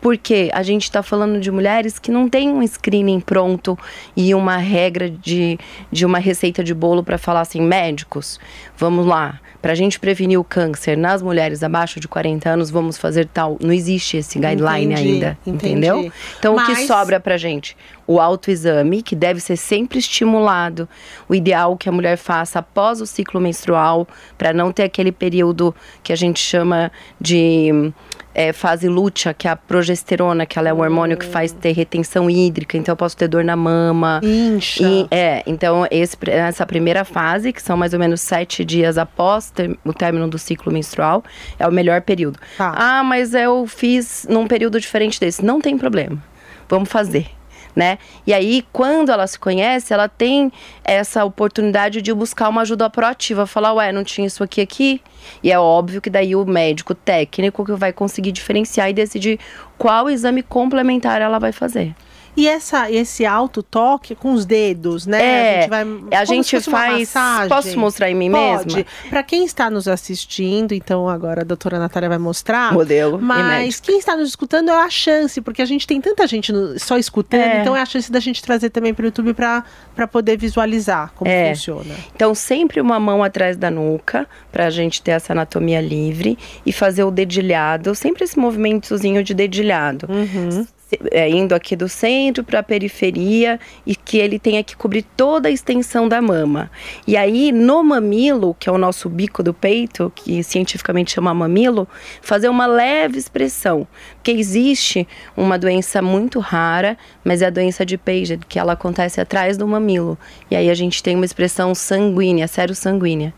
Porque 0.06 0.51
a 0.53 0.62
gente 0.62 0.84
está 0.84 1.01
falando 1.01 1.39
de 1.39 1.49
mulheres 1.49 1.97
que 1.97 2.12
não 2.12 2.30
têm 2.30 2.51
um 2.51 2.62
screening 2.68 3.20
pronto 3.20 3.76
e 4.16 4.36
uma 4.36 4.58
regra 4.58 5.10
de, 5.10 5.58
de 5.91 6.06
uma 6.06 6.20
receita 6.20 6.64
de 6.64 6.76
bolo 6.76 7.03
para 7.03 7.18
falar 7.18 7.41
assim, 7.41 7.60
médicos, 7.60 8.39
vamos 8.78 9.03
lá, 9.03 9.39
para 9.64 9.72
a 9.72 9.76
gente 9.76 9.99
prevenir 9.99 10.39
o 10.39 10.43
câncer 10.43 10.95
nas 10.95 11.24
mulheres 11.24 11.64
abaixo 11.64 11.99
de 11.99 12.08
40 12.08 12.47
anos, 12.47 12.70
vamos 12.70 12.99
fazer 12.99 13.26
tal. 13.26 13.58
Não 13.60 13.74
existe 13.74 14.18
esse 14.18 14.38
guideline 14.38 14.93
entendi, 14.93 15.10
ainda, 15.10 15.38
entendi. 15.43 15.72
entendeu? 15.72 16.12
Então, 16.38 16.53
Mas... 16.53 16.70
o 16.70 16.76
que 16.76 16.86
sobra 16.86 17.20
para 17.20 17.36
gente? 17.36 17.76
O 18.06 18.20
autoexame, 18.20 19.01
que 19.01 19.16
deve 19.16 19.39
ser 19.39 19.58
sempre 19.58 19.97
estimulado. 19.97 20.88
O 21.28 21.34
ideal 21.34 21.76
que 21.76 21.89
a 21.89 21.91
mulher 21.91 22.16
faça 22.16 22.60
após 22.60 23.01
o 23.01 23.08
ciclo 23.08 23.41
menstrual, 23.41 24.08
para 24.38 24.53
não 24.53 24.72
ter 24.72 24.84
aquele 24.84 25.12
período 25.12 25.74
que 26.03 26.14
a 26.14 26.16
gente 26.16 26.39
chama 26.39 26.91
de 27.20 27.91
é, 28.36 28.51
fase 28.53 28.88
lútea, 28.89 29.33
que 29.33 29.47
é 29.47 29.51
a 29.51 29.55
progesterona, 29.55 30.45
que 30.45 30.59
ela 30.59 30.69
é 30.69 30.73
o 30.73 30.79
hormônio 30.79 31.15
que 31.17 31.25
faz 31.25 31.51
ter 31.53 31.71
retenção 31.71 32.29
hídrica, 32.29 32.77
então 32.77 32.91
eu 32.93 32.97
posso 32.97 33.15
ter 33.15 33.27
dor 33.27 33.43
na 33.43 33.55
mama. 33.55 34.19
Incha. 34.23 34.83
E- 34.83 35.07
é, 35.09 35.41
então 35.47 35.88
esse, 35.89 36.17
essa 36.27 36.65
primeira 36.65 37.05
fase, 37.05 37.53
que 37.53 37.61
são 37.61 37.77
mais 37.77 37.93
ou 37.93 37.99
menos 37.99 38.19
sete 38.21 38.63
dias 38.65 38.97
após 38.97 39.49
ter- 39.51 39.77
o 39.86 39.93
término 39.93 40.27
do 40.27 40.38
ciclo 40.38 40.71
menstrual, 40.71 41.23
é 41.57 41.67
o 41.67 41.71
melhor 41.71 42.01
período. 42.01 42.38
Tá. 42.57 42.73
Ah, 42.75 43.03
mas 43.03 43.33
eu 43.33 43.65
fiz 43.65 44.27
num 44.29 44.45
período 44.47 44.79
diferente 44.79 45.19
desse. 45.19 45.43
Não 45.43 45.61
tem 45.61 45.77
problema. 45.77 46.21
Vamos 46.67 46.89
fazer. 46.89 47.27
Né? 47.76 47.97
E 48.26 48.34
aí, 48.34 48.65
quando 48.71 49.11
ela 49.11 49.28
se 49.28 49.38
conhece, 49.38 49.93
ela 49.93 50.07
tem 50.07 50.49
essa 50.84 51.26
oportunidade 51.26 52.01
de 52.01 52.13
buscar 52.13 52.47
uma 52.47 52.61
ajuda 52.61 52.89
proativa, 52.89 53.45
falar, 53.45 53.73
ué, 53.73 53.91
não 53.91 54.03
tinha 54.03 54.26
isso 54.26 54.41
aqui 54.43 54.61
aqui. 54.61 55.01
E 55.43 55.51
é 55.51 55.59
óbvio 55.59 56.01
que 56.01 56.09
daí 56.09 56.36
o 56.36 56.45
médico 56.45 56.95
técnico 56.95 57.65
que 57.65 57.73
vai 57.73 57.91
conseguir 57.91 58.32
diferenciar 58.32 58.89
e 58.89 58.93
decidir 58.93 59.39
qual 59.78 60.09
exame 60.09 60.41
complementar 60.41 61.21
ela 61.21 61.38
vai 61.38 61.51
fazer. 61.51 61.93
E 62.38 62.47
essa, 62.47 62.91
esse 62.91 63.25
alto 63.25 63.63
toque 63.63 64.13
com 64.15 64.33
os 64.33 64.45
dedos, 64.45 65.05
né? 65.07 65.23
É, 65.23 65.57
a 65.57 65.61
gente, 65.61 65.69
vai, 65.69 65.81
A 66.19 66.25
gente 66.25 66.61
faz. 66.61 67.13
Posso 67.47 67.79
mostrar 67.79 68.09
em 68.11 68.15
mim 68.15 68.29
Pode. 68.31 68.75
mesma? 68.75 68.86
Para 69.09 69.23
quem 69.23 69.45
está 69.45 69.69
nos 69.69 69.88
assistindo, 69.88 70.73
então 70.73 71.07
agora 71.07 71.41
a 71.41 71.43
doutora 71.45 71.79
Natália 71.79 72.09
vai 72.09 72.17
mostrar. 72.17 72.73
Modelo 72.73 73.19
Mas 73.21 73.79
quem 73.79 73.97
está 73.99 74.15
nos 74.17 74.29
escutando 74.29 74.69
é 74.69 74.73
a 74.73 74.89
chance, 74.89 75.39
porque 75.41 75.61
a 75.61 75.65
gente 75.65 75.88
tem 75.88 76.01
tanta 76.01 76.27
gente 76.27 76.51
no- 76.51 76.77
só 76.79 76.97
escutando, 76.97 77.41
É. 77.41 77.61
então 77.61 77.75
é 77.75 77.81
a 77.81 77.86
chance 77.86 78.11
da 78.11 78.19
gente 78.19 78.41
trazer 78.41 78.69
também 78.69 78.93
para 78.93 79.03
o 79.03 79.05
YouTube 79.05 79.33
para 79.33 80.07
poder 80.07 80.38
visualizar 80.38 81.11
como 81.15 81.29
É. 81.31 81.49
funciona. 81.55 81.95
Então, 82.15 82.36
sempre 82.36 82.81
uma 82.81 82.99
mão 82.99 83.23
atrás 83.23 83.55
da 83.57 83.71
nuca, 83.71 84.27
pra 84.51 84.69
gente 84.69 85.01
ter 85.01 85.11
essa 85.11 85.33
anatomia 85.33 85.79
livre. 85.81 86.38
E 86.65 86.73
fazer 86.73 87.03
o 87.03 87.11
dedilhado, 87.11 87.93
sempre 87.95 88.23
esse 88.23 88.38
movimentozinho 88.38 89.23
de 89.23 89.33
dedilhado. 89.33 90.07
Uhum. 90.09 90.65
É, 91.11 91.29
indo 91.29 91.53
aqui 91.53 91.75
do 91.75 91.87
centro 91.87 92.43
para 92.43 92.59
a 92.59 92.63
periferia 92.63 93.59
e 93.85 93.95
que 93.95 94.17
ele 94.17 94.39
tenha 94.39 94.63
que 94.63 94.75
cobrir 94.75 95.03
toda 95.15 95.47
a 95.47 95.51
extensão 95.51 96.07
da 96.07 96.21
mama. 96.21 96.69
E 97.07 97.15
aí, 97.17 97.51
no 97.51 97.83
mamilo, 97.83 98.55
que 98.59 98.69
é 98.69 98.71
o 98.71 98.77
nosso 98.77 99.09
bico 99.09 99.41
do 99.41 99.53
peito, 99.53 100.11
que 100.15 100.43
cientificamente 100.43 101.13
chama 101.13 101.33
mamilo, 101.33 101.87
fazer 102.21 102.49
uma 102.49 102.65
leve 102.65 103.17
expressão. 103.17 103.87
Porque 104.15 104.31
existe 104.31 105.07
uma 105.35 105.57
doença 105.57 106.01
muito 106.01 106.39
rara, 106.39 106.97
mas 107.23 107.41
é 107.41 107.47
a 107.47 107.49
doença 107.49 107.85
de 107.85 107.97
Paget, 107.97 108.45
que 108.47 108.59
ela 108.59 108.73
acontece 108.73 109.21
atrás 109.21 109.57
do 109.57 109.67
mamilo. 109.67 110.17
E 110.49 110.55
aí 110.55 110.69
a 110.69 110.73
gente 110.73 111.01
tem 111.01 111.15
uma 111.15 111.25
expressão 111.25 111.73
sanguínea, 111.75 112.47
sério 112.47 112.75
sanguínea. 112.75 113.33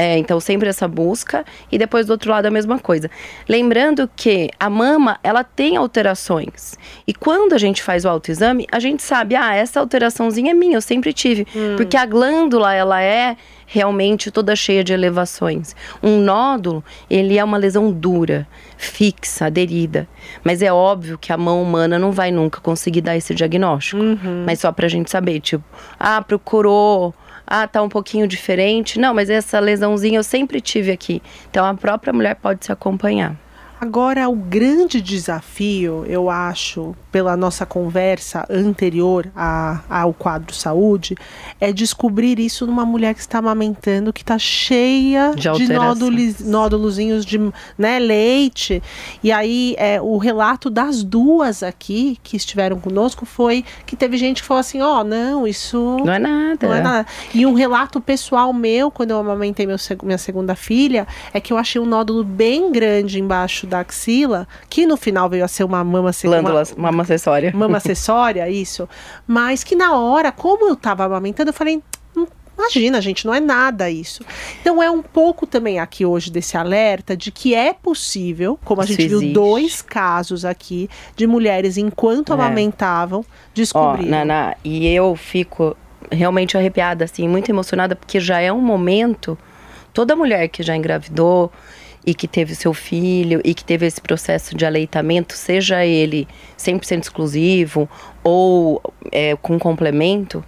É, 0.00 0.16
então 0.16 0.40
sempre 0.40 0.66
essa 0.66 0.88
busca 0.88 1.44
e 1.70 1.76
depois 1.76 2.06
do 2.06 2.12
outro 2.12 2.30
lado 2.30 2.46
a 2.46 2.50
mesma 2.50 2.78
coisa. 2.78 3.10
Lembrando 3.46 4.08
que 4.16 4.48
a 4.58 4.70
mama, 4.70 5.18
ela 5.22 5.44
tem 5.44 5.76
alterações. 5.76 6.78
E 7.06 7.12
quando 7.12 7.52
a 7.52 7.58
gente 7.58 7.82
faz 7.82 8.06
o 8.06 8.08
autoexame, 8.08 8.66
a 8.72 8.80
gente 8.80 9.02
sabe, 9.02 9.36
ah, 9.36 9.54
essa 9.54 9.78
alteraçãozinha 9.78 10.52
é 10.52 10.54
minha, 10.54 10.78
eu 10.78 10.80
sempre 10.80 11.12
tive. 11.12 11.46
Porque 11.76 11.98
a 11.98 12.06
glândula, 12.06 12.72
ela 12.72 13.02
é 13.02 13.36
realmente 13.66 14.30
toda 14.30 14.56
cheia 14.56 14.82
de 14.82 14.94
elevações. 14.94 15.76
Um 16.02 16.18
nódulo, 16.18 16.82
ele 17.10 17.36
é 17.36 17.44
uma 17.44 17.58
lesão 17.58 17.92
dura, 17.92 18.48
fixa, 18.78 19.46
aderida. 19.46 20.08
Mas 20.42 20.62
é 20.62 20.72
óbvio 20.72 21.18
que 21.18 21.30
a 21.30 21.36
mão 21.36 21.62
humana 21.62 21.98
não 21.98 22.10
vai 22.10 22.30
nunca 22.30 22.58
conseguir 22.58 23.02
dar 23.02 23.18
esse 23.18 23.34
diagnóstico. 23.34 24.02
Mas 24.46 24.60
só 24.60 24.72
pra 24.72 24.88
gente 24.88 25.10
saber, 25.10 25.40
tipo, 25.40 25.62
ah, 25.98 26.22
procurou 26.22 27.14
ah, 27.50 27.66
tá 27.66 27.82
um 27.82 27.88
pouquinho 27.88 28.28
diferente. 28.28 28.98
Não, 28.98 29.12
mas 29.12 29.28
essa 29.28 29.58
lesãozinha 29.58 30.20
eu 30.20 30.22
sempre 30.22 30.60
tive 30.60 30.92
aqui. 30.92 31.20
Então 31.50 31.66
a 31.66 31.74
própria 31.74 32.12
mulher 32.12 32.36
pode 32.36 32.64
se 32.64 32.70
acompanhar. 32.70 33.36
Agora, 33.80 34.28
o 34.28 34.36
grande 34.36 35.00
desafio, 35.00 36.04
eu 36.06 36.28
acho, 36.28 36.94
pela 37.10 37.34
nossa 37.34 37.64
conversa 37.64 38.44
anterior 38.50 39.30
a- 39.34 39.80
ao 39.88 40.12
quadro 40.12 40.54
saúde, 40.54 41.16
é 41.58 41.72
descobrir 41.72 42.38
isso 42.38 42.66
numa 42.66 42.84
mulher 42.84 43.14
que 43.14 43.20
está 43.20 43.38
amamentando, 43.38 44.12
que 44.12 44.20
está 44.20 44.38
cheia 44.38 45.32
De 45.34 45.50
de, 45.52 45.72
nódulos, 45.72 46.40
nódulozinhos 46.40 47.24
de 47.24 47.38
né, 47.78 47.98
leite. 47.98 48.82
E 49.22 49.32
aí, 49.32 49.74
é, 49.78 49.98
o 49.98 50.18
relato 50.18 50.68
das 50.68 51.02
duas 51.02 51.62
aqui 51.62 52.18
que 52.22 52.36
estiveram 52.36 52.78
conosco 52.78 53.24
foi 53.24 53.64
que 53.86 53.96
teve 53.96 54.18
gente 54.18 54.42
que 54.42 54.48
falou 54.48 54.60
assim: 54.60 54.82
ó, 54.82 55.02
não, 55.02 55.46
isso. 55.46 55.96
Não 56.04 56.12
é 56.12 56.18
nada. 56.18 56.68
Não 56.68 56.74
é 56.74 56.82
nada. 56.82 57.06
E 57.32 57.46
um 57.46 57.54
relato 57.54 57.98
pessoal 57.98 58.52
meu, 58.52 58.90
quando 58.90 59.12
eu 59.12 59.18
amamentei 59.18 59.66
meu 59.66 59.76
minha 60.02 60.18
segunda 60.18 60.54
filha, 60.54 61.06
é 61.32 61.40
que 61.40 61.50
eu 61.50 61.56
achei 61.56 61.80
um 61.80 61.86
nódulo 61.86 62.22
bem 62.22 62.70
grande 62.70 63.18
embaixo 63.18 63.69
da 63.70 63.80
axila, 63.80 64.46
que 64.68 64.84
no 64.84 64.96
final 64.98 65.30
veio 65.30 65.44
a 65.44 65.48
ser 65.48 65.64
uma 65.64 65.82
mama 65.82 66.12
seg- 66.12 66.30
uma- 66.30 66.64
mama 66.76 67.02
acessória. 67.02 67.52
mama 67.54 67.78
acessória, 67.78 68.46
isso. 68.50 68.86
Mas 69.26 69.64
que 69.64 69.74
na 69.74 69.96
hora, 69.96 70.30
como 70.30 70.68
eu 70.68 70.76
tava 70.76 71.04
amamentando, 71.04 71.48
eu 71.48 71.54
falei. 71.54 71.82
"Hum, 72.16 72.26
Imagina, 72.58 73.00
gente, 73.00 73.24
não 73.24 73.32
é 73.32 73.40
nada 73.40 73.88
isso. 73.88 74.22
Então 74.60 74.82
é 74.82 74.90
um 74.90 75.00
pouco 75.00 75.46
também 75.46 75.78
aqui 75.80 76.04
hoje 76.04 76.30
desse 76.30 76.58
alerta 76.58 77.16
de 77.16 77.30
que 77.32 77.54
é 77.54 77.72
possível, 77.72 78.58
como 78.62 78.82
a 78.82 78.84
Isso 78.84 78.92
gente 78.92 79.08
viu 79.08 79.16
existe. 79.16 79.32
dois 79.32 79.80
casos 79.80 80.44
aqui 80.44 80.90
de 81.16 81.26
mulheres 81.26 81.78
enquanto 81.78 82.32
É. 82.32 82.34
amamentavam 82.34 83.24
descobrir. 83.54 84.04
Naná, 84.04 84.54
e 84.62 84.86
eu 84.88 85.16
fico 85.16 85.74
realmente 86.12 86.54
arrepiada, 86.58 87.04
assim, 87.06 87.26
muito 87.26 87.48
emocionada, 87.48 87.96
porque 87.96 88.20
já 88.20 88.40
é 88.40 88.52
um 88.52 88.60
momento. 88.60 89.38
Toda 89.94 90.14
mulher 90.14 90.48
que 90.48 90.62
já 90.62 90.76
engravidou 90.76 91.50
e 92.06 92.14
que 92.14 92.26
teve 92.26 92.54
seu 92.54 92.72
filho 92.72 93.40
e 93.44 93.54
que 93.54 93.64
teve 93.64 93.86
esse 93.86 94.00
processo 94.00 94.56
de 94.56 94.64
aleitamento, 94.64 95.34
seja 95.34 95.84
ele 95.84 96.26
100% 96.58 97.02
exclusivo 97.02 97.88
ou 98.22 98.82
é, 99.12 99.36
com 99.36 99.58
complemento, 99.58 100.44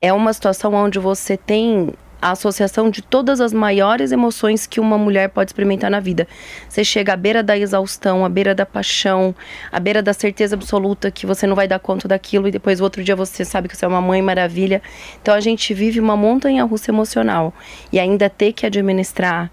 é 0.00 0.12
uma 0.12 0.32
situação 0.32 0.74
onde 0.74 0.98
você 0.98 1.36
tem 1.36 1.92
a 2.20 2.30
associação 2.30 2.88
de 2.90 3.02
todas 3.02 3.40
as 3.40 3.52
maiores 3.52 4.10
emoções 4.10 4.66
que 4.66 4.80
uma 4.80 4.96
mulher 4.96 5.28
pode 5.28 5.50
experimentar 5.50 5.90
na 5.90 6.00
vida. 6.00 6.26
Você 6.68 6.82
chega 6.82 7.12
à 7.12 7.16
beira 7.16 7.42
da 7.42 7.56
exaustão, 7.56 8.24
à 8.24 8.28
beira 8.28 8.54
da 8.54 8.64
paixão, 8.64 9.34
à 9.70 9.78
beira 9.78 10.02
da 10.02 10.12
certeza 10.12 10.56
absoluta 10.56 11.10
que 11.10 11.26
você 11.26 11.46
não 11.46 11.54
vai 11.54 11.68
dar 11.68 11.78
conta 11.78 12.08
daquilo 12.08 12.48
e 12.48 12.50
depois 12.50 12.80
outro 12.80 13.04
dia 13.04 13.14
você 13.14 13.44
sabe 13.44 13.68
que 13.68 13.76
você 13.76 13.84
é 13.84 13.88
uma 13.88 14.00
mãe 14.00 14.22
maravilha. 14.22 14.82
Então 15.20 15.34
a 15.34 15.40
gente 15.40 15.74
vive 15.74 16.00
uma 16.00 16.16
montanha 16.16 16.64
russa 16.64 16.90
emocional 16.90 17.52
e 17.92 18.00
ainda 18.00 18.30
ter 18.30 18.52
que 18.52 18.64
administrar 18.64 19.50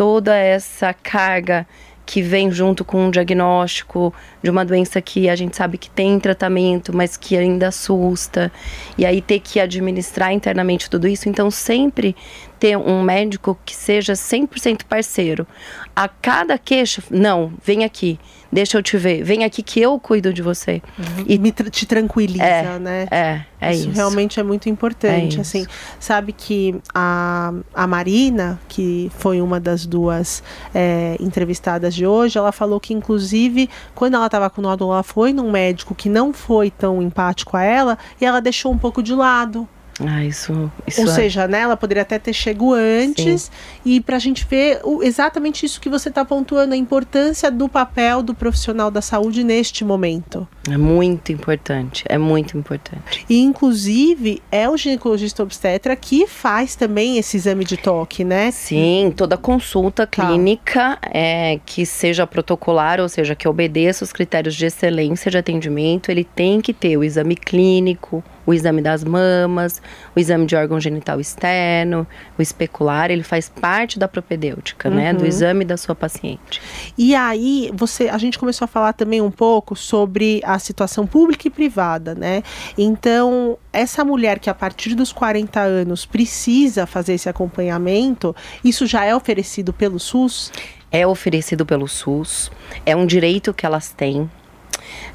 toda 0.00 0.34
essa 0.34 0.94
carga 0.94 1.66
que 2.06 2.22
vem 2.22 2.50
junto 2.50 2.86
com 2.86 3.04
um 3.04 3.10
diagnóstico 3.10 4.14
de 4.42 4.48
uma 4.48 4.64
doença 4.64 4.98
que 5.02 5.28
a 5.28 5.36
gente 5.36 5.54
sabe 5.54 5.76
que 5.76 5.90
tem 5.90 6.18
tratamento, 6.18 6.90
mas 6.96 7.18
que 7.18 7.36
ainda 7.36 7.68
assusta. 7.68 8.50
E 8.96 9.04
aí 9.04 9.20
ter 9.20 9.40
que 9.40 9.60
administrar 9.60 10.32
internamente 10.32 10.88
tudo 10.88 11.06
isso. 11.06 11.28
Então, 11.28 11.50
sempre 11.50 12.16
ter 12.58 12.78
um 12.78 13.02
médico 13.02 13.58
que 13.62 13.76
seja 13.76 14.14
100% 14.14 14.84
parceiro. 14.84 15.46
A 15.94 16.08
cada 16.08 16.56
queixa, 16.56 17.02
não, 17.10 17.52
vem 17.62 17.84
aqui, 17.84 18.18
deixa 18.52 18.76
eu 18.78 18.82
te 18.82 18.96
ver, 18.96 19.22
vem 19.22 19.44
aqui 19.44 19.62
que 19.62 19.80
eu 19.80 19.98
cuido 19.98 20.32
de 20.32 20.42
você. 20.42 20.82
e 21.26 21.38
me 21.38 21.52
tra- 21.52 21.70
te 21.70 21.86
tranquiliza, 21.86 22.42
É, 22.42 22.78
né? 22.78 23.06
É, 23.10 23.40
é 23.60 23.74
isso. 23.74 23.90
realmente 23.90 24.38
é 24.40 24.42
muito 24.42 24.68
importante. 24.68 25.38
É 25.38 25.40
assim, 25.40 25.60
isso. 25.60 25.68
sabe 25.98 26.32
que 26.32 26.80
a, 26.94 27.52
a 27.74 27.86
Marina, 27.86 28.58
que 28.68 29.10
foi 29.18 29.40
uma 29.40 29.58
das 29.60 29.86
duas 29.86 30.42
é, 30.74 31.16
entrevistadas 31.20 31.94
de 31.94 32.06
hoje, 32.06 32.38
ela 32.38 32.52
falou 32.52 32.80
que, 32.80 32.92
inclusive, 32.94 33.68
quando 33.94 34.14
ela 34.14 34.26
estava 34.26 34.48
com 34.50 34.60
nódulo, 34.62 34.92
ela 34.92 35.02
foi 35.02 35.32
num 35.32 35.50
médico 35.50 35.94
que 35.94 36.08
não 36.08 36.32
foi 36.32 36.70
tão 36.70 37.00
empático 37.02 37.56
a 37.56 37.62
ela 37.62 37.98
e 38.20 38.24
ela 38.24 38.40
deixou 38.40 38.72
um 38.72 38.78
pouco 38.78 39.02
de 39.02 39.14
lado. 39.14 39.68
Ah, 40.06 40.24
isso, 40.24 40.70
isso 40.86 41.02
Ou 41.02 41.08
é. 41.08 41.14
seja, 41.14 41.46
né, 41.46 41.60
ela 41.60 41.76
poderia 41.76 42.02
até 42.02 42.18
ter 42.18 42.32
chego 42.32 42.72
antes 42.72 43.50
e 43.84 44.00
para 44.00 44.16
a 44.16 44.18
gente 44.18 44.46
ver 44.48 44.80
o- 44.82 45.02
exatamente 45.02 45.66
isso 45.66 45.80
que 45.80 45.88
você 45.88 46.08
está 46.08 46.24
pontuando, 46.24 46.72
a 46.74 46.76
importância 46.76 47.50
do 47.50 47.68
papel 47.68 48.22
do 48.22 48.34
profissional 48.34 48.90
da 48.90 49.02
saúde 49.02 49.44
neste 49.44 49.84
momento. 49.84 50.48
é 50.70 50.76
muito 50.76 51.32
importante, 51.32 52.04
é 52.08 52.16
muito 52.18 52.56
importante. 52.56 53.24
E, 53.28 53.40
inclusive, 53.40 54.42
é 54.50 54.68
o 54.68 54.76
ginecologista 54.76 55.42
obstetra 55.42 55.94
que 55.96 56.26
faz 56.26 56.74
também 56.76 57.18
esse 57.18 57.36
exame 57.36 57.64
de 57.64 57.76
toque, 57.76 58.24
né? 58.24 58.50
Sim, 58.50 59.12
toda 59.16 59.36
consulta 59.36 60.06
Tá. 60.06 60.26
clínica 60.26 60.98
é, 61.02 61.58
que 61.64 61.84
seja 61.86 62.26
protocolar, 62.26 63.00
ou 63.00 63.08
seja, 63.08 63.34
que 63.34 63.46
obedeça 63.48 64.04
os 64.04 64.12
critérios 64.12 64.54
de 64.54 64.66
excelência 64.66 65.30
de 65.30 65.38
atendimento, 65.38 66.10
ele 66.10 66.24
tem 66.24 66.60
que 66.60 66.72
ter 66.72 66.96
o 66.96 67.04
exame 67.04 67.36
clínico, 67.36 68.22
o 68.46 68.54
exame 68.54 68.80
das 68.82 69.04
mamas, 69.04 69.80
o 70.14 70.20
exame 70.20 70.46
de 70.46 70.56
órgão 70.56 70.80
genital 70.80 71.20
externo, 71.20 72.06
o 72.38 72.42
especular, 72.42 73.10
ele 73.10 73.22
faz 73.22 73.48
parte 73.48 73.98
da 73.98 74.08
propedêutica, 74.08 74.90
né, 74.90 75.12
do 75.12 75.20
Uhum. 75.20 75.26
exame 75.26 75.64
da 75.64 75.76
sua 75.76 75.94
paciente. 75.94 76.60
E 76.96 77.14
aí, 77.14 77.70
você, 77.74 78.08
a 78.08 78.18
gente 78.18 78.38
começou 78.38 78.64
a 78.64 78.68
falar 78.68 78.92
também 78.92 79.20
um 79.20 79.30
pouco 79.30 79.76
sobre 79.76 80.40
a 80.44 80.58
situação 80.58 81.06
pública 81.06 81.46
e 81.46 81.50
privada, 81.50 82.14
né? 82.14 82.42
Então, 82.76 83.58
essa 83.72 84.04
mulher 84.04 84.38
que 84.38 84.50
a 84.50 84.54
partir 84.54 84.94
dos 84.94 85.12
40 85.12 85.60
anos 85.60 86.06
precisa 86.06 86.86
fazer 86.86 87.14
esse 87.14 87.28
acompanhamento, 87.28 88.34
isso 88.64 88.86
já 88.86 89.04
é 89.04 89.14
oferecido 89.14 89.72
pelo 89.72 89.98
SUS? 89.98 90.50
é 90.92 91.06
oferecido 91.06 91.64
pelo 91.64 91.86
SUS, 91.86 92.50
é 92.84 92.96
um 92.96 93.06
direito 93.06 93.54
que 93.54 93.64
elas 93.64 93.90
têm. 93.90 94.28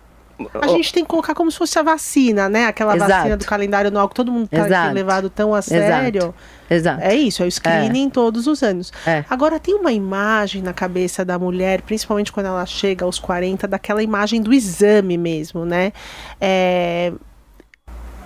A 0.61 0.67
gente 0.67 0.91
tem 0.91 1.03
que 1.03 1.09
colocar 1.09 1.35
como 1.35 1.51
se 1.51 1.57
fosse 1.57 1.77
a 1.77 1.83
vacina, 1.83 2.49
né? 2.49 2.65
Aquela 2.65 2.95
Exato. 2.95 3.11
vacina 3.11 3.37
do 3.37 3.45
calendário 3.45 3.89
anual 3.89 4.09
que 4.09 4.15
todo 4.15 4.31
mundo 4.31 4.47
tá 4.47 4.65
Exato. 4.65 4.93
levado 4.93 5.29
tão 5.29 5.53
a 5.53 5.61
sério. 5.61 6.33
Exato. 6.69 7.01
É 7.01 7.13
isso, 7.13 7.43
é 7.43 7.45
o 7.45 7.51
screening 7.51 8.09
todos 8.09 8.47
os 8.47 8.63
anos. 8.63 8.91
É. 9.05 9.23
Agora, 9.29 9.59
tem 9.59 9.75
uma 9.75 9.91
imagem 9.91 10.61
na 10.61 10.73
cabeça 10.73 11.23
da 11.23 11.37
mulher, 11.37 11.81
principalmente 11.81 12.31
quando 12.31 12.47
ela 12.47 12.65
chega 12.65 13.05
aos 13.05 13.19
40, 13.19 13.67
daquela 13.67 14.01
imagem 14.01 14.41
do 14.41 14.51
exame 14.53 15.17
mesmo, 15.17 15.65
né? 15.65 15.93
É, 16.41 17.13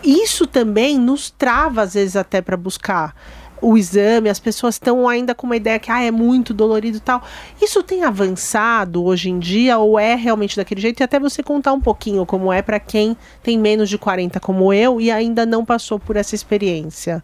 Isso 0.03 0.47
também 0.47 0.97
nos 0.97 1.29
trava, 1.29 1.81
às 1.81 1.93
vezes, 1.95 2.15
até 2.15 2.41
para 2.41 2.55
buscar 2.55 3.13
o 3.61 3.77
exame. 3.77 4.29
As 4.29 4.39
pessoas 4.39 4.75
estão 4.75 5.07
ainda 5.07 5.34
com 5.35 5.45
uma 5.47 5.55
ideia 5.55 5.79
que 5.79 5.91
ah, 5.91 6.01
é 6.01 6.11
muito 6.11 6.53
dolorido 6.53 6.97
e 6.97 7.01
tal. 7.01 7.23
Isso 7.61 7.81
tem 7.84 8.03
avançado 8.03 9.03
hoje 9.03 9.29
em 9.29 9.39
dia 9.39 9.77
ou 9.77 9.99
é 9.99 10.15
realmente 10.15 10.55
daquele 10.55 10.81
jeito? 10.81 10.99
E 10.99 11.03
até 11.03 11.19
você 11.19 11.41
contar 11.41 11.73
um 11.73 11.81
pouquinho 11.81 12.25
como 12.25 12.51
é 12.51 12.61
para 12.61 12.79
quem 12.79 13.15
tem 13.41 13.57
menos 13.57 13.89
de 13.89 13.97
40 13.97 14.39
como 14.39 14.71
eu 14.73 14.99
e 15.01 15.11
ainda 15.11 15.45
não 15.45 15.65
passou 15.65 15.99
por 15.99 16.15
essa 16.15 16.35
experiência. 16.35 17.23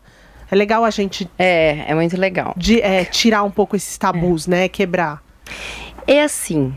É 0.52 0.56
legal 0.56 0.84
a 0.84 0.90
gente 0.90 1.30
É, 1.40 1.86
é 1.88 1.96
muito 1.96 2.16
legal. 2.18 2.54
de 2.56 2.82
é, 2.82 3.06
tirar 3.06 3.44
um 3.44 3.52
pouco 3.52 3.76
esses 3.76 3.98
tabus, 3.98 4.46
né? 4.46 4.68
Quebrar. 4.68 5.24
É 6.06 6.22
assim. 6.22 6.74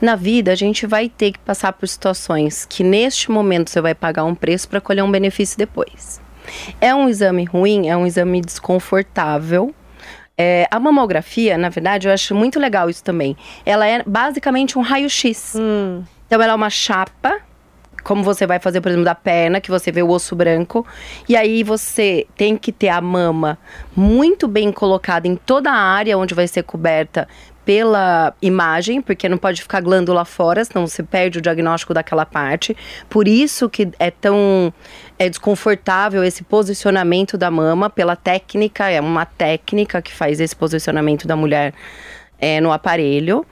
Na 0.00 0.16
vida, 0.16 0.52
a 0.52 0.54
gente 0.54 0.86
vai 0.86 1.08
ter 1.08 1.32
que 1.32 1.38
passar 1.38 1.72
por 1.72 1.88
situações 1.88 2.66
que 2.68 2.82
neste 2.82 3.30
momento 3.30 3.70
você 3.70 3.80
vai 3.80 3.94
pagar 3.94 4.24
um 4.24 4.34
preço 4.34 4.68
para 4.68 4.80
colher 4.80 5.02
um 5.02 5.10
benefício 5.10 5.56
depois. 5.56 6.20
É 6.80 6.94
um 6.94 7.08
exame 7.08 7.44
ruim, 7.44 7.88
é 7.88 7.96
um 7.96 8.06
exame 8.06 8.40
desconfortável. 8.40 9.74
É, 10.38 10.68
a 10.70 10.78
mamografia, 10.78 11.56
na 11.56 11.68
verdade, 11.68 12.08
eu 12.08 12.12
acho 12.12 12.34
muito 12.34 12.60
legal 12.60 12.90
isso 12.90 13.02
também. 13.02 13.36
Ela 13.64 13.86
é 13.86 14.02
basicamente 14.06 14.78
um 14.78 14.82
raio-x. 14.82 15.54
Hum, 15.56 16.02
Então 16.26 16.42
ela 16.42 16.52
é 16.52 16.56
uma 16.56 16.68
chapa, 16.68 17.40
como 18.04 18.22
você 18.22 18.46
vai 18.46 18.58
fazer, 18.58 18.80
por 18.80 18.88
exemplo, 18.88 19.04
da 19.04 19.14
perna, 19.14 19.60
que 19.60 19.70
você 19.70 19.90
vê 19.90 20.02
o 20.02 20.10
osso 20.10 20.36
branco. 20.36 20.86
E 21.28 21.36
aí 21.36 21.62
você 21.62 22.26
tem 22.36 22.56
que 22.56 22.70
ter 22.70 22.88
a 22.88 23.00
mama 23.00 23.58
muito 23.96 24.46
bem 24.46 24.70
colocada 24.70 25.26
em 25.26 25.36
toda 25.36 25.70
a 25.70 25.76
área 25.76 26.18
onde 26.18 26.34
vai 26.34 26.46
ser 26.46 26.62
coberta 26.62 27.26
pela 27.66 28.32
imagem, 28.40 29.02
porque 29.02 29.28
não 29.28 29.36
pode 29.36 29.60
ficar 29.60 29.80
glândula 29.82 30.24
fora, 30.24 30.64
senão 30.64 30.86
você 30.86 31.02
perde 31.02 31.38
o 31.38 31.42
diagnóstico 31.42 31.92
daquela 31.92 32.24
parte. 32.24 32.76
Por 33.10 33.26
isso 33.26 33.68
que 33.68 33.88
é 33.98 34.08
tão 34.08 34.72
é 35.18 35.28
desconfortável 35.28 36.22
esse 36.22 36.44
posicionamento 36.44 37.36
da 37.36 37.50
mama 37.50 37.90
pela 37.90 38.14
técnica, 38.14 38.88
é 38.88 39.00
uma 39.00 39.26
técnica 39.26 40.00
que 40.00 40.12
faz 40.12 40.38
esse 40.38 40.54
posicionamento 40.54 41.26
da 41.26 41.34
mulher 41.34 41.74
é, 42.38 42.60
no 42.60 42.70
aparelho. 42.70 43.44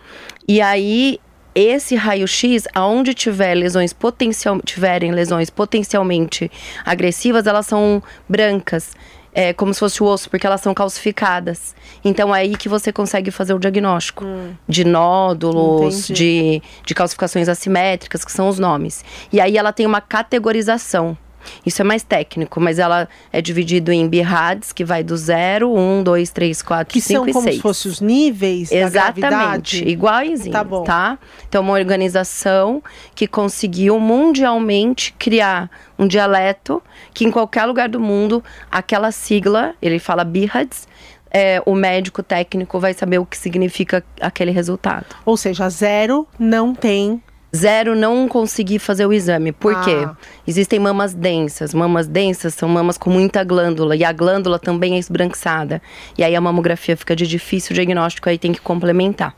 E 0.47 0.61
aí 0.61 1.19
esse 1.53 1.97
raio-x, 1.97 2.69
aonde 2.73 3.15
tiver 3.15 3.55
lesões 3.55 3.93
potencial, 3.93 4.61
tiverem 4.61 5.11
lesões 5.11 5.51
potencialmente 5.51 6.51
agressivas, 6.85 7.47
elas 7.47 7.67
são 7.67 8.03
brancas. 8.29 8.93
É 9.35 9.53
como 9.53 9.75
se 9.75 9.81
fosse 9.81 10.03
o 10.03 10.07
osso, 10.07 10.31
porque 10.31 10.47
elas 10.47 10.61
são 10.61 10.73
calcificadas. 10.73 11.75
Então 12.05 12.35
é 12.35 12.41
aí 12.41 12.57
que 12.57 12.69
você 12.69 12.93
consegue 12.93 13.31
fazer 13.31 13.53
o 13.53 13.59
diagnóstico 13.59 14.25
de 14.69 14.85
nódulos, 14.85 16.09
Entendi. 16.09 16.61
de, 16.61 16.63
de 16.87 16.95
calcificações 16.95 17.49
assimétricas, 17.49 18.25
que 18.25 18.31
são 18.31 18.49
os 18.49 18.59
nomes. 18.59 19.05
E 19.33 19.41
aí 19.41 19.59
ela 19.59 19.73
tem 19.73 19.87
uma 19.87 20.01
categorização. 20.01 21.19
Isso 21.65 21.81
é 21.83 21.85
mais 21.85 22.03
técnico, 22.03 22.61
mas 22.61 22.79
ela 22.79 23.09
é 23.33 23.41
dividido 23.41 23.93
em 23.93 24.09
BIRADs, 24.09 24.73
que 24.73 24.85
vai 24.85 25.03
do 25.03 25.17
0, 25.17 25.73
1, 25.75 26.03
2, 26.03 26.31
3, 26.31 26.63
4, 26.63 26.93
que 26.93 27.01
5 27.01 27.15
são 27.21 27.29
e 27.29 27.33
como 27.33 27.45
6. 27.45 27.57
se 27.57 27.63
fossem 27.63 27.91
os 27.93 28.01
níveis 28.01 28.71
da 28.71 28.77
Exatamente, 28.77 29.21
gravidade. 29.21 29.85
iguaizinho, 29.89 30.53
Tá 30.53 30.65
bom. 30.65 30.85
tá? 30.85 31.19
Então, 31.49 31.63
uma 31.63 31.73
organização 31.73 32.83
que 33.15 33.27
conseguiu 33.27 33.99
mundialmente 33.99 35.15
criar 35.19 35.71
um 35.99 36.07
dialeto 36.07 36.83
que 37.13 37.25
em 37.25 37.31
qualquer 37.31 37.65
lugar 37.65 37.89
do 37.89 38.01
mundo, 38.01 38.43
aquela 38.71 39.13
sigla, 39.13 39.75
ele 39.81 39.99
fala 39.99 40.25
BIRADS, 40.25 40.89
é, 41.31 41.61
o 41.67 41.75
médico 41.75 42.23
técnico 42.23 42.79
vai 42.79 42.95
saber 42.95 43.19
o 43.19 43.27
que 43.27 43.37
significa 43.37 44.05
aquele 44.21 44.51
resultado. 44.53 45.07
Ou 45.25 45.37
seja, 45.37 45.69
zero 45.69 46.29
não 46.39 46.75
tem. 46.75 47.21
Zero, 47.55 47.95
não 47.95 48.27
conseguir 48.27 48.79
fazer 48.79 49.07
o 49.07 49.13
exame. 49.13 49.53
Por 49.53 49.81
quê? 49.85 50.05
Ah. 50.07 50.17
Existem 50.47 50.79
mamas 50.79 51.15
densas. 51.15 51.73
Mamas 51.73 52.07
densas 52.07 52.55
são 52.55 52.69
mamas 52.69 52.99
com 52.99 53.11
muita 53.11 53.45
glândula. 53.45 53.95
E 53.95 54.05
a 54.05 54.13
glândula 54.13 54.59
também 54.59 54.95
é 54.95 54.99
esbranquiçada. 54.99 55.81
E 56.19 56.25
aí 56.25 56.35
a 56.35 56.41
mamografia 56.41 56.97
fica 56.97 57.15
de 57.15 57.27
difícil 57.27 57.75
diagnóstico, 57.75 58.29
aí 58.29 58.39
tem 58.39 58.53
que 58.53 58.61
complementar. 58.61 59.35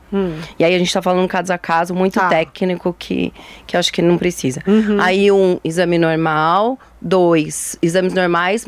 E 0.57 0.63
aí 0.63 0.73
a 0.73 0.79
gente 0.79 0.91
tá 0.91 1.01
falando 1.01 1.27
caso 1.27 1.53
a 1.53 1.57
caso, 1.57 1.93
muito 1.93 2.17
Hum. 2.17 2.17
Tá. 2.17 2.23
Uhum. 2.23 2.29
técnico, 2.29 2.95
que, 2.97 3.33
que 3.65 3.75
eu 3.75 3.79
acho 3.79 3.91
que 3.93 4.01
não 4.01 4.17
precisa. 4.17 4.61
Aí 4.99 5.31
um 5.31 5.59
exame 5.63 5.97
normal. 5.97 6.79
Dois, 6.99 7.77
exames 7.79 8.11
normais 8.11 8.67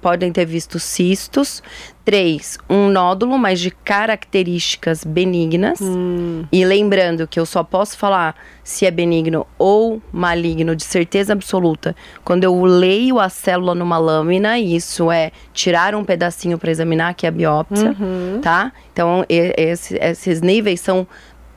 podem 0.00 0.32
ter 0.32 0.46
visto 0.46 0.78
cistos. 0.78 1.62
Três, 2.06 2.56
um 2.70 2.88
nódulo, 2.88 3.36
mas 3.36 3.58
de 3.58 3.68
características 3.72 5.02
benignas. 5.02 5.80
Hum. 5.82 6.44
E 6.52 6.64
lembrando 6.64 7.26
que 7.26 7.40
eu 7.40 7.44
só 7.44 7.64
posso 7.64 7.98
falar 7.98 8.36
se 8.62 8.86
é 8.86 8.92
benigno 8.92 9.44
ou 9.58 10.00
maligno 10.12 10.76
de 10.76 10.84
certeza 10.84 11.32
absoluta 11.32 11.96
quando 12.24 12.44
eu 12.44 12.64
leio 12.64 13.18
a 13.18 13.28
célula 13.28 13.74
numa 13.74 13.98
lâmina, 13.98 14.56
e 14.56 14.76
isso 14.76 15.10
é 15.10 15.32
tirar 15.52 15.96
um 15.96 16.04
pedacinho 16.04 16.56
para 16.56 16.70
examinar, 16.70 17.12
que 17.12 17.26
é 17.26 17.28
a 17.28 17.32
biópsia, 17.32 17.96
Uhum. 17.98 18.40
tá? 18.40 18.70
Então, 18.92 19.24
esse- 19.28 19.98
esses 20.00 20.40
níveis 20.40 20.78
são 20.80 21.08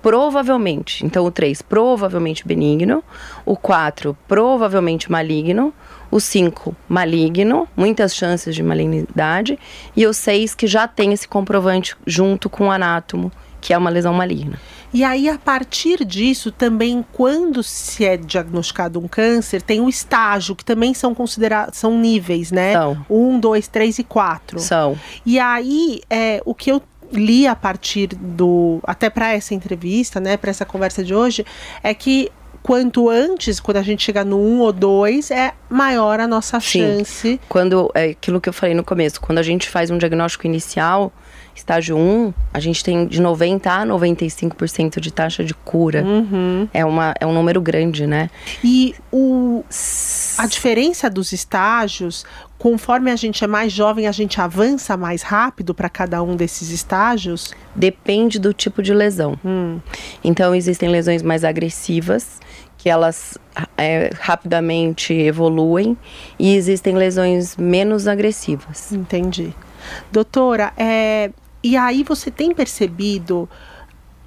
provavelmente. 0.01 1.05
Então, 1.05 1.25
o 1.25 1.29
3, 1.31 1.61
provavelmente 1.61 2.47
benigno. 2.47 3.03
O 3.45 3.55
4, 3.55 4.17
provavelmente 4.27 5.11
maligno. 5.11 5.71
O 6.11 6.19
5, 6.19 6.75
maligno, 6.87 7.67
muitas 7.75 8.15
chances 8.15 8.55
de 8.55 8.63
malignidade. 8.63 9.59
E 9.95 10.05
o 10.05 10.13
6, 10.13 10.55
que 10.55 10.67
já 10.67 10.87
tem 10.87 11.13
esse 11.13 11.27
comprovante 11.27 11.95
junto 12.05 12.49
com 12.49 12.67
o 12.67 12.71
anátomo, 12.71 13.31
que 13.61 13.73
é 13.73 13.77
uma 13.77 13.89
lesão 13.89 14.13
maligna. 14.13 14.59
E 14.93 15.03
aí, 15.03 15.29
a 15.29 15.37
partir 15.37 16.03
disso, 16.03 16.51
também, 16.51 17.05
quando 17.13 17.61
se 17.61 18.05
é 18.05 18.17
diagnosticado 18.17 18.99
um 18.99 19.07
câncer, 19.07 19.61
tem 19.61 19.81
o 19.81 19.89
estágio, 19.89 20.55
que 20.55 20.65
também 20.65 20.93
são 20.93 21.13
considerados, 21.13 21.77
são 21.77 21.97
níveis, 21.99 22.51
né? 22.51 22.73
São. 22.73 23.05
Um, 23.09 23.39
dois, 23.39 23.67
três 23.67 23.99
e 23.99 24.03
quatro. 24.03 24.59
São. 24.59 24.97
E 25.25 25.39
aí, 25.39 26.01
é, 26.09 26.41
o 26.43 26.55
que 26.55 26.71
eu 26.71 26.81
li 27.11 27.45
a 27.45 27.55
partir 27.55 28.07
do. 28.07 28.79
Até 28.83 29.09
para 29.09 29.33
essa 29.33 29.53
entrevista, 29.53 30.19
né? 30.19 30.37
Para 30.37 30.49
essa 30.49 30.65
conversa 30.65 31.03
de 31.03 31.13
hoje, 31.13 31.45
é 31.83 31.93
que 31.93 32.31
quanto 32.61 33.09
antes, 33.09 33.59
quando 33.59 33.77
a 33.77 33.81
gente 33.81 34.03
chegar 34.03 34.25
no 34.25 34.37
um 34.37 34.59
ou 34.59 34.71
dois, 34.71 35.31
é 35.31 35.53
maior 35.69 36.19
a 36.19 36.27
nossa 36.27 36.59
Sim. 36.59 36.79
chance. 36.79 37.39
Quando, 37.49 37.91
é 37.93 38.09
aquilo 38.09 38.39
que 38.39 38.49
eu 38.49 38.53
falei 38.53 38.75
no 38.75 38.83
começo, 38.83 39.19
quando 39.19 39.37
a 39.39 39.43
gente 39.43 39.69
faz 39.69 39.89
um 39.89 39.97
diagnóstico 39.97 40.45
inicial, 40.45 41.11
estágio 41.59 41.97
1, 41.97 42.33
a 42.53 42.59
gente 42.59 42.83
tem 42.83 43.05
de 43.05 43.21
90 43.21 43.71
a 43.71 43.85
95% 43.85 44.99
de 44.99 45.11
taxa 45.11 45.43
de 45.43 45.53
cura. 45.53 46.03
Uhum. 46.03 46.67
É, 46.73 46.83
uma, 46.83 47.13
é 47.19 47.25
um 47.25 47.33
número 47.33 47.61
grande, 47.61 48.07
né? 48.07 48.29
E 48.63 48.95
o, 49.11 49.63
a 50.37 50.47
diferença 50.47 51.09
dos 51.09 51.31
estágios, 51.31 52.25
conforme 52.57 53.11
a 53.11 53.15
gente 53.15 53.43
é 53.43 53.47
mais 53.47 53.71
jovem, 53.71 54.07
a 54.07 54.11
gente 54.11 54.39
avança 54.41 54.95
mais 54.95 55.21
rápido 55.21 55.73
para 55.73 55.89
cada 55.89 56.23
um 56.23 56.35
desses 56.35 56.69
estágios. 56.69 57.53
Depende 57.75 58.39
do 58.39 58.53
tipo 58.53 58.81
de 58.81 58.93
lesão. 58.93 59.37
Hum. 59.43 59.79
Então, 60.23 60.55
existem 60.55 60.89
lesões 60.89 61.21
mais 61.21 61.43
agressivas, 61.43 62.39
que 62.77 62.89
elas 62.89 63.37
é, 63.77 64.09
rapidamente 64.19 65.13
evoluem, 65.13 65.97
e 66.39 66.55
existem 66.55 66.95
lesões 66.95 67.57
menos 67.57 68.07
agressivas. 68.07 68.93
Entendi. 68.93 69.53
Doutora, 70.11 70.73
é, 70.77 71.31
e 71.63 71.75
aí 71.75 72.03
você 72.03 72.31
tem 72.31 72.53
percebido 72.53 73.49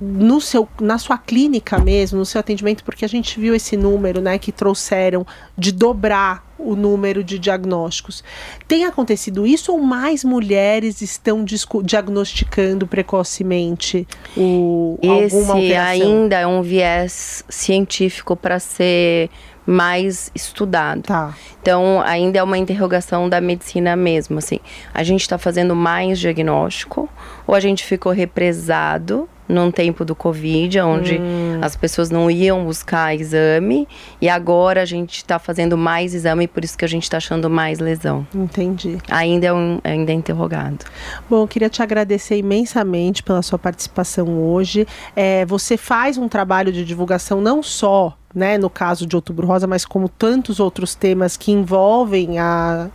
no 0.02 0.40
seu, 0.40 0.68
na 0.80 0.98
sua 0.98 1.16
clínica 1.16 1.78
mesmo, 1.78 2.18
no 2.18 2.26
seu 2.26 2.40
atendimento, 2.40 2.82
porque 2.82 3.04
a 3.04 3.08
gente 3.08 3.38
viu 3.38 3.54
esse 3.54 3.76
número, 3.76 4.20
né, 4.20 4.36
que 4.36 4.50
trouxeram 4.50 5.24
de 5.56 5.70
dobrar 5.70 6.44
o 6.58 6.74
número 6.74 7.22
de 7.22 7.38
diagnósticos. 7.38 8.24
Tem 8.66 8.84
acontecido 8.84 9.46
isso 9.46 9.72
ou 9.72 9.80
mais 9.80 10.24
mulheres 10.24 11.00
estão 11.02 11.44
diagnosticando 11.44 12.86
precocemente 12.86 14.06
o, 14.36 14.98
Esse 15.00 15.36
alguma 15.36 15.54
alteração? 15.54 15.90
ainda 15.90 16.38
é 16.38 16.46
um 16.46 16.62
viés 16.62 17.44
científico 17.48 18.36
para 18.36 18.58
ser 18.58 19.30
mais 19.66 20.30
estudado. 20.34 21.02
Tá. 21.02 21.34
Então, 21.60 22.00
ainda 22.04 22.38
é 22.38 22.42
uma 22.42 22.58
interrogação 22.58 23.28
da 23.28 23.40
medicina 23.40 23.94
mesmo, 23.96 24.38
assim. 24.38 24.58
A 24.92 25.02
gente 25.02 25.22
está 25.22 25.38
fazendo 25.38 25.74
mais 25.74 26.18
diagnóstico 26.18 27.08
ou 27.46 27.54
a 27.54 27.60
gente 27.60 27.84
ficou 27.84 28.12
represado 28.12 29.28
num 29.48 29.70
tempo 29.70 30.04
do 30.04 30.14
Covid, 30.14 30.80
onde 30.80 31.18
hum. 31.18 31.58
as 31.60 31.76
pessoas 31.76 32.10
não 32.10 32.30
iam 32.30 32.64
buscar 32.64 33.14
exame, 33.14 33.86
e 34.20 34.28
agora 34.28 34.82
a 34.82 34.84
gente 34.84 35.18
está 35.18 35.38
fazendo 35.38 35.76
mais 35.76 36.14
exame, 36.14 36.48
por 36.48 36.64
isso 36.64 36.76
que 36.76 36.84
a 36.84 36.88
gente 36.88 37.02
está 37.04 37.18
achando 37.18 37.50
mais 37.50 37.78
lesão. 37.78 38.26
Entendi. 38.34 38.98
Ainda 39.08 39.46
é, 39.46 39.52
um, 39.52 39.78
ainda 39.84 40.12
é 40.12 40.14
interrogado. 40.14 40.84
Bom, 41.28 41.42
eu 41.42 41.48
queria 41.48 41.68
te 41.68 41.82
agradecer 41.82 42.36
imensamente 42.38 43.22
pela 43.22 43.42
sua 43.42 43.58
participação 43.58 44.28
hoje. 44.38 44.86
É, 45.14 45.44
você 45.44 45.76
faz 45.76 46.16
um 46.16 46.28
trabalho 46.28 46.72
de 46.72 46.84
divulgação 46.84 47.40
não 47.40 47.62
só 47.62 48.16
né, 48.34 48.56
no 48.58 48.70
caso 48.70 49.06
de 49.06 49.14
Outubro 49.14 49.46
Rosa, 49.46 49.66
mas 49.66 49.84
como 49.84 50.08
tantos 50.08 50.60
outros 50.60 50.94
temas 50.94 51.36
que 51.36 51.52
envolvem 51.52 52.38
a, 52.38 52.88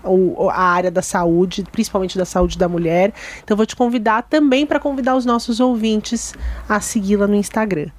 a 0.52 0.62
área 0.62 0.92
da 0.92 1.02
saúde, 1.02 1.64
principalmente 1.72 2.18
da 2.18 2.26
saúde 2.26 2.58
da 2.58 2.68
mulher. 2.68 3.14
Então, 3.44 3.56
vou 3.56 3.66
te 3.66 3.76
convidar 3.76 4.24
também 4.24 4.66
para 4.66 4.80
convidar 4.80 5.16
os 5.16 5.26
nossos 5.26 5.60
ouvintes 5.60 6.34
a 6.68 6.80
segui-la 6.80 7.28
no 7.28 7.36
Instagram. 7.36 7.90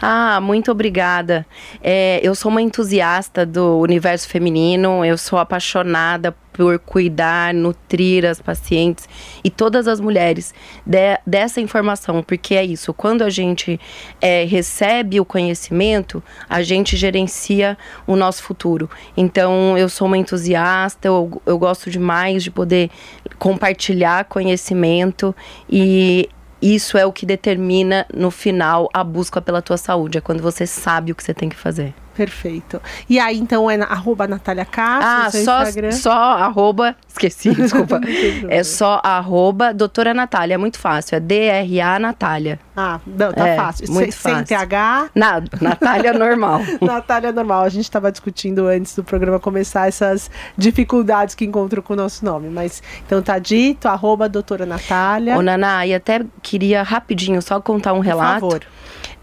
Ah, 0.00 0.40
muito 0.40 0.70
obrigada. 0.70 1.46
É, 1.82 2.20
eu 2.22 2.34
sou 2.34 2.50
uma 2.50 2.62
entusiasta 2.62 3.44
do 3.44 3.78
universo 3.78 4.28
feminino, 4.28 5.04
eu 5.04 5.16
sou 5.16 5.38
apaixonada 5.38 6.34
por 6.54 6.78
cuidar, 6.78 7.52
nutrir 7.52 8.24
as 8.24 8.40
pacientes 8.40 9.08
e 9.42 9.50
todas 9.50 9.88
as 9.88 10.00
mulheres 10.00 10.54
de, 10.86 11.18
dessa 11.26 11.60
informação, 11.60 12.22
porque 12.22 12.54
é 12.54 12.64
isso, 12.64 12.94
quando 12.94 13.22
a 13.22 13.28
gente 13.28 13.78
é, 14.20 14.44
recebe 14.44 15.18
o 15.18 15.24
conhecimento, 15.24 16.22
a 16.48 16.62
gente 16.62 16.96
gerencia 16.96 17.76
o 18.06 18.14
nosso 18.14 18.42
futuro. 18.44 18.88
Então, 19.16 19.76
eu 19.76 19.88
sou 19.88 20.06
uma 20.06 20.16
entusiasta, 20.16 21.08
eu, 21.08 21.42
eu 21.44 21.58
gosto 21.58 21.90
demais 21.90 22.44
de 22.44 22.52
poder 22.52 22.88
compartilhar 23.36 24.24
conhecimento 24.26 25.34
e 25.68 26.28
isso 26.64 26.96
é 26.96 27.04
o 27.04 27.12
que 27.12 27.26
determina 27.26 28.06
no 28.14 28.30
final 28.30 28.88
a 28.94 29.04
busca 29.04 29.42
pela 29.42 29.60
tua 29.60 29.76
saúde. 29.76 30.16
É 30.16 30.20
quando 30.22 30.42
você 30.42 30.66
sabe 30.66 31.12
o 31.12 31.14
que 31.14 31.22
você 31.22 31.34
tem 31.34 31.50
que 31.50 31.56
fazer. 31.56 31.92
Perfeito. 32.16 32.80
E 33.08 33.18
aí, 33.18 33.38
então, 33.38 33.70
é 33.70 33.76
na, 33.76 33.86
arroba 33.86 34.26
Natália 34.26 34.64
Castro, 34.64 35.08
Ah, 35.08 35.30
só, 35.30 35.62
Instagram. 35.62 35.92
só 35.92 36.12
arroba, 36.12 36.96
esqueci, 37.08 37.50
desculpa. 37.54 38.00
é 38.48 38.62
só 38.62 39.00
arroba 39.02 39.74
doutora 39.74 40.14
Natália, 40.14 40.54
é 40.54 40.58
muito 40.58 40.78
fácil, 40.78 41.16
é 41.16 41.20
D-R-A 41.20 41.98
Natália. 41.98 42.60
Ah, 42.76 43.00
não, 43.06 43.32
tá 43.32 43.48
é, 43.48 43.56
fácil. 43.56 43.92
Muito 43.92 44.12
sem, 44.12 44.32
fácil. 44.32 44.46
Sem 44.46 44.58
TH? 44.58 45.10
Nada, 45.14 45.48
Natália 45.60 46.12
normal. 46.12 46.60
Natália 46.80 47.32
normal. 47.32 47.64
A 47.64 47.68
gente 47.68 47.84
estava 47.84 48.10
discutindo 48.10 48.66
antes 48.66 48.96
do 48.96 49.04
programa 49.04 49.38
começar 49.38 49.86
essas 49.86 50.30
dificuldades 50.56 51.34
que 51.34 51.44
encontro 51.44 51.82
com 51.82 51.92
o 51.92 51.96
nosso 51.96 52.24
nome. 52.24 52.48
Mas, 52.48 52.82
então 53.06 53.22
tá 53.22 53.38
dito, 53.38 53.86
arroba 53.86 54.28
doutora 54.28 54.66
Natália. 54.66 55.36
Ô, 55.36 55.42
Naná, 55.42 55.86
e 55.86 55.94
até 55.94 56.22
queria 56.42 56.82
rapidinho 56.82 57.40
só 57.42 57.60
contar 57.60 57.92
um 57.92 58.00
relato. 58.00 58.40
Por 58.40 58.50
favor. 58.52 58.66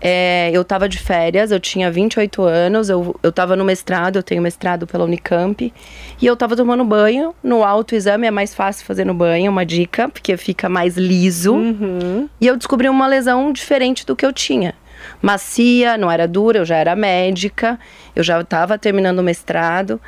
É, 0.03 0.49
eu 0.51 0.65
tava 0.65 0.89
de 0.89 0.97
férias, 0.97 1.51
eu 1.51 1.59
tinha 1.59 1.91
28 1.91 2.41
anos, 2.41 2.89
eu, 2.89 3.15
eu 3.21 3.31
tava 3.31 3.55
no 3.55 3.63
mestrado, 3.63 4.15
eu 4.15 4.23
tenho 4.23 4.41
mestrado 4.41 4.87
pela 4.87 5.05
Unicamp, 5.05 5.71
e 6.19 6.25
eu 6.25 6.35
tava 6.35 6.55
tomando 6.55 6.83
banho. 6.83 7.35
No 7.43 7.63
autoexame 7.63 8.25
é 8.25 8.31
mais 8.31 8.55
fácil 8.55 8.83
fazer 8.83 9.05
no 9.05 9.13
banho, 9.13 9.51
uma 9.51 9.63
dica, 9.63 10.09
porque 10.09 10.35
fica 10.37 10.67
mais 10.67 10.97
liso. 10.97 11.53
Uhum. 11.53 12.27
E 12.39 12.47
eu 12.47 12.57
descobri 12.57 12.89
uma 12.89 13.05
lesão 13.05 13.53
diferente 13.53 14.03
do 14.03 14.15
que 14.15 14.25
eu 14.25 14.33
tinha. 14.33 14.73
Macia, 15.21 15.97
não 15.97 16.11
era 16.11 16.27
dura, 16.27 16.59
eu 16.59 16.65
já 16.65 16.77
era 16.77 16.95
médica, 16.95 17.79
eu 18.15 18.23
já 18.23 18.39
estava 18.41 18.77
terminando 18.77 19.19
o 19.19 19.23
mestrado. 19.23 20.01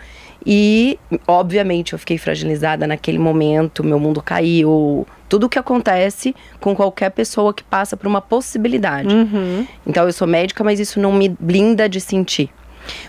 E, 0.46 1.00
obviamente, 1.28 1.94
eu 1.94 2.00
fiquei 2.00 2.18
fragilizada 2.18 2.86
naquele 2.86 3.18
momento, 3.18 3.84
meu 3.84 4.00
mundo 4.00 4.22
caiu. 4.22 5.08
Tudo 5.30 5.46
o 5.46 5.50
que 5.50 5.58
acontece 5.58 6.36
com 6.60 6.76
qualquer 6.76 7.10
pessoa 7.12 7.54
que 7.54 7.64
passa 7.64 7.96
por 7.96 8.08
uma 8.08 8.22
possibilidade. 8.22 9.14
Uhum. 9.14 9.66
Então, 9.88 10.06
eu 10.06 10.14
sou 10.14 10.28
médica, 10.28 10.64
mas 10.64 10.80
isso 10.80 11.00
não 11.00 11.14
me 11.14 11.30
blinda 11.30 11.88
de 11.88 12.02
sentir. 12.02 12.50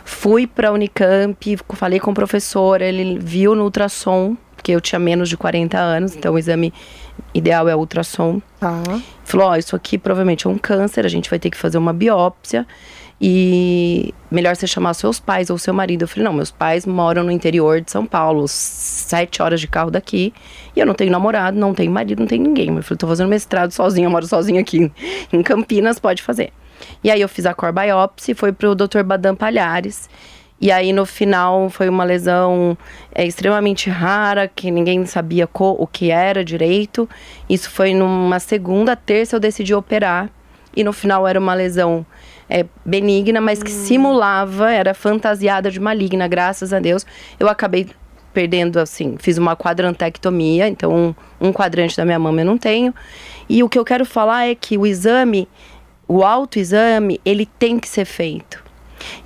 Fui 0.05 0.47
para 0.47 0.69
a 0.69 0.73
Unicamp, 0.73 1.59
falei 1.71 1.99
com 1.99 2.13
o 2.13 2.15
professor, 2.15 2.81
ele 2.81 3.19
viu 3.19 3.55
no 3.55 3.65
ultrassom, 3.65 4.37
porque 4.55 4.73
eu 4.73 4.81
tinha 4.81 4.99
menos 4.99 5.29
de 5.29 5.37
40 5.37 5.77
anos, 5.77 6.15
então 6.15 6.35
o 6.35 6.39
exame 6.39 6.73
ideal 7.35 7.69
é 7.69 7.75
ultrassom. 7.75 8.41
Tá. 8.61 8.83
Falou: 9.25 9.49
Ó, 9.49 9.53
oh, 9.53 9.57
isso 9.57 9.75
aqui 9.75 9.99
provavelmente 9.99 10.47
é 10.47 10.51
um 10.51 10.57
câncer, 10.57 11.05
a 11.05 11.09
gente 11.09 11.29
vai 11.29 11.39
ter 11.39 11.51
que 11.51 11.57
fazer 11.57 11.79
uma 11.79 11.93
biópsia. 11.93 12.67
E 13.21 14.13
melhor 14.31 14.57
você 14.57 14.67
chamar 14.67 14.95
seus 14.95 15.21
pais 15.21 15.49
ou 15.49 15.57
seu 15.57 15.73
marido. 15.73 16.03
Eu 16.03 16.09
falei, 16.09 16.25
não, 16.25 16.33
meus 16.33 16.51
pais 16.51 16.85
moram 16.85 17.23
no 17.25 17.31
interior 17.31 17.81
de 17.81 17.91
São 17.91 18.05
Paulo, 18.05 18.47
sete 18.49 19.41
horas 19.41 19.61
de 19.61 19.69
carro 19.69 19.91
daqui. 19.91 20.35
E 20.75 20.81
eu 20.81 20.87
não 20.87 20.95
tenho 20.95 21.11
namorado, 21.11 21.59
não 21.59 21.73
tenho 21.73 21.91
marido, 21.91 22.21
não 22.21 22.27
tenho 22.27 22.43
ninguém. 22.43 22.75
Eu 22.75 22.83
falei, 22.83 22.99
tô 22.99 23.07
fazendo 23.07 23.29
mestrado 23.29 23.71
sozinha, 23.71 24.07
eu 24.07 24.11
moro 24.11 24.27
sozinha 24.27 24.61
aqui 24.61 24.91
em 25.33 25.43
Campinas, 25.43 25.99
pode 25.99 26.23
fazer. 26.23 26.53
E 27.03 27.11
aí 27.11 27.21
eu 27.21 27.29
fiz 27.29 27.47
a 27.47 27.55
core 27.55 27.73
biopsy, 27.73 28.35
foi 28.35 28.53
pro 28.53 28.75
Dr. 28.75 29.03
Badam 29.05 29.37
Palhares. 29.37 30.09
E 30.61 30.71
aí 30.71 30.93
no 30.93 31.05
final 31.05 31.69
foi 31.69 31.89
uma 31.89 32.05
lesão 32.05 32.77
é, 33.15 33.27
extremamente 33.27 33.91
rara, 33.91 34.49
que 34.49 34.71
ninguém 34.71 35.05
sabia 35.05 35.49
o 35.53 35.87
que 35.87 36.11
era 36.11 36.45
direito. 36.45 37.09
Isso 37.49 37.71
foi 37.71 37.93
numa 37.93 38.39
segunda, 38.39 38.97
terça 38.97 39.37
eu 39.37 39.41
decidi 39.41 39.75
operar. 39.75 40.31
E 40.77 40.83
no 40.83 40.93
final 40.93 41.27
era 41.27 41.39
uma 41.39 41.55
lesão 41.55 42.05
é, 42.55 42.65
benigna, 42.85 43.41
mas 43.41 43.61
que 43.61 43.73
hum. 43.73 43.85
simulava, 43.85 44.71
era 44.71 44.95
fantasiada 44.95 45.73
de 45.73 45.81
maligna, 45.81 46.29
graças 46.29 46.73
a 46.73 46.79
Deus. 46.79 47.05
Eu 47.41 47.49
acabei 47.49 47.89
perdendo, 48.33 48.79
assim, 48.79 49.17
fiz 49.19 49.39
uma 49.39 49.57
quadrantectomia, 49.57 50.69
então 50.69 50.95
um, 51.41 51.49
um 51.49 51.53
quadrante 51.53 51.97
da 51.97 52.05
minha 52.05 52.19
mama 52.19 52.43
eu 52.43 52.45
não 52.45 52.57
tenho. 52.57 52.95
E 53.49 53.61
o 53.65 53.69
que 53.69 53.77
eu 53.77 53.85
quero 53.85 54.05
falar 54.05 54.47
é 54.47 54.55
que 54.55 54.79
o 54.79 54.87
exame, 54.87 55.49
o 56.07 56.23
autoexame, 56.23 57.21
ele 57.25 57.45
tem 57.45 57.81
que 57.81 57.89
ser 57.89 58.05
feito. 58.05 58.63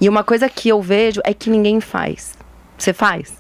E 0.01 0.09
uma 0.09 0.25
coisa 0.25 0.49
que 0.49 0.71
eu 0.71 0.81
vejo 0.81 1.21
é 1.23 1.35
que 1.35 1.51
ninguém 1.51 1.83
faz. 1.83 2.38
Você 2.79 2.93
faz? 2.93 3.37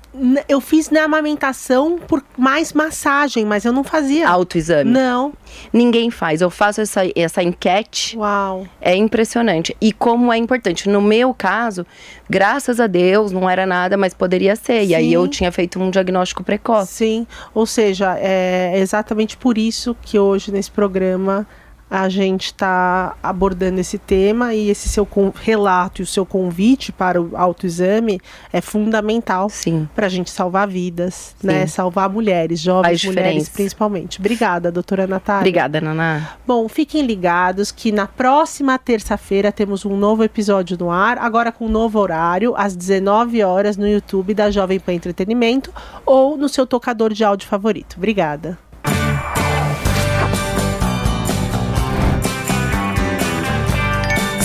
Eu 0.48 0.60
fiz 0.60 0.90
na 0.90 1.04
amamentação 1.04 1.96
por 1.98 2.24
mais 2.36 2.72
massagem, 2.72 3.44
mas 3.44 3.64
eu 3.64 3.72
não 3.72 3.84
fazia. 3.84 4.28
Autoexame? 4.28 4.90
Não. 4.90 5.32
Ninguém 5.72 6.10
faz. 6.10 6.40
Eu 6.40 6.50
faço 6.50 6.80
essa, 6.80 7.02
essa 7.14 7.42
enquete. 7.42 8.16
Uau. 8.16 8.66
É 8.80 8.96
impressionante. 8.96 9.76
E 9.80 9.92
como 9.92 10.32
é 10.32 10.36
importante. 10.36 10.88
No 10.88 11.00
meu 11.00 11.32
caso, 11.32 11.86
graças 12.28 12.80
a 12.80 12.88
Deus, 12.88 13.30
não 13.30 13.48
era 13.48 13.64
nada, 13.64 13.96
mas 13.96 14.12
poderia 14.12 14.56
ser. 14.56 14.82
Sim. 14.82 14.88
E 14.88 14.94
aí 14.94 15.12
eu 15.12 15.28
tinha 15.28 15.52
feito 15.52 15.80
um 15.80 15.88
diagnóstico 15.90 16.42
precoce. 16.42 16.92
Sim. 16.94 17.26
Ou 17.54 17.64
seja, 17.64 18.16
é 18.18 18.78
exatamente 18.78 19.36
por 19.36 19.56
isso 19.56 19.96
que 20.02 20.18
hoje 20.18 20.50
nesse 20.50 20.70
programa 20.70 21.46
a 21.90 22.08
gente 22.08 22.46
está 22.46 23.16
abordando 23.22 23.80
esse 23.80 23.98
tema 23.98 24.54
e 24.54 24.70
esse 24.70 24.88
seu 24.88 25.06
relato 25.34 26.02
e 26.02 26.04
o 26.04 26.06
seu 26.06 26.26
convite 26.26 26.92
para 26.92 27.20
o 27.20 27.36
autoexame 27.36 28.20
é 28.52 28.60
fundamental 28.60 29.48
para 29.94 30.06
a 30.06 30.08
gente 30.08 30.30
salvar 30.30 30.68
vidas, 30.68 31.34
Sim. 31.38 31.46
né? 31.46 31.66
Salvar 31.66 32.08
mulheres, 32.10 32.60
jovens 32.60 33.04
mulheres 33.04 33.48
principalmente. 33.48 34.18
Obrigada, 34.18 34.70
doutora 34.70 35.06
Natália. 35.06 35.40
Obrigada, 35.40 35.80
Naná. 35.80 36.36
Bom, 36.46 36.68
fiquem 36.68 37.02
ligados 37.02 37.72
que 37.72 37.90
na 37.90 38.06
próxima 38.06 38.78
terça-feira 38.78 39.50
temos 39.50 39.84
um 39.84 39.96
novo 39.96 40.22
episódio 40.22 40.76
no 40.78 40.90
ar, 40.90 41.18
agora 41.18 41.50
com 41.50 41.66
um 41.66 41.70
novo 41.70 41.98
horário, 41.98 42.54
às 42.56 42.76
19 42.76 43.42
horas 43.42 43.76
no 43.76 43.88
YouTube 43.88 44.34
da 44.34 44.50
Jovem 44.50 44.78
Pan 44.78 44.92
Entretenimento 44.92 45.72
ou 46.04 46.36
no 46.36 46.48
seu 46.48 46.66
tocador 46.66 47.12
de 47.12 47.24
áudio 47.24 47.48
favorito. 47.48 47.94
Obrigada. 47.96 48.58